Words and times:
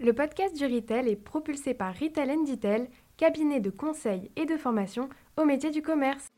Le 0.00 0.12
podcast 0.12 0.56
du 0.56 0.64
Retail 0.64 1.08
est 1.08 1.16
propulsé 1.16 1.74
par 1.74 1.92
Retail 1.92 2.30
Detail, 2.46 2.88
cabinet 3.16 3.58
de 3.58 3.68
conseil 3.68 4.30
et 4.36 4.46
de 4.46 4.56
formation 4.56 5.08
au 5.36 5.44
métier 5.44 5.72
du 5.72 5.82
commerce. 5.82 6.28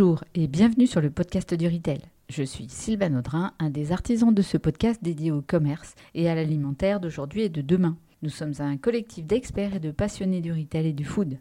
Bonjour 0.00 0.24
et 0.34 0.46
bienvenue 0.46 0.86
sur 0.86 1.02
le 1.02 1.10
podcast 1.10 1.52
du 1.52 1.68
Retail. 1.68 2.00
Je 2.30 2.42
suis 2.42 2.70
Sylvain 2.70 3.18
Audrin, 3.18 3.52
un 3.58 3.68
des 3.68 3.92
artisans 3.92 4.32
de 4.32 4.40
ce 4.40 4.56
podcast 4.56 4.98
dédié 5.02 5.30
au 5.30 5.42
commerce 5.42 5.94
et 6.14 6.30
à 6.30 6.34
l'alimentaire 6.34 7.00
d'aujourd'hui 7.00 7.42
et 7.42 7.48
de 7.50 7.60
demain. 7.60 7.98
Nous 8.22 8.30
sommes 8.30 8.54
un 8.60 8.78
collectif 8.78 9.26
d'experts 9.26 9.74
et 9.74 9.78
de 9.78 9.90
passionnés 9.90 10.40
du 10.40 10.52
retail 10.52 10.86
et 10.86 10.92
du 10.94 11.04
food. 11.04 11.36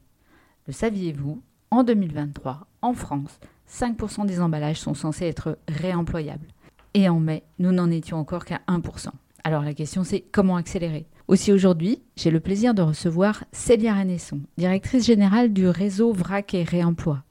Le 0.67 0.73
saviez-vous 0.73 1.41
En 1.71 1.85
2023, 1.85 2.67
en 2.81 2.93
France, 2.93 3.39
5% 3.71 4.25
des 4.25 4.41
emballages 4.41 4.81
sont 4.81 4.93
censés 4.93 5.27
être 5.27 5.57
réemployables. 5.69 6.49
Et 6.93 7.07
en 7.07 7.21
mai, 7.21 7.43
nous 7.59 7.71
n'en 7.71 7.89
étions 7.89 8.17
encore 8.17 8.43
qu'à 8.43 8.59
1%. 8.67 9.07
Alors 9.45 9.63
la 9.63 9.73
question 9.73 10.03
c'est 10.03 10.25
comment 10.33 10.57
accélérer? 10.57 11.05
Aussi 11.29 11.53
aujourd'hui, 11.53 12.01
j'ai 12.17 12.29
le 12.29 12.41
plaisir 12.41 12.73
de 12.73 12.81
recevoir 12.81 13.45
Célia 13.53 13.93
Renesson, 13.93 14.41
directrice 14.57 15.05
générale 15.05 15.53
du 15.53 15.69
réseau 15.69 16.11
VRAC 16.11 16.55
et 16.55 16.63
Réemploi. 16.63 17.23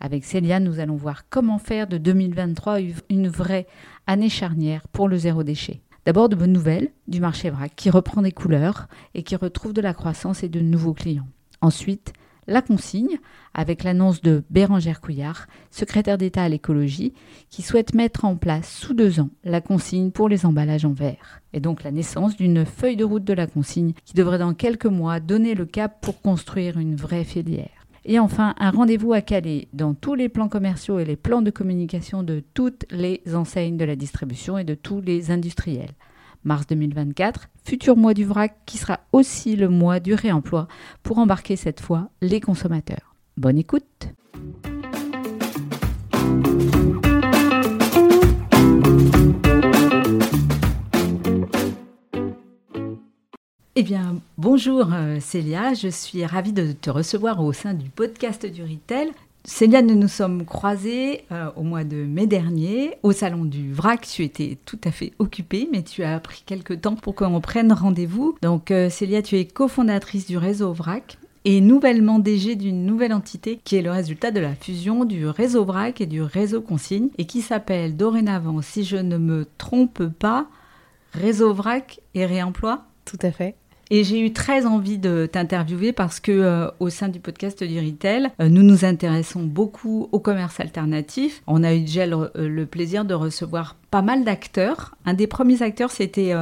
Avec 0.00 0.24
Célia, 0.24 0.60
nous 0.60 0.80
allons 0.80 0.96
voir 0.96 1.28
comment 1.28 1.58
faire 1.58 1.86
de 1.86 1.98
2023 1.98 2.78
une 3.10 3.28
vraie 3.28 3.66
année 4.06 4.28
charnière 4.28 4.86
pour 4.88 5.08
le 5.08 5.16
zéro 5.16 5.42
déchet. 5.42 5.80
D'abord 6.04 6.28
de 6.28 6.36
bonnes 6.36 6.52
nouvelles 6.52 6.90
du 7.08 7.20
marché 7.20 7.48
vrac 7.48 7.72
qui 7.74 7.88
reprend 7.88 8.20
des 8.20 8.32
couleurs 8.32 8.88
et 9.14 9.22
qui 9.22 9.36
retrouve 9.36 9.72
de 9.72 9.80
la 9.80 9.94
croissance 9.94 10.42
et 10.42 10.50
de 10.50 10.60
nouveaux 10.60 10.92
clients. 10.92 11.28
Ensuite, 11.62 12.12
la 12.46 12.60
consigne 12.60 13.18
avec 13.54 13.84
l'annonce 13.84 14.20
de 14.20 14.44
Bérangère 14.50 15.00
Couillard, 15.00 15.46
secrétaire 15.70 16.18
d'État 16.18 16.42
à 16.42 16.48
l'écologie, 16.48 17.14
qui 17.48 17.62
souhaite 17.62 17.94
mettre 17.94 18.24
en 18.24 18.36
place 18.36 18.70
sous 18.70 18.92
deux 18.92 19.20
ans 19.20 19.30
la 19.44 19.60
consigne 19.60 20.10
pour 20.10 20.28
les 20.28 20.44
emballages 20.44 20.84
en 20.84 20.92
verre. 20.92 21.40
Et 21.54 21.60
donc 21.60 21.84
la 21.84 21.90
naissance 21.90 22.36
d'une 22.36 22.66
feuille 22.66 22.96
de 22.96 23.04
route 23.04 23.24
de 23.24 23.32
la 23.32 23.46
consigne 23.46 23.94
qui 24.04 24.14
devrait 24.14 24.38
dans 24.38 24.54
quelques 24.54 24.86
mois 24.86 25.20
donner 25.20 25.54
le 25.54 25.64
cap 25.64 26.00
pour 26.02 26.20
construire 26.20 26.78
une 26.78 26.96
vraie 26.96 27.24
filière. 27.24 27.83
Et 28.06 28.18
enfin, 28.18 28.54
un 28.58 28.70
rendez-vous 28.70 29.12
à 29.14 29.22
caler 29.22 29.68
dans 29.72 29.94
tous 29.94 30.14
les 30.14 30.28
plans 30.28 30.48
commerciaux 30.48 30.98
et 30.98 31.04
les 31.04 31.16
plans 31.16 31.42
de 31.42 31.50
communication 31.50 32.22
de 32.22 32.42
toutes 32.52 32.84
les 32.90 33.22
enseignes 33.34 33.78
de 33.78 33.84
la 33.84 33.96
distribution 33.96 34.58
et 34.58 34.64
de 34.64 34.74
tous 34.74 35.00
les 35.00 35.30
industriels. 35.30 35.94
Mars 36.44 36.66
2024, 36.66 37.48
futur 37.64 37.96
mois 37.96 38.12
du 38.12 38.24
vrac 38.24 38.56
qui 38.66 38.76
sera 38.76 39.00
aussi 39.12 39.56
le 39.56 39.70
mois 39.70 40.00
du 40.00 40.12
réemploi 40.12 40.68
pour 41.02 41.18
embarquer 41.18 41.56
cette 41.56 41.80
fois 41.80 42.10
les 42.20 42.40
consommateurs. 42.40 43.14
Bonne 43.38 43.56
écoute 43.56 44.08
Eh 53.76 53.82
bien, 53.82 54.20
bonjour 54.38 54.94
euh, 54.94 55.18
Célia, 55.18 55.74
je 55.74 55.88
suis 55.88 56.24
ravie 56.24 56.52
de 56.52 56.70
te 56.70 56.90
recevoir 56.90 57.42
au 57.42 57.52
sein 57.52 57.74
du 57.74 57.90
podcast 57.90 58.46
du 58.46 58.62
Retail. 58.62 59.10
Célia, 59.42 59.82
nous 59.82 59.96
nous 59.96 60.06
sommes 60.06 60.44
croisés 60.44 61.24
euh, 61.32 61.50
au 61.56 61.64
mois 61.64 61.82
de 61.82 61.96
mai 61.96 62.28
dernier 62.28 62.92
au 63.02 63.10
salon 63.10 63.44
du 63.44 63.72
VRAC. 63.72 64.02
Tu 64.02 64.22
étais 64.22 64.58
tout 64.64 64.78
à 64.84 64.92
fait 64.92 65.12
occupée, 65.18 65.68
mais 65.72 65.82
tu 65.82 66.04
as 66.04 66.20
pris 66.20 66.44
quelques 66.46 66.82
temps 66.82 66.94
pour 66.94 67.16
qu'on 67.16 67.40
prenne 67.40 67.72
rendez-vous. 67.72 68.36
Donc, 68.42 68.70
euh, 68.70 68.88
Célia, 68.90 69.22
tu 69.22 69.38
es 69.38 69.44
cofondatrice 69.44 70.28
du 70.28 70.38
réseau 70.38 70.72
VRAC 70.72 71.18
et 71.44 71.60
nouvellement 71.60 72.20
DG 72.20 72.54
d'une 72.54 72.86
nouvelle 72.86 73.12
entité 73.12 73.58
qui 73.64 73.74
est 73.74 73.82
le 73.82 73.90
résultat 73.90 74.30
de 74.30 74.38
la 74.38 74.54
fusion 74.54 75.04
du 75.04 75.26
réseau 75.26 75.64
VRAC 75.64 76.00
et 76.00 76.06
du 76.06 76.22
réseau 76.22 76.60
Consigne 76.62 77.08
et 77.18 77.26
qui 77.26 77.42
s'appelle 77.42 77.96
dorénavant, 77.96 78.62
si 78.62 78.84
je 78.84 78.98
ne 78.98 79.18
me 79.18 79.48
trompe 79.58 80.04
pas, 80.06 80.46
Réseau 81.12 81.52
VRAC 81.52 82.00
et 82.14 82.24
Réemploi. 82.24 82.84
Tout 83.04 83.18
à 83.22 83.30
fait. 83.30 83.56
Et 83.96 84.02
j'ai 84.02 84.18
eu 84.18 84.32
très 84.32 84.66
envie 84.66 84.98
de 84.98 85.28
t'interviewer 85.30 85.92
parce 85.92 86.18
que 86.18 86.32
euh, 86.32 86.68
au 86.80 86.90
sein 86.90 87.06
du 87.08 87.20
podcast 87.20 87.62
du 87.62 87.78
retail, 87.78 88.28
euh, 88.40 88.48
nous 88.48 88.64
nous 88.64 88.84
intéressons 88.84 89.44
beaucoup 89.44 90.08
au 90.10 90.18
commerce 90.18 90.58
alternatif. 90.58 91.44
On 91.46 91.62
a 91.62 91.72
eu 91.72 91.82
déjà 91.82 92.04
le, 92.04 92.28
euh, 92.34 92.66
plaisir 92.66 93.04
de 93.04 93.14
recevoir 93.14 93.76
pas 93.92 94.02
mal 94.02 94.24
d'acteurs. 94.24 94.96
Un 95.06 95.14
des 95.14 95.28
premiers 95.28 95.62
acteurs, 95.62 95.92
c'était 95.92 96.34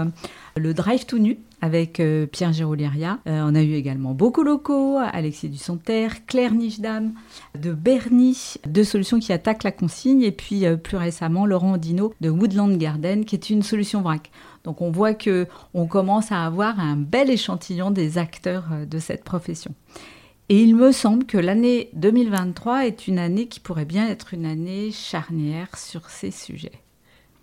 le 0.57 0.73
Drive 0.73 1.05
to 1.05 1.19
Nu 1.19 1.37
avec 1.61 2.03
Pierre 2.33 2.55
Géroliria. 2.55 3.19
on 3.27 3.55
a 3.55 3.63
eu 3.63 3.75
également 3.75 4.15
beaucoup 4.15 4.43
locaux, 4.43 4.97
Alexis 4.97 5.51
Dussonter, 5.51 6.09
Claire 6.27 6.55
Nichdam, 6.55 7.13
de 7.61 7.73
Bernie, 7.75 8.55
deux 8.67 8.85
solutions 8.85 9.19
qui 9.19 9.35
attaquent 9.35 9.65
la 9.65 9.71
consigne, 9.71 10.23
et 10.23 10.33
puis 10.33 10.65
plus 10.83 10.97
récemment 10.97 11.45
Laurent 11.45 11.77
Dino 11.77 12.15
de 12.23 12.31
Woodland 12.31 12.79
Garden, 12.79 13.27
qui 13.27 13.35
est 13.35 13.51
une 13.51 13.63
solution 13.63 14.01
vrac. 14.01 14.31
Donc 14.65 14.81
on 14.81 14.91
voit 14.91 15.15
que 15.15 15.47
on 15.75 15.87
commence 15.87 16.33
à 16.33 16.45
avoir 16.45 16.79
un 16.79 16.97
bel 16.97 17.31
échantillon 17.31 17.91
des 17.91 18.19
acteurs 18.19 18.65
euh, 18.73 18.87
de 18.87 18.99
cette 18.99 19.25
profession. 19.25 19.75
Et 20.49 20.61
il 20.61 20.77
me 20.77 20.93
semble 20.93 21.25
que 21.25 21.39
l'année 21.39 21.91
2023 21.95 22.87
est 22.87 23.09
une 23.09 23.19
année 23.19 23.47
qui 23.47 23.61
pourrait 23.61 23.85
bien 23.85 24.09
être 24.09 24.35
une 24.35 24.45
année 24.45 24.91
charnière 24.91 25.79
sur 25.79 26.11
ces 26.11 26.31
sujets. 26.31 26.83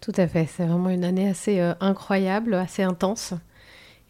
Tout 0.02 0.14
à 0.16 0.28
fait, 0.28 0.46
c'est 0.46 0.66
vraiment 0.66 0.90
une 0.90 1.04
année 1.04 1.28
assez 1.28 1.60
euh, 1.60 1.74
incroyable, 1.80 2.54
assez 2.54 2.84
intense 2.84 3.34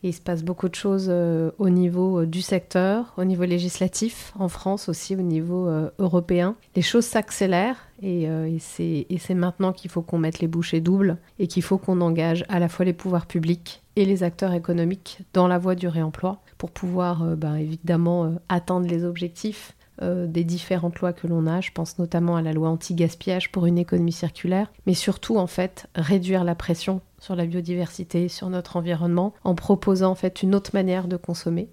il 0.03 0.13
se 0.13 0.21
passe 0.21 0.43
beaucoup 0.43 0.69
de 0.69 0.75
choses 0.75 1.07
euh, 1.09 1.51
au 1.57 1.69
niveau 1.69 2.21
euh, 2.21 2.25
du 2.25 2.41
secteur, 2.41 3.13
au 3.17 3.25
niveau 3.25 3.43
législatif, 3.43 4.33
en 4.39 4.47
France 4.47 4.87
aussi, 4.87 5.15
au 5.15 5.21
niveau 5.21 5.67
euh, 5.67 5.89
européen. 5.99 6.55
Les 6.75 6.81
choses 6.81 7.05
s'accélèrent 7.05 7.77
et, 8.01 8.29
c'est 8.59 9.33
maintenant 9.35 9.73
qu'il 9.73 9.91
faut 9.91 10.01
qu'on 10.01 10.17
mette 10.17 10.39
les 10.39 10.47
bouchées 10.47 10.79
doubles 10.79 11.17
et 11.37 11.47
qu'il 11.47 11.63
faut 11.63 11.77
qu'on 11.77 11.99
engage 11.99 12.45
à 12.47 12.59
la 12.59 12.69
fois 12.69 12.85
les 12.85 12.93
pouvoirs 12.93 13.25
publics 13.25 13.81
et 13.97 14.05
les 14.05 14.23
acteurs 14.23 14.53
économiques 14.53 15.19
dans 15.33 15.47
la 15.49 15.57
voie 15.57 15.75
du 15.75 15.87
réemploi 15.87 16.39
pour 16.57 16.71
pouvoir 16.71 17.35
ben, 17.35 17.55
évidemment 17.55 18.35
atteindre 18.47 18.87
les 18.87 19.03
objectifs 19.03 19.75
des 20.01 20.43
différentes 20.43 20.99
lois 20.99 21.13
que 21.13 21.27
l'on 21.27 21.45
a. 21.45 21.61
Je 21.61 21.71
pense 21.71 21.99
notamment 21.99 22.35
à 22.35 22.41
la 22.41 22.53
loi 22.53 22.69
anti-gaspillage 22.69 23.51
pour 23.51 23.65
une 23.65 23.77
économie 23.77 24.11
circulaire, 24.11 24.71
mais 24.85 24.93
surtout 24.93 25.37
en 25.37 25.47
fait 25.47 25.87
réduire 25.95 26.43
la 26.43 26.55
pression 26.55 27.01
sur 27.19 27.35
la 27.35 27.45
biodiversité, 27.45 28.27
sur 28.29 28.49
notre 28.49 28.77
environnement, 28.77 29.33
en 29.43 29.55
proposant 29.55 30.11
en 30.11 30.15
fait 30.15 30.41
une 30.41 30.55
autre 30.55 30.71
manière 30.73 31.07
de 31.07 31.17
consommer, 31.17 31.69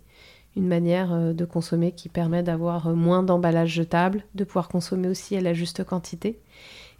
une 0.56 0.66
manière 0.66 1.12
euh, 1.12 1.32
de 1.32 1.44
consommer 1.44 1.92
qui 1.92 2.08
permet 2.08 2.42
d'avoir 2.42 2.88
euh, 2.88 2.94
moins 2.94 3.22
d'emballages 3.22 3.70
jetables, 3.70 4.24
de 4.34 4.44
pouvoir 4.44 4.68
consommer 4.68 5.08
aussi 5.08 5.36
à 5.36 5.40
la 5.40 5.54
juste 5.54 5.84
quantité, 5.84 6.40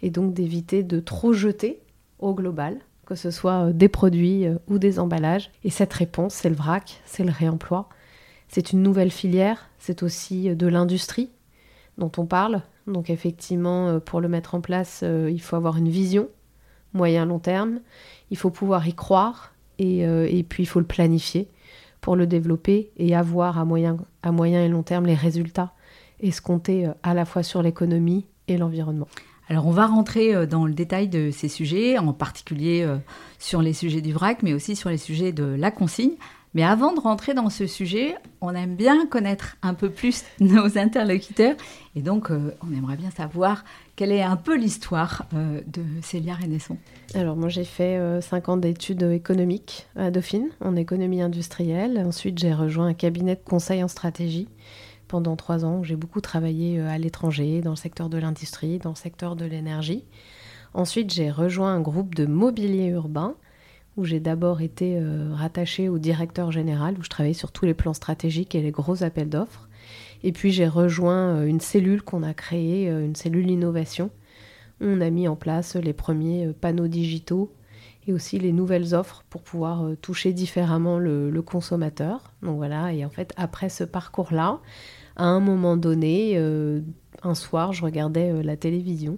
et 0.01 0.09
donc 0.09 0.33
d'éviter 0.33 0.83
de 0.83 0.99
trop 0.99 1.33
jeter 1.33 1.81
au 2.19 2.33
global, 2.33 2.77
que 3.05 3.15
ce 3.15 3.31
soit 3.31 3.67
euh, 3.67 3.73
des 3.73 3.89
produits 3.89 4.45
ou 4.67 4.79
des 4.79 4.99
emballages. 4.99 5.51
Et 5.63 5.69
cette 5.69 5.93
réponse, 5.93 6.33
c'est 6.33 6.49
le 6.49 6.55
vrac, 6.55 7.01
c'est 7.05 7.23
le 7.23 7.31
réemploi. 7.31 7.89
C'est 8.47 8.71
une 8.71 8.81
nouvelle 8.81 9.11
filière, 9.11 9.69
c'est 9.79 10.03
aussi 10.03 10.55
de 10.55 10.67
l'industrie 10.67 11.29
dont 11.97 12.11
on 12.17 12.25
parle. 12.25 12.61
Donc 12.87 13.09
effectivement, 13.09 13.99
pour 13.99 14.21
le 14.21 14.29
mettre 14.29 14.55
en 14.55 14.61
place, 14.61 15.03
il 15.03 15.41
faut 15.41 15.55
avoir 15.55 15.77
une 15.77 15.89
vision 15.89 16.29
moyen-long 16.93 17.39
terme 17.39 17.81
il 18.31 18.37
faut 18.37 18.49
pouvoir 18.49 18.87
y 18.87 18.93
croire 18.93 19.53
euh, 19.81 20.27
et, 20.29 20.43
puis 20.43 20.63
il 20.63 20.65
faut 20.65 20.79
le 20.79 20.85
planifier 20.85 21.47
pour 22.01 22.15
le 22.15 22.27
développer 22.27 22.91
et 22.97 23.15
avoir 23.15 23.57
à 23.57 23.65
moyen, 23.65 23.97
à 24.23 24.31
moyen 24.31 24.63
et 24.63 24.69
long 24.69 24.83
terme 24.83 25.05
les 25.05 25.15
résultats 25.15 25.73
escomptés 26.19 26.87
euh, 26.87 26.93
à 27.03 27.13
la 27.13 27.25
fois 27.25 27.43
sur 27.43 27.61
l'économie 27.61 28.25
et 28.47 28.57
l'environnement. 28.57 29.07
Alors 29.49 29.67
on 29.67 29.71
va 29.71 29.87
rentrer 29.87 30.35
euh, 30.35 30.45
dans 30.45 30.65
le 30.65 30.73
détail 30.73 31.07
de 31.07 31.31
ces 31.31 31.47
sujets, 31.47 31.97
en 31.97 32.13
particulier 32.13 32.87
sur 33.39 33.61
les 33.61 33.73
sujets 33.73 34.01
du 34.01 34.13
vrac, 34.13 34.43
mais 34.43 34.53
aussi 34.53 34.75
sur 34.75 34.89
les 34.89 34.97
sujets 34.97 35.31
de 35.31 35.43
la 35.43 35.71
consigne. 35.71 36.15
Mais 36.53 36.63
avant 36.63 36.93
de 36.93 36.99
rentrer 36.99 37.33
dans 37.33 37.49
ce 37.49 37.67
sujet, 37.67 38.15
on 38.41 38.55
aime 38.55 38.75
bien 38.75 39.05
connaître 39.05 39.57
un 39.61 39.73
peu 39.73 39.89
plus 39.89 40.23
nos 40.39 40.77
interlocuteurs 40.77 41.55
et 41.95 42.01
donc 42.01 42.29
on 42.31 42.73
aimerait 42.73 42.97
bien 42.97 43.11
savoir 43.11 43.63
quelle 43.97 44.11
est 44.11 44.21
un 44.21 44.35
peu 44.35 44.55
l'histoire 44.55 45.25
euh, 45.33 45.59
de 45.65 45.81
Célia 46.03 46.35
Renesson 46.35 46.77
Alors 47.15 47.35
moi 47.35 47.49
j'ai 47.49 47.63
fait 47.63 47.97
euh, 47.97 48.21
cinq 48.21 48.47
ans 48.47 48.55
d'études 48.55 49.01
économiques 49.01 49.87
à 49.95 50.11
Dauphine 50.11 50.49
en 50.61 50.75
économie 50.75 51.23
industrielle. 51.23 52.03
Ensuite 52.05 52.37
j'ai 52.37 52.53
rejoint 52.53 52.85
un 52.85 52.93
cabinet 52.93 53.33
de 53.33 53.41
conseil 53.43 53.83
en 53.83 53.87
stratégie 53.87 54.47
pendant 55.07 55.35
trois 55.35 55.65
ans. 55.65 55.81
J'ai 55.81 55.95
beaucoup 55.95 56.21
travaillé 56.21 56.79
euh, 56.79 56.87
à 56.87 56.99
l'étranger, 56.99 57.61
dans 57.61 57.71
le 57.71 57.75
secteur 57.75 58.07
de 58.07 58.19
l'industrie, 58.19 58.77
dans 58.77 58.91
le 58.91 58.95
secteur 58.95 59.35
de 59.35 59.45
l'énergie. 59.45 60.03
Ensuite 60.75 61.11
j'ai 61.11 61.31
rejoint 61.31 61.73
un 61.73 61.81
groupe 61.81 62.13
de 62.13 62.27
mobilier 62.27 62.85
urbain 62.89 63.35
où 63.97 64.05
j'ai 64.05 64.19
d'abord 64.19 64.61
été 64.61 65.01
rattachée 65.33 65.89
au 65.89 65.97
directeur 65.97 66.51
général, 66.51 66.95
où 66.99 67.03
je 67.03 67.09
travaillais 67.09 67.33
sur 67.33 67.51
tous 67.51 67.65
les 67.65 67.73
plans 67.73 67.93
stratégiques 67.93 68.55
et 68.55 68.61
les 68.61 68.71
gros 68.71 69.03
appels 69.03 69.29
d'offres. 69.29 69.67
Et 70.23 70.31
puis 70.31 70.51
j'ai 70.51 70.67
rejoint 70.67 71.35
euh, 71.35 71.45
une 71.45 71.59
cellule 71.59 72.01
qu'on 72.01 72.23
a 72.23 72.33
créée, 72.33 72.89
euh, 72.89 73.05
une 73.05 73.15
cellule 73.15 73.49
innovation. 73.49 74.09
On 74.81 75.01
a 75.01 75.09
mis 75.09 75.27
en 75.27 75.35
place 75.35 75.75
les 75.75 75.93
premiers 75.93 76.47
euh, 76.47 76.53
panneaux 76.53 76.87
digitaux 76.87 77.51
et 78.07 78.13
aussi 78.13 78.39
les 78.39 78.53
nouvelles 78.53 78.95
offres 78.95 79.23
pour 79.29 79.41
pouvoir 79.41 79.83
euh, 79.83 79.95
toucher 79.95 80.33
différemment 80.33 80.97
le, 80.97 81.41
consommateur. 81.41 82.31
Donc 82.41 82.57
voilà, 82.57 82.93
et 82.93 83.05
en 83.05 83.09
fait, 83.09 83.33
après 83.37 83.69
ce 83.69 83.83
parcours-là, 83.83 84.59
à 85.17 85.25
un 85.25 85.39
moment 85.39 85.77
donné, 85.77 86.33
euh, 86.35 86.81
un 87.23 87.35
soir, 87.35 87.73
je 87.73 87.83
regardais 87.83 88.31
euh, 88.31 88.41
la 88.41 88.55
télévision 88.55 89.17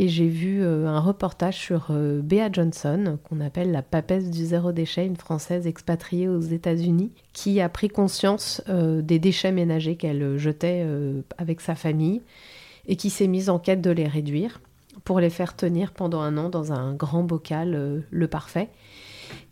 et 0.00 0.08
j'ai 0.08 0.28
vu 0.28 0.64
un 0.64 1.00
reportage 1.00 1.56
sur 1.56 1.90
Bea 1.90 2.50
Johnson, 2.52 3.18
qu'on 3.28 3.40
appelle 3.40 3.72
la 3.72 3.82
papesse 3.82 4.30
du 4.30 4.44
zéro 4.44 4.70
déchet, 4.70 5.04
une 5.04 5.16
Française 5.16 5.66
expatriée 5.66 6.28
aux 6.28 6.40
États-Unis, 6.40 7.10
qui 7.32 7.60
a 7.60 7.68
pris 7.68 7.88
conscience 7.88 8.62
des 8.68 9.18
déchets 9.18 9.50
ménagers 9.50 9.96
qu'elle 9.96 10.38
jetait 10.38 10.86
avec 11.36 11.60
sa 11.60 11.74
famille 11.74 12.22
et 12.86 12.96
qui 12.96 13.10
s'est 13.10 13.26
mise 13.26 13.50
en 13.50 13.58
quête 13.58 13.80
de 13.80 13.90
les 13.90 14.06
réduire 14.06 14.60
pour 15.04 15.20
les 15.20 15.30
faire 15.30 15.54
tenir 15.54 15.92
pendant 15.92 16.20
un 16.20 16.36
an 16.36 16.48
dans 16.48 16.72
un 16.72 16.94
grand 16.94 17.22
bocal, 17.22 17.74
euh, 17.74 18.00
le 18.10 18.28
parfait. 18.28 18.68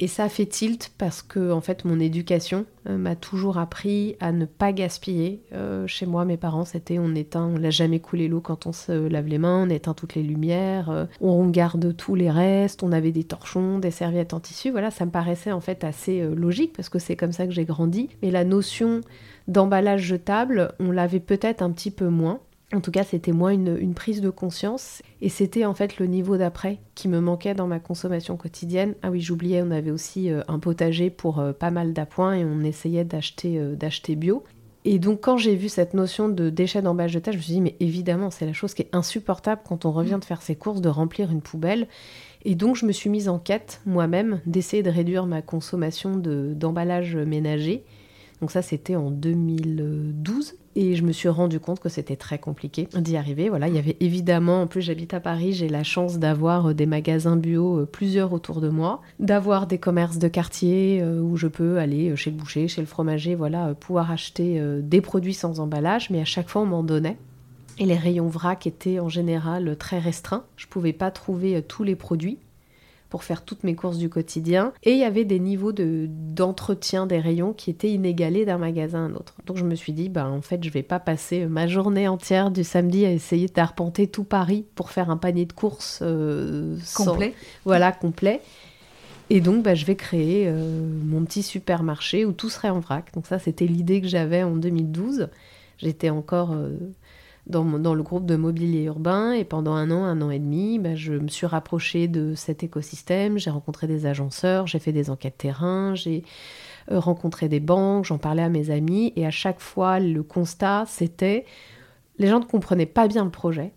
Et 0.00 0.08
ça 0.08 0.28
fait 0.28 0.46
tilt 0.46 0.93
parce 0.99 1.23
que 1.23 1.50
en 1.52 1.61
fait 1.61 1.84
mon 1.84 2.00
éducation 2.00 2.67
euh, 2.88 2.96
m'a 2.96 3.17
toujours 3.17 3.58
appris 3.58 4.17
à 4.20 4.32
ne 4.32 4.44
pas 4.44 4.73
gaspiller. 4.73 5.43
Euh, 5.52 5.87
chez 5.87 6.06
moi, 6.06 6.25
mes 6.25 6.37
parents 6.37 6.64
c'était 6.64 6.99
on 6.99 7.14
éteint, 7.14 7.46
on 7.46 7.58
l'a 7.58 7.70
jamais 7.70 8.00
coulé 8.00 8.28
l'eau 8.28 8.40
quand 8.40 8.67
on 8.67 8.73
se 8.73 9.08
lave 9.08 9.26
les 9.26 9.38
mains, 9.38 9.64
on 9.67 9.70
éteint 9.70 9.94
toutes 9.94 10.14
les 10.14 10.23
lumières, 10.23 11.08
on 11.20 11.49
garde 11.49 11.96
tous 11.96 12.14
les 12.14 12.31
restes, 12.31 12.82
on 12.82 12.93
avait 12.93 13.12
des 13.12 13.25
torchons, 13.25 13.78
des 13.78 13.90
serviettes 13.90 14.34
en 14.34 14.40
tissu. 14.40 14.70
Voilà, 14.70 14.90
ça 14.90 15.06
me 15.06 15.11
paraissait 15.11 15.52
en 15.52 15.61
fait 15.61 15.84
assez 15.84 16.23
logique 16.34 16.73
parce 16.76 16.88
que 16.88 16.99
c'est 16.99 17.17
comme 17.17 17.32
ça 17.32 17.46
que 17.46 17.52
j'ai 17.52 17.64
grandi. 17.64 18.08
Mais 18.23 18.31
la 18.31 18.44
notion 18.44 19.00
d'emballage 19.49 20.02
jetable, 20.02 20.73
on 20.81 20.90
l'avait 20.90 21.20
peut-être 21.20 21.62
un 21.62 21.70
petit 21.70 21.90
peu 21.90 22.08
moins. 22.08 22.40
En 22.72 22.80
tout 22.80 22.90
cas, 22.90 23.04
c'était 23.04 23.32
moins 23.32 23.52
une, 23.52 23.94
prise 23.94 24.20
de 24.20 24.30
conscience. 24.30 25.02
Et 25.20 25.28
c'était 25.28 25.64
en 25.64 25.74
fait 25.74 25.98
le 25.98 26.06
niveau 26.06 26.36
d'après 26.36 26.80
qui 26.94 27.08
me 27.08 27.20
manquait 27.20 27.54
dans 27.54 27.68
ma 27.68 27.78
consommation 27.78 28.36
quotidienne. 28.36 28.94
Ah 29.02 29.10
oui, 29.10 29.20
j'oubliais, 29.20 29.62
on 29.62 29.70
avait 29.70 29.92
aussi 29.92 30.30
euh, 30.30 30.42
un 30.48 30.58
potager 30.58 31.10
pour 31.10 31.38
euh, 31.38 31.52
pas 31.52 31.70
mal 31.70 31.92
d'appoints 31.92 32.34
et 32.34 32.44
on 32.44 32.62
essayait 32.62 33.04
d'acheter 33.04 33.58
euh, 33.58 33.76
d'acheter 33.76 34.16
bio. 34.16 34.42
Et 34.84 34.98
donc 34.98 35.20
quand 35.20 35.36
j'ai 35.36 35.56
vu 35.56 35.68
cette 35.68 35.94
notion 35.94 36.28
de 36.28 36.50
déchets 36.50 36.82
d'emballage 36.82 37.12
jetable, 37.12 37.34
je 37.34 37.38
me 37.38 37.42
suis 37.42 37.52
dit, 37.54 37.60
mais 37.60 37.76
évidemment, 37.80 38.30
c'est 38.30 38.46
la 38.46 38.52
chose 38.52 38.74
qui 38.74 38.82
est 38.82 38.94
insupportable 38.94 39.62
quand 39.66 39.84
on 39.84 39.92
revient 39.92 40.18
de 40.20 40.24
faire 40.24 40.42
ses 40.42 40.54
courses, 40.54 40.80
de 40.80 40.88
remplir 40.88 41.30
une 41.30 41.42
poubelle. 41.42 41.86
Et 42.44 42.54
donc 42.54 42.76
je 42.76 42.86
me 42.86 42.92
suis 42.92 43.10
mise 43.10 43.28
en 43.28 43.38
quête 43.38 43.80
moi-même 43.86 44.40
d'essayer 44.46 44.84
de 44.84 44.90
réduire 44.90 45.26
ma 45.26 45.42
consommation 45.42 46.16
d'emballage 46.16 47.16
ménager. 47.16 47.84
Donc 48.40 48.50
ça, 48.50 48.62
c'était 48.62 48.96
en 48.96 49.10
2012. 49.10 50.54
Et 50.78 50.94
je 50.94 51.02
me 51.04 51.12
suis 51.12 51.30
rendu 51.30 51.58
compte 51.58 51.80
que 51.80 51.88
c'était 51.88 52.16
très 52.16 52.38
compliqué 52.38 52.86
d'y 52.94 53.16
arriver. 53.16 53.48
Voilà, 53.48 53.68
il 53.68 53.74
y 53.74 53.78
avait 53.78 53.96
évidemment, 54.00 54.60
en 54.60 54.66
plus 54.66 54.82
j'habite 54.82 55.14
à 55.14 55.20
Paris, 55.20 55.54
j'ai 55.54 55.70
la 55.70 55.82
chance 55.82 56.18
d'avoir 56.18 56.66
euh, 56.66 56.74
des 56.74 56.84
magasins 56.84 57.36
bio 57.36 57.78
euh, 57.78 57.86
plusieurs 57.86 58.34
autour 58.34 58.60
de 58.60 58.68
moi, 58.68 59.00
d'avoir 59.18 59.66
des 59.66 59.78
commerces 59.78 60.18
de 60.18 60.28
quartier 60.28 61.00
euh, 61.00 61.22
où 61.22 61.38
je 61.38 61.46
peux 61.46 61.78
aller 61.78 62.14
chez 62.14 62.30
le 62.30 62.36
boucher, 62.36 62.68
chez 62.68 62.82
le 62.82 62.86
fromager, 62.86 63.34
voilà, 63.34 63.72
pouvoir 63.72 64.10
acheter 64.10 64.60
des 64.82 65.00
produits 65.00 65.32
sans 65.32 65.60
emballage, 65.60 66.10
mais 66.10 66.20
à 66.20 66.26
chaque 66.26 66.50
fois 66.50 66.60
on 66.60 66.66
m'en 66.66 66.82
donnait. 66.82 67.16
Et 67.78 67.86
les 67.86 67.96
rayons 67.96 68.28
vrac 68.28 68.66
étaient 68.66 69.00
en 69.00 69.08
général 69.08 69.76
très 69.78 69.98
restreints. 69.98 70.44
Je 70.56 70.66
ne 70.66 70.70
pouvais 70.70 70.92
pas 70.92 71.10
trouver 71.10 71.62
tous 71.62 71.84
les 71.84 71.96
produits 71.96 72.38
pour 73.08 73.24
faire 73.24 73.44
toutes 73.44 73.64
mes 73.64 73.74
courses 73.74 73.98
du 73.98 74.08
quotidien. 74.08 74.72
Et 74.82 74.92
il 74.92 74.98
y 74.98 75.04
avait 75.04 75.24
des 75.24 75.38
niveaux 75.38 75.72
de, 75.72 76.06
d'entretien 76.08 77.06
des 77.06 77.18
rayons 77.18 77.52
qui 77.52 77.70
étaient 77.70 77.90
inégalés 77.90 78.44
d'un 78.44 78.58
magasin 78.58 78.98
à 78.98 79.06
un 79.06 79.14
autre. 79.14 79.34
Donc 79.46 79.56
je 79.56 79.64
me 79.64 79.74
suis 79.74 79.92
dit, 79.92 80.08
bah, 80.08 80.28
en 80.28 80.42
fait, 80.42 80.62
je 80.64 80.70
vais 80.70 80.82
pas 80.82 80.98
passer 80.98 81.46
ma 81.46 81.66
journée 81.66 82.08
entière 82.08 82.50
du 82.50 82.64
samedi 82.64 83.06
à 83.06 83.12
essayer 83.12 83.46
d'arpenter 83.48 84.06
tout 84.06 84.24
Paris 84.24 84.64
pour 84.74 84.90
faire 84.90 85.10
un 85.10 85.16
panier 85.16 85.44
de 85.44 85.52
courses 85.52 86.00
euh, 86.02 86.76
complet. 86.94 87.34
Voilà, 87.64 87.92
complet. 87.92 88.40
Et 89.28 89.40
donc, 89.40 89.62
bah, 89.62 89.74
je 89.74 89.84
vais 89.84 89.96
créer 89.96 90.44
euh, 90.46 90.88
mon 91.04 91.24
petit 91.24 91.42
supermarché 91.42 92.24
où 92.24 92.32
tout 92.32 92.48
serait 92.48 92.70
en 92.70 92.80
vrac. 92.80 93.12
Donc 93.14 93.26
ça, 93.26 93.38
c'était 93.38 93.66
l'idée 93.66 94.00
que 94.00 94.06
j'avais 94.06 94.42
en 94.42 94.54
2012. 94.56 95.28
J'étais 95.78 96.10
encore 96.10 96.52
euh, 96.52 96.76
dans, 97.46 97.94
le 97.94 98.02
groupe 98.02 98.26
de 98.26 98.37
mobilier 98.37 98.84
urbain. 98.84 99.32
Et 99.32 99.44
pendant 99.44 99.75
un 99.75 99.90
an, 99.90 100.04
un 100.04 100.20
an 100.22 100.31
et 100.31 100.38
demi, 100.38 100.78
bah, 100.78 100.94
je 100.94 101.12
me 101.12 101.28
suis 101.28 101.46
rapprochée 101.46 102.08
de 102.08 102.34
cet 102.34 102.62
écosystème. 102.62 103.38
J'ai 103.38 103.50
rencontré 103.50 103.87
des 103.87 104.06
agenceurs, 104.06 104.66
j'ai 104.66 104.78
fait 104.78 104.93
des 104.93 105.10
enquêtes 105.10 105.38
terrain, 105.38 105.94
j'ai 105.94 106.25
euh, 106.90 106.98
rencontré 106.98 107.48
des 107.48 107.60
banques, 107.60 108.04
j'en 108.06 108.19
parlais 108.19 108.43
à 108.43 108.48
mes 108.48 108.70
amis. 108.70 109.12
Et 109.16 109.26
à 109.26 109.31
chaque 109.31 109.60
fois, 109.60 110.00
le 110.00 110.22
constat, 110.22 110.84
c'était 110.87 111.44
les 112.19 112.28
gens 112.28 112.40
ne 112.40 112.44
comprenaient 112.44 112.87
pas 112.87 113.08
bien 113.08 113.25
le 113.25 113.31
projet 113.31 113.72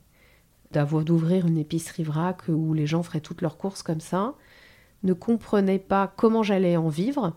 d'avoir 0.72 1.04
d'ouvrir 1.04 1.48
une 1.48 1.57
épicerie 1.57 2.04
vrac 2.04 2.44
où 2.48 2.74
les 2.74 2.86
gens 2.86 3.04
feraient 3.04 3.22
toutes 3.22 3.42
leurs 3.42 3.57
courses 3.57 3.81
comme 3.81 4.00
ça, 4.00 4.36
ne 5.04 5.13
comprenaient 5.13 5.80
pas 5.80 6.13
comment 6.15 6.44
j'allais 6.44 6.77
en 6.77 6.89
vivre. 6.89 7.36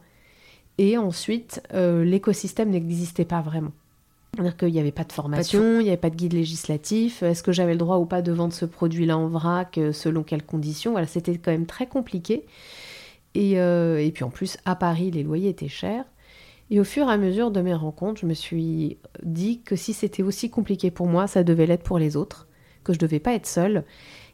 Et 0.78 0.99
ensuite, 0.99 1.62
euh, 1.73 2.05
l'écosystème 2.05 2.70
n'existait 2.70 3.25
pas 3.25 3.40
vraiment. 3.40 3.73
C'est-à-dire 4.34 4.56
qu'il 4.56 4.73
n'y 4.73 4.81
avait 4.81 4.93
pas 4.93 5.05
de 5.05 5.12
formation, 5.12 5.81
il 5.81 5.82
n'y 5.82 5.88
avait 5.88 5.99
pas 5.99 6.08
de 6.08 6.17
guide 6.17 6.32
législatif. 6.32 7.23
Est-ce 7.23 7.43
que 7.43 7.52
j'avais 7.52 7.73
le 7.73 7.79
droit 7.79 7.99
ou 7.99 8.06
pas 8.06 8.23
de 8.23 8.32
vendre 8.32 8.55
ce 8.55 8.64
produit-là 8.64 9.19
en 9.19 9.29
vrac, 9.29 9.76
euh, 9.76 9.93
selon 9.93 10.23
quelles 10.23 10.43
conditions? 10.43 10.93
Voilà, 10.93 11.06
c'était 11.06 11.37
quand 11.37 11.50
même 11.50 11.67
très 11.67 11.87
compliqué. 11.87 12.46
Et, 13.34 13.61
euh, 13.61 14.02
et, 14.02 14.11
puis 14.11 14.25
en 14.25 14.31
plus, 14.31 14.56
à 14.64 14.75
Paris, 14.75 15.11
les 15.11 15.23
loyers 15.23 15.50
étaient 15.50 15.69
chers. 15.69 16.06
Et 16.70 16.81
au 16.81 16.84
fur 16.84 17.11
et 17.11 17.12
à 17.12 17.19
mesure 17.19 17.50
de 17.50 17.61
mes 17.61 17.75
rencontres, 17.75 18.23
je 18.23 18.26
me 18.26 18.32
suis 18.32 18.96
dit 19.23 19.61
que 19.61 19.76
si 19.76 19.93
c'était 19.93 20.23
aussi 20.23 20.49
compliqué 20.49 20.90
pour 20.90 21.08
moi, 21.08 21.26
ça 21.26 21.44
devait 21.44 21.67
l'être 21.67 21.82
pour 21.82 21.99
les 21.99 22.17
autres, 22.17 22.49
que 22.85 22.94
je 22.94 22.99
ne 22.99 23.02
devais 23.02 23.20
pas 23.20 23.35
être 23.35 23.46
seule. 23.46 23.85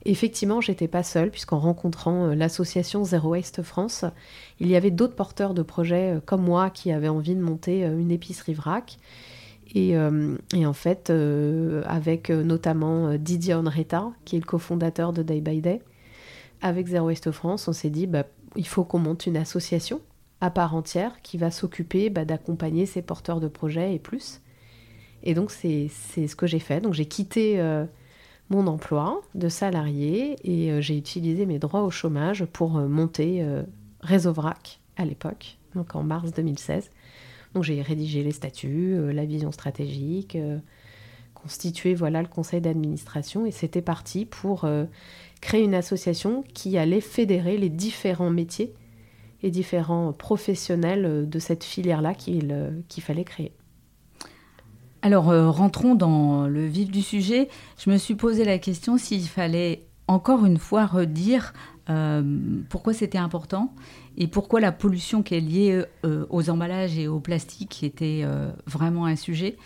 Et 0.04 0.12
effectivement, 0.12 0.60
j'étais 0.60 0.86
pas 0.86 1.02
seule, 1.02 1.32
puisqu'en 1.32 1.58
rencontrant 1.58 2.26
euh, 2.26 2.34
l'association 2.36 3.02
Zero 3.02 3.30
Waste 3.30 3.64
France, 3.64 4.04
il 4.60 4.68
y 4.68 4.76
avait 4.76 4.92
d'autres 4.92 5.16
porteurs 5.16 5.54
de 5.54 5.62
projets 5.62 6.20
comme 6.24 6.42
moi 6.42 6.70
qui 6.70 6.92
avaient 6.92 7.08
envie 7.08 7.34
de 7.34 7.42
monter 7.42 7.82
une 7.82 8.12
épicerie 8.12 8.54
vrac. 8.54 9.00
Euh, 9.76 10.36
et, 10.54 10.66
en 10.66 10.72
fait, 10.72 11.10
euh, 11.10 11.82
avec 11.86 12.30
euh, 12.30 12.42
notamment 12.42 13.14
Didier 13.16 13.54
Onreta, 13.54 14.10
qui 14.24 14.36
est 14.36 14.40
le 14.40 14.44
cofondateur 14.44 15.12
de 15.12 15.22
Day 15.22 15.40
by 15.40 15.60
Day, 15.60 15.82
avec 16.60 16.86
Zero 16.88 17.06
Waste 17.06 17.30
France, 17.30 17.68
on 17.68 17.72
s'est 17.72 17.90
dit, 17.90 18.06
bah, 18.06 18.24
il 18.56 18.66
faut 18.66 18.84
qu'on 18.84 18.98
monte 18.98 19.26
une 19.26 19.36
association 19.36 20.00
à 20.40 20.50
part 20.50 20.74
entière 20.74 21.20
qui 21.22 21.36
va 21.36 21.50
s'occuper 21.50 22.10
bah, 22.10 22.24
d'accompagner 22.24 22.86
ces 22.86 23.02
porteurs 23.02 23.40
de 23.40 23.48
projets 23.48 23.94
et 23.94 23.98
plus. 23.98 24.40
Et 25.22 25.34
donc, 25.34 25.50
c'est 25.50 25.88
ce 25.88 26.36
que 26.36 26.46
j'ai 26.46 26.60
fait. 26.60 26.80
Donc, 26.80 26.94
j'ai 26.94 27.06
quitté 27.06 27.60
mon 28.50 28.68
emploi 28.68 29.20
de 29.34 29.48
salarié 29.48 30.36
et 30.44 30.80
j'ai 30.80 30.96
utilisé 30.96 31.44
mes 31.44 31.58
droits 31.58 31.82
au 31.82 31.90
chômage 31.90 32.44
pour 32.44 32.70
monter 32.70 33.44
Réseau 34.00 34.32
Vrac 34.32 34.78
à 34.96 35.04
l'époque, 35.04 35.58
donc 35.74 35.96
en 35.96 36.04
mars 36.04 36.30
2016. 36.32 36.88
J'ai 37.62 37.82
rédigé 37.82 38.22
les 38.22 38.32
statuts, 38.32 38.94
euh, 38.94 39.12
la 39.12 39.24
vision 39.24 39.52
stratégique, 39.52 40.36
euh, 40.36 40.58
constitué 41.34 41.94
voilà 41.94 42.22
le 42.22 42.28
conseil 42.28 42.60
d'administration 42.60 43.46
et 43.46 43.50
c'était 43.50 43.82
parti 43.82 44.24
pour 44.24 44.64
euh, 44.64 44.84
créer 45.40 45.62
une 45.62 45.74
association 45.74 46.44
qui 46.54 46.78
allait 46.78 47.00
fédérer 47.00 47.56
les 47.56 47.68
différents 47.68 48.30
métiers 48.30 48.74
et 49.42 49.50
différents 49.50 50.12
professionnels 50.12 51.28
de 51.28 51.38
cette 51.38 51.62
filière-là 51.62 52.14
qu'il 52.14 52.52
fallait 53.00 53.24
créer. 53.24 53.52
Alors 55.00 55.26
rentrons 55.26 55.94
dans 55.94 56.48
le 56.48 56.66
vif 56.66 56.90
du 56.90 57.02
sujet. 57.02 57.48
Je 57.78 57.88
me 57.88 57.98
suis 57.98 58.16
posé 58.16 58.44
la 58.44 58.58
question 58.58 58.98
s'il 58.98 59.28
fallait 59.28 59.87
encore 60.08 60.44
une 60.44 60.58
fois 60.58 60.86
redire 60.86 61.52
pourquoi 62.68 62.92
c'était 62.92 63.16
important 63.16 63.72
et 64.18 64.26
pourquoi 64.26 64.60
la 64.60 64.72
pollution 64.72 65.22
qui 65.22 65.36
est 65.36 65.40
liée 65.40 65.84
euh, 66.04 66.26
aux 66.28 66.50
emballages 66.50 66.98
et 66.98 67.06
au 67.06 67.20
plastique 67.20 67.84
était 67.84 68.22
euh, 68.24 68.50
vraiment 68.66 69.06
un 69.06 69.14
sujet. 69.14 69.56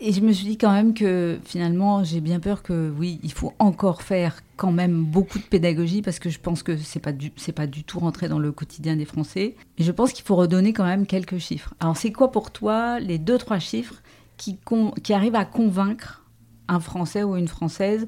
Et 0.00 0.12
je 0.12 0.20
me 0.20 0.32
suis 0.32 0.46
dit 0.46 0.58
quand 0.58 0.72
même 0.72 0.94
que 0.94 1.38
finalement, 1.44 2.04
j'ai 2.04 2.20
bien 2.20 2.40
peur 2.40 2.62
que 2.62 2.92
oui, 2.98 3.20
il 3.22 3.32
faut 3.32 3.52
encore 3.58 4.02
faire 4.02 4.40
quand 4.56 4.72
même 4.72 5.04
beaucoup 5.04 5.38
de 5.38 5.44
pédagogie 5.44 6.02
parce 6.02 6.18
que 6.18 6.30
je 6.30 6.38
pense 6.38 6.62
que 6.62 6.76
c'est 6.76 7.00
pas 7.00 7.12
pas 7.54 7.66
du 7.66 7.84
tout 7.84 7.98
rentré 7.98 8.28
dans 8.28 8.38
le 8.38 8.52
quotidien 8.52 8.96
des 8.96 9.04
Français. 9.06 9.56
Et 9.78 9.82
je 9.82 9.92
pense 9.92 10.12
qu'il 10.12 10.24
faut 10.24 10.36
redonner 10.36 10.72
quand 10.72 10.86
même 10.86 11.06
quelques 11.06 11.38
chiffres. 11.38 11.74
Alors 11.80 11.96
c'est 11.96 12.12
quoi 12.12 12.32
pour 12.32 12.50
toi 12.50 13.00
les 13.00 13.18
deux 13.18 13.38
trois 13.38 13.58
chiffres 13.58 14.02
qui 14.36 14.58
qui 15.02 15.12
arrivent 15.12 15.34
à 15.34 15.44
convaincre 15.44 16.24
un 16.68 16.80
Français 16.80 17.22
ou 17.22 17.36
une 17.36 17.48
Française 17.48 18.06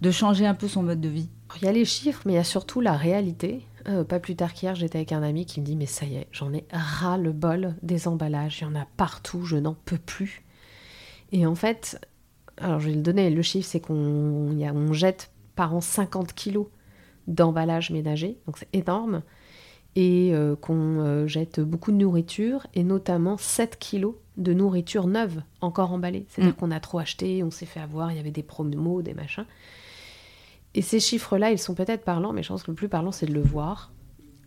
de 0.00 0.10
changer 0.10 0.46
un 0.46 0.54
peu 0.54 0.68
son 0.68 0.82
mode 0.82 1.00
de 1.00 1.08
vie 1.08 1.28
Il 1.56 1.64
y 1.64 1.68
a 1.68 1.72
les 1.72 1.84
chiffres, 1.84 2.22
mais 2.26 2.32
il 2.32 2.36
y 2.36 2.38
a 2.38 2.44
surtout 2.44 2.80
la 2.80 2.92
réalité. 2.94 3.66
Euh, 3.86 4.04
pas 4.04 4.18
plus 4.18 4.36
tard 4.36 4.54
qu'hier, 4.54 4.74
j'étais 4.74 4.98
avec 4.98 5.12
un 5.12 5.22
ami 5.22 5.46
qui 5.46 5.60
me 5.60 5.66
dit 5.66 5.76
Mais 5.76 5.86
ça 5.86 6.06
y 6.06 6.16
est, 6.16 6.28
j'en 6.32 6.52
ai 6.52 6.64
ras 6.72 7.18
le 7.18 7.32
bol 7.32 7.74
des 7.82 8.08
emballages. 8.08 8.60
Il 8.60 8.64
y 8.64 8.66
en 8.66 8.74
a 8.74 8.86
partout, 8.96 9.44
je 9.44 9.56
n'en 9.56 9.74
peux 9.84 9.98
plus. 9.98 10.42
Et 11.32 11.46
en 11.46 11.54
fait, 11.54 11.98
alors 12.58 12.80
je 12.80 12.88
vais 12.88 12.94
le 12.94 13.02
donner, 13.02 13.30
le 13.30 13.42
chiffre 13.42 13.68
c'est 13.68 13.80
qu'on 13.80 13.94
on 13.94 14.92
jette 14.92 15.30
par 15.56 15.74
an 15.74 15.80
50 15.80 16.32
kilos 16.32 16.66
d'emballage 17.26 17.90
ménager, 17.90 18.38
donc 18.46 18.58
c'est 18.58 18.68
énorme. 18.72 19.22
Et 19.96 20.30
euh, 20.34 20.56
qu'on 20.56 21.00
euh, 21.00 21.26
jette 21.28 21.60
beaucoup 21.60 21.92
de 21.92 21.96
nourriture, 21.96 22.66
et 22.74 22.82
notamment 22.82 23.36
7 23.36 23.78
kilos 23.78 24.14
de 24.36 24.52
nourriture 24.52 25.06
neuve, 25.06 25.42
encore 25.60 25.92
emballée. 25.92 26.26
C'est-à-dire 26.28 26.54
mm. 26.54 26.56
qu'on 26.56 26.70
a 26.72 26.80
trop 26.80 26.98
acheté, 26.98 27.44
on 27.44 27.52
s'est 27.52 27.66
fait 27.66 27.78
avoir, 27.78 28.10
il 28.10 28.16
y 28.16 28.20
avait 28.20 28.32
des 28.32 28.42
promos, 28.42 29.02
des 29.02 29.14
machins. 29.14 29.46
Et 30.74 30.82
ces 30.82 31.00
chiffres-là, 31.00 31.50
ils 31.50 31.58
sont 31.58 31.74
peut-être 31.74 32.04
parlants, 32.04 32.32
mais 32.32 32.42
je 32.42 32.48
pense 32.48 32.62
que 32.62 32.70
le 32.70 32.76
plus 32.76 32.88
parlant, 32.88 33.12
c'est 33.12 33.26
de 33.26 33.34
le 33.34 33.42
voir. 33.42 33.92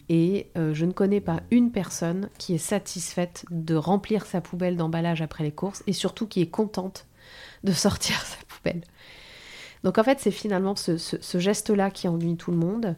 Et 0.09 0.49
euh, 0.57 0.73
je 0.73 0.85
ne 0.85 0.91
connais 0.91 1.21
pas 1.21 1.41
une 1.51 1.71
personne 1.71 2.29
qui 2.37 2.55
est 2.55 2.59
satisfaite 2.59 3.45
de 3.49 3.75
remplir 3.75 4.25
sa 4.25 4.41
poubelle 4.41 4.77
d'emballage 4.77 5.21
après 5.21 5.43
les 5.43 5.51
courses 5.51 5.83
et 5.85 5.93
surtout 5.93 6.27
qui 6.27 6.41
est 6.41 6.49
contente 6.49 7.07
de 7.63 7.71
sortir 7.73 8.19
sa 8.21 8.37
poubelle. 8.47 8.81
Donc 9.83 9.97
en 9.97 10.03
fait, 10.03 10.19
c'est 10.19 10.31
finalement 10.31 10.75
ce, 10.75 11.37
geste-là 11.39 11.91
qui 11.91 12.07
ennuie 12.07 12.35
tout 12.35 12.51
le 12.51 12.57
monde. 12.57 12.95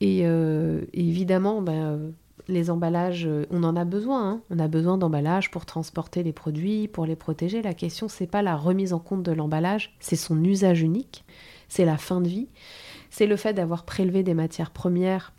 Et, 0.00 0.22
euh, 0.24 0.82
évidemment, 0.92 1.62
ben, 1.62 2.12
les 2.48 2.70
emballages, 2.70 3.28
on 3.50 3.64
en 3.64 3.76
a 3.76 3.84
besoin. 3.84 4.30
Hein. 4.30 4.40
On 4.50 4.58
a 4.58 4.68
besoin 4.68 4.98
d'emballages 4.98 5.50
pour 5.50 5.66
transporter 5.66 6.22
les 6.22 6.32
produits, 6.32 6.86
pour 6.86 7.06
les 7.06 7.16
protéger. 7.16 7.62
La 7.62 7.74
question, 7.74 8.08
c'est 8.08 8.26
pas 8.26 8.42
la 8.42 8.56
remise 8.56 8.92
en 8.92 8.98
compte 8.98 9.22
de 9.22 9.32
l'emballage, 9.32 9.96
c'est 10.00 10.16
son 10.16 10.42
usage 10.44 10.82
unique, 10.82 11.24
c'est 11.68 11.84
la 11.84 11.96
fin 11.96 12.20
de 12.20 12.28
vie, 12.28 12.48
c'est 13.10 13.26
le 13.26 13.36
fait 13.36 13.54
d'avoir 13.54 13.84
prélevé 13.84 14.22
des 14.22 14.34
matières 14.34 14.70
premières 14.70 15.32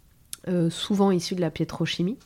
euh, 0.48 0.70
souvent 0.70 1.12
issus 1.12 1.36
de 1.36 1.42
la 1.42 1.52
pétrochimie, 1.52 2.18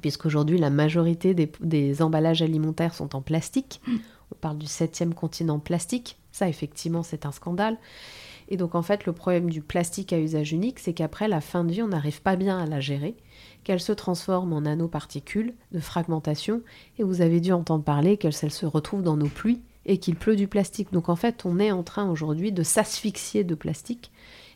puisqu'aujourd'hui 0.00 0.58
la 0.58 0.70
majorité 0.70 1.34
des, 1.34 2.02
emballages 2.02 2.42
alimentaires 2.42 2.94
sont 2.94 3.16
en 3.16 3.22
plastique. 3.22 3.80
Mm. 3.86 3.96
On 4.32 4.36
parle 4.40 4.58
du 4.58 4.66
septième 4.66 5.14
continent 5.14 5.58
plastique. 5.58 6.16
Ça, 6.30 6.48
effectivement, 6.48 7.02
c'est 7.02 7.26
un 7.26 7.32
scandale. 7.32 7.76
Et 8.48 8.56
donc, 8.56 8.74
en 8.74 8.82
fait, 8.82 9.04
le 9.06 9.12
problème 9.12 9.50
du 9.50 9.62
plastique 9.62 10.12
à 10.12 10.18
usage 10.18 10.52
unique, 10.52 10.78
c'est 10.78 10.92
qu'après 10.92 11.28
la 11.28 11.40
fin 11.40 11.64
de 11.64 11.72
vie, 11.72 11.82
on 11.82 11.88
n'arrive 11.88 12.22
pas 12.22 12.36
bien 12.36 12.58
à 12.58 12.66
la 12.66 12.80
gérer, 12.80 13.16
qu'elle 13.64 13.80
se 13.80 13.92
transforme 13.92 14.52
en 14.52 14.62
nanoparticules 14.62 15.54
de 15.72 15.80
fragmentation. 15.80 16.62
Et 16.98 17.04
vous 17.04 17.20
avez 17.20 17.40
dû 17.40 17.52
entendre 17.52 17.84
parler 17.84 18.16
qu'elle 18.16 18.32
se 18.32 18.66
retrouve 18.66 19.02
dans 19.02 19.16
nos 19.16 19.28
pluies 19.28 19.60
et 19.86 19.98
qu'il 19.98 20.16
pleut 20.16 20.36
du 20.36 20.48
plastique. 20.48 20.92
Donc, 20.92 21.08
en 21.08 21.16
fait, 21.16 21.44
on 21.44 21.58
est 21.58 21.72
en 21.72 21.82
train 21.82 22.08
aujourd'hui 22.10 22.52
de 22.52 22.62
s'asphyxier 22.62 23.44
de 23.44 23.54
plastique 23.54 24.10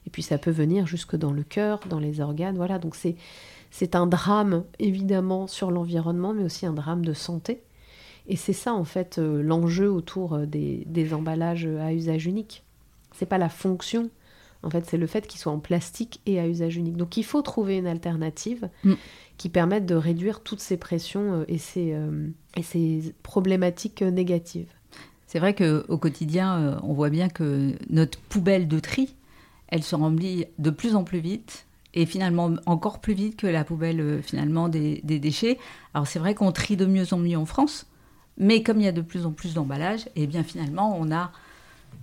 et 0.07 0.11
puis 0.11 0.23
ça 0.23 0.38
peut 0.38 0.50
venir 0.50 0.87
jusque 0.87 1.16
dans 1.16 1.33
le 1.33 1.43
cœur, 1.43 1.81
dans 1.88 1.99
les 1.99 2.21
organes. 2.21 2.57
Voilà, 2.57 2.78
donc 2.78 2.95
c'est, 2.95 3.16
c'est 3.71 3.95
un 3.95 4.07
drame 4.07 4.64
évidemment 4.78 5.47
sur 5.47 5.71
l'environnement, 5.71 6.35
mais 6.35 6.45
aussi 6.45 6.66
un 6.66 6.73
drame 6.75 7.04
de 7.04 7.14
santé. 7.14 7.62
Et 8.26 8.37
c'est 8.37 8.54
ça 8.54 8.73
en 8.73 8.85
fait 8.85 9.19
euh, 9.19 9.43
l'enjeu 9.43 9.90
autour 9.90 10.35
euh, 10.35 10.47
des, 10.47 11.14
emballages 11.14 11.66
à 11.66 11.93
usage 11.93 12.26
unique. 12.26 12.64
C'est 13.12 13.26
pas 13.26 13.38
la 13.38 13.49
fonction, 13.49 14.11
en 14.62 14.71
fait, 14.71 14.87
c'est 14.87 14.97
le 14.97 15.07
fait 15.07 15.26
qu'ils 15.26 15.40
soient 15.40 15.52
en 15.52 15.59
plastique 15.59 16.21
et 16.26 16.40
à 16.40 16.49
usage 16.49 16.76
unique. 16.76 16.97
Donc 16.97 17.16
il 17.16 17.25
faut 17.25 17.43
trouver 17.43 17.76
une 17.76 17.87
alternative 17.87 18.69
mm. 18.83 18.95
qui 19.37 19.49
permette 19.49 19.87
de 19.87 19.95
réduire 19.95 20.40
toutes 20.40 20.61
ces 20.61 20.76
pressions 20.76 21.40
euh, 21.40 21.45
et 21.49 21.59
ces, 21.59 21.97
et 22.57 22.62
ces 22.62 23.14
problématiques 23.23 24.02
négatives. 24.02 24.73
C'est 25.35 25.41
vrai 25.41 25.53
qu'au 25.53 25.99
quotidien, 25.99 26.79
on 26.85 26.93
voit 26.93 27.11
bien 27.11 27.29
que 27.29 27.73
notre 27.91 28.21
poubelle 28.21 28.69
de 28.69 28.79
tri, 28.79 29.17
elle 29.67 29.83
se 29.83 29.97
remplit 29.97 30.47
de 30.61 30.71
plus 30.71 30.95
en 30.95 31.03
plus 31.03 31.19
vite 31.19 31.67
et 31.93 32.07
finalement 32.07 32.53
encore 32.67 33.00
plus 33.00 33.14
vite 33.14 33.35
que 33.35 33.49
la 33.49 33.64
poubelle 33.64 34.00
euh, 34.00 34.23
finalement 34.23 34.69
des, 34.69 35.00
déchets. 35.03 35.59
Alors 35.93 36.07
c'est 36.07 36.21
vrai 36.21 36.37
qu'on 36.37 36.53
trie 36.53 36.76
de 36.76 36.87
mieux 36.87 37.12
en 37.12 37.19
mieux 37.19 37.37
en 37.37 37.47
France, 37.47 37.87
mais 38.38 38.62
comme 38.62 38.79
il 38.79 38.85
y 38.85 38.88
a 38.88 38.93
de 38.93 39.00
plus 39.00 39.26
en 39.26 39.33
plus 39.33 39.55
d'emballages, 39.55 40.07
et 40.14 40.23
eh 40.23 40.26
bien 40.29 40.45
finalement 40.45 40.97
on 40.97 41.11
a 41.11 41.33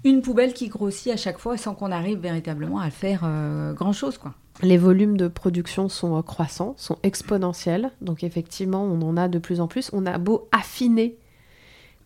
une 0.03 0.21
poubelle 0.21 0.53
qui 0.53 0.67
grossit 0.67 1.13
à 1.13 1.15
chaque 1.15 1.37
fois 1.37 1.55
sans 1.55 1.73
qu'on 1.73 1.93
arrive 1.93 2.19
véritablement 2.19 2.79
à 2.79 2.89
faire 2.89 3.21
euh, 3.23 3.71
grand 3.71 3.93
chose 3.93 4.17
quoi. 4.17 4.33
Les 4.61 4.77
volumes 4.77 5.15
de 5.15 5.29
production 5.29 5.87
sont 5.87 6.17
euh, 6.17 6.21
croissants, 6.21 6.73
sont 6.75 6.97
exponentiels, 7.03 7.91
donc 8.01 8.25
effectivement 8.25 8.83
on 8.83 9.01
en 9.01 9.15
a 9.15 9.29
de 9.29 9.39
plus 9.39 9.61
en 9.61 9.67
plus. 9.67 9.89
On 9.93 10.05
a 10.05 10.17
beau 10.17 10.49
affiner 10.51 11.17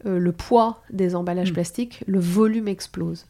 le 0.05 0.31
poids 0.31 0.81
des 0.91 1.15
emballages 1.15 1.51
mm. 1.51 1.53
plastiques, 1.53 2.03
le 2.07 2.19
volume 2.19 2.67
explose. 2.67 3.25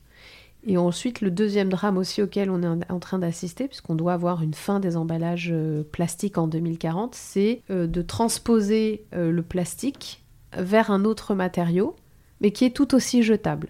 Et 0.68 0.78
ensuite, 0.78 1.22
le 1.22 1.30
deuxième 1.30 1.70
drame 1.70 1.98
aussi 1.98 2.24
auquel 2.24 2.50
on 2.50 2.64
est 2.64 2.92
en 2.92 3.00
train 3.00 3.20
d'assister, 3.20 3.68
puisqu'on 3.68 3.94
doit 3.94 4.14
avoir 4.14 4.42
une 4.42 4.56
fin 4.56 4.80
des 4.80 4.98
emballages 4.98 5.52
euh, 5.54 5.84
plastiques 5.84 6.40
en 6.40 6.48
2040, 6.48 7.14
c'est 7.14 7.62
euh, 7.70 7.86
de 7.86 8.02
transposer 8.02 9.06
euh, 9.14 9.32
le 9.32 9.44
plastique 9.44 10.24
vers 10.58 10.90
un 10.90 11.06
autre 11.06 11.36
matériau, 11.36 11.96
mais 12.42 12.52
qui 12.52 12.66
est 12.66 12.76
tout 12.76 12.96
aussi 12.96 13.22
jetable. 13.22 13.70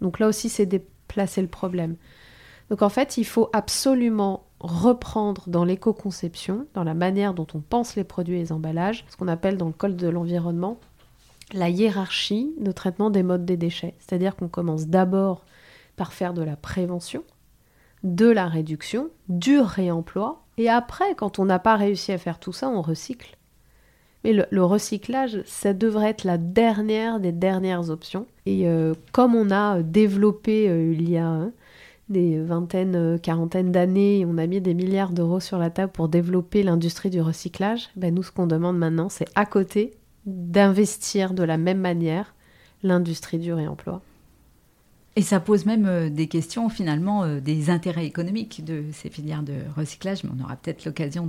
Donc 0.00 0.18
là 0.18 0.26
aussi, 0.26 0.48
c'est 0.48 0.66
déplacer 0.66 1.42
le 1.42 1.48
problème. 1.48 1.94
Donc 2.70 2.82
en 2.82 2.88
fait, 2.88 3.18
il 3.18 3.24
faut 3.24 3.48
absolument 3.52 4.46
reprendre 4.58 5.44
dans 5.46 5.64
l'éco-conception, 5.64 6.66
dans 6.74 6.84
la 6.84 6.94
manière 6.94 7.34
dont 7.34 7.46
on 7.54 7.60
pense 7.60 7.94
les 7.94 8.04
produits 8.04 8.36
et 8.36 8.40
les 8.40 8.52
emballages, 8.52 9.04
ce 9.08 9.16
qu'on 9.16 9.28
appelle 9.28 9.56
dans 9.56 9.66
le 9.66 9.72
code 9.72 9.96
de 9.96 10.08
l'environnement 10.08 10.80
la 11.52 11.68
hiérarchie 11.68 12.54
de 12.58 12.72
traitement 12.72 13.10
des 13.10 13.22
modes 13.22 13.44
des 13.44 13.56
déchets. 13.56 13.94
C'est-à-dire 13.98 14.36
qu'on 14.36 14.48
commence 14.48 14.86
d'abord 14.86 15.44
par 15.96 16.12
faire 16.12 16.34
de 16.34 16.42
la 16.42 16.56
prévention, 16.56 17.22
de 18.02 18.26
la 18.26 18.48
réduction, 18.48 19.10
du 19.28 19.60
réemploi, 19.60 20.42
et 20.58 20.68
après, 20.68 21.14
quand 21.16 21.38
on 21.38 21.44
n'a 21.44 21.58
pas 21.58 21.76
réussi 21.76 22.12
à 22.12 22.18
faire 22.18 22.38
tout 22.38 22.52
ça, 22.52 22.68
on 22.68 22.82
recycle. 22.82 23.36
Mais 24.24 24.32
le, 24.32 24.64
recyclage, 24.64 25.42
ça 25.46 25.72
devrait 25.72 26.10
être 26.10 26.24
la 26.24 26.38
dernière 26.38 27.18
des 27.18 27.32
dernières 27.32 27.90
options. 27.90 28.26
Et 28.46 28.68
euh, 28.68 28.94
comme 29.10 29.34
on 29.34 29.50
a 29.50 29.82
développé 29.82 30.68
euh, 30.68 30.92
il 30.92 31.10
y 31.10 31.16
a 31.16 31.26
hein, 31.26 31.52
des 32.08 32.38
vingtaines, 32.38 32.94
euh, 32.94 33.18
quarantaines 33.18 33.72
d'années, 33.72 34.24
on 34.28 34.38
a 34.38 34.46
mis 34.46 34.60
des 34.60 34.74
milliards 34.74 35.10
d'euros 35.10 35.40
sur 35.40 35.58
la 35.58 35.70
table 35.70 35.90
pour 35.90 36.08
développer 36.08 36.62
l'industrie 36.62 37.10
du 37.10 37.20
recyclage, 37.20 37.88
ben 37.96 38.14
nous, 38.14 38.22
ce 38.22 38.30
qu'on 38.30 38.46
demande 38.46 38.78
maintenant, 38.78 39.08
c'est 39.08 39.28
à 39.34 39.44
côté 39.44 39.94
d'investir 40.26 41.34
de 41.34 41.42
la 41.42 41.56
même 41.56 41.80
manière 41.80 42.34
l'industrie 42.82 43.38
du 43.38 43.52
réemploi. 43.52 44.02
Et 45.14 45.22
ça 45.22 45.40
pose 45.40 45.66
même 45.66 45.86
euh, 45.86 46.08
des 46.08 46.26
questions 46.26 46.68
finalement 46.68 47.24
euh, 47.24 47.40
des 47.40 47.68
intérêts 47.68 48.06
économiques 48.06 48.64
de 48.64 48.84
ces 48.92 49.10
filières 49.10 49.42
de 49.42 49.54
recyclage, 49.76 50.24
mais 50.24 50.30
on 50.38 50.42
aura 50.42 50.56
peut-être 50.56 50.84
l'occasion 50.86 51.26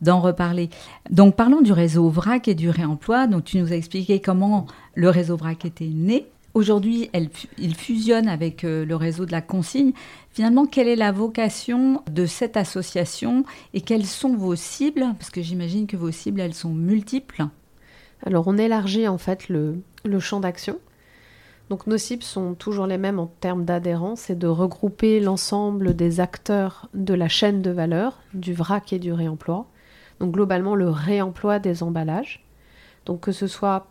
d'en 0.00 0.20
reparler. 0.20 0.70
Donc 1.10 1.34
parlons 1.34 1.62
du 1.62 1.72
réseau 1.72 2.08
VRAC 2.08 2.48
et 2.48 2.54
du 2.54 2.70
réemploi. 2.70 3.26
Donc 3.26 3.44
tu 3.44 3.58
nous 3.58 3.72
as 3.72 3.76
expliqué 3.76 4.20
comment 4.20 4.66
le 4.94 5.08
réseau 5.08 5.36
VRAC 5.36 5.64
était 5.64 5.86
né. 5.86 6.26
Aujourd'hui, 6.54 7.10
il 7.58 7.74
fusionne 7.74 8.28
avec 8.28 8.62
euh, 8.62 8.84
le 8.84 8.94
réseau 8.94 9.24
de 9.24 9.32
la 9.32 9.40
consigne. 9.40 9.92
Finalement, 10.30 10.66
quelle 10.66 10.86
est 10.86 10.96
la 10.96 11.10
vocation 11.10 12.02
de 12.10 12.26
cette 12.26 12.58
association 12.58 13.44
et 13.72 13.80
quelles 13.80 14.06
sont 14.06 14.36
vos 14.36 14.54
cibles? 14.54 15.06
Parce 15.18 15.30
que 15.30 15.40
j'imagine 15.40 15.86
que 15.86 15.96
vos 15.96 16.10
cibles, 16.10 16.40
elles 16.40 16.54
sont 16.54 16.74
multiples. 16.74 17.46
Alors, 18.24 18.46
on 18.46 18.56
élargit 18.56 19.08
en 19.08 19.18
fait 19.18 19.48
le, 19.48 19.82
champ 20.20 20.40
d'action. 20.40 20.78
Donc 21.70 21.86
nos 21.86 21.96
cibles 21.96 22.22
sont 22.22 22.54
toujours 22.54 22.86
les 22.86 22.98
mêmes 22.98 23.18
en 23.18 23.26
termes 23.26 23.64
d'adhérence, 23.64 24.22
c'est 24.22 24.38
de 24.38 24.46
regrouper 24.46 25.20
l'ensemble 25.20 25.96
des 25.96 26.20
acteurs 26.20 26.88
de 26.92 27.14
la 27.14 27.28
chaîne 27.28 27.62
de 27.62 27.70
valeur, 27.70 28.20
du 28.34 28.52
vrac 28.52 28.92
et 28.92 28.98
du 28.98 29.12
réemploi. 29.12 29.66
Donc 30.20 30.32
globalement 30.32 30.74
le 30.74 30.90
réemploi 30.90 31.58
des 31.58 31.82
emballages. 31.82 32.44
Donc 33.06 33.20
que 33.20 33.32
ce 33.32 33.46
soit 33.46 33.86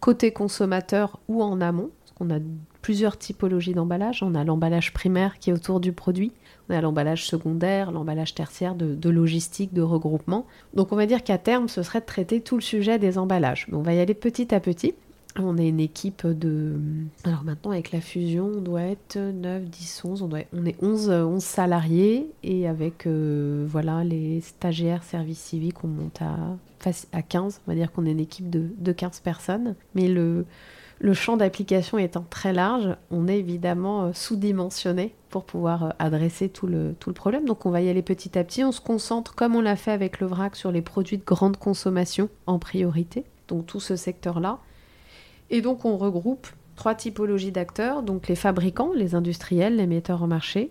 côté 0.00 0.32
consommateur 0.32 1.20
ou 1.28 1.42
en 1.42 1.60
amont, 1.60 1.90
parce 2.00 2.12
qu'on 2.12 2.30
a 2.30 2.40
plusieurs 2.82 3.18
typologies 3.18 3.74
d'emballage. 3.74 4.22
On 4.22 4.34
a 4.34 4.44
l'emballage 4.44 4.92
primaire 4.92 5.38
qui 5.38 5.50
est 5.50 5.52
autour 5.52 5.80
du 5.80 5.92
produit, 5.92 6.32
on 6.68 6.74
a 6.74 6.80
l'emballage 6.80 7.26
secondaire, 7.26 7.90
l'emballage 7.90 8.34
tertiaire 8.34 8.74
de, 8.74 9.10
logistique, 9.10 9.72
de 9.72 9.82
regroupement. 9.82 10.46
Donc 10.74 10.92
on 10.92 10.96
va 10.96 11.06
dire 11.06 11.24
qu'à 11.24 11.38
terme, 11.38 11.68
ce 11.68 11.82
serait 11.82 12.00
de 12.00 12.06
traiter 12.06 12.40
tout 12.40 12.56
le 12.56 12.62
sujet 12.62 12.98
des 12.98 13.18
emballages. 13.18 13.66
Mais 13.68 13.76
on 13.76 13.82
va 13.82 13.94
y 13.94 14.00
aller 14.00 14.14
petit 14.14 14.54
à 14.54 14.60
petit. 14.60 14.94
On 15.36 15.56
est 15.58 15.68
une 15.68 15.78
équipe 15.78 16.26
de. 16.26 16.74
Alors 17.24 17.44
maintenant, 17.44 17.70
avec 17.70 17.92
la 17.92 18.00
fusion, 18.00 18.50
on 18.56 18.60
doit 18.60 18.82
être 18.82 19.16
9, 19.16 19.64
10, 19.64 20.04
11. 20.04 20.22
On, 20.22 20.28
doit... 20.28 20.40
on 20.52 20.66
est 20.66 20.82
11, 20.82 21.08
11 21.08 21.42
salariés 21.42 22.28
et 22.42 22.66
avec 22.66 23.06
euh, 23.06 23.64
voilà, 23.68 24.02
les 24.02 24.40
stagiaires, 24.40 25.04
services 25.04 25.38
civiques, 25.38 25.84
on 25.84 25.88
monte 25.88 26.20
à, 26.20 26.56
à 27.12 27.22
15. 27.22 27.60
On 27.64 27.70
va 27.70 27.76
dire 27.76 27.92
qu'on 27.92 28.06
est 28.06 28.10
une 28.10 28.20
équipe 28.20 28.50
de, 28.50 28.70
de 28.76 28.92
15 28.92 29.20
personnes. 29.20 29.76
Mais 29.94 30.08
le, 30.08 30.46
le 31.00 31.14
champ 31.14 31.38
d'application 31.38 31.96
étant 31.96 32.26
très 32.28 32.52
large, 32.52 32.94
on 33.10 33.26
est 33.26 33.38
évidemment 33.38 34.04
euh, 34.04 34.10
sous-dimensionné 34.12 35.14
pour 35.30 35.44
pouvoir 35.44 35.84
euh, 35.84 35.88
adresser 35.98 36.50
tout 36.50 36.66
le, 36.66 36.94
tout 37.00 37.08
le 37.08 37.14
problème. 37.14 37.46
Donc 37.46 37.64
on 37.64 37.70
va 37.70 37.80
y 37.80 37.88
aller 37.88 38.02
petit 38.02 38.38
à 38.38 38.44
petit. 38.44 38.62
On 38.62 38.70
se 38.70 38.82
concentre, 38.82 39.34
comme 39.34 39.56
on 39.56 39.62
l'a 39.62 39.76
fait 39.76 39.92
avec 39.92 40.20
le 40.20 40.26
VRAC, 40.26 40.56
sur 40.56 40.70
les 40.70 40.82
produits 40.82 41.16
de 41.16 41.24
grande 41.24 41.56
consommation 41.56 42.28
en 42.46 42.58
priorité. 42.58 43.24
Donc 43.48 43.66
tout 43.66 43.80
ce 43.80 43.96
secteur-là. 43.96 44.58
Et 45.48 45.62
donc 45.62 45.86
on 45.86 45.96
regroupe 45.96 46.46
trois 46.76 46.94
typologies 46.94 47.50
d'acteurs, 47.50 48.02
donc 48.02 48.28
les 48.28 48.36
fabricants, 48.36 48.92
les 48.94 49.14
industriels, 49.14 49.76
les 49.76 49.86
metteurs 49.86 50.22
en 50.22 50.26
marché, 50.26 50.70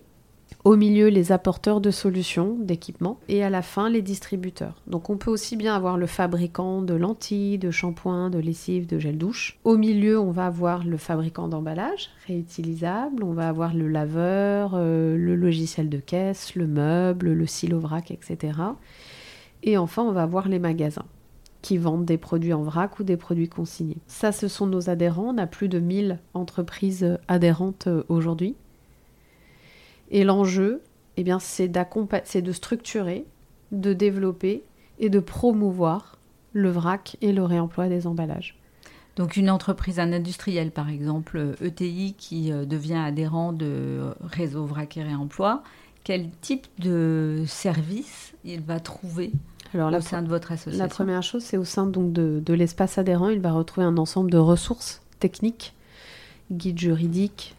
au 0.64 0.76
milieu 0.76 1.08
les 1.08 1.32
apporteurs 1.32 1.80
de 1.80 1.90
solutions, 1.90 2.56
d'équipements, 2.58 3.18
et 3.28 3.42
à 3.42 3.50
la 3.50 3.62
fin 3.62 3.88
les 3.88 4.02
distributeurs. 4.02 4.82
Donc 4.86 5.10
on 5.10 5.16
peut 5.16 5.30
aussi 5.30 5.56
bien 5.56 5.74
avoir 5.74 5.96
le 5.96 6.06
fabricant 6.06 6.82
de 6.82 6.94
lentilles, 6.94 7.58
de 7.58 7.70
shampoings, 7.70 8.30
de 8.30 8.38
lessive, 8.38 8.86
de 8.86 8.98
gel 8.98 9.18
douche. 9.18 9.58
Au 9.64 9.76
milieu, 9.76 10.20
on 10.20 10.30
va 10.30 10.46
avoir 10.46 10.84
le 10.84 10.96
fabricant 10.96 11.48
d'emballage 11.48 12.10
réutilisable, 12.26 13.24
on 13.24 13.32
va 13.32 13.48
avoir 13.48 13.74
le 13.74 13.88
laveur, 13.88 14.72
euh, 14.74 15.16
le 15.16 15.34
logiciel 15.36 15.88
de 15.88 15.98
caisse, 15.98 16.54
le 16.54 16.66
meuble, 16.66 17.32
le 17.32 17.46
silo 17.46 17.80
vrac, 17.80 18.10
etc. 18.10 18.52
Et 19.62 19.76
enfin, 19.76 20.02
on 20.02 20.12
va 20.12 20.22
avoir 20.22 20.48
les 20.48 20.58
magasins 20.58 21.06
qui 21.62 21.76
vendent 21.76 22.04
des 22.06 22.16
produits 22.16 22.54
en 22.54 22.62
vrac 22.62 22.98
ou 23.00 23.04
des 23.04 23.16
produits 23.16 23.48
consignés. 23.48 23.98
Ça, 24.06 24.32
ce 24.32 24.48
sont 24.48 24.66
nos 24.66 24.88
adhérents. 24.88 25.34
On 25.34 25.38
a 25.38 25.46
plus 25.46 25.68
de 25.68 25.78
1000 25.78 26.18
entreprises 26.34 27.18
adhérentes 27.28 27.86
euh, 27.86 28.02
aujourd'hui. 28.08 28.56
Et 30.10 30.24
l'enjeu, 30.24 30.82
eh 31.16 31.24
bien, 31.24 31.38
c'est, 31.38 31.68
de 31.68 32.52
structurer 32.52 33.24
de 33.72 33.92
développer 33.92 34.64
et 34.98 35.10
de 35.10 35.20
promouvoir 35.20 36.18
le 36.52 36.70
vrac 36.70 37.16
et 37.20 37.32
le 37.32 37.44
réemploi 37.44 37.88
des 37.88 38.06
emballages. 38.06 38.56
Donc 39.16 39.36
une 39.36 39.50
entreprise, 39.50 39.98
un 39.98 40.12
industriel 40.12 40.70
par 40.70 40.88
exemple, 40.88 41.54
ETI 41.60 42.14
qui 42.16 42.52
euh, 42.52 42.64
devient 42.64 42.94
adhérent 42.94 43.52
de 43.52 44.14
réseau 44.22 44.64
vrac 44.64 44.96
et 44.96 45.02
réemploi, 45.02 45.62
quel 46.04 46.30
type 46.40 46.66
de 46.78 47.44
service 47.46 48.32
il 48.44 48.62
va 48.62 48.80
trouver 48.80 49.32
Alors, 49.74 49.92
au 49.92 50.00
sein 50.00 50.22
de 50.22 50.28
votre 50.28 50.52
association? 50.52 50.82
La 50.82 50.88
première 50.88 51.22
chose, 51.22 51.42
c'est 51.42 51.56
au 51.56 51.64
sein 51.64 51.86
donc 51.86 52.12
de, 52.12 52.40
de 52.44 52.54
l'espace 52.54 52.98
adhérent, 52.98 53.28
il 53.28 53.40
va 53.40 53.52
retrouver 53.52 53.86
un 53.86 53.98
ensemble 53.98 54.30
de 54.30 54.38
ressources 54.38 55.02
techniques, 55.18 55.74
guide 56.50 56.78
juridique, 56.78 57.54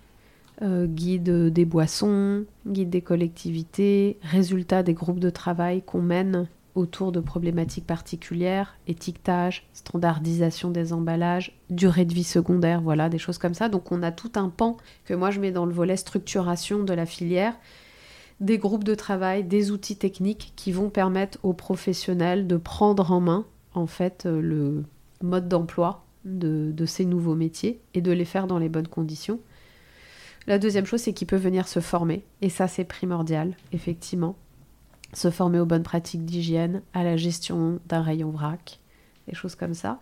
euh, 0.61 0.85
guide 0.85 1.51
des 1.51 1.65
boissons, 1.65 2.45
guide 2.67 2.89
des 2.89 3.01
collectivités, 3.01 4.17
résultats 4.21 4.83
des 4.83 4.93
groupes 4.93 5.19
de 5.19 5.29
travail 5.29 5.81
qu'on 5.81 6.01
mène 6.01 6.47
autour 6.75 7.11
de 7.11 7.19
problématiques 7.19 7.87
particulières, 7.87 8.77
étiquetage, 8.87 9.67
standardisation 9.73 10.69
des 10.69 10.93
emballages, 10.93 11.57
durée 11.69 12.05
de 12.05 12.13
vie 12.13 12.23
secondaire, 12.23 12.81
voilà, 12.81 13.09
des 13.09 13.17
choses 13.17 13.37
comme 13.37 13.53
ça. 13.53 13.69
Donc 13.69 13.91
on 13.91 14.03
a 14.03 14.11
tout 14.11 14.31
un 14.35 14.49
pan 14.49 14.77
que 15.05 15.13
moi 15.13 15.31
je 15.31 15.39
mets 15.39 15.51
dans 15.51 15.65
le 15.65 15.73
volet 15.73 15.97
structuration 15.97 16.83
de 16.83 16.93
la 16.93 17.05
filière, 17.05 17.55
des 18.39 18.57
groupes 18.57 18.83
de 18.83 18.95
travail, 18.95 19.43
des 19.43 19.71
outils 19.71 19.97
techniques 19.97 20.53
qui 20.55 20.71
vont 20.71 20.89
permettre 20.89 21.37
aux 21.43 21.53
professionnels 21.53 22.47
de 22.47 22.57
prendre 22.57 23.11
en 23.11 23.19
main 23.19 23.45
en 23.73 23.87
fait 23.87 24.25
euh, 24.25 24.41
le 24.41 24.83
mode 25.21 25.47
d'emploi 25.47 26.05
de, 26.25 26.71
de 26.71 26.85
ces 26.85 27.05
nouveaux 27.05 27.35
métiers 27.35 27.81
et 27.93 28.01
de 28.01 28.11
les 28.11 28.25
faire 28.25 28.47
dans 28.47 28.59
les 28.59 28.69
bonnes 28.69 28.87
conditions. 28.87 29.39
La 30.47 30.59
deuxième 30.59 30.85
chose, 30.85 31.01
c'est 31.01 31.13
qu'il 31.13 31.27
peut 31.27 31.35
venir 31.35 31.67
se 31.67 31.79
former. 31.79 32.23
Et 32.41 32.49
ça, 32.49 32.67
c'est 32.67 32.83
primordial, 32.83 33.55
effectivement 33.71 34.35
se 35.13 35.29
former 35.29 35.59
aux 35.59 35.65
bonnes 35.65 35.83
pratiques 35.83 36.25
d'hygiène, 36.25 36.81
à 36.93 37.03
la 37.03 37.17
gestion 37.17 37.79
d'un 37.87 38.01
rayon 38.01 38.31
vrac, 38.31 38.79
des 39.27 39.35
choses 39.35 39.55
comme 39.55 39.73
ça. 39.73 39.99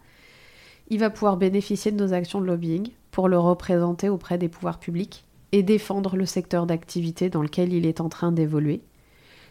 Il 0.90 1.00
va 1.00 1.10
pouvoir 1.10 1.38
bénéficier 1.38 1.92
de 1.92 2.04
nos 2.04 2.14
actions 2.14 2.42
de 2.42 2.46
lobbying 2.46 2.90
pour 3.12 3.28
le 3.28 3.38
représenter 3.38 4.10
auprès 4.10 4.38
des 4.38 4.50
pouvoirs 4.50 4.80
publics 4.80 5.26
et 5.52 5.64
défendre 5.64 6.16
le 6.16 6.26
secteur 6.26 6.66
d'activité 6.66 7.30
dans 7.30 7.42
lequel 7.42 7.74
il 7.74 7.86
est 7.86 8.02
en 8.02 8.10
train 8.10 8.32
d'évoluer, 8.32 8.82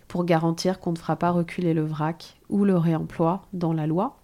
pour 0.07 0.25
garantir 0.25 0.81
qu'on 0.81 0.93
ne 0.93 0.99
fera 0.99 1.17
pas 1.17 1.31
reculer 1.31 1.75
le 1.75 1.85
vrac 1.85 2.39
ou 2.49 2.65
le 2.65 2.77
réemploi 2.77 3.47
dans 3.53 3.73
la 3.73 3.87
loi, 3.87 4.18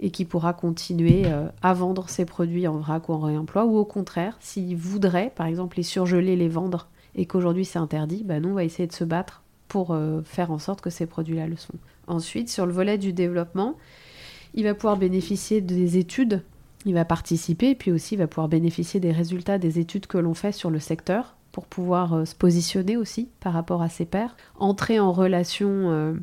et 0.00 0.10
qui 0.10 0.24
pourra 0.24 0.52
continuer 0.52 1.24
euh, 1.26 1.46
à 1.62 1.74
vendre 1.74 2.08
ses 2.08 2.24
produits 2.24 2.66
en 2.66 2.78
vrac 2.78 3.08
ou 3.08 3.12
en 3.12 3.20
réemploi, 3.20 3.66
ou 3.66 3.76
au 3.76 3.84
contraire, 3.84 4.36
s'il 4.40 4.76
voudrait, 4.76 5.32
par 5.34 5.46
exemple, 5.46 5.76
les 5.76 5.82
surgeler, 5.82 6.36
les 6.36 6.48
vendre, 6.48 6.88
et 7.14 7.26
qu'aujourd'hui 7.26 7.64
c'est 7.64 7.78
interdit, 7.78 8.22
ben 8.24 8.42
nous 8.42 8.50
on 8.50 8.54
va 8.54 8.64
essayer 8.64 8.86
de 8.86 8.92
se 8.92 9.04
battre 9.04 9.42
pour 9.68 9.92
euh, 9.92 10.22
faire 10.24 10.50
en 10.50 10.58
sorte 10.58 10.80
que 10.80 10.90
ces 10.90 11.06
produits-là 11.06 11.46
le 11.46 11.56
sont. 11.56 11.74
Ensuite, 12.06 12.48
sur 12.48 12.66
le 12.66 12.72
volet 12.72 12.98
du 12.98 13.12
développement, 13.12 13.76
il 14.54 14.64
va 14.64 14.74
pouvoir 14.74 14.96
bénéficier 14.96 15.60
des 15.60 15.98
études, 15.98 16.42
il 16.86 16.94
va 16.94 17.04
participer, 17.04 17.70
et 17.70 17.74
puis 17.74 17.92
aussi 17.92 18.14
il 18.14 18.18
va 18.18 18.26
pouvoir 18.26 18.48
bénéficier 18.48 19.00
des 19.00 19.12
résultats 19.12 19.58
des 19.58 19.78
études 19.78 20.06
que 20.06 20.18
l'on 20.18 20.34
fait 20.34 20.52
sur 20.52 20.70
le 20.70 20.78
secteur 20.78 21.36
pour 21.52 21.66
pouvoir 21.66 22.14
euh, 22.14 22.24
se 22.24 22.34
positionner 22.34 22.96
aussi 22.96 23.28
par 23.40 23.52
rapport 23.52 23.82
à 23.82 23.88
ses 23.88 24.06
pairs, 24.06 24.36
entrer 24.58 24.98
en 24.98 25.12
relation 25.12 26.16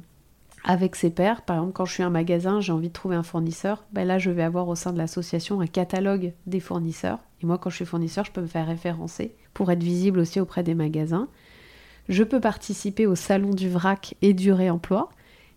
avec 0.68 0.98
ses 0.98 1.10
pairs. 1.10 1.42
Par 1.42 1.56
exemple, 1.56 1.72
quand 1.74 1.86
je 1.86 1.94
suis 1.94 2.04
un 2.04 2.10
magasin, 2.10 2.60
j'ai 2.60 2.74
envie 2.74 2.90
de 2.90 2.94
trouver 2.94 3.16
un 3.16 3.24
fournisseur, 3.24 3.86
ben 3.94 4.06
là 4.06 4.20
je 4.20 4.30
vais 4.30 4.44
avoir 4.44 4.68
au 4.68 4.76
sein 4.76 4.92
de 4.92 4.98
l'association 4.98 5.62
un 5.62 5.66
catalogue 5.66 6.34
des 6.46 6.60
fournisseurs. 6.60 7.20
Et 7.42 7.46
moi, 7.46 7.58
quand 7.58 7.70
je 7.70 7.78
suis 7.78 7.86
fournisseur, 7.86 8.26
je 8.26 8.32
peux 8.32 8.42
me 8.42 8.48
faire 8.48 8.68
référencer 8.68 9.34
pour 9.54 9.72
être 9.72 9.82
visible 9.82 10.20
aussi 10.20 10.40
auprès 10.42 10.64
des 10.64 10.76
magasins. 10.76 11.30
Je 12.10 12.24
peux 12.24 12.42
participer 12.42 13.08
au 13.08 13.16
salon 13.16 13.52
du 13.52 13.70
vrac 13.70 14.16
et 14.22 14.34
du 14.34 14.52
réemploi, 14.52 15.10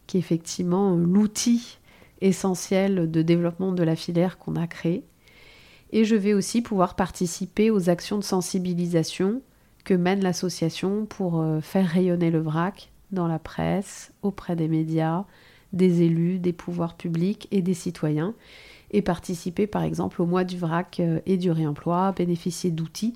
qui 0.07 0.17
est 0.17 0.21
effectivement 0.21 0.95
l'outil 0.95 1.79
essentiel 2.21 3.11
de 3.11 3.23
développement 3.23 3.73
de 3.73 3.83
la 3.83 3.97
filière 3.97 4.39
qu'on 4.39 4.57
a 4.57 4.67
créé. 4.67 5.05
Et 5.93 6.05
je 6.05 6.15
vais 6.15 6.35
aussi 6.35 6.63
pouvoir 6.63 6.95
participer 6.95 7.71
aux 7.73 7.91
actions 7.91 8.19
de 8.19 8.25
sensibilisation 8.25 9.43
que 9.85 9.95
mène 9.95 10.23
l'association 10.23 11.05
pour 11.07 11.41
euh, 11.41 11.61
faire 11.61 11.89
rayonner 11.89 12.31
le 12.31 12.41
vrac 12.41 12.93
dans 13.13 13.27
la 13.27 13.39
presse, 13.39 14.13
auprès 14.23 14.57
des 14.57 14.69
médias, 14.69 15.25
des 15.73 16.03
élus, 16.03 16.39
des 16.39 16.53
pouvoirs 16.53 16.95
publics 16.95 17.49
et 17.51 17.63
des 17.63 17.75
citoyens, 17.75 18.35
et 18.91 19.03
participer 19.03 19.67
par 19.67 19.83
exemple 19.83 20.21
au 20.21 20.27
mois 20.27 20.45
du 20.45 20.59
vrac 20.59 20.99
euh, 21.01 21.21
et 21.27 21.37
du 21.37 21.51
réemploi, 21.51 22.13
bénéficier 22.13 22.71
d'outils 22.71 23.15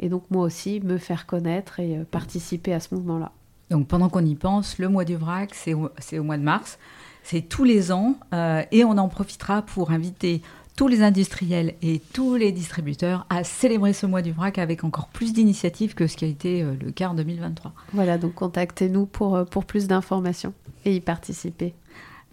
et 0.00 0.08
donc 0.08 0.24
moi 0.30 0.44
aussi 0.44 0.80
me 0.80 0.98
faire 0.98 1.26
connaître 1.26 1.80
et 1.80 1.98
euh, 1.98 2.04
participer 2.04 2.72
à 2.72 2.80
ce 2.80 2.94
mouvement-là. 2.94 3.32
Donc 3.70 3.86
pendant 3.86 4.08
qu'on 4.08 4.24
y 4.24 4.34
pense, 4.34 4.78
le 4.78 4.88
mois 4.88 5.04
du 5.04 5.16
vrac, 5.16 5.54
c'est 5.54 5.74
au, 5.74 5.90
au, 6.12 6.22
mois 6.22 6.38
de 6.38 6.42
mars, 6.42 6.78
c'est 7.22 7.42
tous 7.42 7.64
les 7.64 7.92
ans, 7.92 8.16
euh, 8.32 8.62
et 8.72 8.84
on 8.84 8.96
en 8.96 9.08
profitera 9.08 9.62
pour 9.62 9.90
inviter 9.90 10.40
tous 10.78 10.86
les 10.86 11.02
industriels 11.02 11.74
et 11.82 12.00
tous 12.12 12.36
les 12.36 12.52
distributeurs 12.52 13.26
à 13.30 13.42
célébrer 13.42 13.92
ce 13.92 14.06
mois 14.06 14.22
du 14.22 14.30
vrac 14.30 14.58
avec 14.58 14.84
encore 14.84 15.08
plus 15.08 15.32
d'initiatives 15.32 15.96
que 15.96 16.06
ce 16.06 16.16
qui 16.16 16.24
a 16.24 16.28
été 16.28 16.62
euh, 16.62 16.76
le 16.80 16.92
cas 16.92 17.08
en 17.08 17.14
2023. 17.14 17.72
Voilà, 17.94 18.16
donc 18.16 18.34
contactez-nous 18.34 19.06
pour, 19.06 19.44
pour 19.46 19.64
plus 19.64 19.88
d'informations 19.88 20.54
et 20.84 20.94
y 20.94 21.00
participer. 21.00 21.74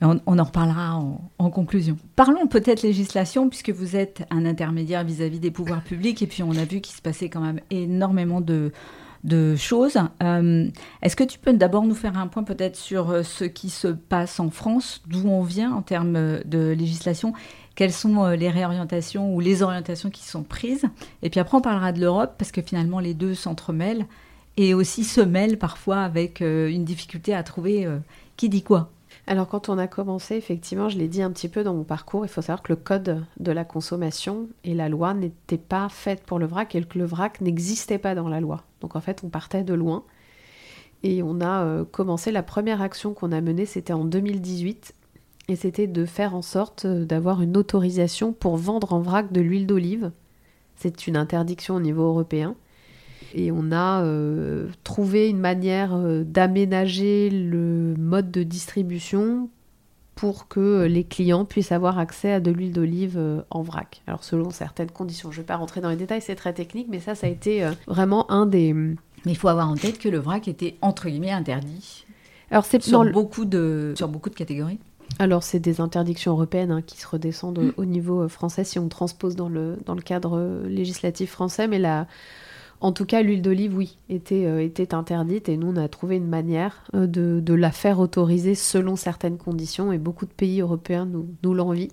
On, 0.01 0.19
en 0.27 0.43
reparlera 0.43 1.01
en, 1.39 1.49
conclusion. 1.49 1.97
Parlons 2.15 2.45
peut-être 2.45 2.83
législation, 2.83 3.49
puisque 3.49 3.71
vous 3.71 3.95
êtes 3.95 4.27
un 4.29 4.45
intermédiaire 4.45 5.03
vis-à-vis 5.03 5.39
des 5.39 5.49
pouvoirs 5.49 5.81
publics, 5.81 6.21
et 6.21 6.27
puis 6.27 6.43
on 6.43 6.51
a 6.51 6.65
vu 6.65 6.81
qu'il 6.81 6.95
se 6.95 7.01
passait 7.01 7.29
quand 7.29 7.39
même 7.39 7.61
énormément 7.71 8.41
de, 8.41 8.71
choses. 9.57 9.97
Euh, 10.21 10.69
est-ce 11.01 11.15
que 11.15 11.23
tu 11.23 11.39
peux 11.39 11.53
d'abord 11.53 11.85
nous 11.85 11.95
faire 11.95 12.15
un 12.15 12.27
point 12.27 12.43
peut-être 12.43 12.75
sur 12.75 13.09
euh, 13.09 13.23
ce 13.23 13.45
qui 13.45 13.71
se 13.71 13.87
passe 13.87 14.39
en 14.39 14.51
France, 14.51 15.01
d'où 15.07 15.27
on 15.27 15.41
vient 15.41 15.71
en 15.71 15.81
termes 15.81 16.43
de 16.45 16.75
législation 16.77 17.33
quelles 17.75 17.93
sont 17.93 18.23
euh, 18.23 18.35
les 18.35 18.49
réorientations 18.49 19.33
ou 19.33 19.39
les 19.39 19.61
orientations 19.61 20.09
qui 20.09 20.23
sont 20.23 20.43
prises. 20.43 20.85
Et 21.21 21.29
puis 21.29 21.39
après, 21.39 21.57
on 21.57 21.61
parlera 21.61 21.91
de 21.91 21.99
l'Europe, 22.01 22.35
parce 22.37 22.51
que 22.51 22.61
finalement, 22.61 22.99
les 22.99 23.13
deux 23.13 23.35
s'entremêlent 23.35 24.05
et 24.57 24.73
aussi 24.73 25.03
se 25.03 25.21
mêlent 25.21 25.59
parfois 25.59 25.99
avec 25.99 26.39
une 26.39 26.85
difficulté 26.85 27.33
à 27.33 27.43
trouver 27.43 27.85
qui 28.37 28.47
dit 28.47 28.63
quoi. 28.63 28.89
Alors 29.27 29.47
quand 29.47 29.69
on 29.69 29.77
a 29.77 29.87
commencé, 29.87 30.35
effectivement, 30.35 30.89
je 30.89 30.97
l'ai 30.97 31.07
dit 31.07 31.21
un 31.21 31.31
petit 31.31 31.49
peu 31.49 31.63
dans 31.63 31.73
mon 31.73 31.83
parcours, 31.83 32.25
il 32.25 32.29
faut 32.29 32.41
savoir 32.41 32.61
que 32.61 32.71
le 32.71 32.75
code 32.75 33.25
de 33.39 33.51
la 33.51 33.65
consommation 33.65 34.47
et 34.63 34.73
la 34.73 34.87
loi 34.87 35.13
n'étaient 35.13 35.57
pas 35.57 35.89
faites 35.89 36.23
pour 36.23 36.37
le 36.37 36.45
vrac 36.45 36.75
et 36.75 36.83
que 36.83 36.99
le 36.99 37.05
vrac 37.05 37.41
n'existait 37.41 37.97
pas 37.97 38.13
dans 38.13 38.29
la 38.29 38.39
loi. 38.39 38.63
Donc 38.81 38.95
en 38.95 39.01
fait, 39.01 39.23
on 39.23 39.29
partait 39.29 39.63
de 39.63 39.73
loin. 39.73 40.03
Et 41.01 41.21
on 41.23 41.41
a 41.41 41.63
euh, 41.63 41.85
commencé, 41.85 42.31
la 42.31 42.43
première 42.43 42.81
action 42.81 43.13
qu'on 43.13 43.31
a 43.31 43.41
menée, 43.41 43.65
c'était 43.65 43.93
en 43.93 44.05
2018. 44.05 44.93
Et 45.47 45.55
c'était 45.55 45.87
de 45.87 46.05
faire 46.05 46.35
en 46.35 46.41
sorte 46.41 46.85
euh, 46.85 47.05
d'avoir 47.05 47.41
une 47.41 47.55
autorisation 47.55 48.33
pour 48.33 48.57
vendre 48.57 48.93
en 48.93 48.99
vrac 48.99 49.31
de 49.31 49.41
l'huile 49.41 49.67
d'olive. 49.67 50.11
C'est 50.75 51.07
une 51.07 51.17
interdiction 51.17 51.75
au 51.75 51.79
niveau 51.79 52.03
européen 52.03 52.55
et 53.33 53.51
on 53.51 53.71
a 53.71 54.03
euh, 54.03 54.67
trouvé 54.83 55.29
une 55.29 55.39
manière 55.39 55.93
euh, 55.95 56.23
d'aménager 56.23 57.29
le 57.29 57.93
mode 57.97 58.31
de 58.31 58.43
distribution 58.43 59.49
pour 60.15 60.47
que 60.47 60.85
les 60.85 61.03
clients 61.03 61.45
puissent 61.45 61.73
avoir 61.73 61.99
accès 61.99 62.31
à 62.31 62.39
de 62.39 62.49
l'huile 62.49 62.71
d'olive 62.71 63.19
en 63.49 63.61
vrac. 63.63 64.01
Alors 64.07 64.23
selon 64.23 64.49
certaines 64.49 64.89
conditions. 64.89 65.29
Je 65.29 65.39
ne 65.39 65.41
vais 65.41 65.47
pas 65.47 65.57
rentrer 65.57 65.81
dans 65.81 65.89
les 65.89 65.97
détails, 65.97 66.21
c'est 66.21 66.35
très 66.35 66.53
technique, 66.53 66.87
mais 66.89 67.01
ça, 67.01 67.15
ça 67.15 67.27
a 67.27 67.29
été 67.29 67.69
vraiment 67.85 68.31
un 68.31 68.45
des... 68.45 68.71
Mais 68.73 68.95
il 69.25 69.35
faut 69.35 69.49
avoir 69.49 69.69
en 69.69 69.75
tête 69.75 69.99
que 69.99 70.07
le 70.07 70.19
vrac 70.19 70.47
était 70.47 70.77
entre 70.81 71.09
guillemets 71.09 71.31
interdit. 71.31 72.05
Alors 72.49 72.63
c'est 72.63 72.81
sur 72.81 73.11
beaucoup 73.11 73.43
de 73.43 73.93
sur 73.97 74.07
beaucoup 74.07 74.29
de 74.29 74.35
catégories? 74.35 74.79
Alors, 75.19 75.43
c'est 75.43 75.59
des 75.59 75.81
interdictions 75.81 76.33
européennes 76.33 76.71
hein, 76.71 76.81
qui 76.81 76.99
se 76.99 77.07
redescendent 77.07 77.59
mm. 77.59 77.73
au 77.77 77.85
niveau 77.85 78.27
français 78.27 78.63
si 78.63 78.79
on 78.79 78.89
transpose 78.89 79.35
dans 79.35 79.49
le, 79.49 79.77
dans 79.85 79.95
le 79.95 80.01
cadre 80.01 80.63
législatif 80.67 81.31
français, 81.31 81.67
mais 81.67 81.79
la, 81.79 82.07
en 82.81 82.91
tout 82.91 83.05
cas, 83.05 83.21
l'huile 83.21 83.41
d'olive, 83.41 83.75
oui, 83.75 83.97
était, 84.09 84.45
euh, 84.45 84.61
était 84.61 84.93
interdite 84.93 85.49
et 85.49 85.57
nous, 85.57 85.69
on 85.69 85.77
a 85.77 85.87
trouvé 85.87 86.17
une 86.17 86.27
manière 86.27 86.83
euh, 86.93 87.07
de, 87.07 87.53
la 87.53 87.71
faire 87.71 87.99
autoriser 87.99 88.55
selon 88.55 88.95
certaines 88.95 89.37
conditions 89.37 89.91
et 89.91 89.97
beaucoup 89.97 90.25
de 90.25 90.31
pays 90.31 90.61
européens 90.61 91.05
nous, 91.05 91.27
nous 91.43 91.53
l'envient. 91.53 91.87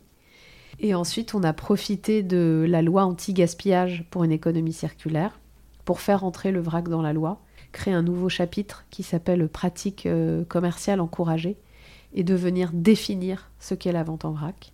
Et 0.81 0.95
ensuite, 0.95 1.35
on 1.35 1.45
a 1.45 1.53
profité 1.53 2.23
de 2.23 2.67
la 2.69 2.83
loi 2.83 3.05
anti-gaspillage 3.05 4.05
pour 4.11 4.25
une 4.25 4.33
économie 4.33 4.73
circulaire 4.73 5.39
pour 5.85 6.01
faire 6.01 6.25
entrer 6.25 6.53
le 6.53 6.61
vrac 6.61 6.89
dans 6.89 7.03
la 7.03 7.13
loi, 7.13 7.41
créer 7.73 7.95
un 7.95 8.03
nouveau 8.03 8.29
chapitre 8.29 8.85
qui 8.91 9.03
s'appelle 9.03 9.49
Pratique 9.49 10.07
euh, 10.07 10.45
commerciale 10.45 11.01
encouragée 11.01 11.57
et 12.15 12.25
de 12.25 12.35
venir 12.35 12.71
définir 12.73 13.51
ce 13.59 13.75
qu'est 13.75 13.93
la 13.93 14.03
vente 14.03 14.25
en 14.25 14.33
vrac 14.33 14.73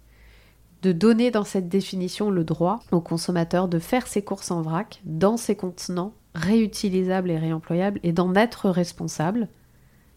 de 0.83 0.93
donner 0.93 1.31
dans 1.31 1.45
cette 1.45 1.69
définition 1.69 2.31
le 2.31 2.45
droit 2.45 2.81
au 2.93 3.01
consommateur 3.01 3.69
de 3.69 3.79
faire 3.79 4.07
ses 4.07 4.23
courses 4.23 4.51
en 4.51 4.63
vrac 4.63 5.01
dans 5.05 5.37
ses 5.37 5.57
contenants 5.57 6.15
réutilisables 6.35 7.31
et 7.31 7.39
réemployables 7.39 8.01
et 8.03 8.13
d'en 8.13 8.35
être 8.35 8.71
responsable, 8.71 9.49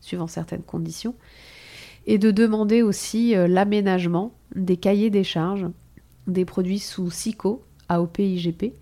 suivant 0.01 0.27
certaines 0.27 0.61
conditions, 0.61 1.15
et 2.05 2.17
de 2.17 2.31
demander 2.31 2.81
aussi 2.81 3.35
euh, 3.35 3.47
l'aménagement 3.47 4.33
des 4.55 4.77
cahiers 4.77 5.09
des 5.09 5.23
charges 5.23 5.67
des 6.27 6.45
produits 6.45 6.79
sous 6.79 7.09
SICO, 7.09 7.63
AOP, 7.89 8.19
IGP, 8.19 8.73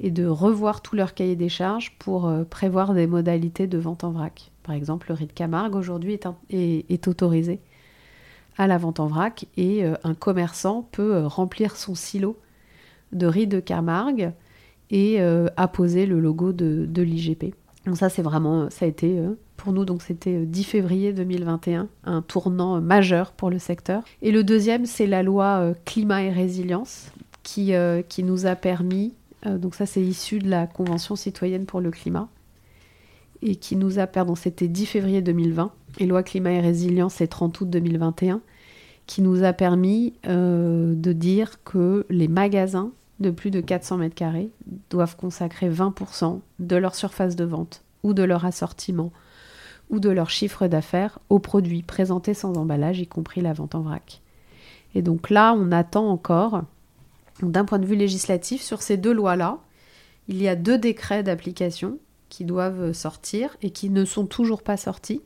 et 0.00 0.10
de 0.10 0.26
revoir 0.26 0.82
tous 0.82 0.94
leurs 0.94 1.14
cahiers 1.14 1.36
des 1.36 1.48
charges 1.48 1.96
pour 1.98 2.26
euh, 2.26 2.44
prévoir 2.44 2.94
des 2.94 3.06
modalités 3.06 3.66
de 3.66 3.78
vente 3.78 4.04
en 4.04 4.12
vrac. 4.12 4.52
Par 4.68 4.76
exemple, 4.76 5.06
le 5.08 5.14
riz 5.14 5.24
de 5.24 5.32
Camargue 5.32 5.74
aujourd'hui 5.74 6.20
est, 6.50 7.08
autorisé 7.08 7.58
à 8.58 8.66
la 8.66 8.76
vente 8.76 9.00
en 9.00 9.06
vrac 9.06 9.46
et 9.56 9.82
euh, 9.82 9.94
un 10.04 10.12
commerçant 10.12 10.86
peut 10.92 11.14
euh, 11.14 11.26
remplir 11.26 11.74
son 11.74 11.94
silo 11.94 12.36
de 13.12 13.26
riz 13.26 13.46
de 13.46 13.60
Camargue 13.60 14.32
et 14.90 15.20
apposer 15.56 16.04
le 16.04 16.20
logo 16.20 16.52
de, 16.52 17.02
l'IGP. 17.02 17.54
Donc 17.86 17.96
ça, 17.96 18.10
c'est 18.10 18.22
vraiment, 18.22 18.68
ça 18.70 18.84
a 18.84 18.88
été 18.88 19.22
pour 19.56 19.72
nous, 19.72 19.84
donc 19.84 20.02
c'était 20.02 20.44
10 20.44 20.64
février 20.64 21.12
2021, 21.12 21.88
un 22.04 22.22
tournant 22.22 22.80
majeur 22.80 23.32
pour 23.32 23.50
le 23.50 23.58
secteur. 23.58 24.02
Et 24.22 24.32
le 24.32 24.44
deuxième, 24.44 24.86
c'est 24.86 25.06
la 25.06 25.22
loi 25.22 25.72
climat 25.84 26.22
et 26.22 26.30
résilience 26.30 27.10
qui, 27.42 27.72
nous 28.22 28.46
a 28.46 28.54
permis 28.54 29.12
euh, 29.46 29.58
donc 29.58 29.74
ça, 29.74 29.86
c'est 29.86 30.02
issu 30.02 30.38
de 30.38 30.48
la 30.48 30.66
Convention 30.66 31.16
citoyenne 31.16 31.66
pour 31.66 31.80
le 31.80 31.90
climat 31.90 32.28
et 33.42 33.56
qui 33.56 33.76
nous 33.76 33.98
a, 33.98 34.06
pardon, 34.06 34.34
c'était 34.34 34.68
10 34.68 34.86
février 34.86 35.22
2020 35.22 35.72
et 35.98 36.06
loi 36.06 36.22
climat 36.22 36.52
et 36.52 36.60
résilience, 36.60 37.14
c'est 37.14 37.28
30 37.28 37.60
août 37.60 37.70
2021, 37.70 38.40
qui 39.06 39.22
nous 39.22 39.42
a 39.42 39.52
permis 39.52 40.14
euh, 40.26 40.94
de 40.94 41.12
dire 41.12 41.62
que 41.64 42.06
les 42.10 42.28
magasins 42.28 42.90
de 43.20 43.30
plus 43.30 43.50
de 43.50 43.60
400 43.60 43.98
mètres 43.98 44.14
carrés 44.14 44.50
doivent 44.90 45.16
consacrer 45.16 45.68
20% 45.68 46.40
de 46.58 46.76
leur 46.76 46.94
surface 46.94 47.36
de 47.36 47.44
vente 47.44 47.82
ou 48.02 48.14
de 48.14 48.22
leur 48.22 48.44
assortiment 48.44 49.12
ou 49.90 50.00
de 50.00 50.10
leur 50.10 50.30
chiffre 50.30 50.66
d'affaires 50.66 51.18
aux 51.30 51.38
produits 51.38 51.82
présentés 51.82 52.34
sans 52.34 52.56
emballage, 52.56 53.00
y 53.00 53.06
compris 53.06 53.40
la 53.40 53.54
vente 53.54 53.74
en 53.74 53.80
vrac. 53.80 54.20
Et 54.94 55.02
donc 55.02 55.30
là, 55.30 55.54
on 55.56 55.72
attend 55.72 56.08
encore 56.08 56.62
d'un 57.42 57.64
point 57.64 57.78
de 57.78 57.86
vue 57.86 57.96
législatif, 57.96 58.62
sur 58.62 58.82
ces 58.82 58.96
deux 58.96 59.12
lois-là, 59.12 59.58
il 60.28 60.42
y 60.42 60.48
a 60.48 60.56
deux 60.56 60.76
décrets 60.76 61.22
d'application 61.22 61.98
qui 62.28 62.44
doivent 62.44 62.92
sortir 62.92 63.56
et 63.62 63.70
qui 63.70 63.90
ne 63.90 64.04
sont 64.04 64.26
toujours 64.26 64.62
pas 64.62 64.76
sortis. 64.76 65.22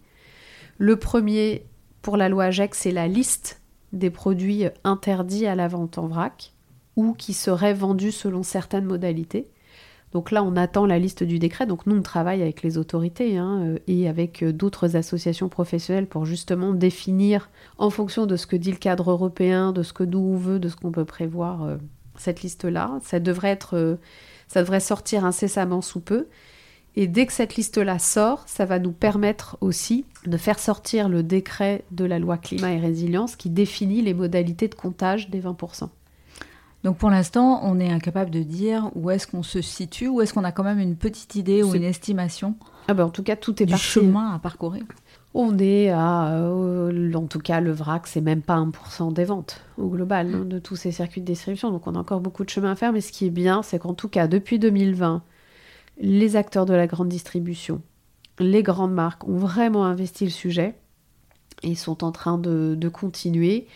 Le 0.79 0.97
premier, 0.97 1.67
pour 2.01 2.17
la 2.17 2.29
loi 2.29 2.45
AGEC, 2.45 2.75
c'est 2.75 2.93
la 2.93 3.09
liste 3.09 3.61
des 3.93 4.11
produits 4.11 4.65
interdits 4.85 5.47
à 5.47 5.55
la 5.55 5.69
vente 5.69 5.99
en 5.99 6.07
vrac 6.07 6.53
ou 6.97 7.13
qui 7.13 7.35
seraient 7.35 7.75
vendus 7.75 8.13
selon 8.13 8.43
certaines 8.43 8.85
modalités. 8.85 9.49
Donc 10.13 10.31
là, 10.31 10.43
on 10.43 10.57
attend 10.57 10.85
la 10.85 10.99
liste 10.99 11.23
du 11.23 11.39
décret. 11.39 11.67
Donc 11.67 11.87
nous, 11.87 11.97
on 11.97 12.03
travaille 12.03 12.43
avec 12.43 12.63
les 12.63 12.77
autorités 12.77 13.39
hein, 13.39 13.61
euh, 13.63 13.79
et 13.87 14.09
avec 14.09 14.43
euh, 14.43 14.53
d'autres 14.53 14.95
associations 14.97 15.49
professionnelles 15.49 16.07
pour 16.07 16.27
justement 16.27 16.75
définir, 16.75 17.49
en 17.79 17.89
fonction 17.89 18.27
de 18.27 18.37
ce 18.37 18.47
que 18.47 18.57
dit 18.57 18.71
le 18.71 18.77
cadre 18.77 19.11
européen, 19.11 19.73
de 19.73 19.83
ce 19.83 19.95
que 19.95 20.05
nous 20.05 20.19
on 20.19 20.37
veut, 20.37 20.59
de 20.59 20.69
ce 20.69 20.77
qu'on 20.77 20.93
peut 20.93 21.07
prévoir, 21.07 21.63
euh, 21.65 21.77
cette 22.17 22.43
liste-là. 22.43 22.99
Ça 23.03 23.19
ça 24.49 24.61
devrait 24.61 24.81
sortir 24.81 25.25
incessamment 25.25 25.81
sous 25.81 26.01
peu. 26.01 26.27
Et 26.95 27.07
dès 27.07 27.27
que 27.27 27.33
cette 27.33 27.57
liste-là 27.57 27.99
sort, 27.99 28.45
ça 28.47 28.65
va 28.67 28.79
nous 28.79 28.93
permettre 28.93 29.57
aussi 29.61 30.05
de 30.27 30.37
faire 30.37 30.59
sortir 30.59 31.09
le 31.09 31.23
décret 31.23 31.85
de 31.91 32.05
la 32.05 32.19
loi 32.19 32.37
climat 32.37 32.73
et 32.73 32.79
résilience 32.79 33.35
qui 33.37 33.49
définit 33.49 34.03
les 34.03 34.15
modalités 34.15 34.69
de 34.69 34.75
comptage 34.75 35.31
des 35.31 35.41
20%. 35.41 35.89
Donc 36.85 36.99
pour 36.99 37.11
l'instant, 37.11 37.61
on 37.63 37.79
est 37.79 37.91
incapable 37.91 38.31
de 38.31 38.43
dire 38.43 38.91
où 38.95 39.11
est-ce 39.11 39.27
qu'on 39.27 39.45
se 39.45 39.63
situe, 39.63 40.09
ou 40.09 40.21
est-ce 40.21 40.35
qu'on 40.35 40.45
a 40.45 40.53
quand 40.53 40.65
même 40.65 40.81
une 40.81 40.97
petite 40.97 41.37
idée 41.37 41.63
ou 41.63 41.75
une 41.75 41.85
estimation 41.85 42.57
ah 42.89 42.95
ben 42.95 43.05
En 43.05 43.11
tout 43.11 43.23
cas, 43.23 43.37
tout 43.37 43.63
est 43.63 43.67
du 43.67 43.77
chemin 43.77 44.35
à 44.35 44.39
parcourir. 44.39 44.83
On 45.33 45.57
est 45.59 45.91
à, 45.91 46.33
euh, 46.35 47.13
en 47.15 47.27
tout 47.27 47.39
cas, 47.39 47.61
le 47.61 47.71
vrac, 47.71 48.07
c'est 48.07 48.21
même 48.21 48.43
pas 48.43 48.57
1% 48.57 49.13
des 49.13 49.25
ventes 49.25 49.63
au 49.79 49.89
global 49.89 50.35
hein, 50.35 50.45
de 50.45 50.59
tous 50.59 50.77
ces 50.77 50.93
circuits 50.93 51.21
de 51.21 51.27
distribution. 51.27 51.71
Donc 51.71 51.87
on 51.87 51.95
a 51.95 51.99
encore 51.99 52.21
beaucoup 52.21 52.45
de 52.45 52.51
chemin 52.51 52.73
à 52.73 52.77
faire. 52.77 52.93
Mais 52.93 53.01
ce 53.01 53.13
qui 53.13 53.27
est 53.27 53.31
bien, 53.31 53.63
c'est 53.63 53.79
qu'en 53.79 53.95
tout 53.95 54.09
cas, 54.09 54.27
depuis 54.27 54.59
2020, 54.59 55.23
les 56.03 56.37
acteurs 56.37 56.67
de 56.67 56.75
la 56.75 56.87
grande 56.87 57.09
distribution, 57.09 57.81
les 58.39 58.63
grandes 58.63 58.93
marques 58.93 59.27
ont 59.27 59.39
vraiment 59.39 59.87
investi 59.87 60.25
le 60.25 60.31
sujet 60.31 60.75
et 61.63 61.75
sont 61.77 62.03
en 62.05 62.11
train 62.11 62.39
de, 62.39 62.89
continuer. 62.89 63.69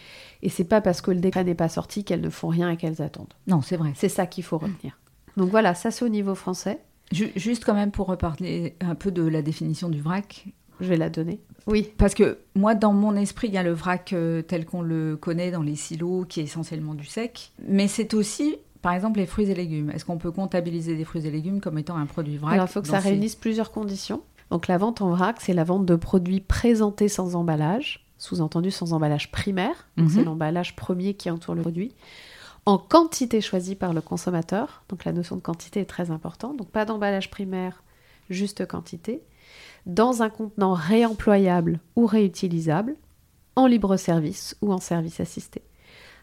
Et 0.42 0.48
c'est 0.48 0.64
pas 0.64 0.80
parce 0.80 1.00
que 1.00 1.12
le 1.12 1.20
décret 1.20 1.44
n'est 1.44 1.54
pas 1.54 1.68
sorti 1.68 2.04
qu'elles 2.04 2.20
ne 2.20 2.30
font 2.30 2.48
rien 2.48 2.70
et 2.70 2.76
qu'elles 2.76 3.00
attendent. 3.00 3.32
Non, 3.46 3.62
c'est 3.62 3.76
vrai. 3.76 3.92
C'est 3.94 4.08
ça 4.08 4.26
qu'il 4.26 4.44
faut 4.44 4.58
retenir. 4.58 4.98
Donc 5.36 5.50
voilà, 5.50 5.74
ça 5.74 5.90
c'est 5.90 6.04
au 6.04 6.08
niveau 6.08 6.34
français. 6.34 6.80
Juste 7.12 7.64
quand 7.64 7.74
même 7.74 7.92
pour 7.92 8.08
reparler 8.08 8.74
un 8.80 8.96
peu 8.96 9.12
de 9.12 9.22
la 9.22 9.40
définition 9.40 9.88
du 9.88 10.00
vrac, 10.00 10.46
je 10.80 10.86
vais 10.86 10.96
la 10.96 11.08
donner. 11.08 11.40
Oui. 11.66 11.92
Parce 11.96 12.14
que 12.14 12.38
moi, 12.56 12.74
dans 12.74 12.92
mon 12.92 13.14
esprit, 13.14 13.48
il 13.48 13.54
y 13.54 13.58
a 13.58 13.62
le 13.62 13.72
vrac 13.72 14.12
euh, 14.12 14.42
tel 14.42 14.66
qu'on 14.66 14.82
le 14.82 15.16
connaît 15.16 15.52
dans 15.52 15.62
les 15.62 15.76
silos, 15.76 16.24
qui 16.24 16.40
est 16.40 16.44
essentiellement 16.44 16.94
du 16.94 17.04
sec. 17.04 17.52
Mais 17.68 17.86
c'est 17.86 18.14
aussi, 18.14 18.56
par 18.86 18.94
exemple, 18.94 19.18
les 19.18 19.26
fruits 19.26 19.50
et 19.50 19.54
légumes. 19.56 19.90
Est-ce 19.90 20.04
qu'on 20.04 20.16
peut 20.16 20.30
comptabiliser 20.30 20.96
des 20.96 21.04
fruits 21.04 21.26
et 21.26 21.30
légumes 21.32 21.60
comme 21.60 21.76
étant 21.76 21.96
un 21.96 22.06
produit 22.06 22.36
vrac 22.36 22.52
Alors, 22.52 22.66
il 22.68 22.70
faut 22.70 22.82
que 22.82 22.86
ça 22.86 23.00
réunisse 23.00 23.34
plusieurs 23.34 23.72
conditions. 23.72 24.22
Donc, 24.52 24.68
la 24.68 24.78
vente 24.78 25.02
en 25.02 25.10
vrac, 25.10 25.40
c'est 25.40 25.54
la 25.54 25.64
vente 25.64 25.86
de 25.86 25.96
produits 25.96 26.38
présentés 26.38 27.08
sans 27.08 27.34
emballage, 27.34 28.06
sous-entendu 28.16 28.70
sans 28.70 28.92
emballage 28.92 29.32
primaire. 29.32 29.88
Donc, 29.96 30.12
c'est 30.12 30.20
mhm. 30.20 30.26
l'emballage 30.26 30.76
premier 30.76 31.14
qui 31.14 31.32
entoure 31.32 31.56
le 31.56 31.62
produit 31.62 31.96
en 32.64 32.78
quantité 32.78 33.40
choisie 33.40 33.74
par 33.74 33.92
le 33.92 34.00
consommateur. 34.00 34.84
Donc 34.88 35.04
la 35.04 35.12
notion 35.12 35.34
de 35.34 35.40
quantité 35.40 35.80
est 35.80 35.86
très 35.86 36.12
importante. 36.12 36.56
Donc 36.56 36.68
pas 36.68 36.84
d'emballage 36.84 37.28
primaire, 37.28 37.82
juste 38.30 38.66
quantité 38.66 39.22
dans 39.86 40.22
un 40.22 40.30
contenant 40.30 40.74
réemployable 40.74 41.80
ou 41.96 42.06
réutilisable, 42.06 42.94
en 43.56 43.66
libre 43.66 43.96
service 43.96 44.56
ou 44.60 44.72
en 44.72 44.78
service 44.78 45.18
assisté. 45.18 45.62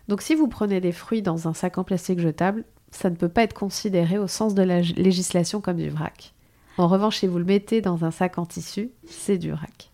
Donc 0.08 0.22
si 0.22 0.36
vous 0.36 0.48
prenez 0.48 0.82
des 0.82 0.92
fruits 0.92 1.22
dans 1.22 1.48
un 1.48 1.54
sac 1.54 1.78
en 1.78 1.84
plastique 1.84 2.20
jetable, 2.20 2.66
ça 2.92 3.10
ne 3.10 3.16
peut 3.16 3.30
pas 3.30 3.44
être 3.44 3.54
considéré 3.54 4.18
au 4.18 4.28
sens 4.28 4.54
de 4.54 4.64
la 4.64 4.82
législation 4.82 5.62
comme 5.62 5.78
du 5.78 5.90
vrac. 5.90 6.34
En 6.78 6.88
revanche, 6.88 7.18
si 7.18 7.28
vous 7.28 7.38
le 7.38 7.46
mettez 7.46 7.82
dans 7.82 8.04
un 8.04 8.12
sac 8.12 8.38
en 8.38 8.46
tissu, 8.46 8.92
c'est 9.06 9.38
du 9.38 9.52
vrac. 9.52 9.93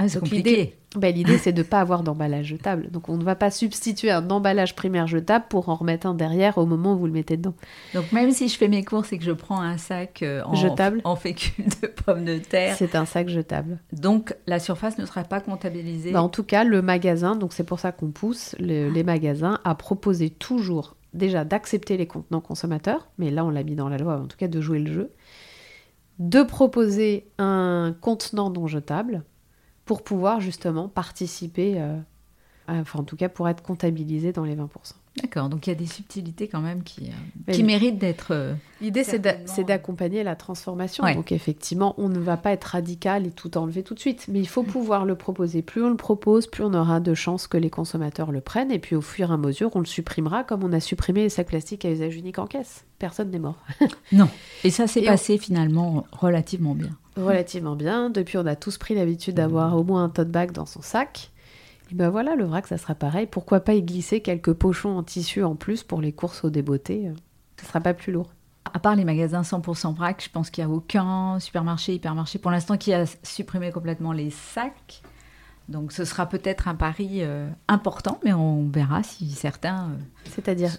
Ah, 0.00 0.08
c'est 0.08 0.18
compliqué. 0.18 0.76
Ben, 0.96 1.14
l'idée, 1.14 1.36
c'est 1.36 1.52
de 1.52 1.58
ne 1.58 1.62
pas 1.62 1.80
avoir 1.80 2.02
d'emballage 2.02 2.46
jetable. 2.46 2.90
Donc, 2.90 3.08
on 3.10 3.16
ne 3.16 3.22
va 3.22 3.36
pas 3.36 3.50
substituer 3.50 4.10
un 4.10 4.28
emballage 4.30 4.74
primaire 4.74 5.06
jetable 5.06 5.44
pour 5.48 5.68
en 5.68 5.74
remettre 5.74 6.06
un 6.06 6.14
derrière 6.14 6.56
au 6.58 6.64
moment 6.64 6.94
où 6.94 6.98
vous 6.98 7.06
le 7.06 7.12
mettez 7.12 7.36
dedans. 7.36 7.54
Donc, 7.94 8.10
même 8.10 8.32
si 8.32 8.48
je 8.48 8.56
fais 8.56 8.66
mes 8.66 8.82
courses 8.82 9.12
et 9.12 9.18
que 9.18 9.24
je 9.24 9.30
prends 9.30 9.60
un 9.60 9.76
sac 9.76 10.22
euh, 10.22 10.42
en, 10.46 10.54
jetable. 10.54 11.02
en 11.04 11.16
fécule 11.16 11.66
de 11.82 11.86
pommes 11.86 12.24
de 12.24 12.38
terre. 12.38 12.76
C'est 12.76 12.94
un 12.94 13.04
sac 13.04 13.28
jetable. 13.28 13.78
Donc, 13.92 14.34
la 14.46 14.58
surface 14.58 14.96
ne 14.96 15.04
sera 15.04 15.22
pas 15.22 15.40
comptabilisée. 15.40 16.12
Ben, 16.12 16.20
en 16.20 16.30
tout 16.30 16.44
cas, 16.44 16.64
le 16.64 16.80
magasin, 16.80 17.36
donc 17.36 17.52
c'est 17.52 17.64
pour 17.64 17.78
ça 17.78 17.92
qu'on 17.92 18.10
pousse 18.10 18.56
les 18.58 19.04
magasins 19.04 19.60
à 19.64 19.74
proposer 19.74 20.30
toujours, 20.30 20.96
déjà, 21.12 21.44
d'accepter 21.44 21.98
les 21.98 22.06
contenants 22.06 22.40
consommateurs. 22.40 23.08
Mais 23.18 23.30
là, 23.30 23.44
on 23.44 23.50
l'a 23.50 23.62
mis 23.62 23.76
dans 23.76 23.90
la 23.90 23.98
loi, 23.98 24.16
en 24.16 24.26
tout 24.26 24.38
cas, 24.38 24.48
de 24.48 24.60
jouer 24.62 24.78
le 24.78 24.90
jeu. 24.90 25.12
De 26.18 26.42
proposer 26.42 27.28
un 27.38 27.94
contenant 28.00 28.50
non 28.50 28.66
jetable 28.66 29.24
pour 29.90 30.04
pouvoir 30.04 30.38
justement 30.38 30.88
participer, 30.88 31.80
euh, 31.80 31.98
enfin 32.68 33.00
en 33.00 33.02
tout 33.02 33.16
cas 33.16 33.28
pour 33.28 33.48
être 33.48 33.60
comptabilisé 33.60 34.32
dans 34.32 34.44
les 34.44 34.54
20%. 34.54 34.68
D'accord, 35.16 35.48
donc 35.48 35.66
il 35.66 35.70
y 35.70 35.72
a 35.72 35.76
des 35.76 35.86
subtilités 35.86 36.46
quand 36.46 36.60
même 36.60 36.84
qui, 36.84 37.10
euh, 37.48 37.52
qui 37.52 37.64
méritent 37.64 37.98
d'être... 37.98 38.28
Euh, 38.30 38.54
L'idée 38.80 39.02
c'est 39.04 39.64
d'accompagner 39.64 40.22
la 40.22 40.36
transformation, 40.36 41.04
donc 41.14 41.32
effectivement 41.32 41.94
on 41.98 42.08
ne 42.08 42.18
va 42.18 42.36
pas 42.36 42.52
être 42.52 42.64
radical 42.64 43.26
et 43.26 43.30
tout 43.30 43.58
enlever 43.58 43.82
tout 43.82 43.94
de 43.94 43.98
suite, 43.98 44.26
mais 44.28 44.38
il 44.38 44.48
faut 44.48 44.62
pouvoir 44.62 45.04
le 45.04 45.16
proposer. 45.16 45.60
Plus 45.60 45.84
on 45.84 45.90
le 45.90 45.96
propose, 45.96 46.46
plus 46.46 46.64
on 46.64 46.72
aura 46.72 47.00
de 47.00 47.12
chances 47.12 47.46
que 47.46 47.58
les 47.58 47.68
consommateurs 47.70 48.32
le 48.32 48.40
prennent, 48.40 48.70
et 48.70 48.78
puis 48.78 48.96
au 48.96 49.02
fur 49.02 49.30
et 49.30 49.34
à 49.34 49.36
mesure 49.36 49.70
on 49.74 49.80
le 49.80 49.84
supprimera 49.84 50.44
comme 50.44 50.64
on 50.64 50.72
a 50.72 50.80
supprimé 50.80 51.22
les 51.24 51.28
sacs 51.28 51.48
plastiques 51.48 51.84
à 51.84 51.90
usage 51.90 52.16
unique 52.16 52.38
en 52.38 52.46
caisse. 52.46 52.84
Personne 52.98 53.30
n'est 53.30 53.38
mort. 53.38 53.58
non, 54.12 54.28
et 54.64 54.70
ça 54.70 54.86
s'est 54.86 55.02
passé 55.02 55.36
finalement 55.36 56.06
relativement 56.12 56.74
bien 56.74 56.90
relativement 57.16 57.76
bien. 57.76 58.10
Depuis, 58.10 58.38
on 58.38 58.46
a 58.46 58.56
tous 58.56 58.78
pris 58.78 58.94
l'habitude 58.94 59.34
d'avoir 59.34 59.76
au 59.76 59.84
moins 59.84 60.04
un 60.04 60.08
tote 60.08 60.30
bag 60.30 60.52
dans 60.52 60.66
son 60.66 60.82
sac. 60.82 61.29
Et 61.90 61.94
ben 61.94 62.10
voilà, 62.10 62.36
le 62.36 62.44
vrac, 62.44 62.66
ça 62.66 62.78
sera 62.78 62.94
pareil. 62.94 63.26
Pourquoi 63.26 63.60
pas 63.60 63.74
y 63.74 63.82
glisser 63.82 64.20
quelques 64.20 64.52
pochons 64.52 64.96
en 64.96 65.02
tissu 65.02 65.42
en 65.42 65.56
plus 65.56 65.82
pour 65.82 66.00
les 66.00 66.12
courses 66.12 66.44
au 66.44 66.50
débeauté 66.50 67.10
Ce 67.60 67.66
sera 67.66 67.80
pas 67.80 67.94
plus 67.94 68.12
lourd. 68.12 68.30
À 68.72 68.78
part 68.78 68.94
les 68.94 69.04
magasins 69.04 69.42
100% 69.42 69.94
vrac, 69.94 70.22
je 70.22 70.30
pense 70.30 70.50
qu'il 70.50 70.64
n'y 70.64 70.70
a 70.70 70.74
aucun 70.74 71.40
supermarché, 71.40 71.94
hypermarché 71.94 72.38
pour 72.38 72.50
l'instant 72.50 72.76
qui 72.76 72.92
a 72.92 73.04
supprimé 73.22 73.72
complètement 73.72 74.12
les 74.12 74.30
sacs. 74.30 75.02
Donc 75.68 75.92
ce 75.92 76.04
sera 76.04 76.26
peut-être 76.26 76.66
un 76.66 76.74
pari 76.74 77.22
euh, 77.22 77.48
important, 77.68 78.18
mais 78.24 78.32
on 78.32 78.68
verra 78.68 79.02
si 79.04 79.30
certains... 79.30 79.90
Euh, 79.90 79.96
C'est-à-dire 80.30 80.76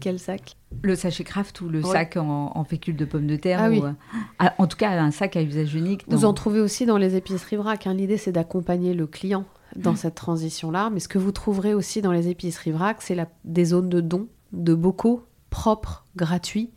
quel 0.00 0.18
sac? 0.18 0.56
Le 0.82 0.96
sachet 0.96 1.22
craft 1.22 1.60
ou 1.60 1.68
le 1.68 1.82
sac 1.82 2.16
en, 2.16 2.64
fécule 2.64 2.96
de 2.96 3.04
pommes 3.04 3.28
de 3.28 3.36
terre. 3.36 3.60
Ah, 3.62 3.70
oui. 3.70 3.80
Euh, 3.82 4.46
en 4.58 4.66
tout 4.66 4.76
cas, 4.76 4.90
un 4.90 5.12
sac 5.12 5.36
à 5.36 5.42
usage 5.42 5.74
unique. 5.74 6.04
Vous 6.08 6.24
en 6.24 6.34
trouvez 6.34 6.60
aussi 6.60 6.86
dans 6.86 6.98
les 6.98 7.14
épiceries 7.14 7.56
vrac. 7.56 7.86
Hein. 7.86 7.94
L'idée, 7.94 8.16
c'est 8.16 8.32
d'accompagner 8.32 8.94
le 8.94 9.06
client 9.06 9.44
dans 9.76 9.96
cette 9.96 10.14
transition-là. 10.14 10.90
Mais 10.90 11.00
ce 11.00 11.08
que 11.08 11.18
vous 11.18 11.32
trouverez 11.32 11.74
aussi 11.74 12.02
dans 12.02 12.12
les 12.12 12.28
épiceries 12.28 12.72
vrac, 12.72 13.02
c'est 13.02 13.16
des 13.44 13.64
zones 13.64 13.88
de 13.88 14.00
dons, 14.00 14.28
de 14.52 14.74
bocaux 14.74 15.26
propres, 15.50 16.04
gratuits, 16.16 16.70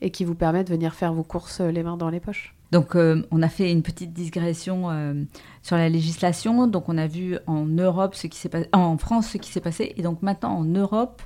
et 0.00 0.10
qui 0.10 0.24
vous 0.24 0.34
permettent 0.34 0.66
de 0.66 0.72
venir 0.72 0.94
faire 0.94 1.14
vos 1.14 1.22
courses 1.22 1.60
les 1.60 1.82
mains 1.82 1.96
dans 1.96 2.10
les 2.10 2.20
poches. 2.20 2.54
Donc, 2.72 2.96
euh, 2.96 3.22
on 3.30 3.42
a 3.42 3.48
fait 3.48 3.70
une 3.70 3.82
petite 3.82 4.12
digression 4.12 4.90
euh, 4.90 5.14
sur 5.62 5.76
la 5.76 5.88
législation. 5.88 6.66
Donc, 6.66 6.88
on 6.88 6.98
a 6.98 7.06
vu 7.06 7.38
en 7.46 7.64
Europe 7.64 8.14
ce 8.14 8.26
qui 8.26 8.38
s'est 8.38 8.48
passé, 8.48 8.68
en 8.72 8.98
France 8.98 9.28
ce 9.28 9.38
qui 9.38 9.50
s'est 9.50 9.60
passé. 9.60 9.94
Et 9.96 10.02
donc, 10.02 10.22
maintenant, 10.22 10.58
en 10.58 10.64
Europe, 10.64 11.22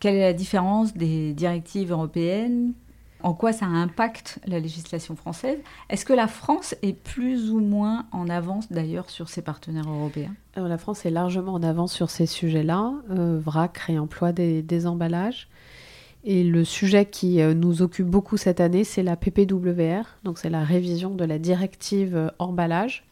quelle 0.00 0.14
est 0.14 0.20
la 0.20 0.32
différence 0.32 0.94
des 0.94 1.32
directives 1.34 1.90
européennes 1.90 2.72
en 3.22 3.34
quoi 3.34 3.52
ça 3.52 3.66
impacte 3.66 4.38
la 4.46 4.60
législation 4.60 5.16
française. 5.16 5.58
Est-ce 5.90 6.04
que 6.04 6.12
la 6.12 6.28
France 6.28 6.74
est 6.82 6.92
plus 6.92 7.50
ou 7.50 7.60
moins 7.60 8.06
en 8.12 8.28
avance 8.28 8.70
d'ailleurs 8.70 9.10
sur 9.10 9.28
ses 9.28 9.42
partenaires 9.42 9.88
européens? 9.88 10.34
Alors, 10.54 10.68
La 10.68 10.78
France 10.78 11.04
est 11.06 11.10
largement 11.10 11.54
en 11.54 11.62
avance 11.62 11.92
sur 11.92 12.10
ces 12.10 12.26
sujets-là, 12.26 12.92
euh, 13.10 13.38
vrac, 13.42 13.76
réemploi 13.78 14.32
des, 14.32 14.62
des, 14.62 14.86
emballages. 14.86 15.48
Et 16.24 16.42
le 16.42 16.64
sujet 16.64 17.06
qui 17.06 17.40
euh, 17.40 17.54
nous 17.54 17.82
occupe 17.82 18.06
beaucoup 18.06 18.36
cette 18.36 18.60
année, 18.60 18.84
c'est 18.84 19.02
la 19.02 19.16
PPWR, 19.16 20.02
donc 20.24 20.38
c'est 20.38 20.50
la 20.50 20.64
révision 20.64 21.14
de 21.14 21.24
la 21.24 21.38
directive 21.38 22.16
euh, 22.16 22.28
emballage, 22.38 23.04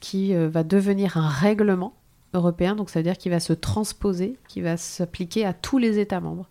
qui 0.00 0.34
euh, 0.34 0.48
va 0.48 0.64
devenir 0.64 1.16
un 1.16 1.28
règlement 1.28 1.94
européen, 2.34 2.74
donc 2.74 2.90
ça 2.90 2.98
veut 2.98 3.04
dire 3.04 3.18
qu'il 3.18 3.30
va 3.30 3.40
se 3.40 3.52
transposer, 3.52 4.36
qui 4.48 4.60
va 4.62 4.76
s'appliquer 4.76 5.44
à 5.44 5.52
tous 5.52 5.78
les 5.78 5.98
États 5.98 6.20
membres. 6.20 6.48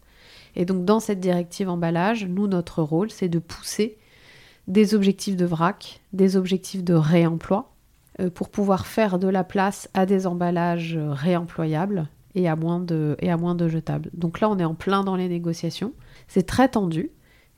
Et 0.56 0.66
donc 0.66 0.86
dans 0.86 1.00
cette 1.00 1.20
directive 1.20 1.70
emballage, 1.70 2.26
nous, 2.26 2.48
notre 2.48 2.82
rôle, 2.84 3.12
c'est 3.12 3.30
de 3.30 3.40
pousser 3.40 3.98
des 4.68 4.94
objectifs 4.94 5.36
de 5.36 5.46
vrac, 5.46 6.02
des 6.14 6.38
objectifs 6.38 6.84
de 6.84 6.94
réemploi, 6.94 7.74
euh, 8.20 8.30
pour 8.30 8.50
pouvoir 8.50 8.86
faire 8.86 9.20
de 9.20 9.28
la 9.28 9.44
place 9.44 9.90
à 9.94 10.06
des 10.06 10.28
emballages 10.28 10.98
réemployables 10.98 12.10
et 12.36 12.48
à 12.48 12.56
moins 12.56 12.80
de, 12.80 13.16
et 13.20 13.32
à 13.32 13.38
moins 13.38 13.56
de 13.56 13.68
jetables. 13.68 14.10
Donc 14.14 14.40
là, 14.40 14.50
on 14.50 14.58
est 14.60 14.66
en 14.66 14.76
plein 14.76 15.04
dans 15.04 15.16
les 15.16 15.30
négociations. 15.30 15.94
C'est 16.28 16.46
très 16.46 16.70
tendu. 16.70 17.12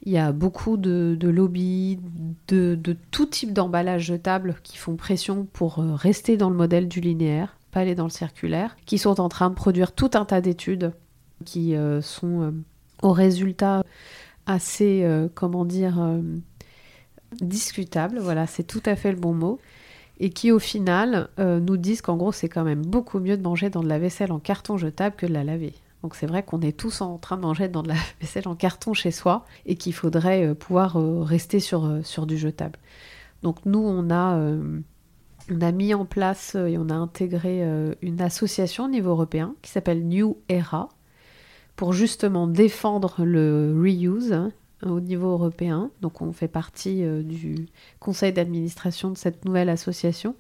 Il 0.06 0.12
y 0.12 0.18
a 0.18 0.32
beaucoup 0.32 0.78
de, 0.78 1.16
de 1.18 1.30
lobbies, 1.30 2.00
de, 2.48 2.76
de, 2.76 2.96
tout 3.12 3.26
type 3.26 3.54
d'emballages 3.54 4.04
jetables 4.04 4.56
qui 4.64 4.78
font 4.78 4.96
pression 4.96 5.48
pour 5.54 5.80
euh, 5.80 5.96
rester 5.96 6.36
dans 6.36 6.50
le 6.50 6.56
modèle 6.56 6.88
du 6.88 7.00
linéaire, 7.00 7.58
pas 7.72 7.82
aller 7.82 7.96
dans 7.96 8.04
le 8.04 8.10
circulaire, 8.10 8.76
qui 8.86 8.98
sont 8.98 9.22
en 9.22 9.30
train 9.30 9.50
de 9.50 9.56
produire 9.56 9.94
tout 9.94 10.12
un 10.14 10.26
tas 10.26 10.42
d'études 10.42 10.92
qui 11.46 11.76
euh, 11.76 12.02
sont 12.02 12.54
aux 13.04 13.12
résultats 13.12 13.84
assez, 14.46 15.04
euh, 15.04 15.28
comment 15.34 15.66
dire, 15.66 16.02
euh, 16.02 16.22
discutables. 17.42 18.18
Voilà, 18.20 18.48
c'est 18.48 18.64
tout 18.64 18.82
à 18.86 18.96
fait 18.96 19.12
le 19.12 19.18
bon 19.18 19.34
mot. 19.34 19.60
Et 20.20 20.30
qui 20.30 20.52
au 20.52 20.60
final 20.60 21.30
euh, 21.40 21.60
nous 21.60 21.76
disent 21.76 22.02
qu'en 22.02 22.16
gros 22.16 22.32
c'est 22.32 22.48
quand 22.48 22.64
même 22.64 22.86
beaucoup 22.86 23.20
mieux 23.20 23.36
de 23.36 23.42
manger 23.42 23.70
dans 23.70 23.82
de 23.82 23.90
la 23.90 23.98
vaisselle 23.98 24.32
en 24.32 24.40
carton 24.40 24.78
jetable 24.78 25.16
que 25.16 25.26
de 25.26 25.34
la 25.34 25.44
laver. 25.44 25.74
Donc 26.04 26.16
c'est 26.16 26.28
vrai 26.28 26.44
qu'on 26.44 26.62
est 26.62 26.78
tous 26.78 27.02
en 27.02 27.18
train 27.18 27.36
de 27.36 27.42
manger 27.42 27.68
dans 27.68 27.82
de 27.82 27.88
la 27.88 27.96
vaisselle 28.22 28.48
en 28.48 28.56
carton 28.56 28.94
chez 28.94 29.12
soi 29.12 29.44
et 29.66 29.76
qu'il 29.76 29.94
faudrait 29.94 30.46
euh, 30.46 30.54
pouvoir 30.54 30.96
rester 31.26 31.60
sur, 31.60 32.00
sur 32.04 32.28
du 32.28 32.38
jetable. 32.38 32.78
Donc 33.42 33.66
nous 33.66 33.80
on 33.80 34.12
a, 34.12 34.38
on 35.52 35.62
a 35.62 35.72
mis 35.72 35.94
en 35.96 36.06
place 36.06 36.56
et 36.56 36.78
on 36.78 36.90
a 36.90 36.94
intégré 36.94 37.62
une 38.02 38.22
association 38.22 38.86
au 38.86 38.88
niveau 38.88 39.10
européen 39.10 39.56
qui 39.62 39.72
s'appelle 39.72 40.08
New 40.08 40.38
Era 40.48 40.88
pour 41.76 41.94
justement 41.94 42.48
défendre 42.48 43.24
le 43.24 43.76
reuse 43.76 44.34
hein, 44.34 44.52
au 44.86 45.00
niveau 45.00 45.32
européen. 45.32 45.92
Donc 46.02 46.22
on 46.22 46.32
fait 46.32 46.48
partie 46.48 47.04
euh, 47.04 47.24
du 47.24 47.68
conseil 48.00 48.34
d'administration 48.34 49.10
de 49.10 49.18
cette 49.18 49.46
nouvelle 49.46 49.70
association 49.70 50.36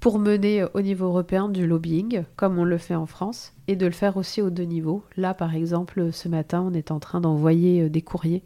pour 0.00 0.18
mener 0.18 0.62
euh, 0.62 0.68
au 0.74 0.80
niveau 0.80 1.06
européen 1.06 1.48
du 1.48 1.66
lobbying, 1.66 2.24
comme 2.36 2.58
on 2.58 2.64
le 2.64 2.78
fait 2.78 2.94
en 2.94 3.06
France, 3.06 3.54
et 3.68 3.76
de 3.76 3.86
le 3.86 3.92
faire 3.92 4.16
aussi 4.16 4.42
aux 4.42 4.50
deux 4.50 4.64
niveaux. 4.64 5.02
Là, 5.16 5.34
par 5.34 5.54
exemple, 5.54 6.12
ce 6.12 6.28
matin, 6.28 6.64
on 6.66 6.74
est 6.74 6.90
en 6.90 7.00
train 7.00 7.20
d'envoyer 7.20 7.82
euh, 7.82 7.90
des 7.90 8.02
courriers 8.02 8.42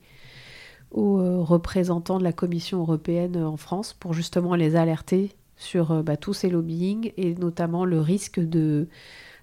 aux 0.92 1.44
représentants 1.44 2.18
de 2.18 2.24
la 2.24 2.32
Commission 2.32 2.80
européenne 2.80 3.36
en 3.36 3.56
France 3.56 3.92
pour 3.92 4.12
justement 4.12 4.56
les 4.56 4.74
alerter 4.74 5.30
sur 5.56 6.02
bah, 6.02 6.16
tous 6.16 6.32
ces 6.32 6.50
lobbying 6.50 7.12
et 7.16 7.36
notamment 7.36 7.84
le 7.84 8.00
risque 8.00 8.40
de 8.40 8.88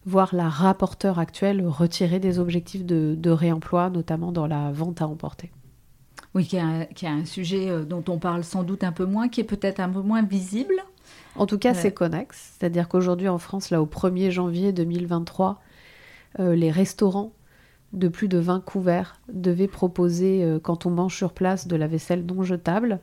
voir 0.08 0.34
la 0.34 0.48
rapporteure 0.48 1.20
actuelle 1.20 1.67
retirer 1.67 2.20
des 2.20 2.39
objectifs 2.39 2.86
de, 2.86 3.13
de 3.17 3.30
réemploi, 3.30 3.89
notamment 3.89 4.32
dans 4.32 4.48
la 4.48 4.72
vente 4.72 5.02
à 5.02 5.08
emporter. 5.08 5.52
Oui, 6.34 6.46
qui 6.46 6.56
est, 6.56 6.62
un, 6.62 6.86
qui 6.86 7.06
est 7.06 7.10
un 7.10 7.26
sujet 7.26 7.70
euh, 7.70 7.84
dont 7.84 8.04
on 8.08 8.17
parle 8.17 8.46
sans 8.46 8.63
doute 8.63 8.86
un 8.86 8.93
peu 8.93 9.06
moins, 9.06 9.28
qui 9.28 9.41
est 9.41 9.46
peut-être 9.46 9.82
un 9.82 9.89
peu 9.89 10.02
moins 10.02 10.24
visible. 10.24 10.76
En 11.36 11.46
tout 11.46 11.58
cas, 11.58 11.74
c'est 11.74 11.91
connexe. 11.91 12.56
C'est-à-dire 12.58 12.88
qu'aujourd'hui, 12.88 13.28
en 13.28 13.38
France, 13.38 13.70
là, 13.70 13.82
au 13.82 13.86
1er 13.86 14.32
janvier 14.32 14.72
2023, 14.72 15.62
euh, 16.39 16.56
les 16.56 16.72
restaurants 16.72 17.34
de 17.91 18.08
plus 18.08 18.28
de 18.30 18.38
20 18.38 18.63
couverts 18.63 19.20
devaient 19.32 19.67
proposer, 19.67 20.43
euh, 20.43 20.60
quand 20.60 20.86
on 20.86 20.89
mange 20.89 21.15
sur 21.15 21.34
place, 21.34 21.67
de 21.67 21.76
la 21.76 21.88
vaisselle 21.88 22.26
non 22.26 22.43
jetable. 22.43 23.02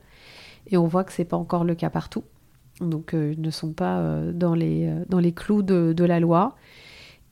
Et 0.68 0.78
on 0.78 0.86
voit 0.86 1.04
que 1.04 1.12
c'est 1.12 1.24
pas 1.24 1.36
encore 1.36 1.64
le 1.64 1.74
cas 1.74 1.90
partout. 1.90 2.24
Donc, 2.80 3.12
euh, 3.12 3.34
ils 3.34 3.42
ne 3.42 3.50
sont 3.50 3.72
pas 3.72 4.22
dans, 4.32 4.54
les, 4.54 4.90
dans 5.08 5.20
les 5.20 5.32
clous 5.32 5.62
de, 5.62 5.92
de 5.92 6.04
la 6.04 6.18
loi. 6.18 6.56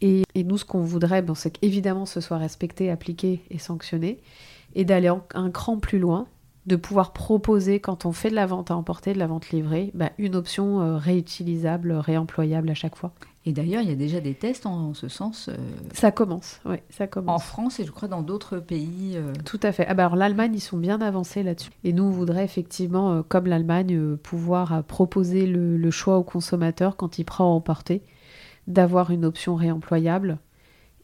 Et, 0.02 0.24
et 0.34 0.44
nous, 0.44 0.58
ce 0.58 0.64
qu'on 0.66 0.80
voudrait, 0.82 1.22
bon, 1.22 1.34
c'est 1.34 1.50
qu'évidemment, 1.50 2.04
ce 2.06 2.20
soit 2.20 2.36
respecté, 2.36 2.90
appliqué 2.90 3.40
et 3.50 3.58
sanctionné. 3.58 4.18
Et 4.74 4.84
d'aller 4.84 5.08
en- 5.10 5.22
un 5.34 5.50
cran 5.50 5.78
plus 5.78 5.98
loin, 5.98 6.26
de 6.66 6.76
pouvoir 6.76 7.12
proposer, 7.12 7.80
quand 7.80 8.04
on 8.06 8.12
fait 8.12 8.30
de 8.30 8.34
la 8.36 8.46
vente 8.46 8.70
à 8.70 8.76
emporter, 8.76 9.12
de 9.14 9.18
la 9.18 9.26
vente 9.26 9.50
livrée, 9.50 9.90
bah, 9.94 10.10
une 10.18 10.36
option 10.36 10.80
euh, 10.80 10.96
réutilisable, 10.96 11.92
réemployable 11.92 12.70
à 12.70 12.74
chaque 12.74 12.94
fois. 12.96 13.12
Et 13.44 13.52
d'ailleurs, 13.52 13.82
il 13.82 13.88
y 13.88 13.92
a 13.92 13.96
déjà 13.96 14.20
des 14.20 14.34
tests 14.34 14.66
en, 14.66 14.90
en 14.90 14.94
ce 14.94 15.08
sens 15.08 15.48
euh, 15.48 15.56
Ça 15.92 16.12
commence, 16.12 16.60
oui, 16.64 16.76
ça 16.90 17.04
en 17.04 17.06
commence. 17.08 17.42
France 17.42 17.80
et 17.80 17.84
je 17.84 17.90
crois 17.90 18.06
dans 18.08 18.22
d'autres 18.22 18.58
pays. 18.58 19.14
euh, 19.16 19.32
Tout 19.44 19.58
à 19.64 19.72
fait. 19.72 19.84
Ah 19.88 19.94
bah 19.94 20.04
alors 20.04 20.14
l'Allemagne, 20.16 20.52
ils 20.54 20.60
sont 20.60 20.76
bien 20.78 21.00
avancés 21.00 21.42
là-dessus. 21.42 21.70
Et 21.82 21.92
nous, 21.92 22.04
on 22.04 22.10
voudrait 22.10 22.44
effectivement, 22.44 23.24
comme 23.28 23.46
l'Allemagne, 23.46 24.16
pouvoir 24.18 24.84
proposer 24.84 25.46
le, 25.46 25.76
le 25.76 25.90
choix 25.90 26.16
au 26.18 26.22
consommateur 26.22 26.94
quand 26.96 27.18
il 27.18 27.24
prend 27.24 27.44
à 27.44 27.48
emporter, 27.48 28.02
d'avoir 28.66 29.10
une 29.10 29.24
option 29.24 29.54
réemployable 29.54 30.38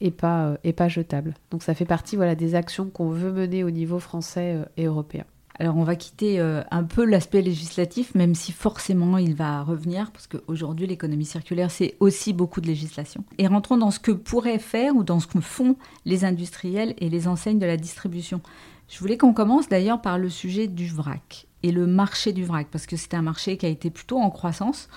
et 0.01 0.11
pas, 0.11 0.47
euh, 0.47 0.57
et 0.65 0.73
pas 0.73 0.89
jetable. 0.89 1.35
Donc 1.51 1.63
ça 1.63 1.75
fait 1.75 1.85
partie 1.85 2.17
voilà, 2.17 2.35
des 2.35 2.55
actions 2.55 2.89
qu'on 2.89 3.11
veut 3.11 3.33
mener 3.33 3.65
au 3.65 3.71
niveau 3.71 3.99
français 3.99 4.55
euh, 4.55 4.65
et 4.77 4.85
européen. 4.85 5.25
Alors 5.61 5.77
on 5.77 5.83
va 5.83 5.97
quitter 5.97 6.39
euh, 6.39 6.63
un 6.71 6.85
peu 6.85 7.05
l'aspect 7.05 7.43
législatif, 7.43 8.15
même 8.15 8.37
si 8.37 8.53
forcément 8.53 9.19
il 9.19 9.35
va 9.35 9.63
revenir, 9.65 10.13
parce 10.13 10.29
qu'aujourd'hui 10.29 10.87
l'économie 10.87 11.25
circulaire, 11.25 11.73
c'est 11.73 11.97
aussi 11.99 12.33
beaucoup 12.33 12.61
de 12.61 12.69
législation. 12.69 13.25
Et 13.39 13.49
rentrons 13.49 13.77
dans 13.77 13.91
ce 13.91 13.99
que 13.99 14.13
pourraient 14.13 14.61
faire 14.61 14.95
ou 14.95 15.03
dans 15.03 15.19
ce 15.19 15.27
que 15.27 15.41
font 15.41 15.77
les 16.05 16.25
industriels 16.25 16.95
et 16.99 17.09
les 17.09 17.27
enseignes 17.27 17.59
de 17.59 17.67
la 17.67 17.77
distribution. 17.77 18.41
Je 18.89 19.01
voulais 19.01 19.19
qu'on 19.19 19.35
commence 19.35 19.69
d'ailleurs 19.69 20.01
par 20.01 20.17
le 20.17 20.29
sujet 20.29 20.69
du 20.69 20.87
vrac 20.87 21.47
et 21.65 21.73
le 21.73 21.87
marché 21.87 22.33
du 22.33 22.45
vrac, 22.45 22.69
parce 22.71 22.87
que 22.87 22.97
c'est 22.97 23.15
un 23.15 23.23
marché 23.23 23.57
qui 23.57 23.67
a 23.67 23.69
été 23.69 23.91
plutôt 23.91 24.19
en 24.19 24.31
croissance. 24.31 24.89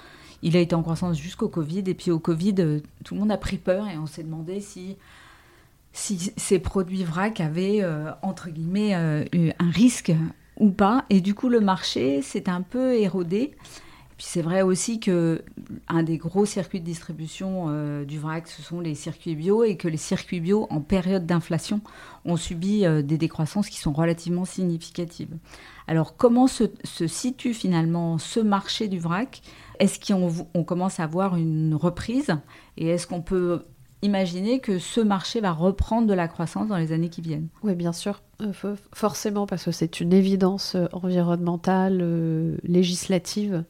Il 0.44 0.58
a 0.58 0.60
été 0.60 0.76
en 0.76 0.82
croissance 0.82 1.18
jusqu'au 1.18 1.50
Covid, 1.50 1.84
et 1.86 1.94
puis 1.94 2.12
au 2.12 2.20
Covid, 2.20 2.56
euh, 2.60 2.80
tout 3.04 3.14
le 3.14 3.20
monde 3.20 3.32
a 3.32 3.38
pris 3.38 3.58
peur 3.58 3.88
et 3.88 3.98
on 3.98 4.08
s'est 4.08 4.24
demandé 4.24 4.60
si 4.60 4.98
si 5.94 6.32
ces 6.38 6.60
produits 6.60 7.04
vrac 7.04 7.42
avaient, 7.42 7.80
euh, 7.82 8.12
entre 8.22 8.50
guillemets, 8.50 8.96
euh, 8.96 9.26
eu 9.34 9.52
un 9.60 9.70
risque 9.70 10.14
ou 10.58 10.70
pas. 10.72 11.04
Et 11.10 11.20
du 11.20 11.36
coup, 11.36 11.50
le 11.50 11.60
marché 11.60 12.22
s'est 12.22 12.50
un 12.50 12.62
peu 12.62 12.96
érodé. 12.96 13.52
Puis 14.16 14.26
c'est 14.30 14.42
vrai 14.42 14.62
aussi 14.62 15.02
que 15.02 15.44
un 15.90 16.04
des 16.04 16.18
gros 16.18 16.46
circuits 16.46 16.80
de 16.80 16.86
distribution 16.86 18.04
du 18.04 18.20
vrac, 18.20 18.48
ce 18.48 18.62
sont 18.62 18.80
les 18.80 18.94
circuits 18.94 19.36
bio, 19.36 19.64
et 19.64 19.78
que 19.78 19.88
les 19.88 19.98
circuits 19.98 20.40
bio, 20.40 20.68
en 20.70 20.80
période 20.80 21.26
d'inflation, 21.26 21.82
ont 22.24 22.38
subi 22.38 22.84
des 23.04 23.18
décroissances 23.18 23.68
qui 23.68 23.80
sont 23.80 23.94
relativement 23.94 24.46
significatives. 24.46 25.36
Alors, 25.88 26.16
comment 26.16 26.46
se, 26.46 26.66
se 26.84 27.08
situe 27.08 27.56
finalement 27.56 28.20
ce 28.20 28.40
marché 28.40 28.88
du 28.88 29.00
vrac? 29.00 29.42
Est-ce 29.82 30.00
qu'on 30.00 30.32
on 30.54 30.64
commence 30.64 31.00
à 31.00 31.08
voir 31.08 31.36
une 31.36 31.74
reprise 31.76 32.32
Et 32.78 32.88
est-ce 32.88 33.08
qu'on 33.08 33.22
peut 33.22 33.64
imaginer 34.04 34.60
que 34.60 34.80
ce 34.80 35.02
marché 35.02 35.42
va 35.42 35.52
reprendre 35.52 36.08
de 36.08 36.14
la 36.14 36.28
croissance 36.28 36.68
dans 36.68 36.78
les 36.78 36.92
années 36.92 37.10
qui 37.10 37.22
viennent? 37.22 37.48
Oui, 37.64 37.76
bien 37.76 37.92
sûr. 37.92 38.22
Euh, 38.42 38.52
fo- 38.52 38.78
forcément, 38.94 39.46
parce 39.48 39.66
que 39.66 39.72
c'est 39.72 40.00
une 40.00 40.14
évidence 40.14 40.76
euh, 40.76 40.86
environnementale, 40.94 42.00
euh, 42.02 42.58
législative, 42.64 43.64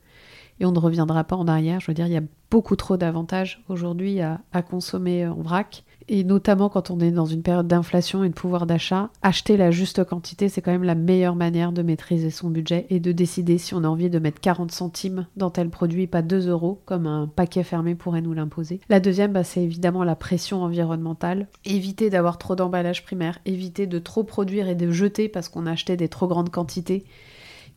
et 0.62 0.65
on 0.65 0.71
ne 0.71 0.80
reviendra 0.80 1.24
pas 1.24 1.36
en 1.36 1.47
arrière. 1.47 1.80
Je 1.80 1.88
veux 1.88 1.93
dire, 1.95 2.06
il 2.06 2.13
y 2.13 2.17
a 2.17 2.24
beaucoup 2.52 2.76
trop 2.76 2.95
d'avantages 2.95 3.63
aujourd'hui 3.67 4.21
à, 4.21 4.39
consommer 4.62 5.26
en 5.26 5.41
vrac, 5.41 5.84
et 6.08 6.24
notamment 6.24 6.69
quand 6.69 6.91
on 6.91 7.00
est 7.00 7.12
dans 7.12 7.26
une 7.26 7.41
période 7.41 7.67
d'inflation 7.67 8.24
et 8.24 8.30
de 8.30 8.34
pouvoir 8.34 8.67
d'achat, 8.67 9.10
acheter 9.21 9.58
la 9.58 9.71
juste 9.71 10.04
quantité, 10.04 10.50
c'est 10.50 10.62
quand 10.62 10.71
même 10.71 10.84
la 10.84 10.93
meilleure 10.93 11.36
manière 11.36 11.71
de 11.71 11.82
maîtriser 11.82 12.30
son 12.30 12.50
budget 12.50 12.86
et 12.89 13.00
de 13.00 13.12
décider 13.12 13.58
si 13.58 13.74
on 13.74 13.84
a 13.84 13.88
envie 13.88 14.10
de 14.10 14.19
mettre 14.19 14.41
40 14.41 14.71
centimes 14.71 15.26
dans 15.36 15.50
tel 15.50 15.69
produit, 15.69 16.08
pas 16.08 16.21
2 16.21 16.50
euros, 16.50 16.82
comme 16.86 17.08
un 17.08 17.28
paquet 17.28 17.63
fermé 17.63 17.95
pourrait 17.95 18.21
nous 18.21 18.34
l'imposer. 18.34 18.82
La 18.89 19.00
deuxième, 19.00 19.32
bah, 19.32 19.43
c'est 19.43 19.63
évidemment 19.63 20.04
la 20.04 20.15
pression 20.15 20.62
environnementale. 20.62 21.47
Éviter 21.65 22.10
d'avoir 22.10 22.38
trop 22.38 22.56
d'emballage 22.56 23.04
primaire, 23.04 23.39
éviter 23.45 23.88
de 23.88 23.97
trop 23.97 24.24
produire 24.24 24.67
et 24.67 24.76
de 24.76 24.91
jeter 24.91 25.30
parce 25.30 25.50
qu'on 25.50 25.65
a 25.65 25.71
acheté 25.71 25.97
des 25.97 26.10
trop 26.10 26.28
grandes 26.28 26.52
quantités 26.52 27.06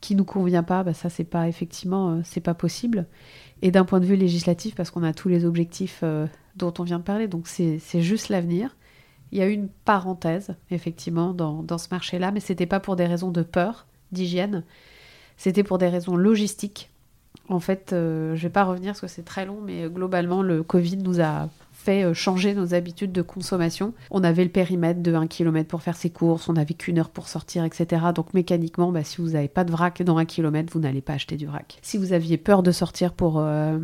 qui 0.05 0.15
nous 0.15 0.25
convient 0.25 0.63
pas, 0.63 0.83
bah, 0.83 0.93
ça 0.93 1.09
c'est 1.09 1.25
pas 1.25 1.49
effectivement 1.49 2.11
euh, 2.11 2.21
c'est 2.25 2.43
pas 2.43 2.53
possible. 2.53 3.07
Et 3.63 3.71
d'un 3.71 3.87
point 3.87 4.01
de 4.01 4.05
vue 4.05 4.17
législatif, 4.17 4.75
parce 4.75 4.91
qu'on 4.91 5.03
a 5.03 5.15
tous 5.15 5.31
les 5.31 5.47
objectifs 5.47 6.01
euh, 6.03 6.27
dont 6.57 6.75
on 6.79 6.83
vient 6.83 6.99
de 6.99 7.05
parler, 7.05 7.27
donc 7.27 7.49
c'est 7.49 7.81
juste 8.03 8.29
l'avenir. 8.29 8.77
Il 9.33 9.39
y 9.39 9.43
a 9.43 9.49
eu 9.49 9.53
une 9.53 9.69
parenthèse 9.87 10.55
effectivement 10.71 11.33
dans, 11.33 11.79
ce 11.79 11.89
marché-là, 11.91 12.33
mais 12.33 12.41
c'était 12.41 12.67
pas 12.67 12.81
pour 12.81 12.97
des 12.97 13.07
raisons 13.07 13.31
de 13.31 13.43
peur, 13.43 13.87
d'hygiène, 14.13 14.63
c'était 15.39 15.65
pour 15.65 15.79
des 15.79 15.89
raisons 15.89 16.17
logistiques 16.17 16.91
En 17.49 17.59
fait, 17.59 17.87
je 17.91 18.33
ne 18.33 18.37
vais 18.37 18.51
pas 18.51 18.65
revenir 18.65 18.93
parce 18.93 19.01
que 19.01 19.07
c'est 19.09 19.25
très 19.25 19.47
long, 19.47 19.61
mais 19.63 19.89
globalement, 19.89 20.43
le 20.43 20.63
Covid 20.63 20.99
nous 20.99 21.23
a 21.23 21.49
euh, 21.89 22.15
changer 22.15 22.55
nos 22.55 22.75
habitudes 22.75 23.13
de 23.13 23.23
consommation. 23.23 23.95
On 24.11 24.25
avait 24.25 24.45
le 24.45 24.51
périmètre 24.51 25.03
de 25.03 25.15
1 25.15 25.27
km 25.27 25.69
pour 25.69 25.83
faire 25.83 25.97
ses 25.97 26.11
courses, 26.11 26.49
on 26.49 26.55
n'avait 26.55 26.75
qu'une 26.75 26.99
heure 26.99 27.11
pour 27.11 27.29
sortir, 27.29 27.65
etc. 27.65 28.07
Donc 28.15 28.35
mécaniquement, 28.35 28.93
bah, 28.93 29.05
si 29.05 29.21
vous 29.21 29.31
n'avez 29.31 29.49
pas 29.49 29.65
de 29.65 29.73
vrac 29.73 30.03
dans 30.03 30.19
1 30.19 30.25
km, 30.25 30.73
vous 30.73 30.81
n'allez 30.81 31.03
pas 31.03 31.15
acheter 31.15 31.37
du 31.37 31.47
vrac. 31.47 31.79
Si 31.83 31.99
vous 31.99 32.13
aviez 32.13 32.39
peur 32.39 32.63
de 32.63 32.73
sortir 32.73 33.13
pour... 33.13 33.39
Euh, 33.39 33.79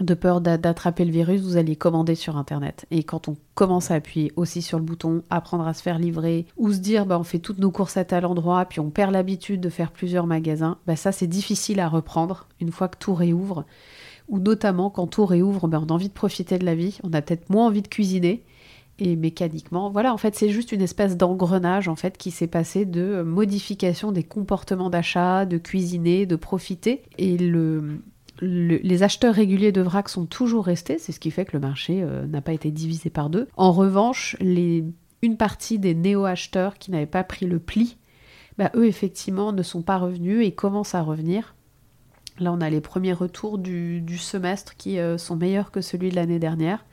de 0.00 0.14
peur 0.14 0.40
d'attraper 0.40 1.04
le 1.04 1.12
virus, 1.12 1.42
vous 1.42 1.56
allez 1.56 1.76
commander 1.76 2.14
sur 2.14 2.36
Internet. 2.36 2.86
Et 2.90 3.02
quand 3.02 3.28
on 3.28 3.36
commence 3.54 3.90
à 3.90 3.94
appuyer 3.94 4.32
aussi 4.36 4.62
sur 4.62 4.78
le 4.78 4.84
bouton, 4.84 5.22
apprendre 5.30 5.66
à 5.66 5.74
se 5.74 5.82
faire 5.82 5.98
livrer, 5.98 6.46
ou 6.56 6.72
se 6.72 6.78
dire 6.78 7.06
bah, 7.06 7.18
on 7.18 7.24
fait 7.24 7.38
toutes 7.38 7.58
nos 7.58 7.70
courses 7.70 7.96
à 7.96 8.04
tel 8.04 8.24
endroit, 8.24 8.64
puis 8.64 8.80
on 8.80 8.90
perd 8.90 9.12
l'habitude 9.12 9.60
de 9.60 9.68
faire 9.68 9.92
plusieurs 9.92 10.26
magasins, 10.26 10.78
bah, 10.86 10.96
ça 10.96 11.12
c'est 11.12 11.26
difficile 11.26 11.80
à 11.80 11.88
reprendre 11.88 12.48
une 12.60 12.72
fois 12.72 12.88
que 12.88 12.98
tout 12.98 13.14
réouvre 13.14 13.64
notamment 14.38 14.90
quand 14.90 15.06
tout 15.06 15.26
réouvre, 15.26 15.66
ben, 15.68 15.84
on 15.84 15.90
a 15.90 15.94
envie 15.94 16.08
de 16.08 16.14
profiter 16.14 16.58
de 16.58 16.64
la 16.64 16.74
vie, 16.74 16.98
on 17.02 17.12
a 17.12 17.22
peut-être 17.22 17.50
moins 17.50 17.66
envie 17.66 17.82
de 17.82 17.88
cuisiner, 17.88 18.42
et 18.98 19.16
mécaniquement, 19.16 19.90
voilà, 19.90 20.12
en 20.12 20.18
fait, 20.18 20.36
c'est 20.36 20.50
juste 20.50 20.72
une 20.72 20.82
espèce 20.82 21.16
d'engrenage 21.16 21.88
en 21.88 21.96
fait 21.96 22.18
qui 22.18 22.30
s'est 22.30 22.46
passé 22.46 22.84
de 22.84 23.22
modification 23.22 24.12
des 24.12 24.22
comportements 24.22 24.90
d'achat, 24.90 25.46
de 25.46 25.56
cuisiner, 25.56 26.26
de 26.26 26.36
profiter, 26.36 27.02
et 27.16 27.38
le, 27.38 28.02
les 28.42 29.02
acheteurs 29.02 29.34
réguliers 29.34 29.72
de 29.72 29.80
vrac 29.80 30.08
sont 30.08 30.26
toujours 30.26 30.64
restés, 30.64 30.98
c'est 30.98 31.12
ce 31.12 31.20
qui 31.20 31.30
fait 31.30 31.44
que 31.44 31.56
le 31.56 31.60
marché 31.60 32.02
euh, 32.02 32.26
n'a 32.26 32.40
pas 32.40 32.52
été 32.52 32.70
divisé 32.70 33.10
par 33.10 33.30
deux. 33.30 33.48
En 33.56 33.72
revanche, 33.72 34.36
une 34.40 35.36
partie 35.36 35.78
des 35.78 35.94
néo-acheteurs 35.94 36.78
qui 36.78 36.90
n'avaient 36.90 37.06
pas 37.06 37.24
pris 37.24 37.46
le 37.46 37.58
pli, 37.58 37.96
bah, 38.58 38.70
eux 38.74 38.86
effectivement 38.86 39.52
ne 39.52 39.62
sont 39.62 39.82
pas 39.82 39.98
revenus 39.98 40.46
et 40.46 40.52
commencent 40.52 40.94
à 40.94 41.02
revenir. 41.02 41.54
Là, 42.40 42.52
on 42.52 42.60
a 42.62 42.70
les 42.70 42.80
premiers 42.80 43.12
retours 43.12 43.58
du, 43.58 44.18
semestre 44.18 44.74
qui 44.76 44.98
euh, 44.98 45.18
sont 45.18 45.36
meilleurs 45.36 45.70
que 45.70 45.82
celui 45.82 46.08
de 46.08 46.16
l'année 46.16 46.38
dernière. 46.38 46.84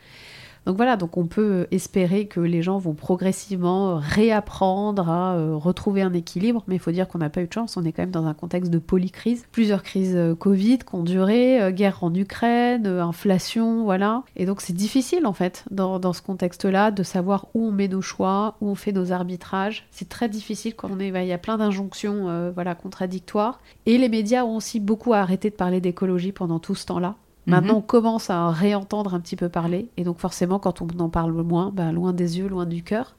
Donc 0.67 0.75
voilà, 0.75 0.97
donc 0.97 1.15
on 1.15 1.27
peut 1.27 1.65
espérer 1.71 2.27
que 2.27 2.41
les 2.41 2.61
gens 2.61 2.77
vont 2.77 2.93
progressivement 2.93 4.01
réapprendre 4.03 5.09
à 5.09 5.35
euh, 5.35 5.55
retrouver 5.55 6.01
un 6.01 6.11
équilibre, 6.11 6.61
mais 6.67 6.75
il 6.75 6.79
faut 6.79 6.91
dire 6.91 7.07
qu'on 7.07 7.19
n'a 7.19 7.29
pas 7.29 7.41
eu 7.41 7.47
de 7.47 7.53
chance, 7.53 7.77
on 7.77 7.85
est 7.85 7.93
quand 7.93 8.01
même 8.01 8.11
dans 8.11 8.25
un 8.25 8.33
contexte 8.33 8.69
de 8.69 8.77
polycrise. 8.77 9.45
Plusieurs 9.53 9.81
crises 9.81 10.17
euh, 10.17 10.35
Covid 10.35 10.79
qui 10.79 10.93
ont 10.93 11.03
duré, 11.03 11.61
euh, 11.61 11.71
guerre 11.71 12.03
en 12.03 12.13
Ukraine, 12.13 12.85
inflation, 12.85 13.85
voilà. 13.85 14.23
Et 14.35 14.45
donc 14.45 14.59
c'est 14.59 14.73
difficile 14.73 15.25
en 15.25 15.31
fait, 15.31 15.63
dans, 15.71 15.99
dans 15.99 16.11
ce 16.11 16.21
contexte-là, 16.21 16.91
de 16.91 17.01
savoir 17.01 17.47
où 17.53 17.67
on 17.67 17.71
met 17.71 17.87
nos 17.87 18.01
choix, 18.01 18.57
où 18.59 18.67
on 18.67 18.75
fait 18.75 18.91
nos 18.91 19.13
arbitrages. 19.13 19.87
C'est 19.91 20.09
très 20.09 20.27
difficile 20.27 20.75
quand 20.75 20.89
on 20.91 20.99
est, 20.99 21.07
il 21.07 21.27
y 21.27 21.31
a 21.31 21.37
plein 21.37 21.57
d'injonctions 21.57 22.51
voilà, 22.53 22.75
contradictoires. 22.75 23.61
Et 23.85 23.97
les 23.97 24.09
médias 24.09 24.43
ont 24.43 24.57
aussi 24.57 24.81
beaucoup 24.81 25.13
arrêté 25.13 25.49
de 25.49 25.55
parler 25.55 25.79
d'écologie 25.79 26.33
pendant 26.33 26.59
tout 26.59 26.75
ce 26.75 26.85
temps-là. 26.87 27.15
Maintenant, 27.47 27.73
mhm. 27.73 27.79
on 27.79 27.81
commence 27.81 28.29
à 28.29 28.49
réentendre 28.51 29.13
un 29.13 29.21
petit 29.21 29.37
peu 29.37 29.47
parler. 29.47 29.89
Et 29.95 30.03
donc, 30.03 30.19
forcément, 30.19 30.59
quand 30.59 30.81
on 30.81 30.87
en 30.99 31.09
parle 31.09 31.31
moins, 31.31 31.71
ben, 31.71 31.93
loin 31.93 32.11
des 32.11 32.37
yeux, 32.37 32.47
loin 32.47 32.65
du 32.65 32.83
cœur. 32.83 33.15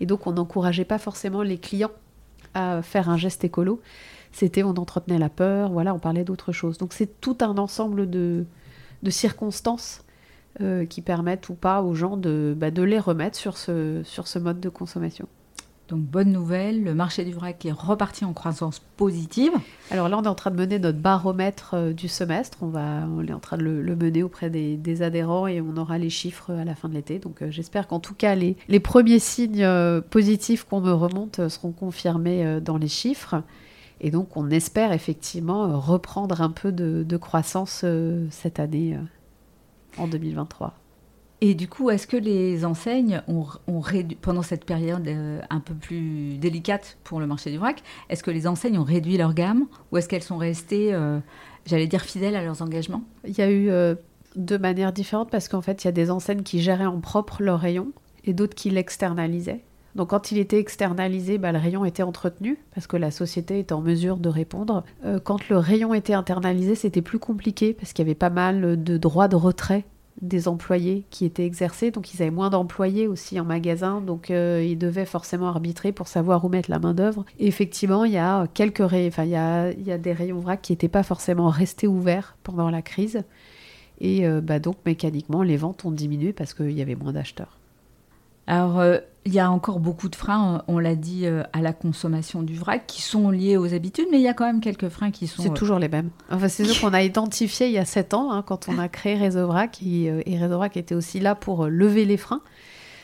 Et 0.00 0.06
donc, 0.06 0.26
on 0.26 0.32
n'encourageait 0.32 0.84
pas 0.84 0.98
forcément 0.98 1.42
les 1.42 1.58
clients 1.58 1.90
à 2.54 2.82
faire 2.82 3.10
un 3.10 3.16
geste 3.16 3.42
écolo. 3.42 3.80
C'était, 4.30 4.62
on 4.62 4.70
entretenait 4.70 5.18
la 5.18 5.28
peur, 5.28 5.70
voilà, 5.70 5.92
on 5.92 5.98
parlait 5.98 6.24
d'autre 6.24 6.52
chose. 6.52 6.78
Donc, 6.78 6.92
c'est 6.92 7.20
tout 7.20 7.36
un 7.40 7.58
ensemble 7.58 8.08
de, 8.08 8.46
circonstances 9.08 10.04
euh, 10.60 10.86
qui 10.86 11.02
permettent 11.02 11.48
ou 11.48 11.54
pas 11.54 11.82
aux 11.82 11.94
gens 11.94 12.16
de, 12.16 12.54
bah, 12.56 12.70
de 12.70 12.82
les 12.82 13.00
remettre 13.00 13.36
sur 13.36 13.56
ce, 13.56 14.02
sur 14.04 14.28
ce 14.28 14.38
mode 14.38 14.60
de 14.60 14.68
consommation. 14.68 15.28
Donc 15.88 16.00
bonne 16.00 16.32
nouvelle, 16.32 16.82
le 16.82 16.94
marché 16.94 17.24
du 17.24 17.32
vrac 17.34 17.64
est 17.66 17.72
reparti 17.72 18.24
en 18.24 18.32
croissance 18.32 18.80
positive. 18.96 19.52
Alors 19.90 20.08
là, 20.08 20.16
on 20.18 20.22
est 20.22 20.28
en 20.28 20.34
train 20.34 20.50
de 20.50 20.56
mener 20.56 20.78
notre 20.78 20.98
baromètre 20.98 21.74
euh, 21.74 21.92
du 21.92 22.08
semestre. 22.08 22.58
On, 22.62 22.68
va, 22.68 23.06
on 23.06 23.26
est 23.26 23.34
en 23.34 23.38
train 23.38 23.58
de 23.58 23.64
le, 23.64 23.94
mener 23.94 24.22
auprès 24.22 24.48
des, 24.48 25.02
adhérents 25.02 25.46
et 25.46 25.60
on 25.60 25.76
aura 25.76 25.98
les 25.98 26.08
chiffres 26.08 26.52
à 26.52 26.64
la 26.64 26.74
fin 26.74 26.88
de 26.88 26.94
l'été. 26.94 27.18
Donc 27.18 27.42
euh, 27.42 27.50
j'espère 27.50 27.86
qu'en 27.86 28.00
tout 28.00 28.14
cas, 28.14 28.34
les, 28.34 28.56
les 28.68 28.80
premiers 28.80 29.18
signes 29.18 29.62
euh, 29.62 30.00
positifs 30.00 30.64
qu'on 30.64 30.80
me 30.80 30.92
remonte 30.92 31.48
seront 31.48 31.72
confirmés 31.72 32.60
dans 32.62 32.78
les 32.78 32.88
chiffres. 32.88 33.42
Et 34.00 34.10
donc 34.10 34.38
on 34.38 34.48
espère 34.50 34.92
effectivement 34.92 35.78
reprendre 35.78 36.40
un 36.40 36.50
peu 36.50 36.72
de 36.72 37.16
croissance 37.16 37.84
cette 38.30 38.58
année 38.58 38.98
en 39.98 40.08
2023. 40.08 40.74
Et 41.40 41.54
du 41.54 41.68
coup, 41.68 41.90
est-ce 41.90 42.06
que 42.06 42.16
les 42.16 42.64
enseignes 42.64 43.22
ont, 43.28 43.80
réduit, 43.80 44.16
pendant 44.16 44.42
cette 44.42 44.64
période 44.64 45.06
euh, 45.08 45.40
un 45.50 45.60
peu 45.60 45.74
plus 45.74 46.38
délicate 46.38 46.96
pour 47.04 47.20
le 47.20 47.26
marché 47.26 47.50
du 47.50 47.58
vrac, 47.58 47.82
est-ce 48.08 48.22
que 48.22 48.30
les 48.30 48.46
enseignes 48.46 48.78
ont 48.78 48.84
réduit 48.84 49.16
leur 49.16 49.34
gamme 49.34 49.66
ou 49.90 49.98
est-ce 49.98 50.08
qu'elles 50.08 50.22
sont 50.22 50.38
restées, 50.38 50.94
euh, 50.94 51.18
j'allais 51.66 51.86
dire, 51.86 52.02
fidèles 52.02 52.36
à 52.36 52.42
leurs 52.42 52.62
engagements? 52.62 53.02
Il 53.26 53.36
y 53.36 53.42
a 53.42 53.50
eu 53.50 53.68
euh, 53.68 53.94
deux 54.36 54.58
manières 54.58 54.92
différentes 54.92 55.30
parce 55.30 55.48
qu'en 55.48 55.60
fait, 55.60 55.84
il 55.84 55.86
y 55.86 55.88
a 55.88 55.92
des 55.92 56.10
enseignes 56.10 56.42
qui 56.42 56.62
géraient 56.62 56.86
en 56.86 57.00
propre 57.00 57.42
leur 57.42 57.60
rayon 57.60 57.92
et 58.24 58.32
d'autres 58.32 58.54
qui 58.54 58.70
l'externalisaient. 58.70 59.64
Donc 59.96 60.10
quand 60.10 60.32
il 60.32 60.38
était 60.38 60.58
externalisé, 60.58 61.38
bah, 61.38 61.52
le 61.52 61.58
rayon 61.58 61.84
était 61.84 62.02
entretenu 62.02 62.58
parce 62.74 62.86
que 62.86 62.96
la 62.96 63.10
société 63.10 63.58
était 63.58 63.74
en 63.74 63.80
mesure 63.80 64.16
de 64.16 64.28
répondre. 64.28 64.82
quand 65.22 65.48
le 65.48 65.56
rayon 65.56 65.94
était 65.94 66.14
internalisé, 66.14 66.74
c'était 66.74 67.02
plus 67.02 67.20
compliqué 67.20 67.74
parce 67.74 67.92
qu'il 67.92 68.04
y 68.04 68.08
avait 68.08 68.16
pas 68.16 68.30
mal 68.30 68.82
de 68.82 68.96
droits 68.96 69.28
de 69.28 69.36
retrait 69.36 69.84
des 70.22 70.48
employés 70.48 71.04
qui 71.10 71.24
étaient 71.24 71.44
exercés, 71.44 71.90
donc 71.90 72.14
ils 72.14 72.22
avaient 72.22 72.30
moins 72.30 72.50
d'employés 72.50 73.08
aussi 73.08 73.38
en 73.40 73.44
magasin, 73.44 74.00
donc 74.00 74.30
euh, 74.30 74.64
ils 74.64 74.78
devaient 74.78 75.06
forcément 75.06 75.48
arbitrer 75.48 75.92
pour 75.92 76.08
savoir 76.08 76.44
où 76.44 76.48
mettre 76.48 76.70
la 76.70 76.78
main 76.78 76.94
d'œuvre. 76.94 77.24
effectivement, 77.38 78.04
il 78.04 78.12
y 78.12 78.18
a 78.18 78.46
quelques 78.54 78.80
enfin 78.80 79.24
il 79.24 79.30
y 79.30 79.36
a, 79.36 79.72
il 79.72 79.82
y 79.82 79.92
a 79.92 79.98
des 79.98 80.12
rayons 80.12 80.38
vrac 80.38 80.62
qui 80.62 80.72
n'étaient 80.72 80.88
pas 80.88 81.02
forcément 81.02 81.48
restés 81.48 81.86
ouverts 81.86 82.36
pendant 82.42 82.70
la 82.70 82.82
crise, 82.82 83.24
et 84.00 84.26
euh, 84.26 84.40
bah, 84.40 84.58
donc 84.58 84.76
mécaniquement 84.86 85.42
les 85.42 85.56
ventes 85.56 85.84
ont 85.84 85.90
diminué 85.92 86.32
parce 86.32 86.54
qu'il 86.54 86.72
y 86.72 86.82
avait 86.82 86.96
moins 86.96 87.12
d'acheteurs. 87.12 87.58
Alors, 88.46 88.78
euh, 88.78 88.98
il 89.24 89.32
y 89.32 89.40
a 89.40 89.50
encore 89.50 89.80
beaucoup 89.80 90.08
de 90.08 90.16
freins, 90.16 90.62
on 90.68 90.78
l'a 90.78 90.96
dit, 90.96 91.26
euh, 91.26 91.42
à 91.52 91.62
la 91.62 91.72
consommation 91.72 92.42
du 92.42 92.54
vrac 92.54 92.86
qui 92.86 93.00
sont 93.00 93.30
liés 93.30 93.56
aux 93.56 93.72
habitudes, 93.72 94.06
mais 94.10 94.18
il 94.18 94.22
y 94.22 94.28
a 94.28 94.34
quand 94.34 94.44
même 94.44 94.60
quelques 94.60 94.90
freins 94.90 95.10
qui 95.10 95.26
sont. 95.26 95.42
C'est 95.42 95.50
euh, 95.50 95.54
toujours 95.54 95.78
les 95.78 95.88
mêmes. 95.88 96.10
Enfin, 96.30 96.48
c'est 96.48 96.64
ceux 96.64 96.80
qu'on 96.86 96.92
a 96.92 97.02
identifiés 97.02 97.68
il 97.68 97.72
y 97.72 97.78
a 97.78 97.86
sept 97.86 98.12
ans, 98.12 98.32
hein, 98.32 98.42
quand 98.42 98.68
on 98.68 98.78
a 98.78 98.88
créé 98.88 99.14
Réseau 99.14 99.46
Vrac. 99.46 99.80
Et, 99.82 100.10
Réseau 100.26 100.56
Vrac 100.56 100.76
était 100.76 100.94
aussi 100.94 101.20
là 101.20 101.34
pour 101.34 101.66
lever 101.66 102.04
les 102.04 102.18
freins, 102.18 102.42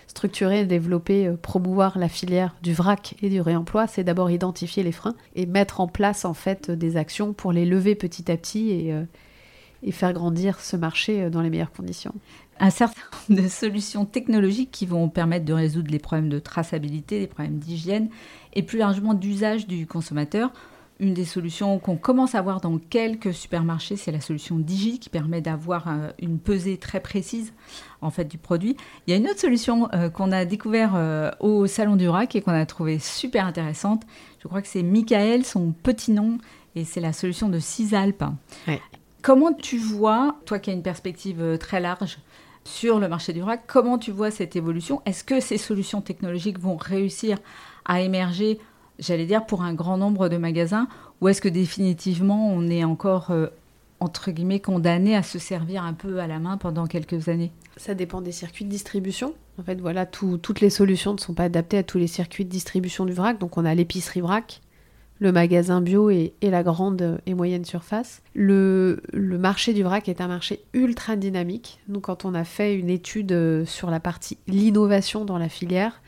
structurer, 0.09 0.67
développer, 0.67 1.33
promouvoir 1.41 1.99
la 1.99 2.09
filière 2.09 2.55
du 2.63 2.75
vrac 2.75 3.15
et 3.23 3.31
du 3.31 3.41
réemploi. 3.41 3.87
C'est 3.87 4.05
d'abord 4.05 4.31
identifier 4.31 4.83
les 4.83 4.93
freins 4.93 5.15
et 5.37 5.47
mettre 5.47 5.81
en 5.81 5.89
place, 5.89 6.27
en 6.27 6.35
fait, 6.35 6.71
des 6.71 6.99
actions 6.99 7.33
pour 7.33 7.53
les 7.53 7.65
lever 7.65 7.95
petit 7.95 8.31
à 8.31 8.37
petit 8.37 8.71
et 8.71 8.95
et 9.83 9.93
faire 9.93 10.13
grandir 10.13 10.61
ce 10.61 10.77
marché 10.77 11.31
dans 11.31 11.41
les 11.41 11.49
meilleures 11.49 11.73
conditions 11.73 12.13
un 12.61 12.71
certain 12.71 13.01
nombre 13.29 13.43
de 13.43 13.49
solutions 13.49 14.05
technologiques 14.05 14.71
qui 14.71 14.87
vont 14.87 15.09
permettre 15.09 15.45
de 15.45 15.53
résoudre 15.53 15.91
les 15.91 15.99
problèmes 15.99 16.29
de 16.29 16.39
traçabilité, 16.39 17.19
les 17.19 17.27
problèmes 17.27 17.59
d'hygiène 17.59 18.09
et 18.55 18.63
plus 18.63 18.79
largement 18.79 19.15
d'usage 19.15 19.67
du 19.67 19.87
consommateur. 19.87 20.53
Une 21.01 21.15
des 21.15 21.25
solutions 21.25 21.79
qu'on 21.79 21.97
commence 21.97 22.35
à 22.35 22.43
voir 22.43 22.61
dans 22.61 22.77
quelques 22.77 23.33
supermarchés, 23.33 23.97
c'est 23.97 24.13
la 24.13 24.21
solution 24.21 24.59
Digi 24.59 24.99
qui 24.99 25.09
permet 25.09 25.41
d'avoir 25.41 25.89
euh, 25.89 26.11
une 26.19 26.39
pesée 26.39 26.77
très 26.77 27.01
précise 27.01 27.55
en 28.03 28.11
fait 28.11 28.27
du 28.27 28.37
produit. 28.37 28.77
Il 29.07 29.11
y 29.11 29.15
a 29.15 29.17
une 29.17 29.27
autre 29.27 29.41
solution 29.41 29.89
euh, 29.95 30.11
qu'on 30.11 30.31
a 30.31 30.45
découvert 30.45 30.93
euh, 30.95 31.31
au 31.41 31.67
salon 31.67 31.97
du 31.97 32.07
RAC 32.07 32.37
et 32.37 32.43
qu'on 32.43 32.53
a 32.53 32.67
trouvé 32.67 32.99
super 32.99 33.47
intéressante. 33.47 34.03
Je 34.43 34.49
crois 34.49 34.61
que 34.61 34.69
c'est 34.69 34.83
Michael, 34.83 35.47
son 35.47 35.73
petit 35.73 36.13
nom, 36.13 36.37
et 36.77 36.85
c'est 36.85 37.01
la 37.01 37.15
solution 37.15 37.49
de 37.49 37.59
Cisalp. 37.59 38.23
Comment 39.23 39.55
tu 39.55 39.79
vois, 39.79 40.37
toi 40.45 40.59
qui 40.59 40.69
as 40.69 40.75
une 40.75 40.83
perspective 40.83 41.57
très 41.59 41.81
large, 41.81 42.19
sur 42.65 42.99
le 42.99 43.09
marché 43.09 43.33
du 43.33 43.41
vrac. 43.41 43.63
Comment 43.67 43.99
tu 43.99 44.11
vois 44.11 44.31
cette 44.31 44.57
évolution? 44.57 45.03
Est-ce 45.07 45.25
que 45.25 45.41
ces 45.41 45.59
solutions 45.59 46.01
technologiques 46.01 46.59
vont 46.59 46.77
réussir 46.77 47.39
à 47.85 48.01
émerger, 48.01 48.59
j'allais 48.99 49.27
dire, 49.27 49.47
pour 49.47 49.63
un 49.63 49.75
grand 49.75 49.97
nombre 49.97 50.29
de 50.29 50.37
magasins? 50.37 50.89
Ou 51.21 51.29
est-ce 51.29 51.41
que 51.41 51.49
définitivement 51.49 52.53
on 52.53 52.69
est 52.69 52.85
encore, 52.85 53.31
euh, 53.31 53.49
entre 53.99 54.31
guillemets, 54.31 54.61
condamné 54.61 55.17
à 55.17 55.23
se 55.23 55.39
servir 55.39 55.85
un 55.85 55.95
peu 55.95 56.19
à 56.21 56.27
la 56.27 56.39
main 56.39 56.57
pendant 56.57 56.87
quelques 56.87 57.29
années? 57.29 57.53
Ça 57.77 57.95
dépend 57.95 58.21
des 58.21 58.33
circuits 58.33 58.65
de 58.65 58.71
distribution. 58.71 59.35
En 59.59 59.63
fait, 59.63 59.81
voilà, 59.81 60.07
toutes 60.07 60.61
les 60.61 60.71
solutions 60.71 61.13
ne 61.13 61.19
sont 61.19 61.35
pas 61.35 61.45
adaptées 61.45 61.79
à 61.79 61.83
tous 61.83 61.99
les 61.99 62.07
circuits 62.07 62.45
de 62.45 62.51
distribution 62.51 63.05
du 63.05 63.13
vrac. 63.13 63.39
Donc 63.39 63.59
on 63.59 63.65
a 63.65 63.75
l'épicerie 63.75 64.21
vrac, 64.21 64.61
le 65.21 65.33
magasin 65.33 65.83
bio 65.83 66.09
et, 66.11 66.33
la 66.43 66.63
grande 66.63 67.21
et 67.27 67.35
moyenne 67.35 67.67
surface. 67.67 68.23
Le, 68.35 69.01
marché 69.13 69.75
du 69.75 69.83
vrac 69.83 70.09
est 70.09 70.23
un 70.23 70.29
marché 70.29 70.65
ultra 70.73 71.15
dynamique. 71.15 71.79
Nous, 71.89 72.01
quand 72.01 72.25
on 72.25 72.35
a 72.35 72.45
fait 72.45 72.75
une 72.75 72.89
étude 72.89 73.33
euh, 73.33 73.67
sur 73.67 73.91
la 73.91 74.01
partie 74.01 74.39
l'innovation 74.49 75.27
dans 75.27 75.39
la 75.39 75.51
filière, 75.51 76.01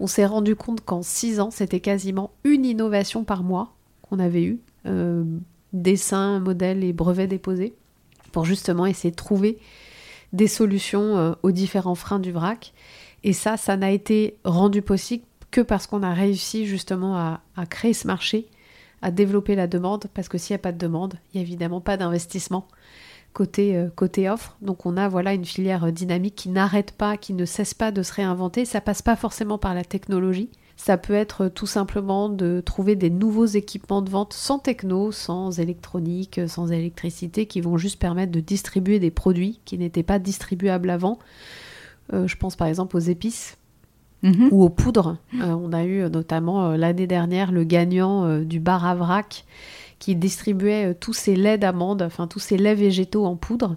on 0.00 0.08
s'est 0.08 0.26
rendu 0.26 0.56
compte 0.56 0.84
qu'en 0.84 1.02
six 1.02 1.38
ans, 1.38 1.52
c'était 1.52 1.80
quasiment 1.80 2.32
une 2.44 2.66
innovation 2.66 3.22
par 3.22 3.44
mois 3.44 3.72
qu'on 4.02 4.18
avait 4.18 4.42
eu, 4.42 4.58
euh, 4.86 5.24
dessins, 5.72 6.40
modèles 6.40 6.82
et 6.82 6.92
brevets 6.92 7.28
déposés, 7.28 7.72
pour 8.32 8.44
justement 8.44 8.84
essayer 8.84 9.12
de 9.12 9.16
trouver 9.16 9.58
des 10.32 10.48
solutions 10.48 11.16
euh, 11.16 11.32
aux 11.44 11.52
différents 11.52 11.94
freins 11.94 12.18
du 12.18 12.32
vrac. 12.32 12.74
Et 13.22 13.32
ça, 13.32 13.56
ça 13.56 13.76
n'a 13.76 13.92
été 13.92 14.36
rendu 14.44 14.82
possible 14.82 15.24
que 15.52 15.60
parce 15.60 15.86
qu'on 15.86 16.02
a 16.02 16.12
réussi 16.12 16.66
justement 16.66 17.16
à 17.16 17.66
créer 17.66 17.94
ce 17.94 18.06
marché 18.06 18.48
à 19.06 19.12
développer 19.12 19.54
la 19.54 19.68
demande, 19.68 20.06
parce 20.14 20.28
que 20.28 20.36
s'il 20.36 20.54
n'y 20.54 20.56
a 20.56 20.62
pas 20.62 20.72
de 20.72 20.78
demande, 20.78 21.14
il 21.32 21.36
n'y 21.36 21.40
a 21.40 21.46
évidemment 21.46 21.80
pas 21.80 21.96
d'investissement 21.96 22.66
côté, 23.32 23.76
euh, 23.76 23.88
côté 23.94 24.28
offre. 24.28 24.56
Donc 24.62 24.84
on 24.84 24.96
a 24.96 25.08
voilà 25.08 25.32
une 25.32 25.44
filière 25.44 25.92
dynamique 25.92 26.34
qui 26.34 26.48
n'arrête 26.48 26.90
pas, 26.90 27.16
qui 27.16 27.32
ne 27.32 27.44
cesse 27.44 27.72
pas 27.72 27.92
de 27.92 28.02
se 28.02 28.12
réinventer. 28.12 28.64
Ça 28.64 28.80
passe 28.80 29.02
pas 29.02 29.14
forcément 29.14 29.58
par 29.58 29.74
la 29.74 29.84
technologie. 29.84 30.50
Ça 30.76 30.98
peut 30.98 31.14
être 31.14 31.46
tout 31.46 31.68
simplement 31.68 32.28
de 32.28 32.60
trouver 32.60 32.96
des 32.96 33.08
nouveaux 33.08 33.46
équipements 33.46 34.02
de 34.02 34.10
vente 34.10 34.32
sans 34.32 34.58
techno, 34.58 35.12
sans 35.12 35.60
électronique, 35.60 36.40
sans 36.48 36.72
électricité, 36.72 37.46
qui 37.46 37.60
vont 37.60 37.76
juste 37.76 38.00
permettre 38.00 38.32
de 38.32 38.40
distribuer 38.40 38.98
des 38.98 39.12
produits 39.12 39.60
qui 39.64 39.78
n'étaient 39.78 40.02
pas 40.02 40.18
distribuables 40.18 40.90
avant. 40.90 41.20
Euh, 42.12 42.26
je 42.26 42.36
pense 42.36 42.56
par 42.56 42.66
exemple 42.66 42.96
aux 42.96 43.00
épices 43.00 43.56
mhm. 44.22 44.48
ou 44.50 44.62
aux 44.62 44.68
poudres. 44.68 45.18
Euh, 45.34 45.52
on 45.52 45.72
a 45.72 45.84
eu 45.84 46.08
notamment 46.10 46.70
l'année 46.70 47.06
dernière 47.06 47.52
le 47.52 47.64
gagnant 47.64 48.40
du 48.40 48.60
bar 48.60 48.86
à 48.86 48.94
vrac 48.94 49.44
qui 49.98 50.14
distribuait 50.14 50.94
tous 50.94 51.14
ces 51.14 51.36
laits 51.36 51.60
d'amandes, 51.60 52.02
enfin 52.02 52.26
tous 52.26 52.38
ces 52.38 52.58
laits 52.58 52.78
végétaux 52.78 53.24
en 53.24 53.36
poudre 53.36 53.76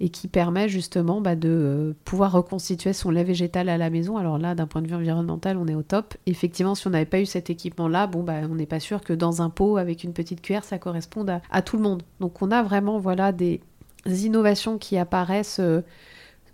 et 0.00 0.08
qui 0.08 0.28
permet 0.28 0.68
justement 0.68 1.20
bah, 1.20 1.36
de 1.36 1.48
euh, 1.48 1.92
pouvoir 2.04 2.32
reconstituer 2.32 2.92
son 2.92 3.10
lait 3.10 3.24
végétal 3.24 3.68
à 3.68 3.78
la 3.78 3.90
maison. 3.90 4.16
Alors 4.16 4.38
là, 4.38 4.54
d'un 4.54 4.66
point 4.66 4.82
de 4.82 4.88
vue 4.88 4.94
environnemental, 4.94 5.56
on 5.56 5.66
est 5.68 5.74
au 5.74 5.82
top. 5.82 6.14
Effectivement, 6.26 6.74
si 6.74 6.86
on 6.86 6.90
n'avait 6.90 7.04
pas 7.04 7.20
eu 7.20 7.26
cet 7.26 7.48
équipement-là, 7.48 8.06
bah, 8.08 8.40
on 8.50 8.54
n'est 8.54 8.66
pas 8.66 8.80
sûr 8.80 9.02
que 9.02 9.12
dans 9.12 9.42
un 9.42 9.50
pot 9.50 9.76
avec 9.76 10.04
une 10.04 10.12
petite 10.12 10.40
cuillère, 10.40 10.64
ça 10.64 10.78
corresponde 10.78 11.40
à, 11.50 11.62
tout 11.62 11.76
le 11.76 11.82
monde. 11.82 12.02
Donc 12.20 12.42
on 12.42 12.50
a 12.50 12.62
vraiment 12.62 12.98
voilà 12.98 13.32
des 13.32 13.60
innovations 14.06 14.78
qui 14.78 14.98
apparaissent 14.98 15.60
euh, 15.60 15.82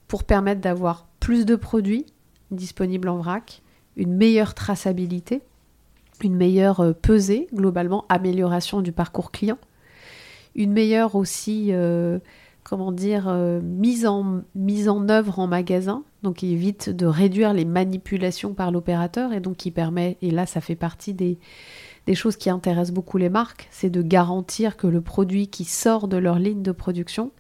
pour 0.07 0.25
permettre 0.25 0.61
d'avoir 0.61 1.07
plus 1.19 1.47
de 1.47 1.57
produits 1.57 2.07
disponibles 2.51 3.09
en 3.09 3.19
vrac, 3.19 3.63
une 3.97 4.15
meilleure 4.15 4.55
traçabilité, 4.55 5.43
une 6.23 6.37
meilleure 6.37 6.81
euh, 6.81 6.93
pesée, 6.93 7.49
globalement, 7.55 8.05
amélioration 8.09 8.81
du 8.81 8.93
parcours 8.93 9.31
client, 9.31 9.59
une 10.55 10.73
meilleure 10.73 11.15
aussi 11.15 11.73
comment 12.63 12.93
dire, 12.93 13.27
euh, 13.29 13.61
mise, 13.61 14.07
en, 14.07 14.43
mise 14.55 14.89
en 14.89 15.09
œuvre 15.09 15.39
en 15.39 15.47
magasin, 15.47 16.05
donc 16.23 16.37
qui 16.37 16.53
évite 16.53 16.91
de 16.91 17.07
réduire 17.07 17.53
les 17.53 17.65
manipulations 17.65 18.55
par 18.55 18.71
l'opérateur 18.71 19.33
et 19.33 19.41
donc 19.41 19.57
qui 19.57 19.71
permet, 19.71 20.19
et 20.23 20.31
là 20.31 20.47
ça 20.47 20.61
fait 20.61 20.77
partie 20.77 21.15
des, 21.15 21.39
choses 22.15 22.37
qui 22.37 22.51
intéressent 22.51 22.95
beaucoup 22.95 23.19
les 23.19 23.29
marques, 23.29 23.69
c'est 23.71 23.91
de 23.91 24.03
garantir 24.03 24.77
que 24.77 24.89
le 24.89 25.01
produit 25.01 25.47
qui 25.47 25.65
sort 25.65 26.09
de 26.09 26.17
leur 26.17 26.41
ligne 26.41 26.63
de 26.63 26.73
production 26.73 27.31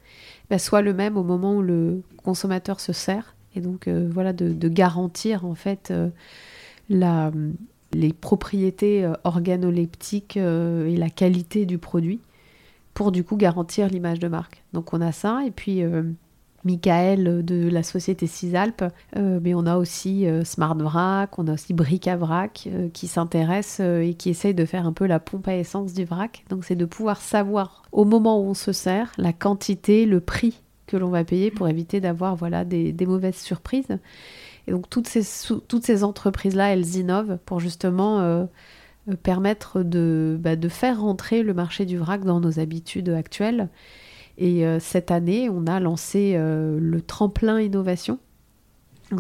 bah, 0.48 0.58
soit 0.58 0.82
le 0.82 0.94
même 0.94 1.16
au 1.16 1.24
moment 1.24 1.56
où 1.56 1.62
le 1.62 2.02
consommateur 2.22 2.78
se 2.80 2.92
sert, 2.92 3.34
et 3.55 3.61
donc 3.61 3.88
euh, 3.88 4.09
voilà, 4.12 4.32
de, 4.32 4.68
garantir 4.68 5.44
en 5.44 5.55
fait 5.55 5.92
euh, 5.92 6.11
les 7.92 8.12
propriétés 8.12 9.11
organoleptiques 9.24 10.36
et 10.36 10.96
la 10.96 11.11
qualité 11.11 11.66
du 11.66 11.78
produit 11.78 12.20
pour 12.94 13.12
du 13.12 13.24
coup 13.24 13.36
garantir 13.36 13.88
l'image 13.88 14.18
de 14.18 14.28
marque. 14.28 14.62
Donc 14.72 14.92
on 14.92 15.01
a 15.01 15.12
ça, 15.12 15.42
et 15.46 15.51
puis 15.51 15.82
euh, 15.82 16.03
Michael 16.64 17.44
de 17.44 17.68
la 17.68 17.82
société 17.82 18.26
Cisalp, 18.26 18.84
euh, 19.16 19.40
mais 19.42 19.55
on 19.55 19.66
a 19.66 19.76
aussi 19.76 20.26
euh, 20.26 20.44
Smart 20.44 20.76
on 21.38 21.46
a 21.46 21.53
aussi 21.53 21.72
Bric 21.72 22.09
à 22.09 22.18
qui 22.48 23.07
s'intéresse 23.07 23.80
et 23.80 24.14
qui 24.14 24.30
essaye 24.30 24.55
de 24.55 24.64
faire 24.64 24.86
un 24.86 24.92
peu 24.92 25.07
la 25.07 25.20
pompe 25.20 25.48
à 25.48 25.57
essence 25.57 25.94
du 25.94 26.05
vrac. 26.05 26.44
Donc 26.51 26.64
c'est 26.64 26.76
de 26.76 26.84
pouvoir 26.84 27.20
savoir 27.20 27.82
au 27.92 28.05
moment 28.05 28.40
où 28.40 28.51
on 28.51 28.55
se 28.55 28.72
sert 28.72 29.12
la 29.16 29.32
quantité, 29.32 30.07
le 30.07 30.20
prix 30.20 30.61
que 30.91 30.97
l'on 30.97 31.09
va 31.09 31.24
payer 31.24 31.51
pour 31.51 31.68
éviter 31.68 32.01
d'avoir 32.01 32.36
voilà 32.36 32.64
des, 32.64 32.95
mauvaises 33.07 33.36
surprises. 33.36 33.99
Et 34.66 34.72
donc 34.72 34.91
toutes 34.91 35.09
ces, 35.09 35.22
toutes 35.68 35.84
ces 35.84 36.05
entreprises-là, 36.05 36.72
elles 36.72 36.97
innovent 36.97 37.38
pour 37.47 37.61
justement 37.61 38.20
euh, 38.20 38.45
permettre 39.22 39.82
de, 39.82 40.36
bah, 40.38 40.57
de, 40.57 40.68
faire 40.68 41.01
rentrer 41.01 41.43
le 41.43 41.55
marché 41.55 41.86
du 41.86 41.97
vrac 41.97 42.24
dans 42.24 42.41
nos 42.41 42.59
habitudes 42.59 43.09
actuelles. 43.09 43.68
Et 44.36 44.66
euh, 44.66 44.80
cette 44.80 45.11
année, 45.11 45.49
on 45.49 45.66
a 45.66 45.80
lancé 45.80 46.34
euh, 46.34 46.78
le 46.80 47.01
tremplin 47.01 47.61
innovation. 47.61 48.18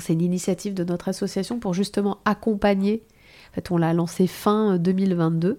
c'est 0.00 0.12
une 0.12 0.22
initiative 0.22 0.74
de 0.74 0.84
notre 0.84 1.08
association 1.08 1.58
pour 1.58 1.74
justement 1.74 2.18
accompagner. 2.24 3.02
En 3.50 3.54
fait, 3.54 3.70
on 3.70 3.76
l'a 3.76 3.92
lancé 3.94 4.26
fin 4.26 4.76
2022 4.78 5.58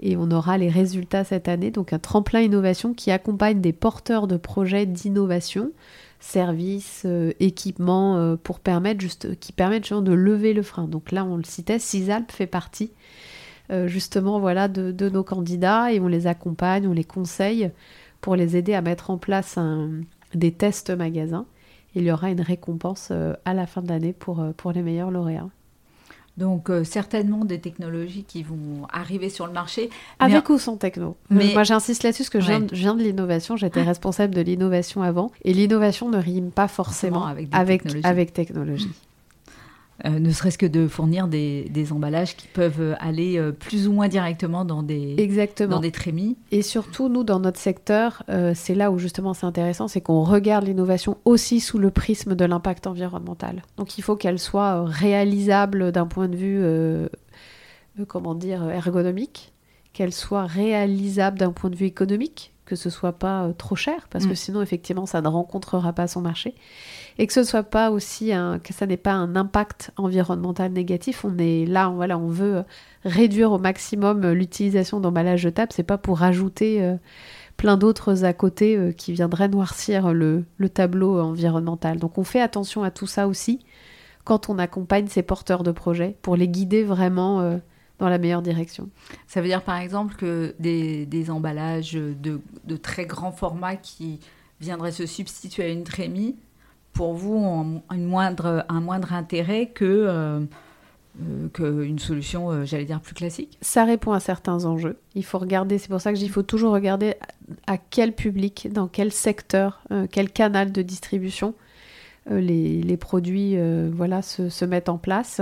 et 0.00 0.16
on 0.16 0.30
aura 0.30 0.58
les 0.58 0.68
résultats 0.68 1.24
cette 1.24 1.48
année. 1.48 1.70
Donc 1.70 1.92
un 1.92 1.98
tremplin 1.98 2.40
innovation 2.40 2.94
qui 2.94 3.10
accompagne 3.10 3.60
des 3.60 3.72
porteurs 3.72 4.26
de 4.26 4.36
projets 4.36 4.86
d'innovation, 4.86 5.72
services, 6.20 7.06
équipements 7.40 8.36
pour 8.42 8.60
permettre 8.60 9.00
juste, 9.00 9.38
qui 9.38 9.52
permettent 9.52 9.92
de 9.92 10.12
lever 10.12 10.54
le 10.54 10.62
frein. 10.62 10.88
Donc 10.88 11.12
là, 11.12 11.24
on 11.24 11.36
le 11.36 11.44
citait, 11.44 11.78
Cisalp 11.78 12.32
fait 12.32 12.46
partie 12.46 12.92
euh, 13.70 13.88
justement 13.88 14.40
voilà 14.40 14.68
de, 14.68 15.08
nos 15.08 15.24
candidats 15.24 15.90
et 15.90 15.98
on 15.98 16.08
les 16.08 16.26
accompagne, 16.26 16.86
on 16.86 16.92
les 16.92 17.04
conseille 17.04 17.70
pour 18.20 18.36
les 18.36 18.56
aider 18.56 18.74
à 18.74 18.82
mettre 18.82 19.10
en 19.10 19.18
place 19.18 19.58
des 20.34 20.52
tests 20.52 20.90
magasins. 20.90 21.46
Il 21.94 22.02
y 22.02 22.12
aura 22.12 22.30
une 22.30 22.40
récompense 22.40 23.08
euh, 23.10 23.34
à 23.44 23.54
la 23.54 23.66
fin 23.66 23.80
de 23.80 23.88
l'année 23.88 24.14
euh, 24.28 24.52
pour 24.52 24.72
les 24.72 24.82
meilleurs 24.82 25.10
lauréats. 25.10 25.48
Donc 26.36 26.70
certainement 26.82 27.44
des 27.44 27.60
technologies 27.60 28.24
qui 28.24 28.42
vont 28.42 28.86
arriver 28.92 29.30
sur 29.30 29.46
le 29.46 29.52
marché. 29.52 29.90
Avec 30.18 30.48
ou 30.48 30.58
sans 30.58 30.76
techno. 30.76 31.16
Mais... 31.30 31.52
Moi 31.52 31.62
j'insiste 31.62 32.02
là-dessus 32.02 32.22
parce 32.22 32.30
que 32.30 32.40
je, 32.40 32.46
viens, 32.72 32.94
de 32.94 33.02
l'innovation, 33.02 33.56
j'étais 33.56 33.82
responsable 33.82 34.34
de 34.34 34.40
l'innovation 34.40 35.02
avant. 35.02 35.30
Et 35.44 35.52
l'innovation 35.54 36.08
ne 36.10 36.18
rime 36.18 36.50
pas 36.50 36.68
forcément 36.68 37.26
avec, 37.26 37.48
avec 38.02 38.32
technologie. 38.32 38.90
Euh, 40.04 40.18
ne 40.18 40.30
serait-ce 40.30 40.58
que 40.58 40.66
de 40.66 40.88
fournir 40.88 41.28
des, 41.28 41.92
emballages 41.92 42.36
qui 42.36 42.48
peuvent 42.48 42.96
aller 42.98 43.38
euh, 43.38 43.52
plus 43.52 43.86
ou 43.86 43.92
moins 43.92 44.08
directement 44.08 44.64
dans 44.64 44.82
des, 44.82 45.14
Exactement. 45.18 45.76
Dans 45.76 45.80
des 45.80 45.92
trémies. 45.92 46.36
Et 46.50 46.62
surtout, 46.62 47.08
nous, 47.08 47.22
dans 47.22 47.38
notre 47.38 47.60
secteur, 47.60 48.24
euh, 48.28 48.52
c'est 48.54 48.74
là 48.74 48.90
où 48.90 48.98
justement 48.98 49.34
c'est 49.34 49.46
intéressant, 49.46 49.86
c'est 49.86 50.00
qu'on 50.00 50.24
regarde 50.24 50.66
l'innovation 50.66 51.18
aussi 51.24 51.60
sous 51.60 51.78
le 51.78 51.90
prisme 51.90 52.34
de 52.34 52.44
l'impact 52.44 52.86
environnemental. 52.86 53.62
Donc 53.76 53.98
il 53.98 54.02
faut 54.02 54.16
qu'elle 54.16 54.38
soit 54.38 54.84
réalisable 54.84 55.92
d'un 55.92 56.06
point 56.06 56.28
de 56.28 56.36
vue, 56.36 56.64
comment 58.08 58.34
dire, 58.34 58.68
ergonomique, 58.68 59.52
qu'elle 59.92 60.12
soit 60.12 60.46
réalisable 60.46 61.38
d'un 61.38 61.52
point 61.52 61.70
de 61.70 61.76
vue 61.76 61.86
économique, 61.86 62.53
que 62.64 62.76
ce 62.76 62.90
soit 62.90 63.12
pas 63.12 63.50
trop 63.58 63.76
cher, 63.76 64.06
parce 64.10 64.26
que 64.26 64.32
mm. 64.32 64.36
sinon, 64.36 64.62
effectivement, 64.62 65.06
ça 65.06 65.20
ne 65.20 65.28
rencontrera 65.28 65.92
pas 65.92 66.06
son 66.06 66.20
marché 66.20 66.54
et 67.18 67.26
que 67.26 67.32
ce 67.32 67.44
soit 67.44 67.62
pas 67.62 67.90
aussi 67.90 68.32
un, 68.32 68.58
que 68.58 68.72
ça 68.72 68.86
n'ait 68.86 68.96
pas 68.96 69.12
un 69.12 69.36
impact 69.36 69.92
environnemental 69.96 70.72
négatif. 70.72 71.24
On 71.24 71.38
est 71.38 71.64
là, 71.66 71.90
on, 71.90 71.94
voilà, 71.94 72.18
on 72.18 72.28
veut 72.28 72.64
réduire 73.04 73.52
au 73.52 73.58
maximum 73.58 74.32
l'utilisation 74.32 75.00
d'emballages 75.00 75.40
jetables. 75.40 75.72
C'est 75.72 75.82
pas 75.84 75.98
pour 75.98 76.18
rajouter 76.18 76.82
euh, 76.82 76.96
plein 77.56 77.76
d'autres 77.76 78.24
à 78.24 78.32
côté 78.32 78.76
euh, 78.76 78.92
qui 78.92 79.12
viendraient 79.12 79.48
noircir 79.48 80.12
le, 80.12 80.44
le, 80.56 80.68
tableau 80.68 81.20
environnemental. 81.20 81.98
Donc 81.98 82.18
on 82.18 82.24
fait 82.24 82.40
attention 82.40 82.82
à 82.82 82.90
tout 82.90 83.06
ça 83.06 83.28
aussi 83.28 83.60
quand 84.24 84.48
on 84.48 84.58
accompagne 84.58 85.06
ces 85.06 85.22
porteurs 85.22 85.62
de 85.62 85.70
projets 85.70 86.16
pour 86.22 86.36
les 86.36 86.48
guider 86.48 86.82
vraiment. 86.82 87.40
Euh, 87.40 87.58
dans 87.98 88.08
la 88.08 88.18
meilleure 88.18 88.42
direction. 88.42 88.88
Ça 89.26 89.40
veut 89.40 89.48
dire 89.48 89.62
par 89.62 89.76
exemple 89.76 90.16
que 90.16 90.54
des, 90.58 91.06
des 91.06 91.30
emballages 91.30 91.92
de, 91.92 92.40
de, 92.64 92.76
très 92.76 93.06
grand 93.06 93.32
format 93.32 93.76
qui 93.76 94.20
viendraient 94.60 94.92
se 94.92 95.06
substituer 95.06 95.64
à 95.64 95.68
une 95.68 95.84
trémie 95.84 96.36
pour 96.92 97.14
vous 97.14 97.82
une 97.90 98.04
moindre, 98.04 98.64
un 98.68 98.80
moindre 98.80 99.12
intérêt 99.12 99.66
que, 99.66 99.84
euh, 99.84 100.40
euh, 101.22 101.48
qu'une 101.48 101.98
solution, 101.98 102.50
euh, 102.50 102.64
j'allais 102.64 102.84
dire, 102.84 103.00
plus 103.00 103.14
classique? 103.14 103.58
Ça 103.60 103.84
répond 103.84 104.12
à 104.12 104.20
certains 104.20 104.64
enjeux. 104.64 104.96
Il 105.14 105.24
faut 105.24 105.38
regarder, 105.38 105.78
c'est 105.78 105.88
pour 105.88 106.00
ça 106.00 106.12
que 106.12 106.18
il 106.18 106.30
faut 106.30 106.42
toujours 106.42 106.72
regarder 106.72 107.14
à 107.66 107.78
quel 107.78 108.14
public, 108.14 108.68
dans 108.72 108.86
quel 108.86 109.12
secteur, 109.12 109.82
quel 110.10 110.30
canal 110.30 110.72
de 110.72 110.82
distribution 110.82 111.54
les, 112.30 112.82
les, 112.82 112.96
produits 112.96 113.56
voilà, 113.92 114.22
se, 114.22 114.48
se, 114.48 114.64
mettent 114.64 114.88
en 114.88 114.98
place. 114.98 115.40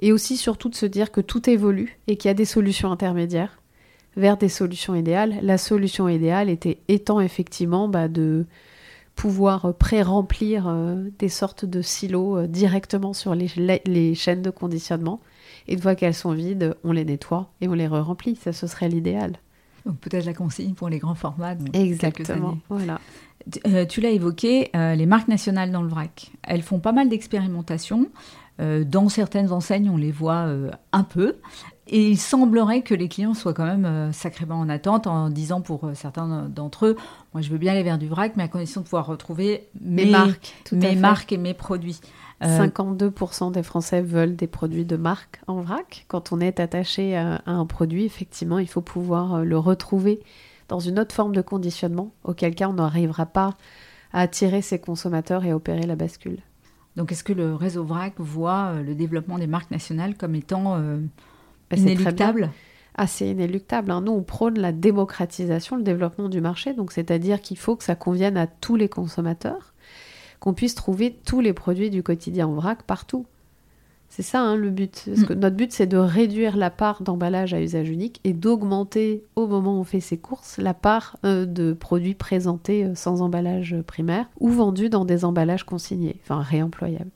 Et 0.00 0.12
aussi 0.12 0.36
surtout 0.36 0.68
de 0.68 0.74
se 0.74 0.86
dire 0.86 1.12
que 1.12 1.20
tout 1.20 1.48
évolue 1.48 1.98
et 2.06 2.16
qu'il 2.16 2.28
y 2.28 2.30
a 2.30 2.34
des 2.34 2.44
solutions 2.44 2.90
intermédiaires 2.90 3.60
vers 4.16 4.36
des 4.36 4.48
solutions 4.48 4.94
idéales. 4.94 5.38
La 5.42 5.58
solution 5.58 6.08
idéale 6.08 6.48
était, 6.48 6.78
étant 6.88 7.20
effectivement 7.20 7.88
bah, 7.88 8.08
de 8.08 8.46
pouvoir 9.14 9.66
euh, 9.66 9.72
pré-remplir 9.72 10.68
euh, 10.68 11.08
des 11.18 11.28
sortes 11.28 11.64
de 11.64 11.82
silos 11.82 12.36
euh, 12.36 12.46
directement 12.46 13.12
sur 13.12 13.34
les, 13.34 13.50
les, 13.84 14.14
chaînes 14.14 14.42
de 14.42 14.50
conditionnement. 14.50 15.20
Et 15.68 15.74
une 15.74 15.80
fois 15.80 15.94
qu'elles 15.94 16.14
sont 16.14 16.32
vides, 16.32 16.76
on 16.84 16.92
les 16.92 17.04
nettoie 17.04 17.50
et 17.60 17.68
on 17.68 17.72
les 17.72 17.86
re-remplit. 17.86 18.36
Ça, 18.36 18.52
ce 18.52 18.66
serait 18.66 18.88
l'idéal. 18.88 19.38
Donc 19.84 19.98
peut-être 19.98 20.26
la 20.26 20.34
consigne 20.34 20.74
pour 20.74 20.88
les 20.88 20.98
grands 20.98 21.14
formats. 21.14 21.54
Exactement. 21.72 22.58
Voilà. 22.68 23.00
Tu 23.88 24.00
l'as 24.00 24.10
évoqué, 24.10 24.70
les 24.74 25.06
marques 25.06 25.28
nationales 25.28 25.70
dans 25.70 25.82
le 25.82 25.88
vrac, 25.88 26.30
elles 26.42 26.62
font 26.62 26.80
pas 26.80 26.92
mal 26.92 27.08
d'expérimentations. 27.08 28.08
dans 28.58 29.08
certaines 29.08 29.52
enseignes, 29.52 29.90
on 29.90 29.96
les 29.96 30.12
voit 30.12 30.48
un 30.92 31.04
peu. 31.04 31.36
Et 31.88 32.10
il 32.10 32.16
semblerait 32.16 32.82
que 32.82 32.94
les 32.94 33.08
clients 33.08 33.34
soient 33.34 33.54
quand 33.54 33.64
même 33.64 34.12
sacrément 34.12 34.58
en 34.58 34.68
attente 34.68 35.06
en 35.06 35.30
disant 35.30 35.60
pour 35.60 35.88
certains 35.94 36.48
d'entre 36.48 36.86
eux, 36.86 36.96
moi 37.32 37.42
je 37.42 37.50
veux 37.50 37.58
bien 37.58 37.74
les 37.74 37.84
verres 37.84 37.98
du 37.98 38.08
vrac, 38.08 38.32
mais 38.36 38.42
à 38.42 38.48
condition 38.48 38.80
de 38.80 38.86
pouvoir 38.86 39.06
retrouver 39.06 39.68
mes, 39.80 40.06
marques, 40.06 40.54
mes 40.72 40.96
marques 40.96 41.32
et 41.32 41.38
mes 41.38 41.54
produits. 41.54 42.00
52% 42.42 43.52
des 43.52 43.62
Français 43.62 44.02
veulent 44.02 44.36
des 44.36 44.46
produits 44.46 44.84
de 44.84 44.96
marque 44.96 45.40
en 45.46 45.60
vrac. 45.60 46.04
Quand 46.08 46.32
on 46.32 46.40
est 46.40 46.60
attaché 46.60 47.16
à, 47.16 47.42
un 47.46 47.66
produit, 47.66 48.04
effectivement, 48.04 48.58
il 48.58 48.68
faut 48.68 48.82
pouvoir 48.82 49.44
le 49.44 49.58
retrouver 49.58 50.20
dans 50.68 50.80
une 50.80 50.98
autre 50.98 51.14
forme 51.14 51.34
de 51.34 51.42
conditionnement, 51.42 52.12
auquel 52.24 52.54
cas 52.54 52.68
on 52.68 52.74
n'arrivera 52.74 53.26
pas 53.26 53.54
à 54.12 54.20
attirer 54.20 54.62
ses 54.62 54.78
consommateurs 54.78 55.44
et 55.44 55.50
à 55.50 55.56
opérer 55.56 55.82
la 55.86 55.96
bascule. 55.96 56.40
Donc 56.96 57.12
est-ce 57.12 57.24
que 57.24 57.32
le 57.32 57.54
réseau 57.54 57.84
VRAC 57.84 58.14
voit 58.18 58.72
euh, 58.72 58.82
le 58.82 58.94
développement 58.94 59.38
des 59.38 59.46
marques 59.46 59.70
nationales 59.70 60.16
comme 60.16 60.34
étant 60.34 60.76
euh, 60.76 60.98
bah, 61.70 61.76
inéluctable? 61.76 62.50
Assez 62.94 63.26
inéluctable. 63.26 63.90
Hein. 63.90 64.00
Nous, 64.00 64.12
on 64.12 64.22
prône 64.22 64.58
la 64.58 64.72
démocratisation, 64.72 65.76
le 65.76 65.82
développement 65.82 66.30
du 66.30 66.40
marché, 66.40 66.72
donc 66.72 66.92
c'est-à-dire 66.92 67.42
qu'il 67.42 67.58
faut 67.58 67.76
que 67.76 67.84
ça 67.84 67.94
convienne 67.94 68.38
à 68.38 68.46
tous 68.46 68.76
les 68.76 68.88
consommateurs, 68.88 69.74
qu'on 70.40 70.54
puisse 70.54 70.74
trouver 70.74 71.14
tous 71.26 71.40
les 71.40 71.52
produits 71.52 71.90
du 71.90 72.02
quotidien 72.02 72.46
en 72.46 72.54
vrac 72.54 72.82
partout. 72.84 73.26
C'est 74.16 74.22
ça 74.22 74.40
hein, 74.40 74.56
le 74.56 74.70
but. 74.70 75.02
Parce 75.04 75.24
que 75.24 75.34
mm. 75.34 75.38
notre 75.38 75.56
but, 75.56 75.72
c'est 75.72 75.86
de 75.86 75.98
réduire 75.98 76.56
la 76.56 76.70
part 76.70 77.02
d'emballage 77.02 77.52
à 77.52 77.60
usage 77.60 77.90
unique 77.90 78.18
et 78.24 78.32
d'augmenter, 78.32 79.22
au 79.36 79.46
moment 79.46 79.76
où 79.76 79.80
on 79.80 79.84
fait 79.84 80.00
ses 80.00 80.16
courses, 80.16 80.56
la 80.56 80.72
part 80.72 81.18
euh, 81.26 81.44
de 81.44 81.74
produits 81.74 82.14
présentés 82.14 82.86
euh, 82.86 82.94
sans 82.94 83.20
emballage 83.20 83.76
primaire 83.86 84.24
ou 84.40 84.48
vendus 84.48 84.88
dans 84.88 85.04
des 85.04 85.26
emballages 85.26 85.64
consignés, 85.64 86.18
enfin 86.22 86.40
réemployables. 86.40 87.10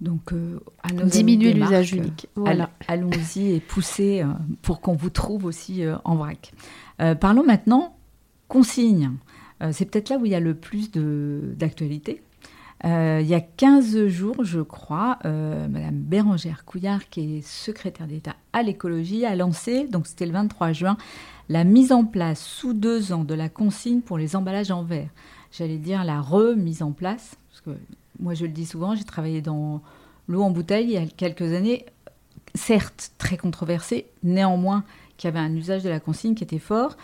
Donc, 0.00 0.32
euh, 0.32 0.58
à 0.82 0.92
diminuer 0.92 1.52
l'usage 1.52 1.92
unique. 1.92 2.26
Voilà. 2.34 2.70
Allons-y 2.88 3.52
et 3.52 3.60
poussez 3.60 4.24
pour 4.62 4.80
qu'on 4.80 4.94
vous 4.94 5.10
trouve 5.10 5.44
aussi 5.44 5.84
en 6.02 6.16
vrac. 6.16 6.52
parlons 7.20 7.44
maintenant 7.44 7.94
consigne. 8.48 9.12
c'est 9.70 9.84
peut-être 9.88 10.08
là 10.08 10.16
où 10.16 10.26
il 10.26 10.32
y 10.32 10.34
a 10.34 10.40
le 10.40 10.54
plus 10.54 10.90
d'actualité. 10.90 12.20
Euh, 12.84 13.18
il 13.22 13.28
y 13.28 13.34
a 13.34 13.40
15 13.40 14.06
jours, 14.06 14.42
je 14.42 14.60
crois, 14.60 15.18
euh, 15.26 15.68
Madame 15.68 15.96
Bérangère 15.96 16.64
Couillard, 16.64 17.08
qui 17.10 17.38
est 17.38 17.46
secrétaire 17.46 18.06
d'État 18.06 18.36
à 18.52 18.62
l'écologie, 18.62 19.26
a 19.26 19.36
lancé, 19.36 19.86
donc 19.86 20.06
c'était 20.06 20.24
le 20.24 20.32
23 20.32 20.72
juin, 20.72 20.96
la 21.50 21.64
mise 21.64 21.92
en 21.92 22.04
place 22.04 22.40
sous 22.40 22.72
deux 22.72 23.12
ans 23.12 23.24
de 23.24 23.34
la 23.34 23.48
consigne 23.50 24.00
pour 24.00 24.16
les 24.16 24.34
emballages 24.34 24.70
en 24.70 24.82
verre. 24.82 25.10
J'allais 25.52 25.76
dire 25.76 26.04
la 26.04 26.20
remise 26.20 26.82
en 26.82 26.92
place, 26.92 27.36
parce 27.50 27.60
que 27.60 27.82
moi 28.18 28.32
je 28.32 28.46
le 28.46 28.52
dis 28.52 28.66
souvent, 28.66 28.94
j'ai 28.94 29.04
travaillé 29.04 29.42
dans 29.42 29.82
l'eau 30.26 30.42
en 30.42 30.50
bouteille 30.50 30.86
il 30.86 30.92
y 30.92 30.96
a 30.96 31.06
quelques 31.06 31.52
années, 31.52 31.84
certes 32.54 33.12
très 33.18 33.36
controversée, 33.36 34.06
néanmoins 34.22 34.84
qui 35.18 35.26
avait 35.26 35.38
un 35.38 35.54
usage 35.54 35.82
de 35.82 35.90
la 35.90 36.00
consigne 36.00 36.34
qui 36.34 36.44
était 36.44 36.58
fort 36.58 36.96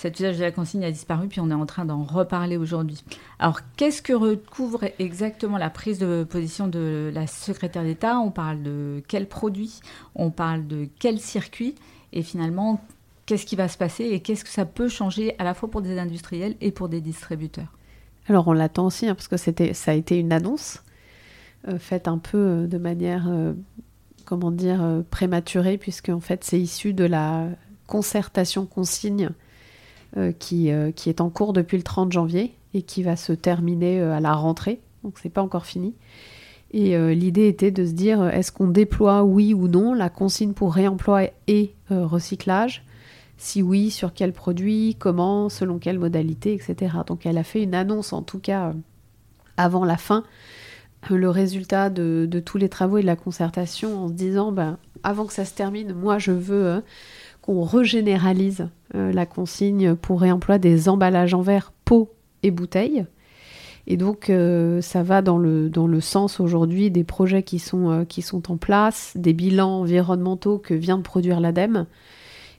cet 0.00 0.18
usage 0.18 0.38
de 0.38 0.44
la 0.44 0.50
consigne 0.50 0.82
a 0.82 0.90
disparu, 0.90 1.28
puis 1.28 1.40
on 1.40 1.50
est 1.50 1.54
en 1.54 1.66
train 1.66 1.84
d'en 1.84 2.04
reparler 2.04 2.56
aujourd'hui. 2.56 3.04
Alors, 3.38 3.60
qu'est-ce 3.76 4.00
que 4.00 4.14
recouvre 4.14 4.84
exactement 4.98 5.58
la 5.58 5.68
prise 5.68 5.98
de 5.98 6.24
position 6.24 6.68
de 6.68 7.10
la 7.12 7.26
secrétaire 7.26 7.82
d'État? 7.82 8.18
On 8.18 8.30
parle 8.30 8.62
de 8.62 9.02
quels 9.08 9.28
produits 9.28 9.80
On 10.14 10.30
parle 10.30 10.66
de 10.66 10.88
quel 10.98 11.20
circuit? 11.20 11.74
Et 12.14 12.22
finalement, 12.22 12.80
qu'est-ce 13.26 13.44
qui 13.44 13.56
va 13.56 13.68
se 13.68 13.76
passer? 13.76 14.04
Et 14.04 14.20
qu'est-ce 14.20 14.42
que 14.42 14.50
ça 14.50 14.64
peut 14.64 14.88
changer 14.88 15.34
à 15.38 15.44
la 15.44 15.52
fois 15.52 15.70
pour 15.70 15.82
des 15.82 15.98
industriels 15.98 16.56
et 16.62 16.70
pour 16.70 16.88
des 16.88 17.02
distributeurs? 17.02 17.76
Alors, 18.26 18.48
on 18.48 18.54
l'attend 18.54 18.86
aussi, 18.86 19.06
hein, 19.06 19.14
parce 19.14 19.28
que 19.28 19.36
ça 19.36 19.90
a 19.90 19.94
été 19.94 20.18
une 20.18 20.32
annonce 20.32 20.82
euh, 21.68 21.78
faite 21.78 22.08
un 22.08 22.16
peu 22.16 22.38
euh, 22.38 22.66
de 22.66 22.78
manière, 22.78 23.26
euh, 23.28 23.52
comment 24.24 24.50
dire, 24.50 25.02
prématurée, 25.10 25.76
puisque 25.76 26.08
en 26.08 26.20
fait, 26.20 26.42
c'est 26.42 26.58
issu 26.58 26.94
de 26.94 27.04
la 27.04 27.48
concertation 27.86 28.64
consigne 28.64 29.28
qui, 30.38 30.70
euh, 30.70 30.90
qui, 30.90 31.08
est 31.08 31.20
en 31.20 31.30
cours 31.30 31.52
depuis 31.52 31.76
le 31.76 31.82
30 31.82 32.12
janvier 32.12 32.54
et 32.74 32.82
qui 32.82 33.02
va 33.02 33.16
se 33.16 33.32
terminer 33.32 34.00
euh, 34.00 34.14
à 34.14 34.20
la 34.20 34.32
rentrée. 34.32 34.80
Donc 35.04 35.18
c'est 35.20 35.30
pas 35.30 35.42
encore 35.42 35.66
fini. 35.66 35.94
Et 36.72 36.96
l'idée 37.16 37.48
était 37.48 37.72
de 37.72 37.84
se 37.84 37.90
dire 37.90 38.24
est-ce 38.28 38.52
qu'on 38.52 38.68
déploie 38.68 39.24
oui 39.24 39.54
ou 39.54 39.66
non 39.66 39.92
la 39.92 40.08
consigne 40.08 40.52
pour 40.52 40.72
réemploi 40.72 41.24
et 41.48 41.74
recyclage? 41.90 42.84
Si 43.38 43.60
oui, 43.60 43.90
sur 43.90 44.14
quel 44.14 44.32
produit, 44.32 44.94
comment, 44.96 45.48
selon 45.48 45.80
quelle 45.80 45.98
modalité, 45.98 46.54
etc. 46.54 46.98
Donc 47.08 47.26
elle 47.26 47.38
a 47.38 47.42
fait 47.42 47.64
une 47.64 47.74
annonce 47.74 48.12
en 48.12 48.22
tout 48.22 48.38
cas 48.38 48.72
avant 49.56 49.84
la 49.84 49.96
fin 49.96 50.22
le 51.08 51.28
résultat 51.28 51.90
de, 51.90 52.28
de, 52.30 52.40
tous 52.40 52.58
les 52.58 52.68
travaux 52.68 52.98
et 52.98 53.02
de 53.02 53.06
la 53.06 53.16
concertation 53.16 54.04
en 54.04 54.08
se 54.08 54.12
disant 54.12 54.52
ben, 54.52 54.78
avant 55.02 55.26
que 55.26 55.32
ça 55.32 55.44
se 55.44 55.54
termine, 55.54 55.92
moi 55.92 56.18
je 56.18 56.30
veux 56.30 56.82
qu'on 57.42 57.62
régénéralise 57.62 58.68
euh, 58.94 59.12
la 59.12 59.26
consigne 59.26 59.94
pour 59.94 60.20
réemploi 60.20 60.58
des 60.58 60.88
emballages 60.88 61.34
en 61.34 61.42
verre, 61.42 61.72
pots 61.84 62.10
et 62.42 62.50
bouteilles. 62.50 63.06
Et 63.86 63.96
donc, 63.96 64.30
euh, 64.30 64.80
ça 64.80 65.02
va 65.02 65.22
dans 65.22 65.38
le, 65.38 66.00
sens 66.00 66.40
aujourd'hui 66.40 66.90
des 66.90 67.04
projets 67.04 67.42
qui 67.42 67.58
sont, 67.58 67.90
euh, 67.90 68.04
qui 68.04 68.22
sont 68.22 68.50
en 68.50 68.56
place, 68.56 69.12
des 69.16 69.32
bilans 69.32 69.80
environnementaux 69.80 70.58
que 70.58 70.74
vient 70.74 70.98
de 70.98 71.02
produire 71.02 71.40
l'ADEME 71.40 71.86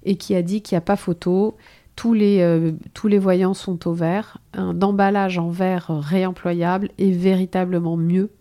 et 0.03 0.15
qui 0.15 0.35
a 0.35 0.41
dit 0.41 0.61
qu'il 0.61 0.75
n'y 0.75 0.79
a 0.79 0.81
pas 0.81 0.95
photo. 0.95 1.55
Tous 1.95 2.13
les, 2.13 2.73
tous 2.93 3.07
les 3.07 3.19
voyants 3.19 3.53
sont 3.53 3.87
au 3.87 3.93
vert. 3.93 4.39
Un 4.53 4.81
emballage 4.81 5.37
en 5.37 5.49
verre 5.49 5.87
réemployable 5.89 6.89
est 6.97 7.11
véritablement 7.11 7.97
mieux 7.97 8.31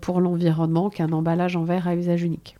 pour 0.00 0.20
l'environnement 0.20 0.88
qu'un 0.88 1.12
emballage 1.12 1.56
en 1.56 1.64
verre 1.64 1.88
à 1.88 1.96
usage 1.96 2.22
unique 2.22 2.56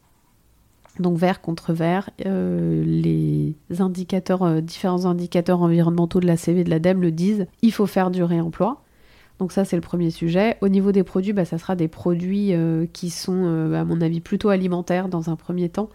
donc 1.01 1.19
vert 1.19 1.41
contre 1.41 1.73
vert, 1.73 2.11
euh, 2.27 2.85
les 2.85 3.55
indicateurs, 3.79 4.43
euh, 4.43 4.61
différents 4.61 5.07
indicateurs 5.07 5.63
environnementaux 5.63 6.21
de 6.21 6.27
la 6.27 6.37
CV 6.37 6.65
de 6.65 6.71
l'ADEME 6.71 7.01
le 7.03 7.11
disent, 7.11 7.47
il 7.63 7.73
faut 7.73 7.87
faire 7.87 8.11
du 8.11 8.23
réemploi. 8.23 8.83
Donc 9.39 9.53
ça 9.53 9.65
c'est 9.65 9.77
le 9.77 9.83
premier 9.83 10.11
sujet. 10.11 10.59
Au 10.61 10.69
niveau 10.69 10.93
des 10.93 11.03
produits, 11.03 11.33
bah, 11.33 11.45
ça 11.45 11.59
sera 11.59 11.75
des 11.75 11.89
produits 11.89 12.53
euh, 12.53 12.87
qui 12.93 13.09
sont 13.09 13.73
à 13.75 13.85
mon 13.85 14.01
avis 14.01 14.21
plutôt 14.21 14.51
alimentaires 14.51 15.09
dans 15.09 15.31
un 15.31 15.37
premier 15.37 15.71
temps, 15.71 15.89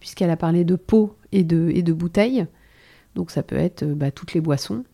puisqu'elle 0.00 0.30
a 0.30 0.36
parlé 0.36 0.64
de 0.64 0.76
pots 0.76 1.14
et 1.32 1.42
de, 1.42 1.70
et 1.74 1.82
bouteilles. 1.82 2.46
Donc 3.14 3.30
ça 3.30 3.42
peut 3.42 3.56
être 3.56 3.84
bah, 3.84 4.10
toutes 4.10 4.34
les 4.34 4.40
boissons. 4.40 4.84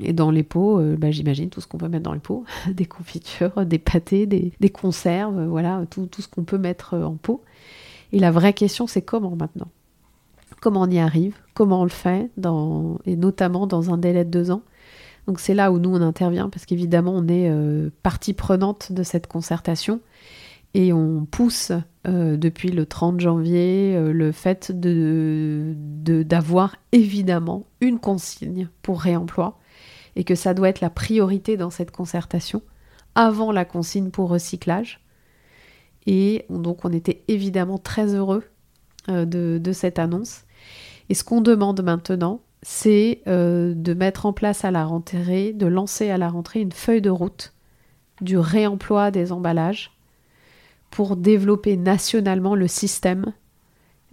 Et 0.00 0.12
dans 0.12 0.30
les 0.30 0.42
pots, 0.42 0.80
bah, 0.96 1.10
j'imagine 1.10 1.50
tout 1.50 1.60
ce 1.60 1.68
qu'on 1.68 1.78
peut 1.78 1.88
mettre 1.88 2.02
dans 2.02 2.14
les 2.14 2.18
pots, 2.18 2.44
des 2.68 2.86
confitures, 2.86 3.64
des 3.64 3.78
pâtés, 3.78 4.26
des, 4.26 4.70
conserves, 4.70 5.44
voilà, 5.46 5.84
tout 5.88 6.08
ce 6.18 6.26
qu'on 6.26 6.44
peut 6.44 6.58
mettre 6.58 6.96
en 6.96 7.14
pot. 7.14 7.44
Et 8.12 8.18
la 8.18 8.30
vraie 8.30 8.52
question, 8.52 8.86
c'est 8.86 9.02
comment 9.02 9.36
maintenant? 9.36 9.68
Comment 10.60 10.82
on 10.82 10.90
y 10.90 10.98
arrive? 10.98 11.34
Comment 11.54 11.80
on 11.80 11.84
le 11.84 11.90
fait 11.90 12.30
Et 13.06 13.16
notamment 13.16 13.66
dans 13.66 13.92
un 13.92 13.98
délai 13.98 14.24
de 14.24 14.30
deux 14.30 14.50
ans? 14.50 14.62
Donc 15.26 15.40
c'est 15.40 15.54
là 15.54 15.72
où 15.72 15.78
nous, 15.78 15.94
on 15.94 16.02
intervient, 16.02 16.48
parce 16.48 16.66
qu'évidemment, 16.66 17.12
on 17.14 17.28
est 17.28 17.48
euh, 17.48 17.90
partie 18.02 18.34
prenante 18.34 18.92
de 18.92 19.02
cette 19.02 19.26
concertation. 19.26 20.00
Et 20.74 20.92
on 20.92 21.26
pousse 21.26 21.72
euh, 22.08 22.36
depuis 22.36 22.70
le 22.70 22.86
30 22.86 23.20
janvier 23.20 23.94
euh, 23.94 24.12
le 24.12 24.32
fait 24.32 24.72
d'avoir 26.24 26.76
évidemment 26.92 27.66
une 27.80 27.98
consigne 27.98 28.68
pour 28.80 29.00
réemploi 29.00 29.58
et 30.16 30.24
que 30.24 30.34
ça 30.34 30.54
doit 30.54 30.68
être 30.68 30.80
la 30.80 30.90
priorité 30.90 31.56
dans 31.56 31.70
cette 31.70 31.90
concertation 31.90 32.62
avant 33.14 33.52
la 33.52 33.66
consigne 33.66 34.10
pour 34.10 34.30
recyclage 34.30 35.00
et 36.06 36.46
donc 36.50 36.84
on 36.84 36.92
était 36.92 37.22
évidemment 37.28 37.78
très 37.78 38.14
heureux 38.14 38.44
euh, 39.08 39.24
de, 39.24 39.72
cette 39.72 39.98
annonce. 39.98 40.42
Et 41.08 41.14
ce 41.14 41.24
qu'on 41.24 41.40
demande 41.40 41.82
maintenant, 41.82 42.40
c'est 42.62 43.20
euh, 43.26 43.74
de 43.74 43.94
mettre 43.94 44.26
en 44.26 44.32
place 44.32 44.64
à 44.64 44.70
la 44.70 44.84
rentrée, 44.84 45.52
de 45.52 45.66
lancer 45.66 46.10
à 46.10 46.18
la 46.18 46.28
rentrée 46.28 46.60
une 46.60 46.72
feuille 46.72 47.02
de 47.02 47.10
route 47.10 47.52
du 48.20 48.38
réemploi 48.38 49.10
des 49.10 49.32
emballages 49.32 49.90
pour 50.90 51.16
développer 51.16 51.76
nationalement 51.76 52.54
le 52.54 52.68
système 52.68 53.32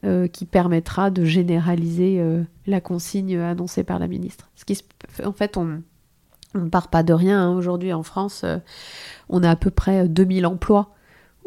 euh, 0.06 0.28
qui 0.28 0.46
permettra 0.46 1.12
de 1.12 1.24
généraliser 1.24 2.24
la 2.66 2.82
consigne 2.82 3.38
annoncée 3.38 3.84
par 3.84 4.00
la 4.00 4.08
ministre. 4.08 4.50
En 5.24 5.34
fait, 5.34 5.58
on 5.58 5.82
ne 6.56 6.70
part 6.70 6.88
pas 6.88 7.04
de 7.04 7.14
rien. 7.14 7.44
Hein. 7.44 7.56
Aujourd'hui 7.56 7.94
en 7.94 8.02
France, 8.02 8.44
on 9.30 9.44
a 9.44 9.52
à 9.52 9.56
peu 9.56 9.70
près 9.70 10.08
2000 10.08 10.48
emplois 10.48 10.96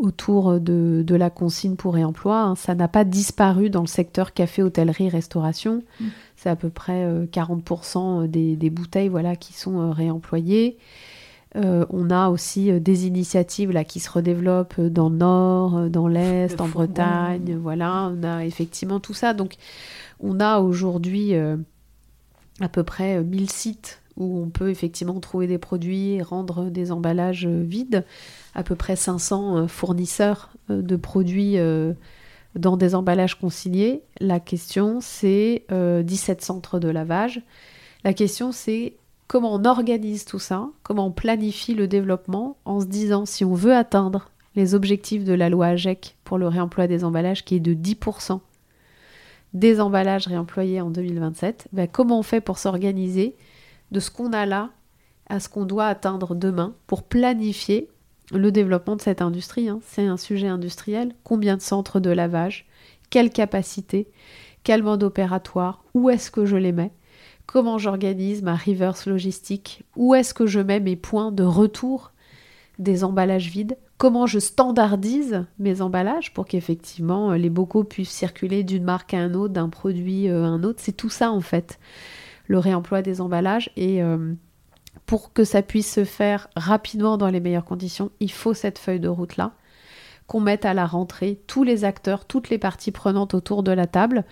autour 0.03 0.61
de, 0.61 1.05
la 1.09 1.31
consigne 1.31 1.77
pour 1.77 1.95
réemploi. 1.95 2.43
Hein. 2.43 2.55
Ça 2.57 2.75
n'a 2.75 2.89
pas 2.89 3.05
disparu 3.05 3.71
dans 3.71 3.81
le 3.81 3.87
secteur 3.87 4.33
café, 4.33 4.63
hôtellerie, 4.63 5.09
restauration. 5.09 5.83
Mm. 6.01 6.07
C'est 6.37 6.51
à 6.51 6.57
peu 6.57 6.71
près 6.71 7.07
40% 7.27 8.25
euh, 8.25 8.27
des, 8.27 8.71
bouteilles 8.71 9.09
voilà, 9.09 9.37
qui 9.37 9.53
sont 9.53 9.79
euh, 9.79 9.91
réemployées. 9.91 10.77
Euh, 11.55 11.87
on 11.91 12.11
a 12.11 12.31
aussi 12.31 12.73
des 12.81 13.07
initiatives 13.07 13.71
là, 13.71 13.85
qui 13.85 14.01
se 14.01 14.11
redéveloppent 14.11 14.81
dans 14.81 15.09
le 15.09 15.17
nord, 15.17 15.89
dans 15.89 16.09
l'est, 16.09 16.61
en 16.61 16.69
Bretagne. 16.69 17.57
Voilà, 17.61 18.11
on 18.13 18.25
a 18.25 18.45
effectivement 18.45 18.99
tout 18.99 19.15
ça. 19.15 19.35
Donc, 19.35 19.55
on 20.19 20.41
a 20.41 20.59
aujourd'hui 20.61 21.35
à 21.35 22.69
peu 22.69 22.83
près 22.83 23.23
1000 23.23 23.51
sites 23.51 24.02
où 24.17 24.39
on 24.39 24.51
peut 24.51 24.71
effectivement 24.71 25.19
trouver 25.21 25.47
des 25.47 25.59
produits 25.59 26.13
et 26.13 26.23
rendre 26.23 26.71
des 26.71 26.93
emballages 26.93 27.47
vides. 27.47 28.05
À 28.55 28.63
peu 28.63 28.75
près 28.75 28.97
500 28.97 29.69
fournisseurs 29.69 30.51
de 30.69 30.97
produits 30.97 31.57
dans 32.55 32.77
des 32.77 32.95
emballages 32.95 33.39
consignés. 33.39 34.03
La 34.21 34.41
question, 34.41 34.99
c'est 35.01 35.65
17 35.71 36.43
centres 36.43 36.79
de 36.79 36.89
lavage. 36.89 37.43
La 38.05 38.13
question, 38.13 38.53
c'est 38.53 38.97
comment 39.29 39.55
on 39.55 39.65
organise 39.65 40.27
tout 40.27 40.39
ça, 40.39 40.69
comment 40.83 41.07
on 41.07 41.13
planifie 41.13 41.75
le 41.75 41.89
développement 41.89 42.59
en 42.67 42.81
se 42.81 42.87
disant 42.87 43.25
si 43.25 43.45
on 43.45 43.55
veut 43.55 43.75
atteindre 43.75 44.29
les 44.55 44.75
objectifs 44.75 45.25
de 45.25 45.33
la 45.33 45.49
loi 45.49 45.69
AGEC 45.69 46.17
pour 46.25 46.37
le 46.37 46.47
réemploi 46.49 46.87
des 46.87 47.05
emballages 47.05 47.45
qui 47.45 47.55
est 47.55 47.61
de 47.61 47.73
10% 47.73 48.41
des 49.55 49.81
emballages 49.81 50.27
réemployés 50.27 50.81
en 50.81 50.91
2027, 50.91 51.69
ben 51.73 51.87
comment 51.87 52.19
on 52.19 52.23
fait 52.23 52.41
pour 52.41 52.59
s'organiser 52.59 53.37
de 53.93 54.01
ce 54.01 54.11
qu'on 54.11 54.33
a 54.33 54.47
là 54.47 54.71
à 55.29 55.39
ce 55.39 55.49
qu'on 55.49 55.65
doit 55.65 55.87
atteindre 55.87 56.35
demain 56.35 56.75
pour 56.87 57.05
planifier 57.05 57.89
le 58.33 58.51
développement 58.51 58.97
de 58.97 59.03
cette 59.03 59.23
industrie. 59.23 59.69
Hein. 59.69 59.81
C'est 59.85 60.07
un 60.07 60.17
sujet 60.17 60.49
industriel. 60.49 61.15
Combien 61.23 61.57
de 61.57 61.63
centres 61.63 62.01
de 62.01 62.11
lavage 62.11 62.67
Quelle 63.11 63.31
capacité 63.31 64.09
Quel 64.65 64.83
mode 64.83 65.03
opératoire 65.03 65.85
Où 65.95 66.11
est-ce 66.11 66.31
que 66.31 66.45
je 66.45 66.57
les 66.57 66.73
mets 66.73 66.93
Comment 67.47 67.79
j'organise 67.79 68.43
ma 68.43 68.57
reverse 68.57 69.07
logistique 69.07 69.85
Où 69.97 70.15
est-ce 70.15 70.33
que 70.33 70.47
je 70.47 70.61
mets 70.61 70.81
mes 70.81 70.97
points 70.97 71.33
de 71.33 71.43
retour 71.43 72.13
des 72.79 73.05
emballages 73.05 73.49
vides 73.49 73.77
Comment 73.99 74.27
je 74.27 74.39
standardise 74.39 75.45
mes 75.59 75.83
emballages 75.83 76.33
pour 76.33 76.47
qu'effectivement 76.47 77.33
les 77.33 77.51
bocaux 77.51 77.85
puissent 77.85 78.11
circuler 78.11 78.65
d'une 78.65 78.85
marque 78.85 79.15
à 79.15 79.19
un 79.19 79.35
autre, 79.35 79.53
d'un 79.53 79.69
produit 79.69 80.29
à 80.29 80.39
un 80.39 80.63
autre 80.65 80.81
C'est 80.83 80.97
tout 80.97 81.11
ça 81.11 81.31
en 81.31 81.41
fait, 81.41 81.79
le 82.53 82.59
réemploi 82.59 83.01
des 83.01 83.23
emballages. 83.23 83.71
Et 83.77 84.03
euh, 84.03 84.35
pour 85.07 85.33
que 85.33 85.43
ça 85.43 85.63
puisse 85.63 85.91
se 85.91 86.05
faire 86.05 86.49
rapidement 86.55 87.17
dans 87.17 87.31
les 87.31 87.41
meilleures 87.41 87.65
conditions, 87.65 88.11
il 88.21 88.31
faut 88.31 88.53
cette 88.53 88.79
feuille 88.79 89.01
de 89.01 89.09
route-là 89.09 89.53
qu'on 90.27 90.41
mette 90.41 90.65
à 90.65 90.73
la 90.73 90.87
rentrée 90.87 91.41
tous 91.47 91.65
les 91.65 91.85
acteurs, 91.85 92.27
toutes 92.27 92.49
les 92.49 92.59
parties 92.59 92.93
prenantes 92.93 93.35
autour 93.35 93.63
de 93.63 93.73
la 93.73 93.87
table. 93.87 94.25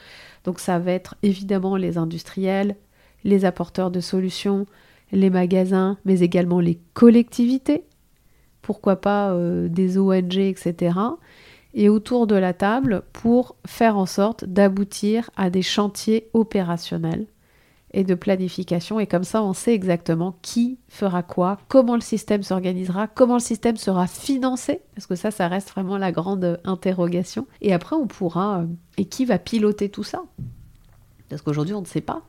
Donc 0.45 0.61
ça 0.61 0.79
va 0.79 0.93
être 0.93 1.17
évidemment 1.23 1.77
les 1.77 1.99
industriels, 1.99 2.77
les 3.25 3.45
apporteurs 3.45 3.91
de 3.91 4.01
solutions, 4.01 4.67
les 5.13 5.31
magasins, 5.31 5.99
mais 6.05 6.21
également 6.21 6.61
les 6.61 6.79
collectivités, 6.95 7.85
pourquoi 8.63 8.97
pas 8.97 9.33
euh, 9.33 9.69
des 9.69 9.99
ONG, 9.99 10.37
etc. 10.37 10.97
Et 11.75 11.89
autour 11.89 12.27
de 12.27 12.37
la 12.37 12.53
table 12.53 13.03
pour 13.13 13.57
faire 13.67 13.97
en 13.97 14.07
sorte 14.07 14.45
d'aboutir 14.45 15.31
à 15.37 15.51
des 15.51 15.63
chantiers 15.63 16.29
opérationnels 16.35 17.27
et 17.93 18.05
de 18.05 18.15
planification. 18.15 19.01
Et 19.01 19.07
comme 19.07 19.25
ça, 19.25 19.43
on 19.43 19.53
sait 19.53 19.75
exactement 19.75 20.37
qui 20.43 20.79
fera 20.89 21.23
quoi, 21.23 21.59
comment 21.69 21.95
le 21.95 22.01
système 22.01 22.43
s'organisera, 22.43 23.09
comment 23.09 23.35
le 23.35 23.41
système 23.41 23.77
sera 23.77 24.07
financé, 24.07 24.81
parce 24.95 25.07
que 25.07 25.17
ça, 25.17 25.31
ça 25.31 25.49
reste 25.49 25.71
vraiment 25.71 25.99
la 25.99 26.13
grande 26.13 26.61
interrogation. 26.65 27.47
Et 27.61 27.73
après, 27.73 27.97
on 27.97 28.07
pourra... 28.07 28.61
Euh, 28.61 28.67
et 28.99 29.07
qui 29.07 29.25
va 29.25 29.39
piloter 29.39 29.89
tout 29.89 30.05
ça? 30.05 30.23
Parce 31.29 31.43
qu'aujourd'hui, 31.43 31.75
on 31.75 31.81
ne 31.81 31.87
sait 31.87 32.01
pas 32.01 32.23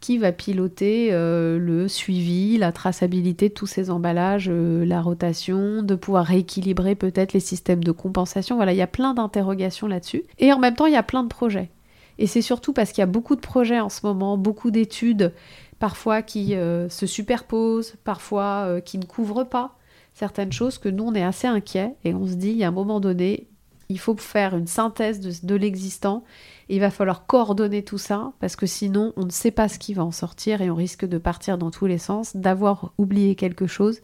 qui 0.00 0.18
va 0.18 0.32
piloter 0.32 1.08
euh, 1.12 1.58
le 1.58 1.88
suivi, 1.88 2.58
la 2.58 2.72
traçabilité 2.72 3.48
de 3.48 3.54
tous 3.54 3.66
ces 3.66 3.90
emballages, 3.90 4.48
euh, 4.50 4.84
la 4.84 5.00
rotation, 5.00 5.82
de 5.82 5.94
pouvoir 5.94 6.26
rééquilibrer 6.26 6.94
peut-être 6.94 7.32
les 7.32 7.40
systèmes 7.40 7.82
de 7.82 7.92
compensation? 7.92 8.56
Voilà, 8.56 8.72
il 8.72 8.76
y 8.76 8.82
a 8.82 8.86
plein 8.86 9.14
d'interrogations 9.14 9.86
là-dessus. 9.86 10.24
Et 10.38 10.52
en 10.52 10.58
même 10.58 10.74
temps, 10.74 10.86
il 10.86 10.92
y 10.92 10.96
a 10.96 11.02
plein 11.02 11.22
de 11.22 11.28
projets. 11.28 11.70
Et 12.18 12.26
c'est 12.26 12.42
surtout 12.42 12.72
parce 12.72 12.92
qu'il 12.92 13.02
y 13.02 13.02
a 13.02 13.06
beaucoup 13.06 13.36
de 13.36 13.40
projets 13.40 13.80
en 13.80 13.88
ce 13.88 14.04
moment, 14.04 14.38
beaucoup 14.38 14.70
d'études, 14.70 15.34
parfois 15.78 16.22
qui 16.22 16.54
euh, 16.54 16.88
se 16.88 17.06
superposent, 17.06 17.96
parfois 18.04 18.80
qui 18.84 18.98
ne 18.98 19.04
couvrent 19.04 19.44
pas 19.44 19.76
certaines 20.16 20.52
choses 20.52 20.78
que 20.78 20.88
nous, 20.88 21.04
on 21.04 21.14
est 21.14 21.22
assez 21.22 21.46
inquiets. 21.46 21.94
Et 22.04 22.14
on 22.14 22.26
se 22.26 22.34
dit, 22.34 22.64
a 22.64 22.68
un 22.68 22.72
moment 22.72 23.00
donné, 23.00 23.48
il 23.88 23.98
faut 23.98 24.16
faire 24.16 24.56
une 24.56 24.66
synthèse 24.66 25.20
de 25.20 25.54
l'existant. 25.54 26.24
Il 26.68 26.80
va 26.80 26.90
falloir 26.90 27.26
coordonner 27.26 27.84
tout 27.84 27.98
ça 27.98 28.32
parce 28.40 28.56
que 28.56 28.66
sinon 28.66 29.12
on 29.16 29.24
ne 29.24 29.30
sait 29.30 29.50
pas 29.50 29.68
ce 29.68 29.78
qui 29.78 29.94
va 29.94 30.04
en 30.04 30.10
sortir 30.10 30.62
et 30.62 30.70
on 30.70 30.74
risque 30.74 31.04
de 31.04 31.18
partir 31.18 31.58
dans 31.58 31.70
tous 31.70 31.86
les 31.86 31.98
sens, 31.98 32.34
d'avoir 32.34 32.92
oublié 32.98 33.34
quelque 33.34 33.66
chose. 33.66 34.00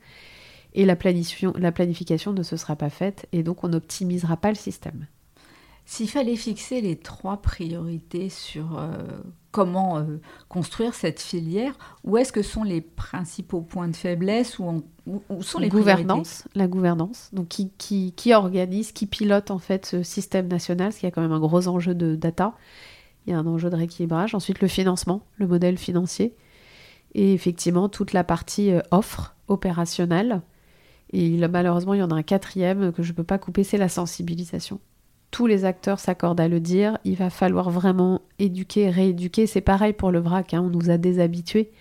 Et 0.75 0.87
la 0.87 0.97
planification 0.97 2.33
ne 2.33 2.43
se 2.43 2.57
sera 2.57 2.77
pas 2.77 2.91
faite 2.91 3.27
et 3.33 3.43
donc 3.43 3.65
on 3.65 3.69
n'optimisera 3.69 4.37
pas 4.37 4.51
le 4.51 4.55
système. 4.55 5.07
S'il 5.93 6.09
fallait 6.09 6.37
fixer 6.37 6.81
les 6.81 6.97
trois 6.97 7.43
priorités 7.43 8.31
sur 8.31 8.79
euh, 8.79 8.97
comment 9.51 9.99
euh, 9.99 10.23
construire 10.49 10.95
cette 10.95 11.21
filière, 11.21 11.77
où 12.03 12.17
est-ce 12.17 12.33
que 12.33 12.41
sont 12.41 12.63
les 12.63 12.81
principaux 12.81 13.61
points 13.61 13.89
de 13.89 13.95
faiblesse 13.95 14.59
ou 14.59 14.85
où, 15.07 15.43
sont 15.43 15.59
les 15.59 15.69
gouvernances, 15.69 16.45
La 16.55 16.67
gouvernance, 16.67 17.29
donc 17.35 17.49
qui, 17.49 18.33
organise, 18.33 18.93
qui 18.93 19.05
pilote 19.05 19.51
en 19.51 19.59
fait 19.59 19.85
ce 19.85 20.03
système 20.03 20.49
national, 20.49 20.89
parce 20.89 20.97
qu'il 20.97 21.09
y 21.09 21.09
a 21.09 21.11
quand 21.11 21.21
même 21.21 21.31
un 21.31 21.41
gros 21.41 21.69
enjeu 21.69 21.95
de 21.95 22.17
data, 22.17 22.55
il 23.27 23.35
y 23.35 23.37
a 23.37 23.39
un 23.39 23.47
enjeu 23.47 23.69
de 23.69 23.77
rééquilibrage. 23.77 24.35
Ensuite, 24.35 24.63
le 24.63 24.69
financement, 24.69 25.27
le 25.37 25.47
modèle 25.47 25.77
financier, 25.77 26.35
et 27.15 27.35
effectivement 27.35 27.91
toute 27.91 28.15
la 28.15 28.25
partie 28.25 28.73
euh, 28.73 28.81
offre 28.93 29.35
opérationnelle. 29.47 30.41
Et 31.13 31.37
malheureusement, 31.49 31.93
il 31.93 32.01
y 32.01 32.03
en 32.03 32.13
a 32.13 32.15
un 32.15 32.23
quatrième 32.23 32.93
que 32.93 33.03
je 33.03 33.13
ne 33.13 33.17
peux 33.17 33.25
pas 33.25 33.37
couper, 33.37 33.63
c'est 33.63 33.77
la 33.77 33.91
sensibilisation 33.91 34.81
tous 35.33 35.47
les 35.47 35.65
acteurs 35.65 35.99
s'accordent 35.99 36.41
à 36.41 36.47
le 36.47 36.61
dire, 36.61 36.99
il 37.05 37.17
va 37.17 37.31
falloir 37.31 37.71
vraiment 37.71 38.21
éduquer, 38.39 38.91
rééduquer. 38.91 39.49
C'est 39.49 39.63
pareil 39.63 39.95
pour 39.95 40.13
le 40.13 40.21
vrac, 40.21 40.55
hein. 40.55 40.63
on 40.63 40.71
nous 40.71 40.91
a 40.91 40.99
déshabitués 40.99 41.73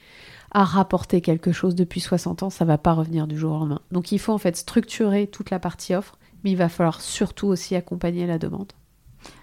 à 0.52 0.64
rapporter 0.64 1.22
quelque 1.22 1.52
chose 1.52 1.76
depuis 1.76 2.02
60 2.02 2.44
ans, 2.44 2.50
ça 2.50 2.66
va 2.66 2.78
pas 2.78 2.94
revenir 2.94 3.28
du 3.28 3.38
jour 3.38 3.54
au 3.54 3.60
lendemain. 3.60 3.82
Donc 3.92 4.12
il 4.12 4.20
faut 4.20 4.34
en 4.34 4.38
fait 4.38 4.58
structurer 4.58 5.28
toute 5.28 5.50
la 5.50 5.60
partie 5.60 5.96
offre, 5.96 6.18
mais 6.44 6.52
il 6.52 6.58
va 6.58 6.70
falloir 6.70 7.00
surtout 7.02 7.48
aussi 7.48 7.76
accompagner 7.76 8.26
la 8.26 8.38
demande. 8.38 8.74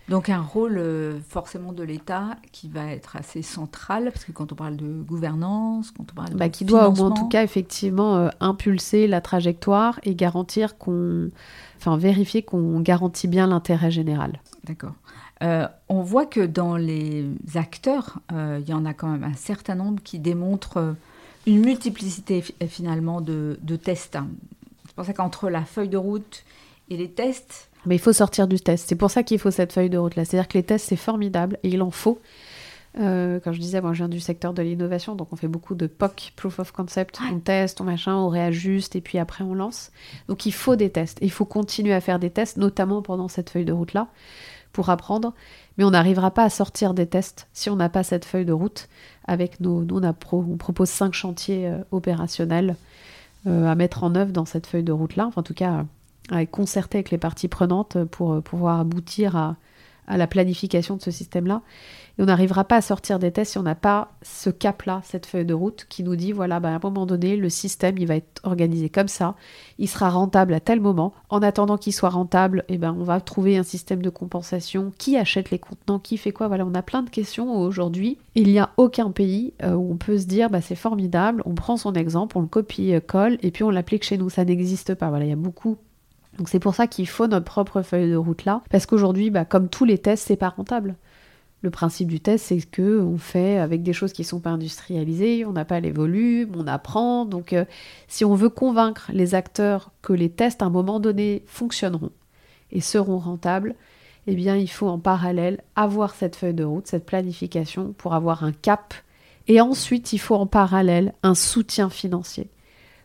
Donc 0.09 0.31
un 0.31 0.41
rôle 0.41 0.79
euh, 0.79 1.21
forcément 1.29 1.73
de 1.73 1.83
l'État 1.83 2.37
qui 2.51 2.69
va 2.69 2.87
être 2.87 3.17
assez 3.17 3.43
central, 3.43 4.05
parce 4.05 4.25
que 4.25 4.33
quand 4.33 4.53
on 4.53 4.55
parle 4.55 4.77
de 4.77 5.03
gouvernance, 5.03 5.91
quand 5.91 6.07
on 6.11 6.15
parle 6.15 6.31
de 6.31 6.37
bah, 6.37 6.49
qui 6.49 6.65
doit 6.65 6.89
en 6.89 7.11
tout 7.11 7.29
cas 7.29 7.43
effectivement 7.43 8.17
euh, 8.17 8.29
impulser 8.41 9.07
la 9.07 9.21
trajectoire 9.21 10.01
et 10.05 10.15
garantir 10.15 10.79
qu'on, 10.79 11.29
enfin 11.77 11.99
vérifier 11.99 12.43
qu'on 12.43 12.81
garantit 12.81 13.29
bien 13.29 13.47
l'intérêt 13.47 13.91
général. 13.91 14.41
D'accord. 14.65 14.95
Euh, 15.43 15.69
on 15.89 16.03
voit 16.03 16.27
que 16.27 16.41
dans 16.41 16.77
les 16.77 17.27
acteurs, 17.55 18.19
il 18.33 18.69
y 18.69 18.73
en 18.73 18.85
a 18.85 18.95
quand 18.95 19.09
même 19.09 19.25
un 19.25 19.35
certain 19.35 19.77
nombre 19.77 20.03
qui 20.03 20.19
démontrent 20.19 20.97
une 21.47 21.61
multiplicité 21.61 22.43
finalement 22.67 23.21
de, 23.21 23.59
de 23.63 23.77
tests. 23.77 24.19
C'est 24.87 24.95
pour 24.97 25.05
ça 25.05 25.13
qu'entre 25.13 25.49
la 25.49 25.65
feuille 25.65 25.89
de 25.89 25.97
route 25.97 26.45
et 26.91 26.97
les 26.97 27.11
tests, 27.11 27.68
mais 27.87 27.97
il 27.97 28.01
faut 28.01 28.13
sortir 28.13 28.49
du 28.49 28.61
test. 28.61 28.89
C'est 28.89 28.97
pour 28.97 29.11
ça 29.11 29.23
qu'il 29.23 29.39
faut 29.39 29.51
cette 29.51 29.73
feuille 29.73 29.91
de 29.91 29.99
route-là. 29.99 30.25
C'est-à-dire 30.25 30.49
que 30.49 30.59
les 30.59 30.65
tests, 30.65 30.87
c'est 30.89 30.97
formidable 30.97 31.59
et 31.63 31.69
il 31.69 31.83
en 31.83 31.91
faut. 31.91 32.21
Euh, 32.99 33.39
comme 33.41 33.53
je 33.53 33.61
disais, 33.61 33.81
moi 33.81 33.93
je 33.93 33.99
viens 33.99 34.09
du 34.09 34.19
secteur 34.19 34.55
de 34.55 34.63
l'innovation, 34.63 35.15
donc 35.15 35.29
on 35.33 35.37
fait 35.37 35.49
beaucoup 35.49 35.75
de 35.75 35.87
POC, 35.87 36.33
Proof 36.37 36.59
of 36.59 36.73
Concept. 36.73 37.21
On 37.33 37.39
teste, 37.39 37.81
on 37.81 37.85
machin, 37.85 38.15
on 38.15 38.29
réajuste 38.29 38.97
et 38.97 39.01
puis 39.01 39.19
après 39.19 39.45
on 39.45 39.55
lance. 39.55 39.93
Donc 40.27 40.47
il 40.47 40.53
faut 40.53 40.75
des 40.75 40.91
tests. 40.91 41.19
il 41.21 41.31
faut 41.31 41.45
continuer 41.45 41.95
à 41.95 42.01
faire 42.01 42.19
des 42.19 42.31
tests, 42.31 42.57
notamment 42.57 43.03
pendant 43.03 43.29
cette 43.29 43.51
feuille 43.51 43.65
de 43.65 43.73
route-là, 43.73 44.09
pour 44.73 44.91
apprendre. 44.91 45.35
Mais 45.77 45.85
on 45.85 45.91
n'arrivera 45.91 46.33
pas 46.33 46.43
à 46.45 46.51
sortir 46.51 46.93
des 46.93 47.07
tests 47.07 47.47
si 47.53 47.71
on 47.71 47.77
n'a 47.77 47.89
pas 47.89 48.03
cette 48.03 48.25
feuille 48.25 48.47
de 48.47 48.53
route. 48.53 48.89
Avec 49.27 49.61
nos, 49.61 49.85
nous, 49.85 50.01
on, 50.33 50.57
propose 50.57 50.89
cinq 50.89 51.13
chantiers 51.13 51.69
euh, 51.69 51.79
opérationnels 51.93 52.77
euh, 53.47 53.67
à 53.67 53.75
mettre 53.75 54.03
en 54.03 54.15
œuvre 54.15 54.33
dans 54.33 54.47
cette 54.47 54.67
feuille 54.67 54.83
de 54.83 54.93
route-là. 54.93 55.27
Enfin, 55.27 55.43
en 55.43 55.45
tout 55.45 55.55
cas, 55.55 55.85
à 56.31 56.45
concerter 56.47 56.99
avec 56.99 57.11
les 57.11 57.19
parties 57.19 57.49
prenantes 57.49 58.05
pour 58.05 58.35
euh, 58.35 58.41
pouvoir 58.41 58.81
aboutir 58.81 59.37
à, 59.37 59.57
la 60.17 60.27
planification 60.27 60.97
de 60.97 61.03
ce 61.03 61.11
système-là. 61.11 61.61
Et 62.19 62.23
on 62.23 62.25
n'arrivera 62.25 62.65
pas 62.65 62.77
à 62.77 62.81
sortir 62.81 63.19
des 63.19 63.31
tests 63.31 63.53
si 63.53 63.59
on 63.59 63.63
n'a 63.63 63.75
pas 63.75 64.13
ce 64.23 64.49
cap-là, 64.49 65.03
cette 65.05 65.27
feuille 65.27 65.45
de 65.45 65.53
route 65.53 65.85
qui 65.91 66.03
nous 66.03 66.17
dit, 66.17 66.33
voilà, 66.33 66.61
bah, 66.61 66.71
à 66.71 66.77
un 66.77 66.81
moment 66.83 67.05
donné, 67.05 67.37
le 67.37 67.51
système, 67.51 67.99
il 67.99 68.07
va 68.07 68.17
être 68.17 68.41
organisé 68.43 68.89
comme 68.89 69.09
ça, 69.09 69.35
il 69.77 69.87
sera 69.87 70.09
rentable 70.09 70.55
à 70.55 70.61
tel 70.61 70.81
moment. 70.81 71.13
En 71.29 71.43
attendant 71.43 71.77
qu'il 71.77 71.93
soit 71.93 72.09
rentable, 72.09 72.65
eh 72.69 72.79
ben, 72.79 72.97
on 72.99 73.05
va 73.05 73.21
trouver 73.21 73.59
un 73.59 73.63
système 73.63 74.01
de 74.01 74.09
compensation. 74.09 74.95
Qui 74.97 75.19
achète 75.19 75.51
les 75.51 75.59
contenants? 75.59 75.99
Qui 75.99 76.17
fait 76.17 76.33
quoi? 76.33 76.49
Voilà, 76.49 76.65
on 76.65 76.75
a 76.75 76.83
plein 76.83 77.03
de 77.03 77.11
questions 77.11 77.61
aujourd'hui. 77.61 78.17
Il 78.35 78.49
n'y 78.49 78.59
a 78.59 78.71
aucun 78.79 79.11
pays 79.11 79.53
euh, 79.63 79.75
où 79.75 79.93
on 79.93 79.97
peut 79.99 80.17
se 80.17 80.25
dire, 80.25 80.49
bah, 80.49 80.63
c'est 80.63 80.75
formidable, 80.75 81.43
on 81.45 81.55
prend 81.55 81.77
son 81.77 81.93
exemple, 81.93 82.39
on 82.39 82.41
le 82.41 82.47
copie-colle, 82.47 83.37
et 83.43 83.51
puis 83.51 83.63
on 83.63 83.71
l'applique 83.71 84.05
chez 84.05 84.17
nous. 84.17 84.31
Ça 84.31 84.47
n'existe 84.47 84.95
pas. 84.95 85.11
Voilà, 85.11 85.27
il 85.27 85.31
y 85.31 85.33
a 85.33 85.37
beaucoup 85.37 85.77
donc 86.39 86.49
c'est 86.49 86.61
pour 86.61 86.75
ça 86.75 86.87
qu'il 86.87 87.09
faut 87.09 87.27
notre 87.27 87.45
propre 87.45 87.83
feuille 87.83 88.11
de 88.11 88.17
route 88.17 88.45
là, 88.45 88.63
parce 88.71 88.87
qu'aujourd'hui, 88.87 89.31
bah, 89.31 89.45
comme 89.45 89.69
tous 89.69 89.85
les 89.85 89.99
tests, 89.99 90.29
c'est 90.29 90.37
pas 90.37 90.51
rentable. 90.51 90.97
Le 91.61 91.71
principe 91.71 92.07
du 92.07 92.21
test, 92.21 92.47
c'est 92.47 92.61
que 92.61 93.01
on 93.01 93.19
fait 93.19 93.59
avec 93.59 93.83
des 93.83 93.93
choses 93.93 94.13
qui 94.13 94.23
sont 94.23 94.39
pas 94.39 94.51
industrialisées, 94.51 95.45
on 95.45 95.53
n'a 95.53 95.65
pas 95.65 95.81
les 95.81 95.91
volumes, 95.91 96.53
on 96.57 96.69
apprend. 96.69 97.25
Donc, 97.25 97.53
euh, 97.53 97.65
si 98.07 98.25
on 98.25 98.37
veut 98.37 98.49
convaincre 98.49 99.11
les 99.13 99.35
acteurs 99.35 99.91
que 100.01 100.13
les 100.13 100.31
tests 100.31 100.63
à 100.63 100.67
un 100.67 100.71
moment 100.71 101.01
donné 101.01 101.43
fonctionneront 101.47 102.13
et 102.71 102.81
seront 102.81 103.19
rentables, 103.19 103.75
eh 104.29 104.37
bien, 104.37 104.55
il 104.57 104.69
faut 104.71 104.87
en 104.87 105.01
parallèle 105.01 105.61
avoir 105.75 106.15
cette 106.15 106.37
feuille 106.37 106.55
de 106.55 106.63
route, 106.63 106.87
cette 106.87 107.07
planification 107.07 107.93
pour 107.99 108.15
avoir 108.15 108.45
un 108.45 108.53
cap 108.53 108.95
Et 109.49 109.61
ensuite, 109.61 110.13
il 110.13 110.19
faut 110.19 110.37
en 110.37 110.47
parallèle 110.47 111.15
un 111.25 111.35
soutien 111.35 111.91
financier 111.91 112.51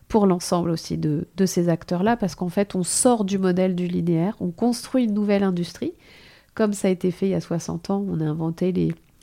pour 0.08 0.26
l'ensemble 0.26 0.70
aussi 0.70 0.98
de, 0.98 1.26
ces 1.46 1.68
acteurs-là, 1.68 2.16
parce 2.16 2.34
qu'en 2.34 2.48
fait, 2.48 2.74
on 2.74 2.82
sort 2.82 3.24
du 3.24 3.38
modèle 3.38 3.74
du 3.74 3.86
linéaire, 3.86 4.36
on 4.40 4.50
construit 4.50 5.04
une 5.04 5.14
nouvelle 5.14 5.42
industrie, 5.42 5.94
comme 6.54 6.72
ça 6.72 6.88
a 6.88 6.90
été 6.90 7.10
fait 7.10 7.26
il 7.26 7.30
y 7.30 7.34
a 7.34 7.40
60 7.40 7.90
ans, 7.90 8.04
on 8.08 8.20
a 8.20 8.24
inventé 8.24 8.72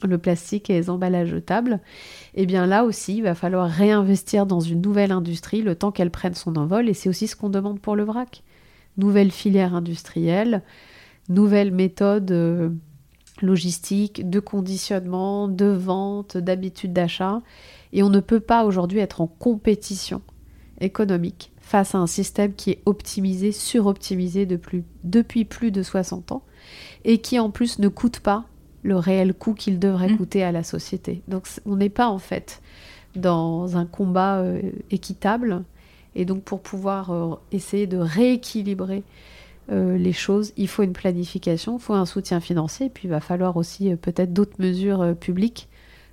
le 0.04 0.18
plastique 0.18 0.70
et 0.70 0.74
les 0.74 0.90
emballages 0.90 1.30
jetables, 1.30 1.80
et 2.36 2.44
eh 2.44 2.46
bien 2.46 2.66
là 2.66 2.84
aussi, 2.84 3.18
il 3.18 3.24
va 3.24 3.36
falloir 3.36 3.70
réinvestir 3.70 4.46
dans 4.46 4.60
une 4.60 4.82
nouvelle 4.82 5.12
industrie 5.12 5.62
le 5.62 5.76
temps 5.76 5.92
qu'elle 5.92 6.12
prenne 6.12 6.34
son 6.34 6.56
envol, 6.56 6.90
et 6.90 6.94
c'est 6.94 7.10
aussi 7.10 7.28
ce 7.28 7.36
qu'on 7.36 7.50
demande 7.50 7.80
pour 7.80 7.96
le 7.96 8.04
vrac. 8.04 8.44
Nouvelle 8.98 9.32
filière 9.32 9.76
industrielle, 9.76 10.64
nouvelles 11.30 11.72
méthodes 11.72 12.32
euh, 12.32 12.70
logistiques, 13.42 14.30
de 14.30 14.40
conditionnement, 14.42 15.48
de 15.48 15.68
vente, 15.68 16.36
d'habitude 16.36 16.92
d'achat, 16.92 17.42
et 17.94 18.04
on 18.04 18.10
ne 18.10 18.20
peut 18.20 18.40
pas 18.40 18.66
aujourd'hui 18.66 19.00
être 19.00 19.22
en 19.22 19.28
compétition 19.28 20.22
économique 20.82 21.52
face 21.62 21.96
à 21.96 22.00
un 22.00 22.08
système 22.08 22.54
qui 22.54 22.72
est 22.72 22.82
optimisé, 22.86 23.52
suroptimisé 23.52 24.46
depuis 24.46 25.46
plus 25.46 25.72
de 25.72 25.84
60 25.84 26.34
ans, 26.34 26.44
et 27.06 27.20
qui 27.20 27.40
en 27.40 27.50
plus 27.50 27.80
ne 27.80 27.88
coûte 27.88 28.20
pas 28.20 28.46
le 28.84 28.96
réel 28.96 29.34
coût 29.34 29.54
qu'il 29.54 29.80
devrait 29.80 30.10
mmh. 30.10 30.18
coûter 30.18 30.44
à 30.44 30.52
la 30.52 30.64
société. 30.64 31.22
Donc 31.28 31.48
on 31.66 31.76
n'est 31.76 31.90
pas 31.90 32.08
en 32.08 32.18
fait 32.18 32.62
dans 33.16 33.78
un 33.78 33.86
combat 33.86 34.40
euh, 34.40 34.62
équitable. 34.90 35.64
Et 36.16 36.26
donc 36.26 36.44
pour 36.44 36.62
pouvoir 36.62 37.12
euh, 37.12 37.36
essayer 37.52 37.88
de 37.88 37.98
rééquilibrer 37.98 39.04
euh, 39.72 39.98
les 39.98 40.14
choses, 40.14 40.54
il 40.58 40.68
faut 40.68 40.84
une 40.84 40.94
planification, 40.94 41.78
il 41.78 41.82
faut 41.82 41.94
un 41.94 42.06
soutien 42.06 42.40
financier, 42.40 42.88
et 42.88 42.90
puis 42.90 43.08
il 43.08 43.12
va 43.12 43.22
falloir 43.22 43.56
aussi 43.58 43.96
peut-être 43.96 44.34
d'autres 44.34 44.60
mesures 44.60 45.16
publiques 45.20 45.70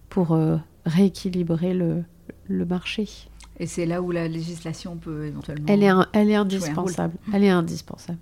pour 0.09 0.39
rééquilibrer 0.87 1.75
le, 1.75 2.05
le, 2.47 2.65
marché. 2.65 3.28
Et 3.61 3.67
c'est 3.67 3.87
là 3.87 4.03
où 4.03 4.11
la 4.11 4.29
législation 4.29 4.97
peut 4.97 5.27
éventuellement. 5.27 5.67
Elle 5.69 5.83
est, 5.83 5.91
elle 6.13 6.31
est 6.31 6.35
indispensable. 6.37 7.15
Elle 7.33 7.45
est 7.45 7.51
indispensable. 7.51 8.21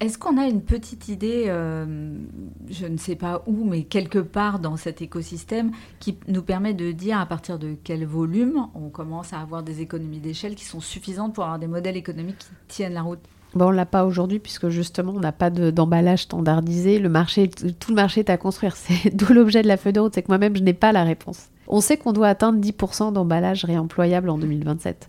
Est-ce 0.00 0.16
qu'on 0.16 0.38
a 0.38 0.46
une 0.46 0.62
petite 0.62 1.08
idée, 1.08 1.44
euh, 1.48 2.14
je 2.70 2.86
ne 2.86 2.96
sais 2.96 3.16
pas 3.16 3.42
où, 3.46 3.64
mais 3.64 3.82
quelque 3.82 4.18
part 4.18 4.58
dans 4.58 4.78
cet 4.78 5.02
écosystème, 5.02 5.72
qui 5.98 6.16
nous 6.26 6.40
permet 6.40 6.72
de 6.72 6.90
dire 6.90 7.20
à 7.20 7.26
partir 7.26 7.58
de 7.58 7.76
quel 7.84 8.06
volume 8.06 8.66
on 8.74 8.88
commence 8.88 9.34
à 9.34 9.40
avoir 9.40 9.62
des 9.62 9.82
économies 9.82 10.20
d'échelle 10.20 10.54
qui 10.54 10.64
sont 10.64 10.80
suffisantes 10.80 11.34
pour 11.34 11.44
avoir 11.44 11.58
des 11.58 11.66
modèles 11.66 11.98
économiques 11.98 12.38
qui 12.38 12.48
tiennent 12.68 12.94
la 12.94 13.02
route? 13.02 13.20
Bon, 13.52 13.66
on 13.66 13.70
l'a 13.70 13.84
pas 13.84 14.06
aujourd'hui 14.06 14.38
puisque 14.38 14.70
justement 14.70 15.12
on 15.14 15.20
n'a 15.20 15.32
pas 15.32 15.50
d'emballage 15.50 16.22
standardisé. 16.22 16.98
Le 16.98 17.10
marché, 17.10 17.50
tout 17.50 17.90
le 17.90 17.96
marché 17.96 18.20
est 18.20 18.30
à 18.30 18.38
construire. 18.38 18.76
C'est 18.76 19.14
d'où 19.14 19.34
l'objet 19.34 19.60
de 19.60 19.68
la 19.68 19.76
feuille 19.76 19.92
de 19.92 20.00
route, 20.00 20.14
c'est 20.14 20.22
que 20.22 20.28
moi-même 20.28 20.56
je 20.56 20.62
n'ai 20.62 20.72
pas 20.72 20.92
la 20.92 21.04
réponse. 21.04 21.48
On 21.70 21.80
sait 21.80 21.96
qu'on 21.96 22.12
doit 22.12 22.28
atteindre 22.28 22.60
10% 22.60 23.12
d'emballage 23.12 23.64
réemployable 23.64 24.28
en 24.28 24.36
2027 24.36 25.08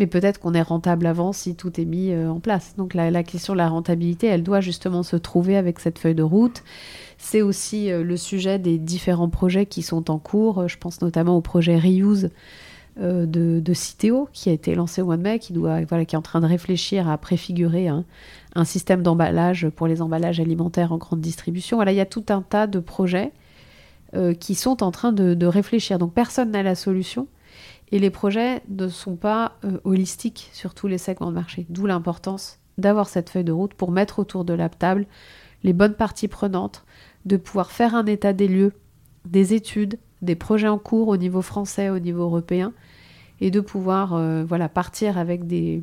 mais 0.00 0.06
peut-être 0.06 0.40
qu'on 0.40 0.54
est 0.54 0.62
rentable 0.62 1.06
avant 1.06 1.32
si 1.32 1.54
tout 1.54 1.78
est 1.78 1.84
mis 1.84 2.10
euh, 2.10 2.30
en 2.30 2.40
place. 2.40 2.74
Donc 2.78 2.94
la, 2.94 3.22
question 3.22 3.52
de 3.52 3.58
la 3.58 3.68
rentabilité, 3.68 4.26
elle 4.26 4.42
doit 4.42 4.60
justement 4.60 5.02
se 5.02 5.14
trouver 5.16 5.58
avec 5.58 5.78
cette 5.78 5.98
feuille 5.98 6.14
de 6.14 6.22
route. 6.22 6.62
C'est 7.18 7.42
aussi 7.42 7.92
euh, 7.92 8.02
le 8.02 8.16
sujet 8.16 8.58
des 8.58 8.78
différents 8.78 9.28
projets 9.28 9.66
qui 9.66 9.82
sont 9.82 10.10
en 10.10 10.18
cours. 10.18 10.66
Je 10.68 10.78
pense 10.78 11.02
notamment 11.02 11.36
au 11.36 11.42
projet 11.42 11.78
Reuse 11.78 12.30
euh, 12.98 13.26
de, 13.26 13.60
de 13.60 13.74
Citeo 13.74 14.30
qui 14.32 14.48
a 14.48 14.52
été 14.52 14.74
lancé 14.74 15.02
au 15.02 15.04
mois 15.04 15.18
de 15.18 15.22
mai, 15.22 15.38
qui, 15.38 15.52
est 15.52 16.14
en 16.14 16.22
train 16.22 16.40
de 16.40 16.46
réfléchir 16.46 17.06
à 17.06 17.18
préfigurer 17.18 17.88
un, 17.88 18.04
système 18.64 19.02
d'emballage 19.02 19.68
pour 19.68 19.86
les 19.86 20.00
emballages 20.00 20.40
alimentaires 20.40 20.92
en 20.92 20.96
grande 20.96 21.20
distribution. 21.20 21.76
Voilà, 21.76 21.92
il 21.92 21.96
y 21.96 22.00
a 22.00 22.06
tout 22.06 22.24
un 22.30 22.40
tas 22.40 22.66
de 22.66 22.78
projets 22.78 23.32
qui 24.38 24.54
sont 24.54 24.82
en 24.82 24.90
train 24.90 25.12
de, 25.12 25.46
réfléchir. 25.46 25.98
Donc 25.98 26.12
personne 26.14 26.50
n'a 26.50 26.62
la 26.62 26.74
solution. 26.74 27.28
Et 27.92 27.98
les 27.98 28.10
projets 28.10 28.62
ne 28.68 28.88
sont 28.88 29.16
pas 29.16 29.56
euh, 29.64 29.78
holistiques 29.84 30.50
sur 30.52 30.74
tous 30.74 30.86
les 30.86 30.98
segments 30.98 31.30
de 31.30 31.34
marché, 31.34 31.66
d'où 31.68 31.86
l'importance 31.86 32.58
d'avoir 32.78 33.08
cette 33.08 33.30
feuille 33.30 33.44
de 33.44 33.52
route 33.52 33.74
pour 33.74 33.90
mettre 33.90 34.20
autour 34.20 34.44
de 34.44 34.54
la 34.54 34.68
table 34.68 35.06
les 35.62 35.72
bonnes 35.72 35.94
parties 35.94 36.28
prenantes, 36.28 36.84
de 37.26 37.36
pouvoir 37.36 37.70
faire 37.70 37.94
un 37.94 38.06
état 38.06 38.32
des 38.32 38.48
lieux, 38.48 38.72
des 39.26 39.52
études, 39.52 39.98
des 40.22 40.36
projets 40.36 40.68
en 40.68 40.78
cours 40.78 41.08
au 41.08 41.18
niveau 41.18 41.42
français, 41.42 41.90
au 41.90 41.98
niveau 41.98 42.22
européen, 42.22 42.72
et 43.42 43.50
de 43.50 43.60
pouvoir 43.60 44.14
euh, 44.14 44.44
voilà, 44.44 44.70
partir 44.70 45.18
avec 45.18 45.46
des, 45.46 45.82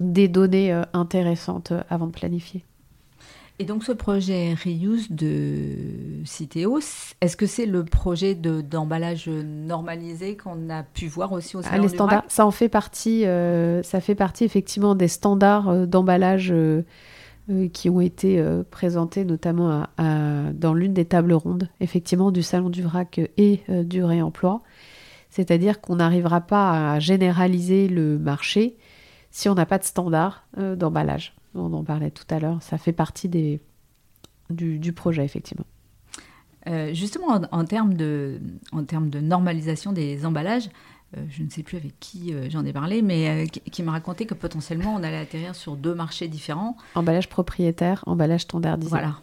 données 0.00 0.74
euh, 0.74 0.82
intéressantes 0.92 1.72
avant 1.88 2.08
de 2.08 2.12
planifier. 2.12 2.64
Et 3.62 3.64
donc 3.64 3.84
ce 3.84 3.92
projet 3.92 4.54
Reuse 4.54 5.08
de 5.12 5.76
Citeo, 6.24 6.80
est-ce 7.20 7.36
que 7.36 7.46
c'est 7.46 7.64
le 7.64 7.84
projet 7.84 8.34
d'emballage 8.34 9.28
normalisé 9.28 10.36
qu'on 10.36 10.68
a 10.68 10.82
pu 10.82 11.06
voir 11.06 11.30
aussi 11.30 11.56
au 11.56 11.60
ah, 11.60 11.70
salon 11.70 11.82
les 11.84 11.88
standards, 11.88 12.24
Ça 12.26 12.44
en 12.44 12.50
fait 12.50 12.68
partie, 12.68 13.24
euh, 13.24 13.80
ça 13.84 14.00
fait 14.00 14.16
partie 14.16 14.42
effectivement 14.42 14.96
des 14.96 15.06
standards 15.06 15.68
euh, 15.68 15.86
d'emballage 15.86 16.50
euh, 16.50 16.82
qui 17.72 17.88
ont 17.88 18.00
été 18.00 18.44
présentés 18.72 19.24
notamment 19.24 19.86
dans 19.96 20.74
l'une 20.74 20.92
des 20.92 21.04
tables 21.04 21.32
rondes, 21.32 21.68
effectivement, 21.78 22.32
du 22.32 22.42
salon 22.42 22.68
du 22.68 22.82
vrac 22.82 23.20
et 23.36 23.60
du 23.68 24.02
réemploi. 24.02 24.62
C'est-à-dire 25.30 25.80
qu'on 25.80 25.96
n'arrivera 25.96 26.40
pas 26.40 26.94
à 26.94 26.98
généraliser 26.98 27.86
le 27.86 28.18
marché 28.18 28.76
si 29.30 29.48
on 29.48 29.54
n'a 29.54 29.66
pas 29.66 29.78
de 29.78 29.84
standard 29.84 30.46
d'emballage 30.56 31.34
on 31.54 31.72
en 31.72 31.84
parlait 31.84 32.10
tout 32.10 32.24
à 32.30 32.38
l'heure, 32.38 32.62
ça 32.62 32.78
fait 32.78 32.92
partie 32.92 33.28
des, 33.28 33.60
du, 34.52 34.92
projet, 34.92 35.24
effectivement. 35.24 35.66
Euh, 36.68 36.94
justement, 36.94 37.40
en, 37.50 37.64
termes 37.64 37.94
de, 37.94 38.40
en 38.70 38.84
termes 38.84 39.10
de 39.10 39.20
normalisation 39.20 39.92
des 39.92 40.24
emballages, 40.24 40.68
euh, 41.16 41.20
je 41.28 41.42
ne 41.42 41.50
sais 41.50 41.62
plus 41.62 41.76
avec 41.76 41.98
qui 41.98 42.32
euh, 42.32 42.48
j'en 42.48 42.64
ai 42.64 42.72
parlé, 42.72 43.02
mais 43.02 43.46
qui, 43.48 43.82
m'a 43.82 43.92
raconté 43.92 44.26
que 44.26 44.34
potentiellement 44.34 44.94
on 44.94 45.02
allait 45.02 45.18
atterrir 45.18 45.54
sur 45.54 45.76
deux 45.76 45.94
marchés 45.94 46.28
différents. 46.28 46.76
Emballage 46.94 47.28
propriétaire, 47.28 48.04
emballage 48.06 48.42
standardisé. 48.42 48.90
Voilà. 48.90 49.18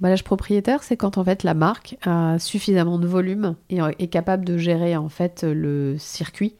Emballage 0.00 0.24
propriétaire, 0.24 0.82
c'est 0.82 0.96
quand 0.96 1.16
en 1.16 1.24
fait 1.24 1.44
la 1.44 1.54
marque 1.54 1.96
a 2.02 2.38
suffisamment 2.40 2.98
de 2.98 3.06
volume 3.06 3.54
et 3.70 3.78
est 4.00 4.08
capable 4.08 4.44
de 4.44 4.58
gérer 4.58 4.96
en 4.96 5.08
fait 5.08 5.44
le 5.44 5.96
circuit, 5.98 6.56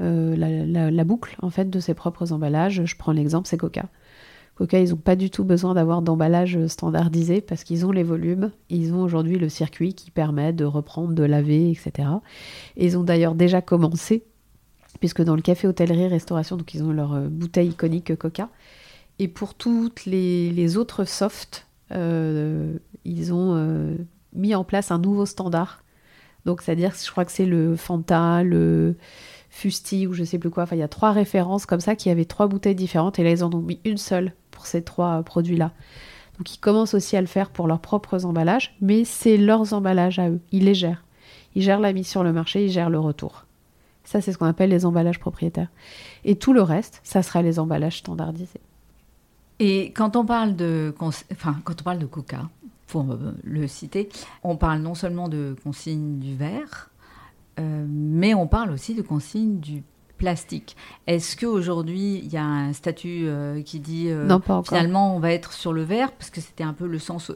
la, 0.00 0.90
la, 0.90 1.04
boucle 1.04 1.36
en 1.40 1.50
fait 1.50 1.70
de 1.70 1.78
ses 1.78 1.94
propres 1.94 2.32
emballages. 2.32 2.84
Je 2.84 2.96
prends 2.96 3.12
l'exemple, 3.12 3.46
c'est 3.46 3.56
Coca. 3.56 3.84
Coca, 4.54 4.78
ils 4.78 4.90
n'ont 4.90 4.96
pas 4.96 5.16
du 5.16 5.30
tout 5.30 5.44
besoin 5.44 5.74
d'avoir 5.74 6.02
d'emballage 6.02 6.66
standardisé 6.66 7.40
parce 7.40 7.64
qu'ils 7.64 7.86
ont 7.86 7.90
les 7.90 8.02
volumes, 8.02 8.50
ils 8.68 8.92
ont 8.92 9.02
aujourd'hui 9.02 9.38
le 9.38 9.48
circuit 9.48 9.94
qui 9.94 10.10
permet 10.10 10.52
de 10.52 10.64
reprendre, 10.64 11.14
de 11.14 11.22
laver, 11.22 11.70
etc. 11.70 12.08
Et 12.76 12.86
ils 12.86 12.98
ont 12.98 13.02
d'ailleurs 13.02 13.34
déjà 13.34 13.62
commencé, 13.62 14.24
puisque 15.00 15.22
dans 15.22 15.36
le 15.36 15.42
café, 15.42 15.66
hôtellerie, 15.66 16.06
restauration, 16.06 16.56
donc 16.56 16.74
ils 16.74 16.82
ont 16.84 16.92
leur 16.92 17.14
euh, 17.14 17.28
bouteille 17.28 17.68
iconique 17.68 18.14
Coca. 18.16 18.50
Et 19.18 19.28
pour 19.28 19.54
toutes 19.54 20.04
les, 20.04 20.76
autres 20.76 21.04
softs, 21.04 21.66
euh, 21.92 22.76
ils 23.04 23.32
ont 23.32 23.54
euh, 23.56 23.96
mis 24.34 24.54
en 24.54 24.64
place 24.64 24.90
un 24.90 24.98
nouveau 24.98 25.26
standard. 25.26 25.82
Donc, 26.44 26.60
c'est-à-dire, 26.60 26.92
je 26.92 27.10
crois 27.10 27.24
que 27.24 27.32
c'est 27.32 27.46
le 27.46 27.76
Fanta, 27.76 28.42
le 28.42 28.96
Fusti 29.48 30.06
ou 30.06 30.12
je 30.12 30.24
sais 30.24 30.38
plus 30.38 30.50
quoi. 30.50 30.64
Enfin, 30.64 30.76
il 30.76 30.80
y 30.80 30.84
a 30.84 30.88
trois 30.88 31.12
références 31.12 31.66
comme 31.66 31.80
ça 31.80 31.94
qui 31.94 32.10
avaient 32.10 32.24
trois 32.24 32.48
bouteilles 32.48 32.74
différentes 32.74 33.18
et 33.18 33.22
là, 33.22 33.30
ils 33.30 33.44
en 33.44 33.52
ont 33.52 33.60
mis 33.60 33.80
une 33.84 33.98
seule 33.98 34.32
ces 34.60 34.82
trois 34.82 35.22
produits-là. 35.22 35.72
Donc 36.38 36.54
ils 36.54 36.58
commencent 36.58 36.94
aussi 36.94 37.16
à 37.16 37.20
le 37.20 37.26
faire 37.26 37.50
pour 37.50 37.66
leurs 37.66 37.80
propres 37.80 38.24
emballages, 38.24 38.74
mais 38.80 39.04
c'est 39.04 39.36
leurs 39.36 39.74
emballages 39.74 40.18
à 40.18 40.30
eux. 40.30 40.40
Ils 40.50 40.64
les 40.64 40.74
gèrent. 40.74 41.04
Ils 41.54 41.62
gèrent 41.62 41.80
la 41.80 41.92
mise 41.92 42.08
sur 42.08 42.24
le 42.24 42.32
marché, 42.32 42.64
ils 42.64 42.70
gèrent 42.70 42.90
le 42.90 42.98
retour. 42.98 43.44
Ça, 44.04 44.20
c'est 44.20 44.32
ce 44.32 44.38
qu'on 44.38 44.46
appelle 44.46 44.70
les 44.70 44.84
emballages 44.84 45.20
propriétaires. 45.20 45.68
Et 46.24 46.36
tout 46.36 46.52
le 46.52 46.62
reste, 46.62 47.00
ça 47.04 47.22
sera 47.22 47.42
les 47.42 47.58
emballages 47.58 47.98
standardisés. 47.98 48.60
Et 49.58 49.92
quand 49.92 50.16
on 50.16 50.24
parle 50.24 50.56
de, 50.56 50.94
enfin, 50.98 51.56
quand 51.64 51.80
on 51.80 51.84
parle 51.84 51.98
de 51.98 52.06
Coca, 52.06 52.48
pour 52.88 53.10
euh, 53.10 53.32
le 53.42 53.66
citer, 53.66 54.08
on 54.42 54.56
parle 54.56 54.80
non 54.80 54.94
seulement 54.94 55.28
de 55.28 55.56
consigne 55.62 56.18
du 56.18 56.34
verre, 56.34 56.90
euh, 57.58 57.86
mais 57.88 58.34
on 58.34 58.46
parle 58.46 58.70
aussi 58.70 58.94
de 58.94 59.02
consigne 59.02 59.60
du 59.60 59.82
plastique. 60.22 60.76
Est-ce 61.08 61.36
qu'aujourd'hui, 61.36 62.22
il 62.24 62.32
y 62.32 62.36
a 62.36 62.44
un 62.44 62.72
statut 62.72 63.24
euh, 63.26 63.60
qui 63.60 63.80
dit 63.80 64.06
euh, 64.08 64.24
non, 64.24 64.38
pas 64.38 64.62
finalement 64.64 65.16
on 65.16 65.18
va 65.18 65.32
être 65.32 65.52
sur 65.52 65.72
le 65.72 65.82
vert, 65.82 66.12
parce 66.12 66.30
que 66.30 66.40
c'était 66.40 66.62
un 66.62 66.72
peu 66.72 66.86
le 66.86 67.00
sens 67.00 67.32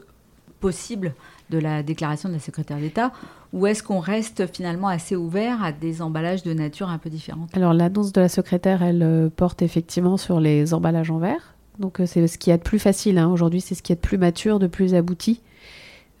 possible 0.61 1.13
de 1.49 1.57
la 1.59 1.83
déclaration 1.83 2.29
de 2.29 2.33
la 2.35 2.39
secrétaire 2.39 2.77
d'État, 2.77 3.11
ou 3.51 3.67
est-ce 3.67 3.83
qu'on 3.83 3.99
reste 3.99 4.47
finalement 4.55 4.87
assez 4.87 5.17
ouvert 5.17 5.61
à 5.61 5.73
des 5.73 6.01
emballages 6.01 6.43
de 6.43 6.53
nature 6.53 6.87
un 6.87 6.97
peu 6.97 7.09
différente 7.09 7.49
Alors 7.57 7.73
l'annonce 7.73 8.13
de 8.13 8.21
la 8.21 8.29
secrétaire, 8.29 8.81
elle 8.81 9.03
euh, 9.03 9.29
porte 9.29 9.61
effectivement 9.61 10.15
sur 10.15 10.39
les 10.39 10.73
emballages 10.73 11.11
en 11.11 11.17
verre. 11.17 11.55
Donc 11.79 11.99
c'est 12.05 12.25
ce 12.25 12.37
qui 12.37 12.51
est 12.51 12.57
de 12.57 12.63
plus 12.63 12.79
facile 12.79 13.17
hein. 13.17 13.27
aujourd'hui, 13.27 13.59
c'est 13.59 13.75
ce 13.75 13.83
qui 13.83 13.91
est 13.91 13.95
de 13.95 14.01
plus 14.01 14.17
mature, 14.17 14.59
de 14.59 14.67
plus 14.67 14.95
abouti, 14.95 15.41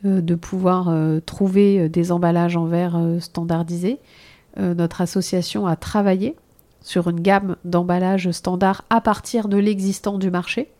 de 0.03 0.35
pouvoir 0.35 0.93
trouver 1.25 1.89
des 1.89 2.11
emballages 2.11 2.55
en 2.55 2.65
verre 2.65 3.01
standardisés. 3.19 3.97
notre 4.55 5.01
association 5.01 5.65
a 5.65 5.75
travaillé 5.75 6.35
sur 6.87 7.09
une 7.09 7.19
gamme 7.19 7.57
d'emballages 7.65 8.31
standards 8.31 8.85
à 8.89 9.01
partir 9.01 9.49
de 9.49 9.57
l'existant 9.57 10.17
du 10.17 10.31
marché. 10.31 10.71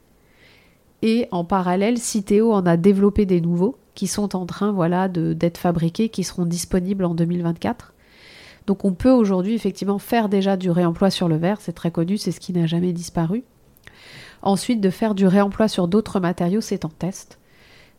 Et 1.01 1.27
en 1.31 1.43
parallèle, 1.43 1.97
Citeo 1.97 2.53
en 2.53 2.65
a 2.65 2.77
développé 2.77 3.25
des 3.25 3.41
nouveaux 3.41 3.77
qui 3.93 4.07
sont 4.07 4.33
en 4.33 4.45
train 4.45 4.71
voilà, 4.71 5.09
d'être 5.09 5.57
fabriqués, 5.57 6.07
qui 6.07 6.23
seront 6.23 6.45
disponibles 6.45 7.03
en 7.03 7.13
2024. 7.13 7.93
Donc 8.67 8.85
on 8.85 8.93
peut 8.93 9.11
aujourd'hui 9.11 9.53
effectivement 9.53 9.99
faire 9.99 10.29
déjà 10.29 10.55
du 10.55 10.71
réemploi 10.71 11.09
sur 11.09 11.27
le 11.27 11.35
verre, 11.35 11.59
c'est 11.59 11.73
très 11.73 11.91
connu, 11.91 12.17
c'est 12.17 12.31
ce 12.31 12.39
qui 12.39 12.53
n'a 12.53 12.67
jamais 12.67 12.93
disparu. 12.93 13.43
Ensuite, 14.41 14.79
de 14.79 14.89
faire 14.89 15.13
du 15.13 15.27
réemploi 15.27 15.67
sur 15.67 15.89
d'autres 15.89 16.21
matériaux, 16.21 16.61
c'est 16.61 16.85
en 16.85 16.89
test. 16.89 17.37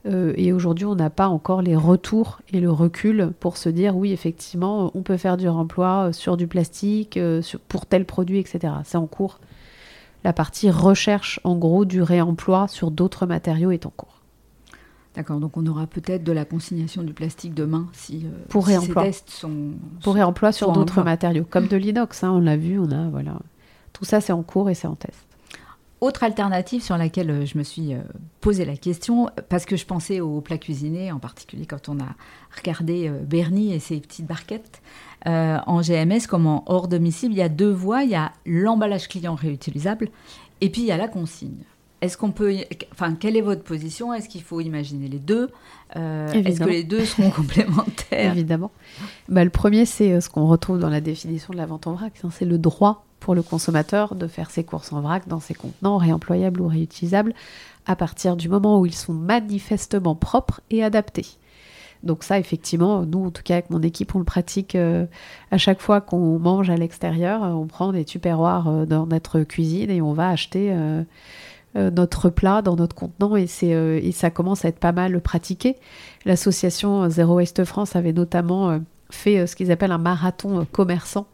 Euh, 0.06 0.32
et 0.36 0.52
aujourd'hui, 0.52 0.86
on 0.86 0.94
n'a 0.94 1.10
pas 1.10 1.28
encore 1.28 1.62
les 1.62 1.76
retours 1.76 2.40
et 2.52 2.60
le 2.60 2.70
recul 2.70 3.32
pour 3.40 3.56
se 3.56 3.68
dire 3.68 3.96
oui, 3.96 4.12
effectivement, 4.12 4.90
on 4.94 5.02
peut 5.02 5.16
faire 5.16 5.36
du 5.36 5.48
réemploi 5.48 6.12
sur 6.12 6.36
du 6.36 6.46
plastique, 6.46 7.16
euh, 7.16 7.42
pour 7.68 7.86
tel 7.86 8.04
produit, 8.04 8.38
etc. 8.38 8.74
C'est 8.84 8.98
en 8.98 9.06
cours. 9.06 9.40
La 10.24 10.32
partie 10.32 10.70
recherche, 10.70 11.40
en 11.44 11.56
gros, 11.56 11.84
du 11.84 12.02
réemploi 12.02 12.68
sur 12.68 12.90
d'autres 12.90 13.26
matériaux 13.26 13.70
est 13.70 13.86
en 13.86 13.90
cours. 13.90 14.22
D'accord, 15.14 15.40
donc 15.40 15.56
on 15.56 15.66
aura 15.66 15.86
peut-être 15.86 16.22
de 16.22 16.32
la 16.32 16.44
consignation 16.44 17.02
du 17.02 17.12
plastique 17.12 17.54
demain 17.54 17.88
si, 17.92 18.24
euh, 18.24 18.44
pour 18.48 18.66
réemploi. 18.66 19.02
ces 19.02 19.08
tests 19.08 19.30
sont, 19.30 19.72
pour 20.02 20.14
réemploi 20.14 20.52
sur 20.52 20.70
d'autres 20.72 21.02
matériaux, 21.02 21.44
comme 21.48 21.66
de 21.66 21.76
l'inox, 21.76 22.22
hein, 22.22 22.30
on 22.30 22.38
l'a 22.38 22.56
vu, 22.56 22.78
on 22.78 22.90
a 22.92 23.08
voilà, 23.08 23.38
tout 23.92 24.04
ça 24.04 24.20
c'est 24.20 24.32
en 24.32 24.44
cours 24.44 24.70
et 24.70 24.74
c'est 24.74 24.86
en 24.86 24.94
test. 24.94 25.27
Autre 26.00 26.22
alternative 26.22 26.82
sur 26.82 26.96
laquelle 26.96 27.30
euh, 27.30 27.46
je 27.46 27.58
me 27.58 27.64
suis 27.64 27.92
euh, 27.92 27.98
posé 28.40 28.64
la 28.64 28.76
question, 28.76 29.30
parce 29.48 29.64
que 29.64 29.76
je 29.76 29.84
pensais 29.84 30.20
aux 30.20 30.40
plats 30.40 30.58
cuisinés, 30.58 31.10
en 31.10 31.18
particulier 31.18 31.66
quand 31.66 31.88
on 31.88 31.98
a 31.98 32.14
regardé 32.56 33.10
Bernie 33.26 33.72
et 33.72 33.80
ses 33.80 34.00
petites 34.00 34.26
barquettes. 34.26 34.80
en 35.26 35.80
GMS, 35.80 36.26
comme 36.28 36.46
en 36.46 36.62
hors 36.66 36.88
domicile, 36.88 37.32
il 37.32 37.38
y 37.38 37.42
a 37.42 37.48
deux 37.48 37.70
voies. 37.70 38.04
Il 38.04 38.10
y 38.10 38.14
a 38.14 38.32
l'emballage 38.46 39.08
client 39.08 39.34
réutilisable 39.34 40.08
et 40.60 40.70
puis 40.70 40.82
il 40.82 40.86
y 40.86 40.92
a 40.92 40.96
la 40.96 41.08
consigne. 41.08 41.64
Est-ce 42.00 42.16
qu'on 42.16 42.30
peut, 42.30 42.54
enfin, 42.92 43.14
quelle 43.14 43.36
est 43.36 43.40
votre 43.40 43.64
position? 43.64 44.14
Est-ce 44.14 44.28
qu'il 44.28 44.42
faut 44.42 44.60
imaginer 44.60 45.08
les 45.08 45.18
deux? 45.18 45.50
Euh, 45.96 46.28
Est-ce 46.32 46.60
que 46.60 46.68
les 46.68 46.84
deux 46.84 47.04
seront 47.04 47.30
complémentaires? 47.36 48.32
Évidemment. 48.32 48.70
Bah, 49.28 49.42
le 49.42 49.50
premier, 49.50 49.84
c'est 49.84 50.12
euh, 50.12 50.20
ce 50.20 50.30
qu'on 50.30 50.46
retrouve 50.46 50.78
dans 50.78 50.90
la 50.90 51.00
définition 51.00 51.52
de 51.52 51.58
la 51.58 51.66
vente 51.66 51.88
en 51.88 51.94
vrac. 51.94 52.12
Hein, 52.22 52.28
c'est 52.30 52.44
le 52.44 52.56
droit 52.56 53.04
pour 53.20 53.34
le 53.34 53.42
consommateur 53.42 54.14
de 54.14 54.26
faire 54.26 54.50
ses 54.50 54.64
courses 54.64 54.92
en 54.92 55.00
vrac 55.00 55.26
dans 55.28 55.40
ses 55.40 55.54
contenants 55.54 55.96
réemployables 55.96 56.60
ou 56.60 56.68
réutilisables 56.68 57.34
à 57.86 57.96
partir 57.96 58.36
du 58.36 58.48
moment 58.48 58.80
où 58.80 58.86
ils 58.86 58.94
sont 58.94 59.12
manifestement 59.12 60.14
propres 60.14 60.60
et 60.70 60.84
adaptés. 60.84 61.26
Donc 62.04 62.22
ça, 62.22 62.38
effectivement, 62.38 63.04
nous, 63.04 63.26
en 63.26 63.30
tout 63.30 63.42
cas 63.42 63.54
avec 63.54 63.70
mon 63.70 63.82
équipe, 63.82 64.14
on 64.14 64.18
le 64.18 64.24
pratique 64.24 64.76
euh, 64.76 65.06
à 65.50 65.58
chaque 65.58 65.80
fois 65.80 66.00
qu'on 66.00 66.38
mange 66.38 66.70
à 66.70 66.76
l'extérieur. 66.76 67.42
On 67.42 67.66
prend 67.66 67.92
des 67.92 68.04
tupperwares 68.04 68.86
dans 68.86 69.06
notre 69.06 69.40
cuisine 69.40 69.90
et 69.90 70.00
on 70.00 70.12
va 70.12 70.28
acheter 70.28 70.72
euh, 71.76 71.90
notre 71.90 72.30
plat 72.30 72.62
dans 72.62 72.76
notre 72.76 72.96
contenant 72.96 73.36
et, 73.36 73.46
euh, 73.62 74.00
et 74.02 74.10
ça 74.12 74.30
commence 74.30 74.64
à 74.64 74.68
être 74.68 74.78
pas 74.78 74.92
mal 74.92 75.20
pratiqué. 75.20 75.76
L'association 76.24 77.10
Zero 77.10 77.36
Waste 77.36 77.64
France 77.64 77.94
avait 77.94 78.14
notamment 78.14 78.70
euh, 78.70 78.78
fait 79.10 79.46
ce 79.46 79.54
qu'ils 79.54 79.70
appellent 79.70 79.92
un 79.92 79.98
marathon 79.98 80.66
commerçant 80.72 81.26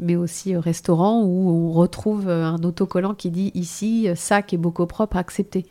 mais 0.00 0.16
aussi 0.16 0.56
restaurant 0.56 1.22
où 1.22 1.50
on 1.50 1.72
retrouve 1.72 2.28
un 2.28 2.62
autocollant 2.62 3.14
qui 3.14 3.30
dit 3.30 3.50
ici 3.54 4.08
sac 4.14 4.52
et 4.52 4.56
bocaux 4.56 4.86
propres 4.86 5.16
acceptés. 5.16 5.66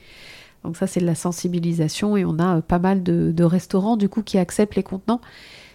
Donc 0.64 0.78
ça 0.78 0.88
c'est 0.88 1.00
de 1.00 1.06
la 1.06 1.16
sensibilisation 1.16 2.18
et 2.18 2.26
on 2.26 2.38
a 2.40 2.62
pas 2.62 2.80
mal 2.80 3.04
de, 3.04 3.44
restaurants 3.44 3.98
du 3.98 4.10
coup 4.10 4.24
qui 4.24 4.38
acceptent 4.38 4.76
les 4.76 4.84
contenants, 4.84 5.22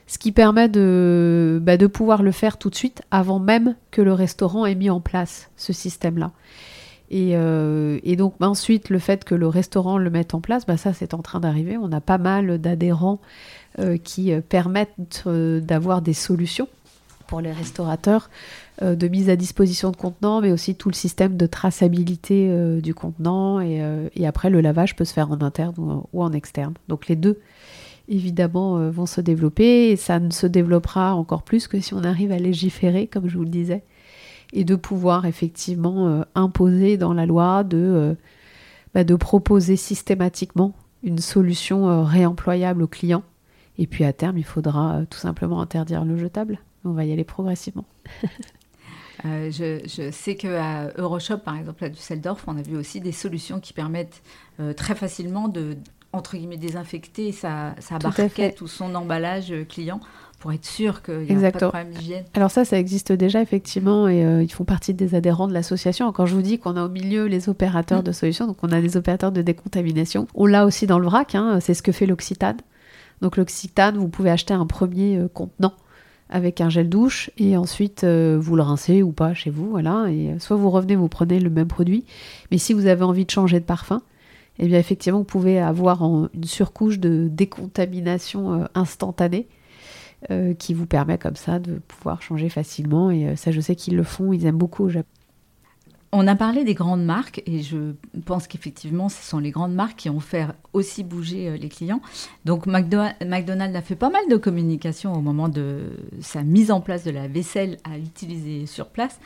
ce 0.07 0.19
qui 0.19 0.33
permet 0.33 0.69
de, 0.69 1.59
bah, 1.63 1.77
de 1.77 1.87
pouvoir 1.87 2.23
le 2.23 2.33
faire 2.33 2.59
tout 2.59 2.71
de 2.71 2.75
suite 2.75 3.03
avant 3.11 3.39
même 3.39 3.77
que 3.91 4.03
le 4.03 4.13
restaurant 4.13 4.67
ait 4.67 4.75
mis 4.75 4.91
en 4.91 5.01
place 5.01 5.51
ce 5.57 5.73
système-là. 5.73 6.33
Euh, 7.13 8.01
et, 8.03 8.17
donc 8.17 8.35
ensuite, 8.41 8.91
le 8.91 8.99
fait 8.99 9.25
que 9.25 9.35
le 9.35 9.47
restaurant 9.47 9.99
le 9.99 10.11
mette 10.11 10.35
en 10.35 10.41
place, 10.41 10.67
bah, 10.67 10.77
ça 10.77 10.93
c'est 10.93 11.15
en 11.15 11.23
train 11.23 11.41
d'arriver. 11.41 11.77
On 11.77 11.93
a 11.93 12.01
pas 12.01 12.19
mal 12.19 12.59
d'adhérents 12.59 13.21
euh, 13.79 13.97
qui 13.97 14.33
euh, 14.33 14.41
permettent 14.41 15.27
d'avoir 15.27 16.03
des 16.03 16.15
solutions 16.15 16.69
pour 17.27 17.41
les 17.41 17.53
restaurateurs 17.53 18.31
de 18.83 19.09
mise 19.09 19.31
à 19.31 19.37
disposition 19.37 19.91
de 19.91 19.97
contenants, 19.97 20.41
mais 20.41 20.51
aussi 20.51 20.75
tout 20.75 20.89
le 20.89 20.95
système 20.95 21.37
de 21.37 21.47
traçabilité 21.47 22.81
du 22.83 22.95
contenant. 22.95 23.61
Et, 23.61 24.27
après, 24.27 24.51
le 24.51 24.61
lavage 24.61 24.97
peut 24.97 25.05
se 25.05 25.12
faire 25.12 25.31
en 25.31 25.41
interne 25.43 25.75
ou, 26.12 26.22
en 26.22 26.33
externe. 26.33 26.75
Donc 26.89 27.07
les 27.07 27.16
deux, 27.16 27.39
évidemment, 28.09 28.91
vont 28.91 29.07
se 29.07 29.20
développer. 29.20 29.91
Et 29.91 29.97
ça 29.97 30.18
ne 30.18 30.31
se 30.31 30.47
développera 30.47 31.14
encore 31.14 31.43
plus 31.43 31.68
que 31.68 31.81
si 31.81 31.95
on 31.95 32.03
arrive 32.03 32.33
à 32.33 32.39
légiférer, 32.39 33.07
comme 33.07 33.29
je 33.29 33.37
vous 33.37 33.45
le 33.45 33.51
disais 33.51 33.85
et 34.55 34.64
de 34.64 34.77
pouvoir 34.77 35.27
effectivement 35.27 36.09
euh, 36.09 36.22
imposer 36.35 36.97
dans 36.97 37.12
la 37.12 37.27
loi 37.27 37.64
de, 37.64 37.77
euh, 37.79 38.14
bah, 38.95 39.05
de 39.05 39.16
proposer 39.16 39.77
systématiquement 39.77 40.75
une 41.03 41.18
solution 41.18 41.91
euh, 41.91 42.03
réemployable 42.03 42.83
aux 42.83 42.89
clients. 42.89 43.25
Et 43.79 43.87
puis 43.87 44.05
à 44.05 44.12
terme, 44.12 44.39
il 44.39 44.45
faudra 44.45 45.03
tout 45.11 45.18
simplement 45.18 45.61
interdire 45.61 46.05
le 46.05 46.16
jetable. 46.16 46.61
On 46.85 46.93
va 46.93 47.05
y 47.05 47.12
aller 47.12 47.24
progressivement. 47.24 47.85
je, 49.24 49.80
je, 49.87 50.11
sais 50.11 50.37
qu'à 50.37 50.93
Euroshop, 50.97 51.39
par 51.39 51.57
exemple, 51.57 51.85
à 51.85 51.89
Düsseldorf, 51.89 52.45
on 52.47 52.57
a 52.57 52.62
vu 52.62 52.76
aussi 52.76 53.01
des 53.01 53.12
solutions 53.12 53.61
qui 53.61 53.72
permettent 53.72 54.22
très 54.76 54.95
facilement 54.95 55.49
de 55.49 55.76
entre 56.12 56.37
guillemets 56.37 56.57
désinfecter 56.57 57.32
sa, 57.32 57.74
sa 57.80 57.99
barquette 57.99 58.61
ou 58.61 58.68
son 58.68 58.95
emballage 58.95 59.53
client 59.68 60.01
pour 60.45 60.53
être 60.53 60.66
sûr 60.66 61.03
qu'il 61.03 61.20
n'y 61.20 61.45
a 61.47 61.53
pas 61.53 61.59
de 61.59 61.66
problème 61.68 61.91
d'hygiène. 61.91 62.24
Alors 62.35 62.51
ça, 62.51 62.66
ça 62.66 62.78
existe 62.78 63.12
déjà 63.12 63.41
effectivement 63.41 64.09
et 64.09 64.26
euh, 64.26 64.43
ils 64.43 64.53
font 64.53 64.64
partie 64.64 64.93
des 64.93 65.14
adhérents 65.14 65.49
de 65.49 65.55
l'association. 65.55 66.12
Quand 66.12 66.26
je 66.26 66.35
vous 66.35 66.43
dis 66.43 66.59
qu'on 66.59 66.76
a 66.76 66.85
au 66.85 66.91
milieu 66.91 67.24
les 67.24 67.49
opérateurs 67.49 68.01
mm. 68.01 68.05
de 68.05 68.12
solutions, 68.12 68.47
donc 68.47 68.59
on 68.62 68.70
a 68.70 68.82
des 68.82 68.99
opérateurs 68.99 69.32
de 69.32 69.41
décontamination. 69.41 70.26
On 70.35 70.45
l'a 70.45 70.66
aussi 70.66 70.87
dans 70.87 70.99
le 70.99 71.07
vrac, 71.07 71.35
hein, 71.35 71.61
c'est 71.61 71.72
ce 71.72 71.82
que 71.82 71.93
fait 71.93 72.05
l'Occitane. 72.05 72.59
Donc 73.22 73.39
l'Occitane, 73.39 73.97
vous 73.97 74.09
pouvez 74.09 74.30
acheter 74.30 74.53
un 74.53 74.66
premier 74.66 75.16
euh, 75.16 75.28
contenant 75.32 75.72
avec 76.31 76.61
un 76.61 76.70
gel 76.70 76.89
douche 76.89 77.31
et 77.39 77.57
ensuite 77.57 78.05
euh, 78.05 78.39
vous 78.41 78.57
le 78.57 78.62
rincez 78.62 79.03
ou 79.03 79.12
pas 79.12 79.35
chez 79.35 79.51
vous, 79.51 79.70
voilà. 79.70 80.07
Et 80.11 80.35
soit 80.39 80.57
vous 80.57 80.70
revenez, 80.70 80.97
vous 80.97 81.09
prenez 81.09 81.41
le 81.41 81.51
même 81.51 81.68
produit. 81.68 82.05
Mais 82.51 82.59
si 82.59 82.72
vous 82.72 82.87
avez 82.87 83.03
envie 83.03 83.25
de 83.25 83.31
changer 83.31 83.61
de 83.61 83.64
parfum, 83.64 84.03
eh 84.59 84.66
bien 84.66 84.79
effectivement 84.79 85.18
vous 85.18 85.25
pouvez 85.25 85.61
avoir 85.61 86.03
une 86.03 86.45
surcouche 86.45 86.99
de 86.99 87.29
décontamination 87.31 88.68
instantanée 88.75 89.49
euh, 90.31 90.55
qui 90.55 90.72
vous 90.72 90.87
permet 90.87 91.18
comme 91.18 91.37
ça 91.37 91.59
de 91.59 91.75
pouvoir 91.87 92.22
changer 92.22 92.49
facilement. 92.49 93.11
Et 93.11 93.27
euh, 93.27 93.37
ça, 93.37 93.51
je 93.51 93.61
sais 93.61 93.77
qu'ils 93.77 93.95
le 93.95 94.05
font, 94.05 94.33
ils 94.33 94.47
aiment 94.47 94.57
beaucoup 94.57 94.85
au 94.85 94.89
Japon. 94.89 95.09
On 96.17 96.29
a 96.29 96.37
parlé 96.37 96.62
des 96.62 96.75
grandes 96.75 97.05
marques 97.05 97.43
et 97.45 97.61
je 97.61 97.95
pense 98.25 98.47
qu'effectivement, 98.47 99.09
ce 99.09 99.21
sont 99.21 99.41
les 99.41 99.51
grandes 99.51 99.75
marques 99.75 99.97
qui 99.97 100.11
ont 100.11 100.21
fait 100.21 100.47
aussi 100.73 101.03
bouger 101.03 101.49
euh, 101.49 101.57
les 101.57 101.69
clients. 101.69 102.01
Donc 102.45 102.67
McDonald's 102.67 103.77
a 103.77 103.83
fait 103.83 103.97
pas 103.97 104.11
mal 104.11 104.23
de 104.31 104.37
communication 104.37 105.12
au 105.12 105.21
moment 105.21 105.49
de 105.49 105.91
sa 106.21 106.45
mise 106.45 106.71
en 106.71 106.81
place 106.81 107.03
de 107.03 107.11
la 107.11 107.27
vaisselle 107.27 107.79
à 107.83 107.99
utiliser 107.99 108.67
sur 108.67 108.91
place. 108.91 109.19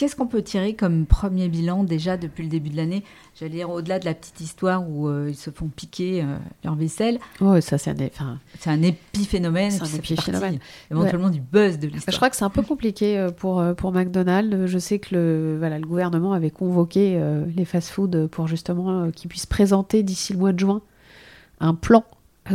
Qu'est-ce 0.00 0.16
qu'on 0.16 0.26
peut 0.26 0.40
tirer 0.40 0.72
comme 0.72 1.04
premier 1.04 1.50
bilan 1.50 1.84
déjà 1.84 2.16
depuis 2.16 2.42
le 2.42 2.48
début 2.48 2.70
de 2.70 2.76
l'année? 2.78 3.04
J'allais 3.38 3.50
dire 3.50 3.68
au-delà 3.68 3.98
de 3.98 4.06
la 4.06 4.14
petite 4.14 4.40
histoire 4.40 4.88
où 4.88 5.08
euh, 5.08 5.26
ils 5.28 5.36
se 5.36 5.50
font 5.50 5.68
piquer 5.68 6.22
euh, 6.22 6.38
leur 6.64 6.74
vaisselle. 6.74 7.18
Oh, 7.42 7.60
ça 7.60 7.76
c'est 7.76 7.90
un, 7.90 8.38
c'est 8.58 8.70
un 8.70 8.80
épiphénomène. 8.80 9.70
C'est 9.70 9.82
un 9.82 9.98
épiphénomène. 9.98 10.58
Éventuellement 10.90 11.28
du 11.28 11.42
buzz 11.42 11.78
de 11.78 11.88
l'histoire. 11.88 12.12
Je 12.12 12.16
crois 12.16 12.30
que 12.30 12.36
c'est 12.36 12.46
un 12.46 12.48
peu 12.48 12.62
compliqué 12.62 13.18
euh, 13.18 13.30
pour, 13.30 13.62
pour 13.76 13.92
McDonald's. 13.92 14.68
Je 14.68 14.78
sais 14.78 15.00
que 15.00 15.14
le, 15.14 15.58
voilà, 15.58 15.78
le 15.78 15.86
gouvernement 15.86 16.32
avait 16.32 16.48
convoqué 16.48 17.22
les 17.54 17.66
fast-foods 17.66 18.28
pour 18.28 18.48
justement 18.48 19.10
qu'ils 19.10 19.28
puissent 19.28 19.44
présenter 19.44 20.02
d'ici 20.02 20.32
le 20.32 20.38
mois 20.38 20.54
de 20.54 20.60
juin 20.60 20.80
un 21.60 21.74
plan 21.74 22.06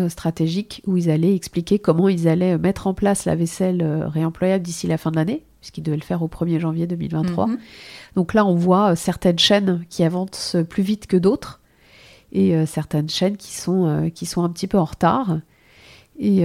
stratégique 0.10 0.82
où 0.88 0.98
ils 0.98 1.12
allaient 1.12 1.36
expliquer 1.36 1.78
comment 1.78 2.10
ils 2.10 2.28
allaient 2.28 2.58
mettre 2.58 2.88
en 2.88 2.96
place 2.96 3.26
la 3.26 3.36
vaisselle 3.36 3.84
réemployable 4.08 4.64
d'ici 4.64 4.88
la 4.88 4.98
fin 4.98 5.12
de 5.12 5.18
l'année 5.18 5.44
puisqu'il 5.66 5.82
devait 5.82 5.98
le 5.98 6.04
faire 6.04 6.22
au 6.22 6.28
1er 6.28 6.60
janvier 6.60 6.86
2023. 6.86 7.48
Mhm. 7.48 7.58
Donc 8.16 8.36
là, 8.36 8.46
on 8.46 8.54
voit 8.54 8.92
euh, 8.92 8.96
certaines 8.96 9.40
chaînes 9.40 9.84
qui 9.90 10.04
avancent 10.04 10.56
plus 10.70 10.84
vite 10.84 11.08
que 11.08 11.18
d'autres 11.18 11.60
et 12.32 12.56
euh, 12.56 12.68
certaines 12.68 13.10
chaînes 13.10 13.36
qui 13.36 13.52
sont, 13.56 13.88
euh, 13.88 14.10
qui 14.10 14.28
sont 14.28 14.44
un 14.44 14.50
petit 14.50 14.68
peu 14.68 14.78
en 14.78 14.86
retard. 14.86 15.40
Et, 16.20 16.44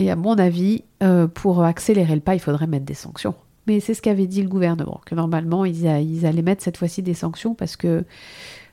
et 0.00 0.10
à 0.10 0.16
mon 0.16 0.34
avis, 0.36 0.82
pour 1.34 1.62
accélérer 1.62 2.16
le 2.16 2.20
pas, 2.20 2.34
il 2.34 2.40
faudrait 2.40 2.66
mettre 2.66 2.84
des 2.84 2.94
sanctions. 2.94 3.36
Mais 3.68 3.78
c'est 3.78 3.94
ce 3.94 4.02
qu'avait 4.02 4.26
dit 4.26 4.42
le 4.42 4.48
gouvernement, 4.48 5.00
que 5.06 5.14
normalement, 5.14 5.64
ils, 5.64 5.84
ils 5.84 6.26
allaient 6.26 6.42
mettre 6.42 6.64
cette 6.64 6.76
fois-ci 6.76 7.00
des 7.00 7.14
sanctions 7.14 7.54
parce 7.54 7.76
que 7.76 8.04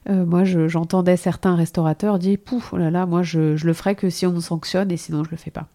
moi, 0.10 0.44
j'entendais 0.44 1.18
certains 1.18 1.56
restaurateurs 1.56 2.18
dire 2.18 2.40
Pouf, 2.44 2.74
oh 2.74 2.78
là 2.78 2.90
là, 2.90 3.06
moi, 3.06 3.22
je, 3.22 3.56
je, 3.58 3.68
le 3.68 3.74
ferai 3.74 3.94
que 3.94 4.10
si 4.10 4.26
on 4.26 4.32
nous 4.32 4.42
sanctionne 4.42 4.90
et 4.92 4.98
sinon, 4.98 5.24
je 5.24 5.30
le 5.30 5.38
fais 5.38 5.52
pas. 5.52 5.68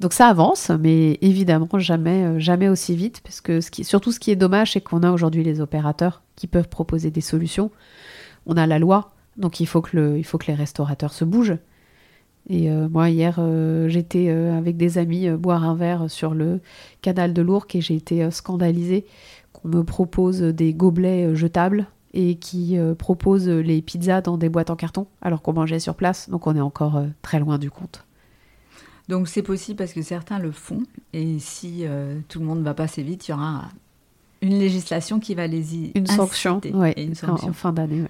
Donc 0.00 0.12
ça 0.12 0.28
avance, 0.28 0.70
mais 0.70 1.18
évidemment 1.20 1.68
jamais, 1.78 2.24
euh, 2.24 2.38
jamais 2.38 2.68
aussi 2.68 2.96
vite, 2.96 3.20
parce 3.22 3.40
que 3.40 3.60
surtout 3.60 4.12
ce 4.12 4.18
qui 4.18 4.30
est 4.30 4.36
dommage, 4.36 4.72
c'est 4.72 4.80
qu'on 4.80 5.02
a 5.02 5.12
aujourd'hui 5.12 5.44
les 5.44 5.60
opérateurs 5.60 6.22
qui 6.36 6.46
peuvent 6.46 6.68
proposer 6.68 7.10
des 7.10 7.20
solutions. 7.20 7.70
On 8.46 8.56
a 8.56 8.66
la 8.66 8.78
loi, 8.78 9.12
donc 9.36 9.60
il 9.60 9.66
faut 9.66 9.80
que, 9.80 9.96
les 9.96 10.54
restaurateurs 10.54 11.12
se 11.12 11.24
bougent. 11.24 11.58
Et 12.50 12.70
euh, 12.70 12.88
moi, 12.88 13.08
hier, 13.08 13.36
euh, 13.38 13.88
j'étais 13.88 14.28
avec 14.28 14.76
des 14.76 14.98
amis 14.98 15.30
boire 15.30 15.64
un 15.64 15.74
verre 15.74 16.10
sur 16.10 16.34
le 16.34 16.60
canal 17.00 17.32
de 17.32 17.40
l'Ourcq 17.40 17.74
et 17.76 17.80
j'ai 17.80 17.94
été 17.94 18.30
scandalisée 18.30 19.06
qu'on 19.52 19.68
me 19.68 19.82
propose 19.82 20.40
des 20.40 20.74
gobelets 20.74 21.34
jetables 21.34 21.86
et 22.12 22.34
qui 22.36 22.76
proposent 22.98 23.48
les 23.48 23.80
pizzas 23.80 24.20
dans 24.20 24.36
des 24.36 24.48
boîtes 24.48 24.70
en 24.70 24.76
carton 24.76 25.06
alors 25.22 25.40
qu'on 25.40 25.52
mangeait 25.52 25.78
sur 25.78 25.94
place. 25.94 26.28
Donc 26.28 26.46
on 26.46 26.54
est 26.54 26.60
encore 26.60 27.02
très 27.22 27.38
loin 27.38 27.58
du 27.58 27.70
compte. 27.70 28.04
Donc 29.08 29.28
c'est 29.28 29.42
possible 29.42 29.76
parce 29.76 29.92
que 29.92 30.02
certains 30.02 30.38
le 30.38 30.50
font 30.50 30.82
et 31.12 31.38
si 31.38 31.84
tout 32.28 32.40
le 32.40 32.46
monde 32.46 32.60
ne 32.60 32.64
va 32.64 32.74
pas 32.74 32.84
assez 32.84 33.02
vite, 33.02 33.28
il 33.28 33.32
y 33.32 33.34
aura 33.34 33.68
une 34.40 34.58
législation 34.58 35.20
qui 35.20 35.34
va 35.34 35.46
les 35.46 35.76
y 35.76 35.92
une 35.94 36.06
sanction, 36.06 36.60
une 36.96 37.14
sanction. 37.14 37.48
En, 37.48 37.52
fin 37.52 37.72
d'année. 37.72 38.04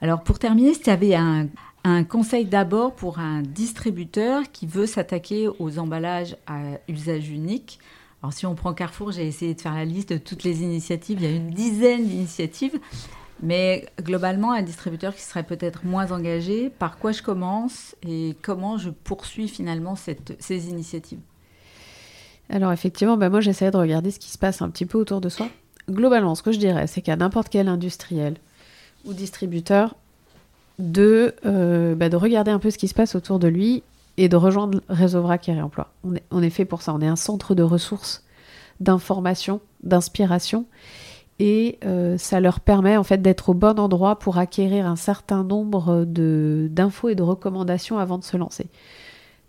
Alors 0.00 0.22
pour 0.22 0.38
terminer, 0.38 0.74
si 0.74 0.82
tu 0.82 0.90
avais 0.90 1.14
un, 1.14 1.48
un 1.84 2.02
conseil 2.02 2.46
d'abord 2.46 2.94
pour 2.96 3.20
un 3.20 3.42
distributeur 3.42 4.42
qui 4.50 4.66
veut 4.66 4.86
s'attaquer 4.86 5.48
aux 5.60 5.78
emballages 5.78 6.36
à 6.48 6.58
usage 6.88 7.28
unique. 7.28 7.78
Alors 8.22 8.32
si 8.32 8.44
on 8.44 8.56
prend 8.56 8.74
Carrefour, 8.74 9.12
j'ai 9.12 9.26
essayé 9.26 9.54
de 9.54 9.60
faire 9.60 9.74
la 9.74 9.84
liste 9.84 10.12
de 10.12 10.18
toutes 10.18 10.42
les 10.42 10.62
initiatives. 10.62 11.18
Il 11.20 11.30
y 11.30 11.32
a 11.32 11.36
une 11.36 11.50
dizaine 11.50 12.04
d'initiatives. 12.04 12.80
Mais 13.42 13.86
globalement, 14.00 14.52
un 14.52 14.62
distributeur 14.62 15.14
qui 15.14 15.22
serait 15.22 15.42
peut-être 15.42 15.84
moins 15.84 16.10
engagé, 16.10 16.70
par 16.70 16.98
quoi 16.98 17.12
je 17.12 17.22
commence 17.22 17.94
et 18.06 18.34
comment 18.42 18.78
je 18.78 18.90
poursuis 18.90 19.48
finalement 19.48 19.94
ces 19.96 20.68
initiatives? 20.68 21.20
Alors 22.48 22.72
effectivement, 22.72 23.16
bah 23.16 23.28
moi 23.28 23.40
j'essaie 23.40 23.70
de 23.70 23.76
regarder 23.76 24.10
ce 24.10 24.18
qui 24.18 24.30
se 24.30 24.38
passe 24.38 24.62
un 24.62 24.70
petit 24.70 24.86
peu 24.86 24.98
autour 24.98 25.20
de 25.20 25.28
soi. 25.28 25.48
Globalement, 25.90 26.34
ce 26.34 26.42
que 26.42 26.52
je 26.52 26.58
dirais, 26.58 26.86
c'est 26.86 27.02
qu'à 27.02 27.16
n'importe 27.16 27.48
quel 27.48 27.68
industriel 27.68 28.36
ou 29.04 29.12
distributeur, 29.12 29.94
de, 30.78 31.34
euh, 31.44 31.94
bah, 31.94 32.08
de 32.08 32.16
regarder 32.16 32.50
un 32.50 32.58
peu 32.58 32.70
ce 32.70 32.78
qui 32.78 32.88
se 32.88 32.94
passe 32.94 33.14
autour 33.14 33.38
de 33.38 33.48
lui 33.48 33.82
et 34.16 34.28
de 34.28 34.36
rejoindre 34.36 34.80
Réseau 34.88 35.22
Vrac 35.22 35.48
et 35.48 35.52
Réemploi. 35.52 35.90
On 36.04 36.14
est, 36.14 36.22
on 36.30 36.42
est 36.42 36.50
fait 36.50 36.64
pour 36.64 36.82
ça. 36.82 36.94
On 36.94 37.00
est 37.00 37.06
un 37.06 37.16
centre 37.16 37.54
de 37.54 37.62
ressources, 37.62 38.24
d'information, 38.80 39.60
d'inspiration. 39.82 40.66
Et 41.38 41.78
euh, 41.84 42.16
ça 42.16 42.40
leur 42.40 42.60
permet 42.60 42.96
en 42.96 43.04
fait 43.04 43.20
d'être 43.20 43.50
au 43.50 43.54
bon 43.54 43.78
endroit 43.78 44.18
pour 44.18 44.38
acquérir 44.38 44.86
un 44.86 44.96
certain 44.96 45.44
nombre 45.44 46.04
d'infos 46.04 47.10
et 47.10 47.14
de 47.14 47.22
recommandations 47.22 47.98
avant 47.98 48.18
de 48.18 48.24
se 48.24 48.36
lancer. 48.36 48.66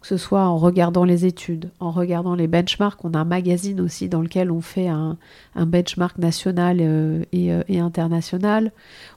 Que 0.02 0.08
ce 0.08 0.18
soit 0.18 0.44
en 0.44 0.58
regardant 0.58 1.06
les 1.06 1.26
études, 1.26 1.72
en 1.80 1.92
regardant 1.92 2.36
les 2.36 2.48
benchmarks. 2.48 3.04
On 3.04 3.14
a 3.14 3.20
un 3.20 3.26
magazine 3.26 3.82
aussi 3.82 4.10
dans 4.10 4.22
lequel 4.22 4.52
on 4.52 4.62
fait 4.62 4.90
un, 4.90 5.18
benchmark 5.56 6.18
national 6.18 6.78
euh, 6.82 7.24
et, 7.32 7.50
et 7.68 7.80
international. 7.80 8.72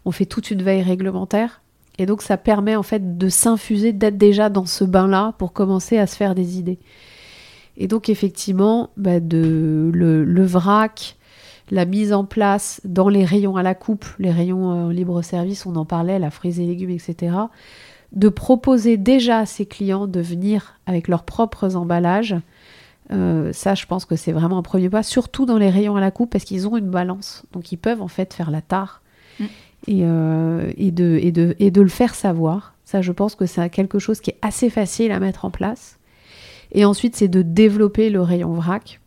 On 0.05 0.13
fait 0.13 0.27
toute 0.27 0.51
une 0.51 0.63
veille 0.63 0.83
réglementaire 0.83 1.61
et 2.01 2.07
donc 2.07 2.23
ça 2.23 2.39
permet 2.39 2.77
en 2.77 2.83
fait 2.83 3.19
de 3.19 3.29
s'infuser, 3.29 3.93
d'être 3.93 4.17
déjà 4.17 4.49
dans 4.49 4.65
ce 4.65 4.85
bain-là 4.85 5.35
pour 5.37 5.53
commencer 5.53 5.99
à 5.99 6.07
se 6.07 6.17
faire 6.17 6.35
des 6.35 6.59
idées. 6.59 6.79
Et 7.77 7.89
donc 7.89 8.09
effectivement, 8.09 8.89
bah, 8.97 9.21
de, 9.21 9.91
le, 9.93 10.45
vrac, 10.45 11.19
la 11.71 11.85
mise 11.85 12.13
en 12.13 12.25
place 12.25 12.81
dans 12.85 13.09
les 13.09 13.25
rayons 13.25 13.57
à 13.57 13.63
la 13.63 13.75
coupe, 13.75 14.05
les 14.19 14.31
rayons 14.31 14.89
euh, 14.89 14.93
libre-service, 14.93 15.67
on 15.67 15.77
en 15.77 15.85
parlait, 15.85 16.19
la 16.19 16.31
fruits 16.31 16.61
et 16.61 16.67
légumes, 16.67 16.91
etc., 16.91 17.37
de 18.13 18.29
proposer 18.29 18.97
déjà 18.97 19.39
à 19.39 19.47
ses 19.47 19.67
clients 19.67 20.09
de 20.09 20.21
venir 20.21 20.81
avec 20.87 21.07
leurs 21.07 21.23
propres 21.23 21.77
emballages. 21.77 22.35
Euh, 23.13 23.53
ça, 23.53 23.75
je 23.75 23.87
pense 23.87 24.05
que 24.05 24.17
c'est 24.17 24.33
vraiment 24.33 24.59
un 24.59 24.63
premier 24.63 24.91
pas, 24.91 25.05
surtout 25.05 25.47
dans 25.47 25.59
les 25.59 25.71
rayons 25.71 25.95
à 25.95 26.01
la 26.01 26.11
coupe, 26.11 26.31
parce 26.31 26.45
qu'ils 26.45 26.67
ont 26.67 26.77
une 26.77 26.91
balance. 26.91 27.45
Donc 27.53 27.71
ils 27.71 27.77
peuvent 27.77 28.03
en 28.03 28.09
fait 28.09 28.35
faire 28.35 28.51
la 28.51 28.63
tare. 28.63 29.01
Mm 29.39 29.45
et, 29.87 30.01
euh, 30.03 30.73
et, 30.77 30.91
de, 30.91 31.19
et, 31.21 31.33
de, 31.33 31.55
et 31.59 31.71
de 31.71 31.81
le 31.81 31.89
faire 31.89 32.15
savoir. 32.15 32.75
Ça, 32.85 33.03
je 33.03 33.13
pense 33.13 33.35
que 33.35 33.47
c'est 33.47 33.69
quelque 33.71 33.99
chose 33.99 34.21
qui 34.21 34.31
est 34.31 34.39
assez 34.43 34.69
facile 34.69 35.13
à 35.13 35.21
mettre 35.21 35.45
en 35.45 35.51
place. 35.51 35.99
Et 36.73 36.85
ensuite, 36.85 37.17
c'est 37.17 37.29
de 37.29 37.43
développer 37.43 38.11
le 38.11 38.21
rayon 38.21 38.53
vrac. 38.53 39.01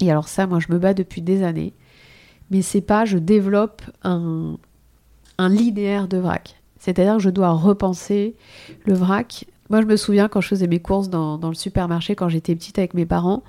Et 0.00 0.10
alors 0.10 0.28
ça, 0.28 0.46
moi, 0.46 0.60
je 0.60 0.72
me 0.72 0.78
bats 0.78 0.94
depuis 0.94 1.22
des 1.22 1.42
années. 1.42 1.72
Mais 2.50 2.62
c'est 2.62 2.80
pas, 2.80 3.04
je 3.04 3.18
développe 3.18 3.82
un, 4.02 4.56
un 5.38 5.48
linéaire 5.48 6.08
de 6.08 6.18
vrac. 6.18 6.60
C'est-à-dire 6.78 7.16
que 7.16 7.22
je 7.22 7.30
dois 7.30 7.50
repenser 7.50 8.34
le 8.84 8.94
vrac. 8.94 9.44
Moi, 9.70 9.82
je 9.82 9.86
me 9.86 9.96
souviens 9.96 10.28
quand 10.28 10.40
je 10.40 10.48
faisais 10.48 10.66
mes 10.66 10.80
courses 10.80 11.10
dans, 11.10 11.36
dans 11.36 11.48
le 11.48 11.54
supermarché, 11.54 12.14
quand 12.14 12.28
j'étais 12.28 12.54
petite 12.54 12.78
avec 12.78 12.94
mes 12.94 13.06
parents, 13.06 13.42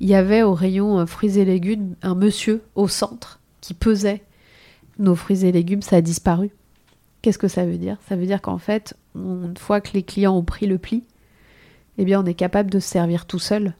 il 0.00 0.08
y 0.08 0.14
avait 0.14 0.42
au 0.42 0.54
rayon 0.54 1.00
euh, 1.00 1.06
fruits 1.06 1.38
et 1.38 1.44
légumes 1.44 1.94
un 2.02 2.14
monsieur 2.14 2.62
au 2.74 2.88
centre 2.88 3.40
qui 3.60 3.74
pesait 3.74 4.22
nos 4.98 5.14
fruits 5.14 5.44
et 5.44 5.52
légumes, 5.52 5.82
ça 5.82 5.96
a 5.96 6.00
disparu. 6.00 6.50
Qu'est-ce 7.22 7.38
que 7.38 7.48
ça 7.48 7.64
veut 7.64 7.78
dire? 7.78 7.98
Ça 8.08 8.16
veut 8.16 8.26
dire 8.26 8.40
qu'en 8.40 8.58
fait, 8.58 8.94
une 9.14 9.56
fois 9.56 9.80
que 9.80 9.90
les 9.92 10.02
clients 10.02 10.36
ont 10.36 10.44
pris 10.44 10.66
le 10.66 10.78
pli, 10.78 11.04
eh 11.98 12.04
bien, 12.04 12.22
on 12.22 12.26
est 12.26 12.34
capable 12.34 12.70
de 12.70 12.78
se 12.78 12.88
servir 12.88 13.26
tout 13.26 13.40
seul 13.40 13.74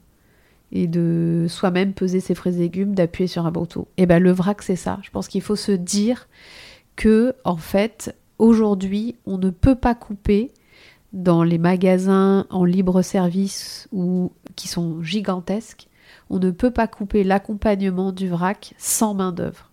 et 0.73 0.87
de 0.87 1.47
soi-même 1.49 1.93
peser 1.95 2.21
ses 2.21 2.35
fruits 2.35 2.55
et 2.55 2.59
légumes, 2.59 2.95
d'appuyer 2.95 3.29
sur 3.29 3.47
un 3.47 3.51
bouton. 3.51 3.83
Et 3.97 4.03
eh 4.03 4.07
bien, 4.07 4.19
le 4.19 4.33
vrac, 4.33 4.63
c'est 4.63 4.77
ça. 4.77 4.99
Je 5.03 5.11
pense 5.11 5.29
qu'il 5.29 5.43
faut 5.43 5.57
se 5.57 5.73
dire 5.73 6.29
que, 6.97 7.35
en 7.45 7.57
fait, 7.57 8.15
aujourd'hui, 8.39 9.17
on 9.27 9.39
ne 9.39 9.51
peut 9.51 9.75
pas 9.75 9.95
couper 9.95 10.53
dans 11.13 11.43
les 11.43 11.59
magasins 11.59 12.47
en 12.51 12.65
libre 12.65 13.03
service 13.03 13.89
ou 13.93 14.31
qui 14.57 14.69
sont 14.69 15.03
gigantesques, 15.03 15.89
on 16.31 16.39
ne 16.39 16.51
peut 16.51 16.71
pas 16.71 16.87
couper 16.87 17.25
l'accompagnement 17.25 18.13
du 18.13 18.29
vrac 18.29 18.75
sans 18.77 19.15
main-d'œuvre. 19.15 19.71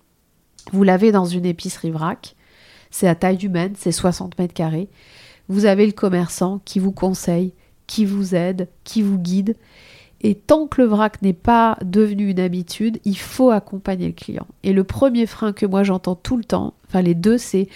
Vous 0.71 0.83
l'avez 0.83 1.11
dans 1.11 1.25
une 1.25 1.45
épicerie 1.45 1.91
vrac. 1.91 2.35
C'est 2.89 3.07
à 3.07 3.15
taille 3.15 3.43
humaine, 3.43 3.73
c'est 3.77 3.91
60 3.91 4.37
mètres 4.39 4.53
carrés. 4.53 4.89
Vous 5.47 5.65
avez 5.65 5.85
le 5.85 5.91
commerçant 5.91 6.61
qui 6.63 6.79
vous 6.79 6.91
conseille, 6.91 7.53
qui 7.87 8.05
vous 8.05 8.35
aide, 8.35 8.69
qui 8.83 9.01
vous 9.01 9.19
guide. 9.19 9.57
Et 10.25 10.33
tant 10.33 10.65
que 10.65 10.81
le 10.81 10.87
vrac 10.87 11.21
n'est 11.21 11.33
pas 11.33 11.77
devenu 11.85 12.31
une 12.31 12.39
habitude, 12.39 12.99
il 13.05 13.15
faut 13.15 13.51
accompagner 13.51 14.07
le 14.07 14.13
client. 14.13 14.47
Et 14.63 14.73
le 14.73 14.83
premier 14.83 15.27
frein 15.27 15.53
que 15.53 15.67
moi 15.67 15.83
j'entends 15.83 16.15
tout 16.15 16.35
le 16.35 16.43
temps, 16.43 16.73
enfin 16.87 17.03
les 17.03 17.13
deux, 17.13 17.37
c'est 17.37 17.67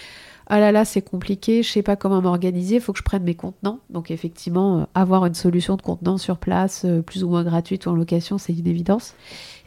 ah 0.47 0.59
là 0.59 0.71
là, 0.71 0.83
c'est 0.83 1.03
compliqué, 1.03 1.61
je 1.61 1.69
sais 1.69 1.83
pas 1.83 1.95
comment 1.95 2.23
m'organiser, 2.23 2.77
il 2.77 2.81
faut 2.81 2.91
que 2.91 2.97
je 2.97 3.03
prenne 3.03 3.21
mes 3.21 3.35
contenants. 3.35 3.77
Donc 3.91 4.09
effectivement, 4.09 4.79
euh, 4.79 4.83
avoir 4.95 5.27
une 5.27 5.35
solution 5.35 5.75
de 5.75 5.83
contenant 5.83 6.17
sur 6.17 6.39
place, 6.39 6.85
euh, 6.85 7.03
plus 7.03 7.23
ou 7.23 7.29
moins 7.29 7.43
gratuite 7.43 7.85
ou 7.85 7.89
en 7.89 7.93
location, 7.93 8.39
c'est 8.39 8.53
une 8.53 8.65
évidence. 8.65 9.13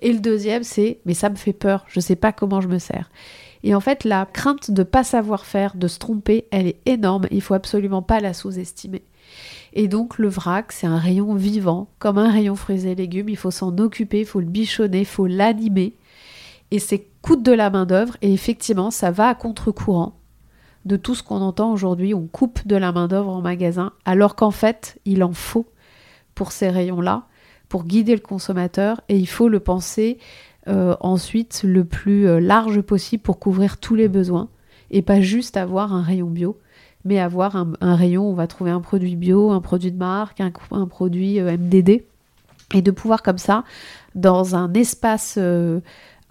Et 0.00 0.12
le 0.12 0.18
deuxième, 0.18 0.64
c'est 0.64 0.98
mais 1.06 1.14
ça 1.14 1.30
me 1.30 1.36
fait 1.36 1.52
peur, 1.52 1.84
je 1.86 2.00
sais 2.00 2.16
pas 2.16 2.32
comment 2.32 2.60
je 2.60 2.66
me 2.66 2.80
sers. 2.80 3.12
Et 3.62 3.76
en 3.76 3.80
fait, 3.80 4.02
la 4.02 4.26
crainte 4.26 4.72
de 4.72 4.82
pas 4.82 5.04
savoir 5.04 5.46
faire, 5.46 5.76
de 5.76 5.86
se 5.86 6.00
tromper, 6.00 6.46
elle 6.50 6.66
est 6.66 6.80
énorme. 6.86 7.28
Il 7.30 7.42
faut 7.42 7.54
absolument 7.54 8.02
pas 8.02 8.18
la 8.18 8.34
sous-estimer. 8.34 9.04
Et 9.72 9.88
donc 9.88 10.18
le 10.18 10.28
vrac, 10.28 10.72
c'est 10.72 10.86
un 10.86 10.98
rayon 10.98 11.34
vivant, 11.34 11.88
comme 11.98 12.18
un 12.18 12.30
rayon 12.30 12.56
fruits 12.56 12.86
et 12.86 12.94
légumes. 12.94 13.28
Il 13.28 13.36
faut 13.36 13.50
s'en 13.50 13.76
occuper, 13.78 14.20
il 14.20 14.26
faut 14.26 14.40
le 14.40 14.46
bichonner, 14.46 15.00
il 15.00 15.06
faut 15.06 15.26
l'animer. 15.26 15.96
Et 16.70 16.78
c'est 16.78 17.06
coûte 17.22 17.42
de 17.42 17.52
la 17.52 17.70
main 17.70 17.86
d'œuvre. 17.86 18.16
Et 18.20 18.32
effectivement, 18.32 18.90
ça 18.90 19.10
va 19.10 19.28
à 19.28 19.34
contre-courant 19.34 20.18
de 20.84 20.96
tout 20.96 21.14
ce 21.14 21.22
qu'on 21.22 21.40
entend 21.40 21.72
aujourd'hui. 21.72 22.14
On 22.14 22.26
coupe 22.26 22.66
de 22.66 22.76
la 22.76 22.92
main-d'œuvre 22.92 23.30
en 23.30 23.40
magasin, 23.40 23.92
alors 24.04 24.34
qu'en 24.34 24.50
fait, 24.50 24.98
il 25.04 25.22
en 25.22 25.32
faut 25.32 25.66
pour 26.34 26.52
ces 26.52 26.68
rayons-là, 26.68 27.26
pour 27.68 27.84
guider 27.84 28.14
le 28.14 28.20
consommateur, 28.20 29.00
et 29.08 29.16
il 29.16 29.28
faut 29.28 29.48
le 29.48 29.60
penser 29.60 30.18
euh, 30.68 30.96
ensuite 31.00 31.62
le 31.64 31.84
plus 31.84 32.26
euh, 32.26 32.40
large 32.40 32.80
possible 32.80 33.22
pour 33.22 33.38
couvrir 33.38 33.78
tous 33.78 33.94
les 33.94 34.08
besoins, 34.08 34.48
et 34.90 35.02
pas 35.02 35.20
juste 35.20 35.56
avoir 35.56 35.92
un 35.92 36.02
rayon 36.02 36.28
bio, 36.28 36.58
mais 37.04 37.18
avoir 37.18 37.56
un, 37.56 37.94
rayon 37.94 38.28
où 38.28 38.32
on 38.32 38.34
va 38.34 38.46
trouver 38.46 38.70
un 38.70 38.80
produit 38.80 39.16
bio, 39.16 39.50
un 39.50 39.60
produit 39.60 39.92
de 39.92 39.98
marque, 39.98 40.40
un, 40.40 40.86
produit 40.86 41.40
euh, 41.40 41.56
MDD, 41.56 42.04
et 42.74 42.82
de 42.82 42.90
pouvoir 42.90 43.22
comme 43.22 43.38
ça, 43.38 43.64
dans 44.14 44.56
un 44.56 44.72
espace 44.74 45.38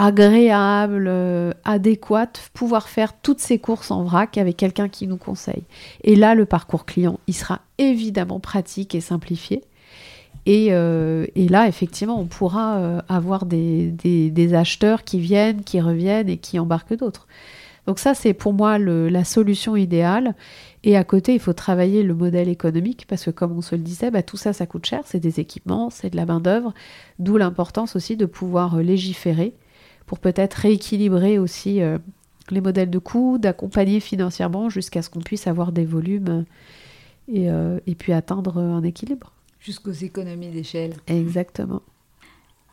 agréable, 0.02 1.06
euh, 1.08 1.52
adéquate, 1.64 2.50
pouvoir 2.56 2.90
faire 2.90 3.14
toutes 3.14 3.40
ces 3.40 3.60
courses 3.60 3.92
en 3.92 4.02
vrac 4.02 4.40
avec 4.40 4.58
quelqu'un 4.58 4.90
qui 4.90 5.06
nous 5.06 5.18
conseille. 5.18 5.62
Et 6.04 6.16
là, 6.16 6.34
le 6.34 6.46
parcours 6.46 6.86
client, 6.86 7.20
il 7.28 7.36
sera 7.36 7.62
évidemment 7.78 8.40
pratique 8.40 8.96
et 8.96 9.02
simplifié. 9.02 9.62
Et, 10.48 10.70
euh, 10.72 11.28
là, 11.36 11.68
effectivement, 11.68 12.20
on 12.20 12.26
pourra 12.26 12.78
euh, 12.78 13.02
avoir 13.10 13.46
des, 13.46 14.54
acheteurs 14.56 15.04
qui 15.04 15.20
viennent, 15.20 15.64
qui 15.64 15.80
reviennent 15.80 16.30
et 16.30 16.38
qui 16.38 16.58
embarquent 16.58 16.98
d'autres. 16.98 17.28
Donc 17.88 18.00
ça, 18.00 18.14
c'est 18.14 18.34
pour 18.34 18.54
moi 18.54 18.78
la 18.78 19.24
solution 19.24 19.76
idéale. 19.76 20.36
Et 20.84 20.98
à 20.98 21.04
côté, 21.04 21.34
il 21.34 21.40
faut 21.40 21.54
travailler 21.54 22.04
le 22.04 22.14
modèle 22.14 22.50
économique 22.50 23.06
parce 23.08 23.26
que, 23.26 23.32
comme 23.32 23.52
on 23.52 23.62
se 23.62 23.76
le 23.76 23.82
disait, 23.82 24.12
bah, 24.12 24.24
tout 24.24 24.38
ça, 24.38 24.54
ça 24.54 24.66
coûte 24.66 24.86
cher. 24.86 25.02
C'est 25.06 25.20
des 25.20 25.40
équipements, 25.40 25.90
c'est 25.90 26.10
de 26.10 26.16
la 26.16 26.26
main-d'œuvre. 26.26 26.74
D'où 27.20 27.38
l'importance 27.38 27.96
aussi 27.96 28.18
de 28.18 28.26
pouvoir 28.26 28.78
légiférer 28.78 29.54
pour 30.06 30.20
peut-être 30.20 30.56
rééquilibrer 30.56 31.40
aussi 31.40 31.82
euh, 31.82 31.98
les 32.50 32.62
modèles 32.62 32.90
de 32.90 33.00
coûts, 33.00 33.38
d'accompagner 33.38 34.00
financièrement 34.00 34.70
jusqu'à 34.70 35.02
ce 35.02 35.10
qu'on 35.10 35.22
puisse 35.22 35.48
avoir 35.48 35.72
des 35.72 35.86
volumes 35.86 36.46
et, 37.28 37.50
euh, 37.50 37.80
et 37.88 37.96
puis 37.96 38.12
atteindre 38.14 38.58
un 38.58 38.84
équilibre. 38.84 39.32
Jusqu'aux 39.60 39.92
économies 39.92 40.50
d'échelle. 40.50 40.96
Exactement. 41.08 41.82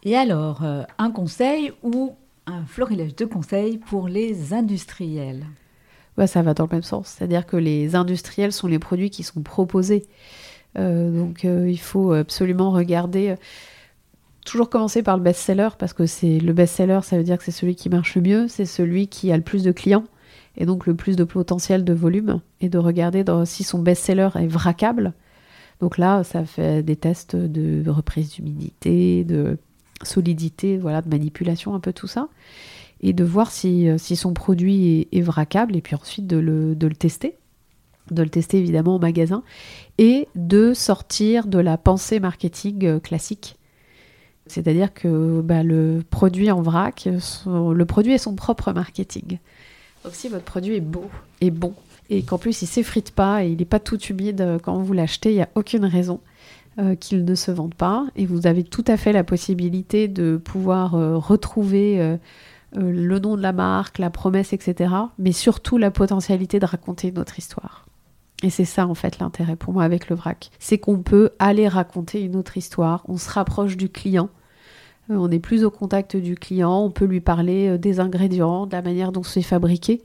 Et 0.04 0.16
alors, 0.16 0.64
euh, 0.64 0.82
un 0.98 1.10
conseil 1.10 1.72
ou 1.82 2.14
un 2.48 2.64
florilège 2.66 3.14
de 3.14 3.24
conseils 3.24 3.78
pour 3.78 4.08
les 4.08 4.52
industriels 4.52 5.44
ouais, 6.16 6.26
Ça 6.26 6.42
va 6.42 6.54
dans 6.54 6.64
le 6.64 6.72
même 6.72 6.82
sens. 6.82 7.14
C'est-à-dire 7.16 7.46
que 7.46 7.56
les 7.56 7.94
industriels 7.94 8.52
sont 8.52 8.66
les 8.66 8.78
produits 8.78 9.10
qui 9.10 9.22
sont 9.22 9.42
proposés. 9.42 10.06
donc 10.74 11.44
il 11.44 11.78
faut 11.78 12.12
absolument 12.12 12.70
regarder 12.70 13.36
toujours 14.48 14.70
commencer 14.70 15.02
par 15.02 15.16
le 15.16 15.22
best-seller 15.22 15.68
parce 15.78 15.92
que 15.92 16.06
c'est 16.06 16.38
le 16.38 16.52
best-seller, 16.52 17.00
ça 17.02 17.16
veut 17.16 17.22
dire 17.22 17.38
que 17.38 17.44
c'est 17.44 17.50
celui 17.50 17.76
qui 17.76 17.88
marche 17.90 18.14
le 18.14 18.22
mieux, 18.22 18.48
c'est 18.48 18.64
celui 18.64 19.08
qui 19.08 19.30
a 19.30 19.36
le 19.36 19.42
plus 19.42 19.62
de 19.62 19.72
clients. 19.72 20.04
et 20.56 20.66
donc 20.66 20.86
le 20.86 20.94
plus 20.94 21.16
de 21.16 21.24
potentiel 21.24 21.84
de 21.84 21.92
volume, 21.92 22.40
et 22.60 22.68
de 22.68 22.78
regarder 22.78 23.24
si 23.44 23.62
son 23.62 23.78
best-seller 23.78 24.30
est 24.36 24.46
vraquable. 24.46 25.12
Donc 25.80 25.98
là, 25.98 26.24
ça 26.24 26.44
fait 26.44 26.82
des 26.82 26.96
tests 26.96 27.36
de 27.36 27.88
reprise 27.88 28.30
d'humidité, 28.30 29.24
de 29.24 29.58
solidité, 30.02 30.76
voilà, 30.76 31.02
de 31.02 31.08
manipulation, 31.08 31.74
un 31.74 31.80
peu 31.80 31.92
tout 31.92 32.06
ça, 32.06 32.28
et 33.00 33.12
de 33.12 33.24
voir 33.24 33.50
si, 33.50 33.88
si 33.98 34.16
son 34.16 34.34
produit 34.34 35.08
est, 35.12 35.18
est, 35.18 35.22
vraquable, 35.22 35.76
et 35.76 35.80
puis 35.80 35.94
ensuite 35.94 36.26
de 36.26 36.36
le, 36.36 36.74
de 36.74 36.86
le 36.86 36.94
tester 36.94 37.36
de 38.10 38.22
le 38.22 38.28
tester 38.28 38.58
évidemment 38.58 38.96
au 38.96 38.98
magasin, 38.98 39.42
et 39.98 40.28
de 40.34 40.74
sortir 40.74 41.46
de 41.46 41.58
la 41.58 41.76
pensée 41.76 42.20
marketing 42.20 42.84
euh, 42.84 43.00
classique. 43.00 43.56
C'est-à-dire 44.46 44.94
que 44.94 45.42
bah, 45.42 45.62
le 45.62 46.02
produit 46.08 46.50
en 46.50 46.62
vrac, 46.62 47.06
le 47.46 47.84
produit 47.84 48.12
est 48.14 48.18
son 48.18 48.34
propre 48.34 48.72
marketing. 48.72 49.38
Donc 50.04 50.14
si 50.14 50.28
votre 50.28 50.44
produit 50.44 50.76
est 50.76 50.80
beau 50.80 51.04
et 51.42 51.50
bon, 51.50 51.74
et 52.08 52.22
qu'en 52.22 52.38
plus 52.38 52.62
il 52.62 52.66
s'effrite 52.66 53.10
pas 53.10 53.44
et 53.44 53.50
il 53.50 53.58
n'est 53.58 53.66
pas 53.66 53.80
tout 53.80 54.00
humide 54.00 54.40
euh, 54.40 54.58
quand 54.58 54.78
vous 54.78 54.92
l'achetez, 54.94 55.32
il 55.32 55.36
n'y 55.36 55.42
a 55.42 55.50
aucune 55.54 55.84
raison 55.84 56.20
euh, 56.78 56.94
qu'il 56.94 57.24
ne 57.24 57.34
se 57.34 57.50
vende 57.50 57.74
pas. 57.74 58.06
Et 58.16 58.26
vous 58.26 58.46
avez 58.46 58.64
tout 58.64 58.84
à 58.86 58.96
fait 58.96 59.12
la 59.12 59.24
possibilité 59.24 60.08
de 60.08 60.36
pouvoir 60.36 60.92
retrouver 60.92 62.18
le 62.74 63.18
nom 63.18 63.36
de 63.36 63.42
la 63.42 63.52
marque, 63.52 63.98
la 63.98 64.10
promesse, 64.10 64.52
etc. 64.52 64.94
Mais 65.18 65.32
surtout 65.32 65.78
la 65.78 65.90
potentialité 65.90 66.58
de 66.58 66.66
raconter 66.66 67.12
notre 67.12 67.38
histoire. 67.38 67.86
Et 68.42 68.50
c'est 68.50 68.64
ça 68.64 68.86
en 68.86 68.94
fait 68.94 69.18
l'intérêt 69.18 69.56
pour 69.56 69.72
moi 69.72 69.82
avec 69.82 70.08
le 70.08 70.16
vrac. 70.16 70.50
C'est 70.58 70.78
qu'on 70.78 71.02
peut 71.02 71.30
aller 71.38 71.66
raconter 71.66 72.22
une 72.22 72.36
autre 72.36 72.56
histoire, 72.56 73.02
on 73.08 73.16
se 73.16 73.30
rapproche 73.30 73.76
du 73.76 73.88
client, 73.88 74.30
euh, 75.10 75.16
on 75.16 75.30
est 75.30 75.40
plus 75.40 75.64
au 75.64 75.70
contact 75.70 76.16
du 76.16 76.36
client, 76.36 76.80
on 76.80 76.90
peut 76.90 77.04
lui 77.04 77.20
parler 77.20 77.68
euh, 77.68 77.78
des 77.78 77.98
ingrédients, 77.98 78.66
de 78.66 78.72
la 78.72 78.82
manière 78.82 79.10
dont 79.10 79.22
c'est 79.22 79.42
fabriqué. 79.42 80.02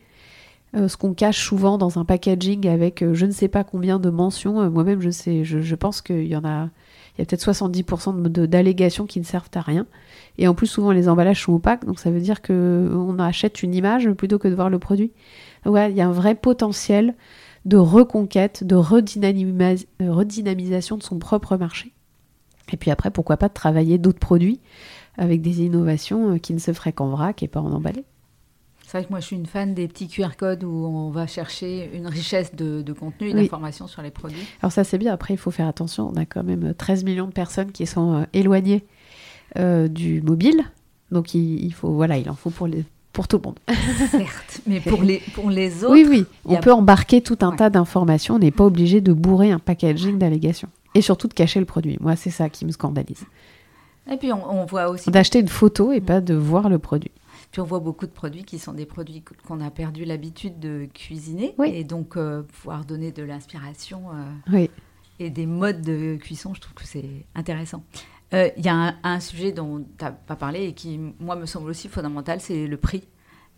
Euh, 0.76 0.88
ce 0.88 0.98
qu'on 0.98 1.14
cache 1.14 1.46
souvent 1.46 1.78
dans 1.78 2.00
un 2.00 2.06
packaging 2.06 2.68
avec 2.68 3.06
je 3.14 3.26
ne 3.26 3.32
sais 3.32 3.48
pas 3.48 3.64
combien 3.64 4.00
de 4.00 4.10
mentions. 4.10 4.70
Moi-même, 4.72 5.02
je 5.02 5.12
sais, 5.12 5.44
je, 5.44 5.76
pense 5.76 6.02
qu'il 6.02 6.26
y 6.26 6.36
en 6.36 6.44
a, 6.44 6.70
il 7.16 7.20
y 7.20 7.22
a 7.22 7.26
peut-être 7.26 7.46
70% 7.46 8.28
d'allégations 8.48 9.06
qui 9.06 9.20
ne 9.20 9.26
servent 9.26 9.52
à 9.54 9.62
rien. 9.62 9.86
Et 10.40 10.48
en 10.48 10.56
plus, 10.56 10.66
souvent, 10.66 10.92
les 10.92 11.10
emballages 11.10 11.44
sont 11.44 11.54
opaques, 11.54 11.86
donc 11.86 12.00
ça 12.00 12.10
veut 12.10 12.22
dire 12.22 12.42
qu'on 12.42 13.20
achète 13.20 13.62
une 13.62 13.76
image 13.76 14.10
plutôt 14.14 14.40
que 14.40 14.48
de 14.48 14.56
voir 14.56 14.72
le 14.72 14.80
produit. 14.80 15.12
ouais, 15.66 15.92
il 15.92 15.98
y 15.98 16.02
a 16.02 16.08
un 16.08 16.12
vrai 16.12 16.34
potentiel 16.34 17.14
de 17.66 17.78
reconquête, 17.78 18.64
de 18.64 18.76
euh, 18.76 20.12
redynamisation 20.12 20.98
de 20.98 21.04
son 21.04 21.20
propre 21.20 21.58
marché. 21.58 21.94
Et 22.72 22.78
puis 22.78 22.92
après, 22.92 23.12
pourquoi 23.12 23.38
pas 23.38 23.48
de 23.48 23.54
travailler 23.54 23.98
d'autres 23.98 24.20
produits 24.20 24.60
avec 25.18 25.42
des 25.42 25.62
innovations 25.62 26.34
euh, 26.34 26.38
qui 26.38 26.54
ne 26.54 26.60
se 26.60 26.74
feraient 26.74 26.94
qu'en 26.94 27.10
vrac 27.10 27.44
et 27.44 27.48
pas 27.48 27.62
en 27.62 27.72
emballé. 27.72 28.04
C'est 28.94 29.00
vrai 29.00 29.08
que 29.08 29.12
moi 29.12 29.22
je 29.22 29.26
suis 29.26 29.36
une 29.36 29.48
fan 29.48 29.74
des 29.74 29.88
petits 29.88 30.08
QR 30.08 30.36
codes 30.38 30.64
où 30.64 30.86
on 30.86 31.10
va 31.10 31.26
chercher 31.26 31.90
une 31.96 32.06
richesse 32.06 32.54
de, 32.54 32.94
contenu 32.94 33.30
et 33.30 33.34
d'informations 33.34 33.88
sur 33.88 34.04
les 34.04 34.12
produits. 34.12 34.46
Alors 34.62 34.72
ça 34.72 34.84
c'est 34.84 35.00
bien, 35.00 35.12
après 35.12 35.34
il 35.34 35.38
faut 35.38 35.50
faire 35.50 35.68
attention, 35.68 36.12
on 36.14 36.16
a 36.16 36.26
quand 36.26 36.44
même 36.44 36.76
13 36.76 37.04
millions 37.04 37.26
de 37.26 37.32
personnes 37.32 37.72
qui 37.72 37.88
sont 37.88 38.14
euh, 38.14 38.24
éloignées 38.34 38.86
du 39.56 40.22
mobile. 40.22 40.64
Donc 41.10 41.34
il, 41.34 41.66
il, 41.66 41.74
faut, 41.74 41.90
voilà, 41.90 42.20
il 42.20 42.30
en 42.30 42.36
faut 42.36 42.52
pour 42.52 42.68
les, 42.68 42.86
pour 43.14 43.28
tout 43.28 43.38
le 43.38 43.42
monde. 43.48 43.58
Certes, 44.12 44.62
mais 44.68 44.80
pour 44.80 45.02
les, 45.04 45.24
pour 45.34 45.50
les 45.50 45.84
autres. 45.84 45.94
Oui, 45.94 46.06
oui, 46.08 46.26
on 46.46 46.58
peut 46.58 46.72
embarquer 46.72 47.22
tout 47.22 47.40
un 47.42 47.56
tas 47.56 47.72
d'informations. 47.72 48.36
On 48.36 48.40
n'est 48.40 48.52
pas 48.52 48.66
obligé 48.66 49.02
de 49.02 49.12
bourrer 49.12 49.50
un 49.50 49.58
packaging 49.58 50.20
d'allégations. 50.20 50.70
Et 50.94 51.02
surtout 51.02 51.28
de 51.28 51.34
cacher 51.34 51.60
le 51.60 51.66
produit. 51.66 51.98
Moi, 52.00 52.16
c'est 52.16 52.30
ça 52.30 52.48
qui 52.48 52.64
me 52.64 52.72
scandalise. 52.72 53.26
Et 54.12 54.18
puis, 54.18 54.32
on, 54.32 54.66
voit 54.66 54.90
aussi. 54.90 55.10
D'acheter 55.10 55.40
une 55.40 55.48
photo 55.48 55.92
et 55.92 56.02
pas 56.02 56.22
de 56.22 56.36
voir 56.36 56.70
le 56.70 56.78
produit. 56.78 57.12
Puis 57.54 57.62
on 57.62 57.66
voit 57.66 57.80
beaucoup 57.80 58.08
de 58.08 58.12
produits 58.12 58.46
qui 58.46 58.58
sont 58.58 58.74
des 58.74 58.88
produits 58.88 59.24
qu'on 59.48 59.62
a 59.62 59.70
perdu 59.70 60.06
l'habitude 60.06 60.60
de 60.60 60.88
cuisiner. 60.92 61.54
Et 61.64 61.84
donc, 61.84 62.18
euh, 62.18 62.42
pouvoir 62.42 62.84
donner 62.84 63.12
de 63.12 63.22
l'inspiration 63.22 64.10
euh, 64.10 64.52
oui. 64.52 64.72
et 65.20 65.30
des 65.30 65.46
modes 65.46 65.82
de 65.82 66.16
cuisson, 66.16 66.56
je 66.56 66.62
trouve 66.62 66.74
que 66.74 66.84
c'est 66.84 67.28
intéressant. 67.36 67.84
Euh, 68.34 68.50
il 68.58 68.66
y 68.66 68.70
a 68.70 68.96
un, 69.04 69.20
sujet 69.20 69.52
dont 69.52 69.86
tu 70.00 70.04
n'as 70.04 70.10
pas 70.10 70.36
parlé 70.36 70.64
et 70.64 70.74
qui, 70.74 71.00
moi, 71.20 71.36
me 71.36 71.46
semble 71.46 71.70
aussi 71.70 71.90
fondamental, 71.90 72.42
c'est 72.42 72.66
le 72.66 72.78
prix. 72.78 73.04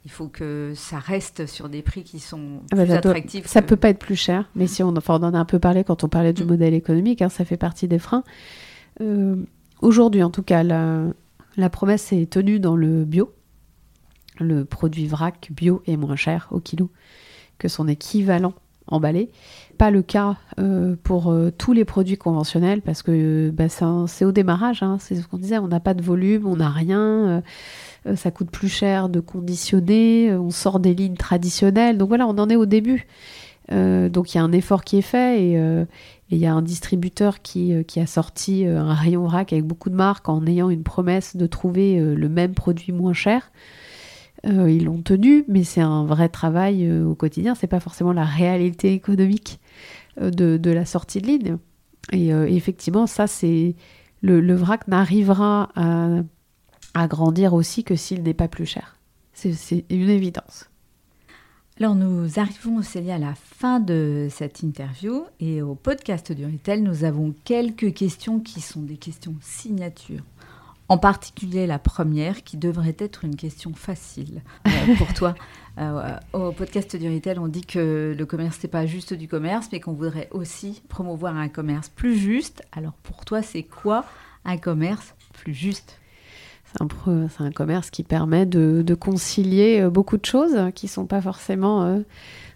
Il 0.04 0.12
faut 0.12 0.28
que 0.28 0.74
ça 0.76 1.00
reste 1.00 1.46
sur 1.46 1.70
des 1.70 1.82
prix 1.82 2.04
qui 2.04 2.20
sont 2.20 2.64
ah 2.74 2.76
bah, 2.76 2.84
plus 2.84 2.94
attractifs. 2.96 3.48
Ça 3.48 3.62
ne 3.62 3.66
peut 3.66 3.78
pas 3.78 3.88
être 3.88 4.00
plus 4.00 4.18
cher, 4.18 4.50
mais 4.56 4.68
si 4.68 4.84
on, 4.84 4.90
enfin, 4.98 5.18
on 5.22 5.24
en 5.24 5.34
a 5.34 5.40
un 5.40 5.46
peu 5.46 5.60
parlé 5.60 5.86
quand 5.86 6.04
on 6.04 6.10
parlait 6.10 6.34
du 6.34 6.44
mm. 6.44 6.48
modèle 6.48 6.74
économique, 6.74 7.22
hein, 7.22 7.30
ça 7.30 7.46
fait 7.46 7.56
partie 7.56 7.88
des 7.88 8.00
freins. 8.00 8.26
Aujourd'hui, 9.80 10.22
en 10.22 10.32
tout 10.32 10.44
cas, 10.44 10.64
la, 10.64 11.06
la 11.56 11.70
promesse 11.70 12.12
est 12.12 12.30
tenue 12.30 12.60
dans 12.60 12.76
le 12.76 13.06
bio. 13.06 13.32
Le 14.40 14.66
produit 14.66 15.08
vrac 15.08 15.50
bio 15.52 15.82
est 15.88 15.98
moins 15.98 16.16
cher 16.16 16.48
au 16.52 16.60
kilo 16.60 16.90
que 17.58 17.68
son 17.68 17.88
équivalent 17.88 18.54
emballé. 18.88 19.30
Pas 19.78 19.92
le 19.92 20.02
cas 20.02 20.38
euh, 20.60 20.96
pour 21.04 21.32
euh, 21.32 21.52
tous 21.56 21.74
les 21.74 21.86
produits 21.86 22.18
conventionnels 22.18 22.82
parce 22.82 23.02
que 23.02 23.50
bah, 23.52 23.66
c'est 23.70 24.26
au 24.26 24.32
démarrage, 24.32 24.84
hein. 24.84 24.98
c'est 25.00 25.16
ce 25.16 25.28
qu'on 25.28 25.38
disait, 25.38 25.58
on 25.58 25.68
n'a 25.68 25.80
pas 25.80 25.94
de 25.94 26.02
volume, 26.02 26.46
on 26.46 26.58
n'a 26.58 26.70
rien, 26.70 27.44
euh, 28.06 28.16
ça 28.16 28.32
coûte 28.32 28.52
plus 28.52 28.70
cher 28.70 29.10
de 29.10 29.20
conditionner, 29.20 30.34
on 30.36 30.52
sort 30.52 30.80
des 30.80 30.94
lignes 30.94 31.18
traditionnelles, 31.18 31.98
donc 31.98 32.10
voilà, 32.10 32.28
on 32.28 32.38
en 32.38 32.50
est 32.50 32.56
au 32.56 32.66
début. 32.66 33.08
donc 33.70 34.34
il 34.34 34.38
y 34.38 34.40
a 34.40 34.44
un 34.44 34.52
effort 34.52 34.84
qui 34.84 34.98
est 34.98 35.02
fait 35.02 35.42
et 35.42 35.86
il 36.30 36.38
y 36.38 36.46
a 36.46 36.54
un 36.54 36.62
distributeur 36.62 37.42
qui, 37.42 37.74
a 37.74 38.06
sorti 38.06 38.66
un 38.66 38.94
rayon 38.94 39.24
vrac 39.24 39.52
avec 39.52 39.66
beaucoup 39.66 39.90
de 39.90 39.96
marques 39.96 40.30
en 40.30 40.46
ayant 40.46 40.70
une 40.70 40.84
promesse 40.84 41.36
de 41.36 41.48
trouver 41.48 42.00
le 42.00 42.30
même 42.30 42.54
produit 42.54 42.94
moins 42.94 43.14
cher. 43.14 43.52
Euh, 44.46 44.70
ils 44.70 44.86
l'ont 44.86 45.02
tenu, 45.02 45.44
mais 45.48 45.64
c'est 45.64 45.82
un 45.82 46.06
vrai 46.06 46.30
travail 46.30 46.86
euh, 46.86 47.06
au 47.06 47.16
quotidien. 47.16 47.56
C'est 47.56 47.68
pas 47.68 47.80
forcément 47.80 48.14
la 48.14 48.26
réalité 48.26 48.94
économique 48.94 49.60
euh, 50.22 50.30
de, 50.30 50.70
la 50.70 50.86
sortie 50.86 51.22
de 51.22 51.28
ligne. 51.28 51.58
Et, 52.12 52.30
effectivement, 52.30 53.08
ça, 53.08 53.26
c'est 53.26 53.76
le, 54.22 54.56
vrac 54.56 54.88
n'arrivera 54.88 55.70
à, 55.76 57.08
grandir 57.08 57.56
aussi 57.56 57.84
que 57.84 57.96
s'il 57.96 58.22
n'est 58.22 58.36
pas 58.36 58.48
plus 58.48 58.68
cher. 58.68 58.98
C'est 59.34 59.86
une 59.90 60.10
évidence. 60.10 60.70
Alors 61.78 61.96
nous 61.96 62.40
arrivons, 62.40 62.82
Célia, 62.84 63.16
à 63.16 63.18
la 63.18 63.34
fin 63.36 63.82
de 63.82 64.28
cette 64.30 64.62
interview 64.62 65.26
et 65.42 65.62
au 65.62 65.76
podcast 65.76 66.32
du 66.32 66.46
Retail, 66.46 66.82
nous 66.82 67.04
avons 67.04 67.34
quelques 67.44 67.94
questions 67.94 68.40
qui 68.40 68.62
sont 68.62 68.82
des 68.82 68.96
questions 68.96 69.36
signatures 69.42 70.24
en 70.88 70.98
particulier 70.98 71.66
la 71.68 71.80
première, 71.80 72.44
qui 72.44 72.58
devrait 72.58 72.96
être 73.00 73.26
une 73.26 73.36
question 73.36 73.74
facile 73.74 74.44
euh, 74.68 74.96
pour 74.98 75.14
toi. 75.14 75.36
Euh, 75.78 76.18
au 76.32 76.54
podcast 76.54 76.96
du 76.96 77.14
Retail, 77.14 77.38
on 77.38 77.50
dit 77.50 77.66
que 77.66 78.16
le 78.18 78.26
commerce, 78.26 78.64
n'est 78.64 78.70
pas 78.70 78.86
juste 78.86 79.14
du 79.14 79.28
commerce, 79.28 79.68
mais 79.74 79.82
qu'on 79.82 79.92
voudrait 79.92 80.30
aussi 80.32 80.82
promouvoir 80.88 81.36
un 81.36 81.50
commerce 81.50 81.90
plus 81.90 82.16
juste. 82.16 82.64
Alors 82.72 82.94
pour 83.04 83.26
toi, 83.26 83.42
c'est 83.42 83.64
quoi 83.64 84.06
un 84.46 84.56
commerce 84.56 85.16
plus 85.34 85.54
juste? 85.54 86.00
C'est 86.72 86.82
un, 87.42 87.52
commerce 87.52 87.90
qui 87.90 88.04
permet 88.04 88.46
de, 88.46 88.96
concilier 88.98 89.82
euh, 89.82 89.90
beaucoup 89.90 90.16
de 90.16 90.26
choses 90.26 90.58
qui 90.76 90.86
ne 90.86 90.92
sont 90.92 91.08
pas 91.08 91.20
forcément 91.20 92.02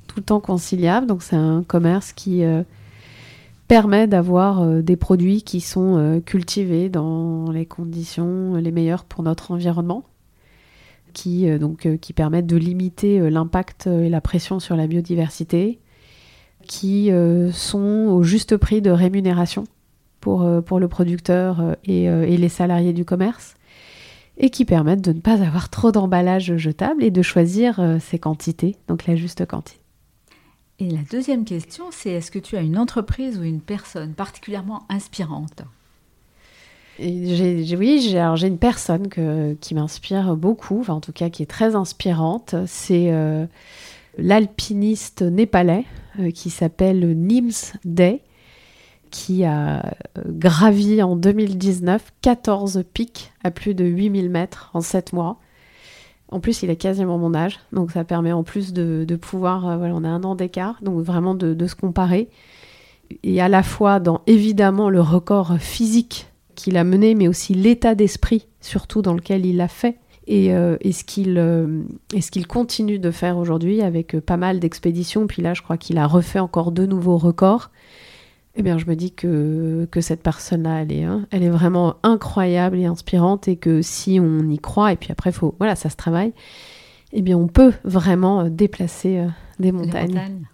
tout 0.08 0.20
le 0.20 0.24
temps 0.24 0.40
conciliables. 0.40 1.06
Donc 1.06 1.22
c'est 1.22 1.36
un 1.36 1.62
commerce 1.64 2.14
qui 2.14 2.42
permet 3.70 4.08
d'avoir 4.08 4.64
euh, 4.64 4.82
des 4.82 4.98
produits 4.98 5.44
qui 5.44 5.62
sont 5.62 5.98
euh, 5.98 6.20
cultivés 6.20 6.90
dans 6.90 7.52
les 7.52 7.68
conditions 7.68 8.56
les 8.56 8.72
meilleures 8.72 9.06
pour 9.06 9.24
notre 9.24 9.52
environnement, 9.52 10.04
qui, 11.14 11.48
euh, 11.48 11.60
permettent 12.16 12.48
de 12.48 12.58
limiter 12.58 13.30
l'impact 13.30 13.86
et 13.88 14.10
la 14.10 14.22
pression 14.22 14.60
sur 14.60 14.76
la 14.76 14.88
biodiversité, 14.88 15.80
qui 16.68 17.10
sont 17.54 18.08
au 18.10 18.22
juste 18.22 18.58
prix 18.58 18.82
de 18.82 18.92
rémunération 18.92 19.64
pour, 20.20 20.44
le 20.44 20.88
producteur 20.88 21.78
et, 21.86 22.38
les 22.38 22.50
salariés 22.50 22.94
du 22.94 23.06
commerce 23.06 23.56
et 24.38 24.50
qui 24.50 24.66
permettent 24.66 25.02
de 25.02 25.14
ne 25.14 25.20
pas 25.20 25.42
avoir 25.42 25.70
trop 25.70 25.92
d'emballages 25.92 26.58
jetables 26.58 27.04
et 27.04 27.12
de 27.12 27.22
choisir 27.22 27.98
ses 28.02 28.20
quantités, 28.20 28.76
donc 28.88 29.08
la 29.08 29.16
juste 29.16 29.46
quantité. 29.46 29.80
Et 30.80 30.90
la 30.90 31.02
deuxième 31.12 31.44
question, 31.44 31.86
c'est 31.92 32.12
est-ce 32.12 32.32
que 32.32 32.40
tu 32.40 32.56
as 32.56 32.62
une 32.62 32.78
entreprise 32.78 33.38
ou 33.38 33.44
une 33.44 33.60
personne 33.60 34.14
particulièrement 34.14 34.84
inspirante? 34.90 35.64
Oui, 37.00 38.02
j'ai, 38.02 38.48
une 38.48 38.58
personne 38.58 39.08
qui 39.60 39.76
m'inspire 39.76 40.36
beaucoup, 40.36 40.84
en 40.88 41.00
tout 41.00 41.14
cas 41.14 41.30
qui 41.30 41.44
est 41.44 41.50
très 41.50 41.76
inspirante. 41.76 42.56
C'est 42.66 43.12
euh, 43.12 43.46
l'alpiniste 44.18 45.22
népalais 45.22 45.86
euh, 46.20 46.32
qui 46.32 46.50
s'appelle 46.50 47.18
Nims 47.18 47.74
Day, 47.86 48.22
qui 49.12 49.46
a 49.46 49.86
euh, 49.86 50.22
gravi 50.28 51.02
en 51.02 51.16
2019 51.16 52.14
14 52.22 52.84
pics 52.94 53.32
à 53.44 53.52
plus 53.52 53.74
de 53.74 53.86
8000 53.86 54.30
mètres 54.30 54.70
en 54.74 54.82
7 54.82 55.14
mois. 55.14 55.40
En 56.32 56.40
plus, 56.40 56.62
il 56.62 56.70
a 56.70 56.76
quasiment 56.76 57.18
mon 57.18 57.34
âge, 57.34 57.60
donc 57.74 57.92
ça 57.92 58.04
permet 58.04 58.32
en 58.32 58.44
plus 58.44 58.72
de, 58.72 59.16
pouvoir, 59.16 59.68
euh, 59.68 59.78
voilà, 59.78 59.96
on 59.96 60.04
a 60.04 60.08
un 60.08 60.24
an 60.24 60.36
d'écart, 60.36 60.80
donc 60.82 61.04
vraiment 61.04 61.34
de, 61.34 61.68
se 61.68 61.76
comparer. 61.76 62.30
Et 63.24 63.42
à 63.42 63.50
la 63.50 63.64
fois 63.64 64.00
dans 64.00 64.22
évidemment 64.28 64.90
le 64.90 65.02
record 65.02 65.58
physique 65.58 66.28
qu'il 66.54 66.78
a 66.78 66.84
mené, 66.84 67.16
mais 67.16 67.28
aussi 67.28 67.56
l'état 67.56 67.96
d'esprit 67.96 68.46
surtout 68.62 69.02
dans 69.02 69.14
lequel 69.14 69.46
il 69.46 69.58
l'a 69.58 69.68
fait, 69.68 69.98
Et, 70.28 70.52
ce 70.52 71.04
qu'il 72.32 72.48
continue 72.48 73.00
de 73.00 73.10
faire 73.10 73.38
aujourd'hui 73.38 73.82
avec 73.82 74.20
pas 74.20 74.38
mal 74.38 74.60
d'expéditions, 74.60 75.26
puis 75.26 75.42
là 75.42 75.56
je 75.56 75.64
crois 75.64 75.78
qu'il 75.78 75.98
a 75.98 76.06
refait 76.06 76.40
encore 76.40 76.72
deux 76.72 76.86
nouveaux 76.86 77.18
records, 77.18 77.72
eh 78.60 78.64
bien 78.64 78.78
je 78.78 78.86
me 78.86 78.96
dis 78.96 79.12
que, 79.12 79.88
que 79.92 80.02
cette 80.02 80.22
personne-là, 80.22 80.82
elle 80.82 80.92
est, 80.92 81.04
hein, 81.04 81.28
elle 81.32 81.44
est 81.44 81.50
vraiment 81.50 81.96
incroyable 82.04 82.78
et 82.78 82.86
inspirante 82.86 83.48
et 83.48 83.56
que 83.56 83.82
si 83.82 84.20
on 84.22 84.48
y 84.50 84.60
croit, 84.60 84.94
et 84.94 84.96
puis 84.96 85.12
après, 85.12 85.32
faut, 85.32 85.56
voilà, 85.58 85.76
ça 85.76 85.90
se 85.90 85.96
travaille, 85.96 86.34
eh 87.14 87.22
bien 87.22 87.38
on 87.38 87.48
peut 87.48 87.74
vraiment 87.84 88.50
déplacer 88.50 89.26
des 89.60 89.72
montagnes. 89.72 90.46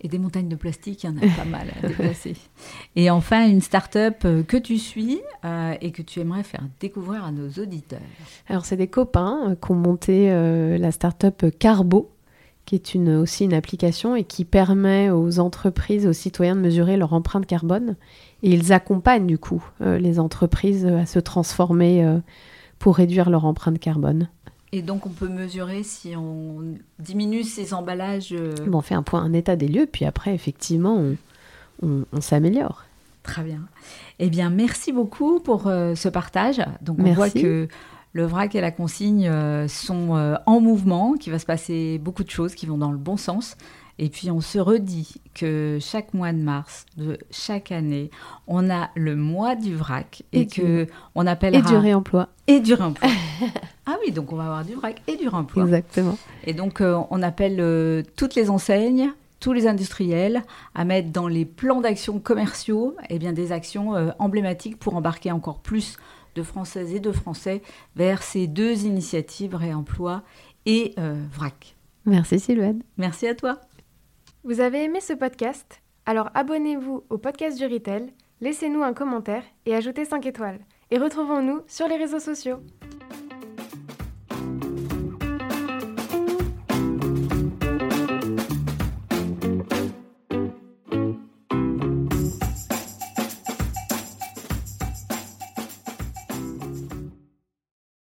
Et 0.00 0.06
des 0.06 0.18
montagnes 0.18 0.48
de 0.48 0.54
plastique, 0.54 1.02
il 1.02 1.06
y 1.06 1.10
en 1.10 1.16
a 1.16 1.36
pas 1.36 1.44
mal 1.44 1.72
à 1.76 1.88
déplacer. 1.88 2.36
Et 2.94 3.10
enfin, 3.10 3.48
une 3.48 3.60
start-up 3.60 4.18
euh, 4.24 4.44
que 4.44 4.56
tu 4.56 4.78
suis 4.78 5.20
euh, 5.44 5.74
et 5.80 5.90
que 5.90 6.02
tu 6.02 6.20
aimerais 6.20 6.44
faire 6.44 6.62
découvrir 6.78 7.24
à 7.24 7.32
nos 7.32 7.48
auditeurs. 7.60 7.98
Alors, 8.48 8.64
c'est 8.64 8.76
des 8.76 8.86
copains 8.86 9.50
euh, 9.50 9.54
qui 9.56 9.72
ont 9.72 9.74
monté 9.74 10.28
la 10.78 10.92
start-up 10.92 11.46
Carbo, 11.58 12.10
qui 12.68 12.74
est 12.74 12.94
une, 12.94 13.16
aussi 13.16 13.44
une 13.44 13.54
application 13.54 14.14
et 14.14 14.24
qui 14.24 14.44
permet 14.44 15.10
aux 15.10 15.38
entreprises, 15.40 16.06
aux 16.06 16.12
citoyens 16.12 16.54
de 16.54 16.60
mesurer 16.60 16.98
leur 16.98 17.14
empreinte 17.14 17.46
carbone. 17.46 17.96
Et 18.42 18.50
ils 18.50 18.72
accompagnent 18.72 19.26
du 19.26 19.38
coup 19.38 19.64
les 19.80 20.20
entreprises 20.20 20.84
à 20.84 21.06
se 21.06 21.18
transformer 21.18 22.20
pour 22.78 22.96
réduire 22.96 23.30
leur 23.30 23.44
empreinte 23.46 23.78
carbone. 23.78 24.28
Et 24.72 24.82
donc 24.82 25.06
on 25.06 25.10
peut 25.10 25.28
mesurer 25.28 25.82
si 25.82 26.14
on 26.16 26.74
diminue 26.98 27.42
ces 27.42 27.72
emballages. 27.72 28.32
Euh, 28.32 28.54
on 28.70 28.82
fait 28.82 28.94
un 28.94 29.02
point, 29.02 29.22
un 29.22 29.32
état 29.32 29.56
des 29.56 29.68
lieux, 29.68 29.88
puis 29.90 30.04
après 30.04 30.34
effectivement 30.34 31.02
on, 31.82 32.04
s'améliore. 32.20 32.84
Très 33.22 33.42
bien. 33.42 33.60
Eh 34.18 34.28
bien 34.28 34.50
merci 34.50 34.92
beaucoup 34.92 35.40
pour 35.40 35.68
euh, 35.68 35.94
ce 35.94 36.08
partage. 36.08 36.60
Donc 36.82 36.98
on 36.98 37.12
voit 37.12 37.30
que 37.30 37.68
le 38.12 38.24
vrac 38.24 38.54
et 38.54 38.60
la 38.60 38.70
consigne 38.70 39.28
euh, 39.28 39.68
sont 39.68 40.38
en 40.46 40.60
mouvement, 40.60 41.14
qu'il 41.14 41.32
va 41.32 41.38
se 41.38 41.46
passer 41.46 41.98
beaucoup 41.98 42.24
de 42.24 42.30
choses 42.30 42.54
qui 42.54 42.66
vont 42.66 42.78
dans 42.78 42.92
le 42.92 42.98
bon 42.98 43.16
sens. 43.16 43.56
Et 44.00 44.08
puis 44.08 44.30
on 44.30 44.40
se 44.40 44.58
redit 44.58 45.20
que 45.34 45.78
chaque 45.80 46.14
mois 46.14 46.32
de 46.32 46.38
mars 46.38 46.86
de 46.96 47.18
chaque 47.30 47.72
année, 47.72 48.10
on 48.46 48.70
a 48.70 48.90
le 48.94 49.16
mois 49.16 49.56
du 49.56 49.74
vrac 49.74 50.22
et, 50.32 50.46
que 50.46 50.86
on 51.16 51.26
appellera 51.26 51.58
et 51.58 51.62
du 51.62 51.76
réemploi 51.76 52.28
et 52.46 52.60
du 52.60 52.74
réemploi. 52.74 53.10
ah 53.86 53.96
oui, 54.04 54.12
donc 54.12 54.32
on 54.32 54.36
va 54.36 54.44
avoir 54.44 54.64
du 54.64 54.74
vrac 54.74 55.02
et 55.08 55.16
du 55.16 55.26
réemploi. 55.26 55.64
Exactement. 55.64 56.16
Et 56.44 56.54
donc 56.54 56.80
euh, 56.80 57.00
on 57.10 57.22
appelle 57.22 57.56
euh, 57.58 58.04
toutes 58.14 58.36
les 58.36 58.50
enseignes, 58.50 59.10
tous 59.40 59.52
les 59.52 59.66
industriels 59.66 60.44
à 60.76 60.84
mettre 60.84 61.10
dans 61.10 61.26
les 61.26 61.44
plans 61.44 61.80
d'action 61.80 62.20
commerciaux 62.20 62.94
eh 63.10 63.18
bien 63.18 63.32
des 63.32 63.50
actions 63.50 63.96
euh, 63.96 64.10
emblématiques 64.20 64.78
pour 64.78 64.94
embarquer 64.94 65.32
encore 65.32 65.58
plus 65.58 65.96
de 66.38 66.44
Françaises 66.44 66.94
et 66.94 67.00
de 67.00 67.10
Français 67.10 67.62
vers 67.96 68.22
ces 68.22 68.46
deux 68.46 68.84
initiatives 68.84 69.56
réemploi 69.56 70.22
et 70.66 70.94
vrac. 71.32 71.74
Merci 72.04 72.38
Sylvaine. 72.38 72.82
Merci 72.96 73.26
à 73.26 73.34
toi. 73.34 73.60
Vous 74.44 74.60
avez 74.60 74.84
aimé 74.84 75.00
ce 75.00 75.14
podcast? 75.14 75.82
Alors 76.06 76.30
abonnez-vous 76.34 77.04
au 77.10 77.18
podcast 77.18 77.58
du 77.58 77.66
Retail, 77.66 78.12
laissez-nous 78.40 78.82
un 78.82 78.94
commentaire 78.94 79.42
et 79.66 79.74
ajoutez 79.74 80.04
5 80.04 80.24
étoiles. 80.26 80.60
Et 80.90 80.98
retrouvons-nous 80.98 81.62
sur 81.66 81.88
les 81.88 81.96
réseaux 81.96 82.20
sociaux. 82.20 82.60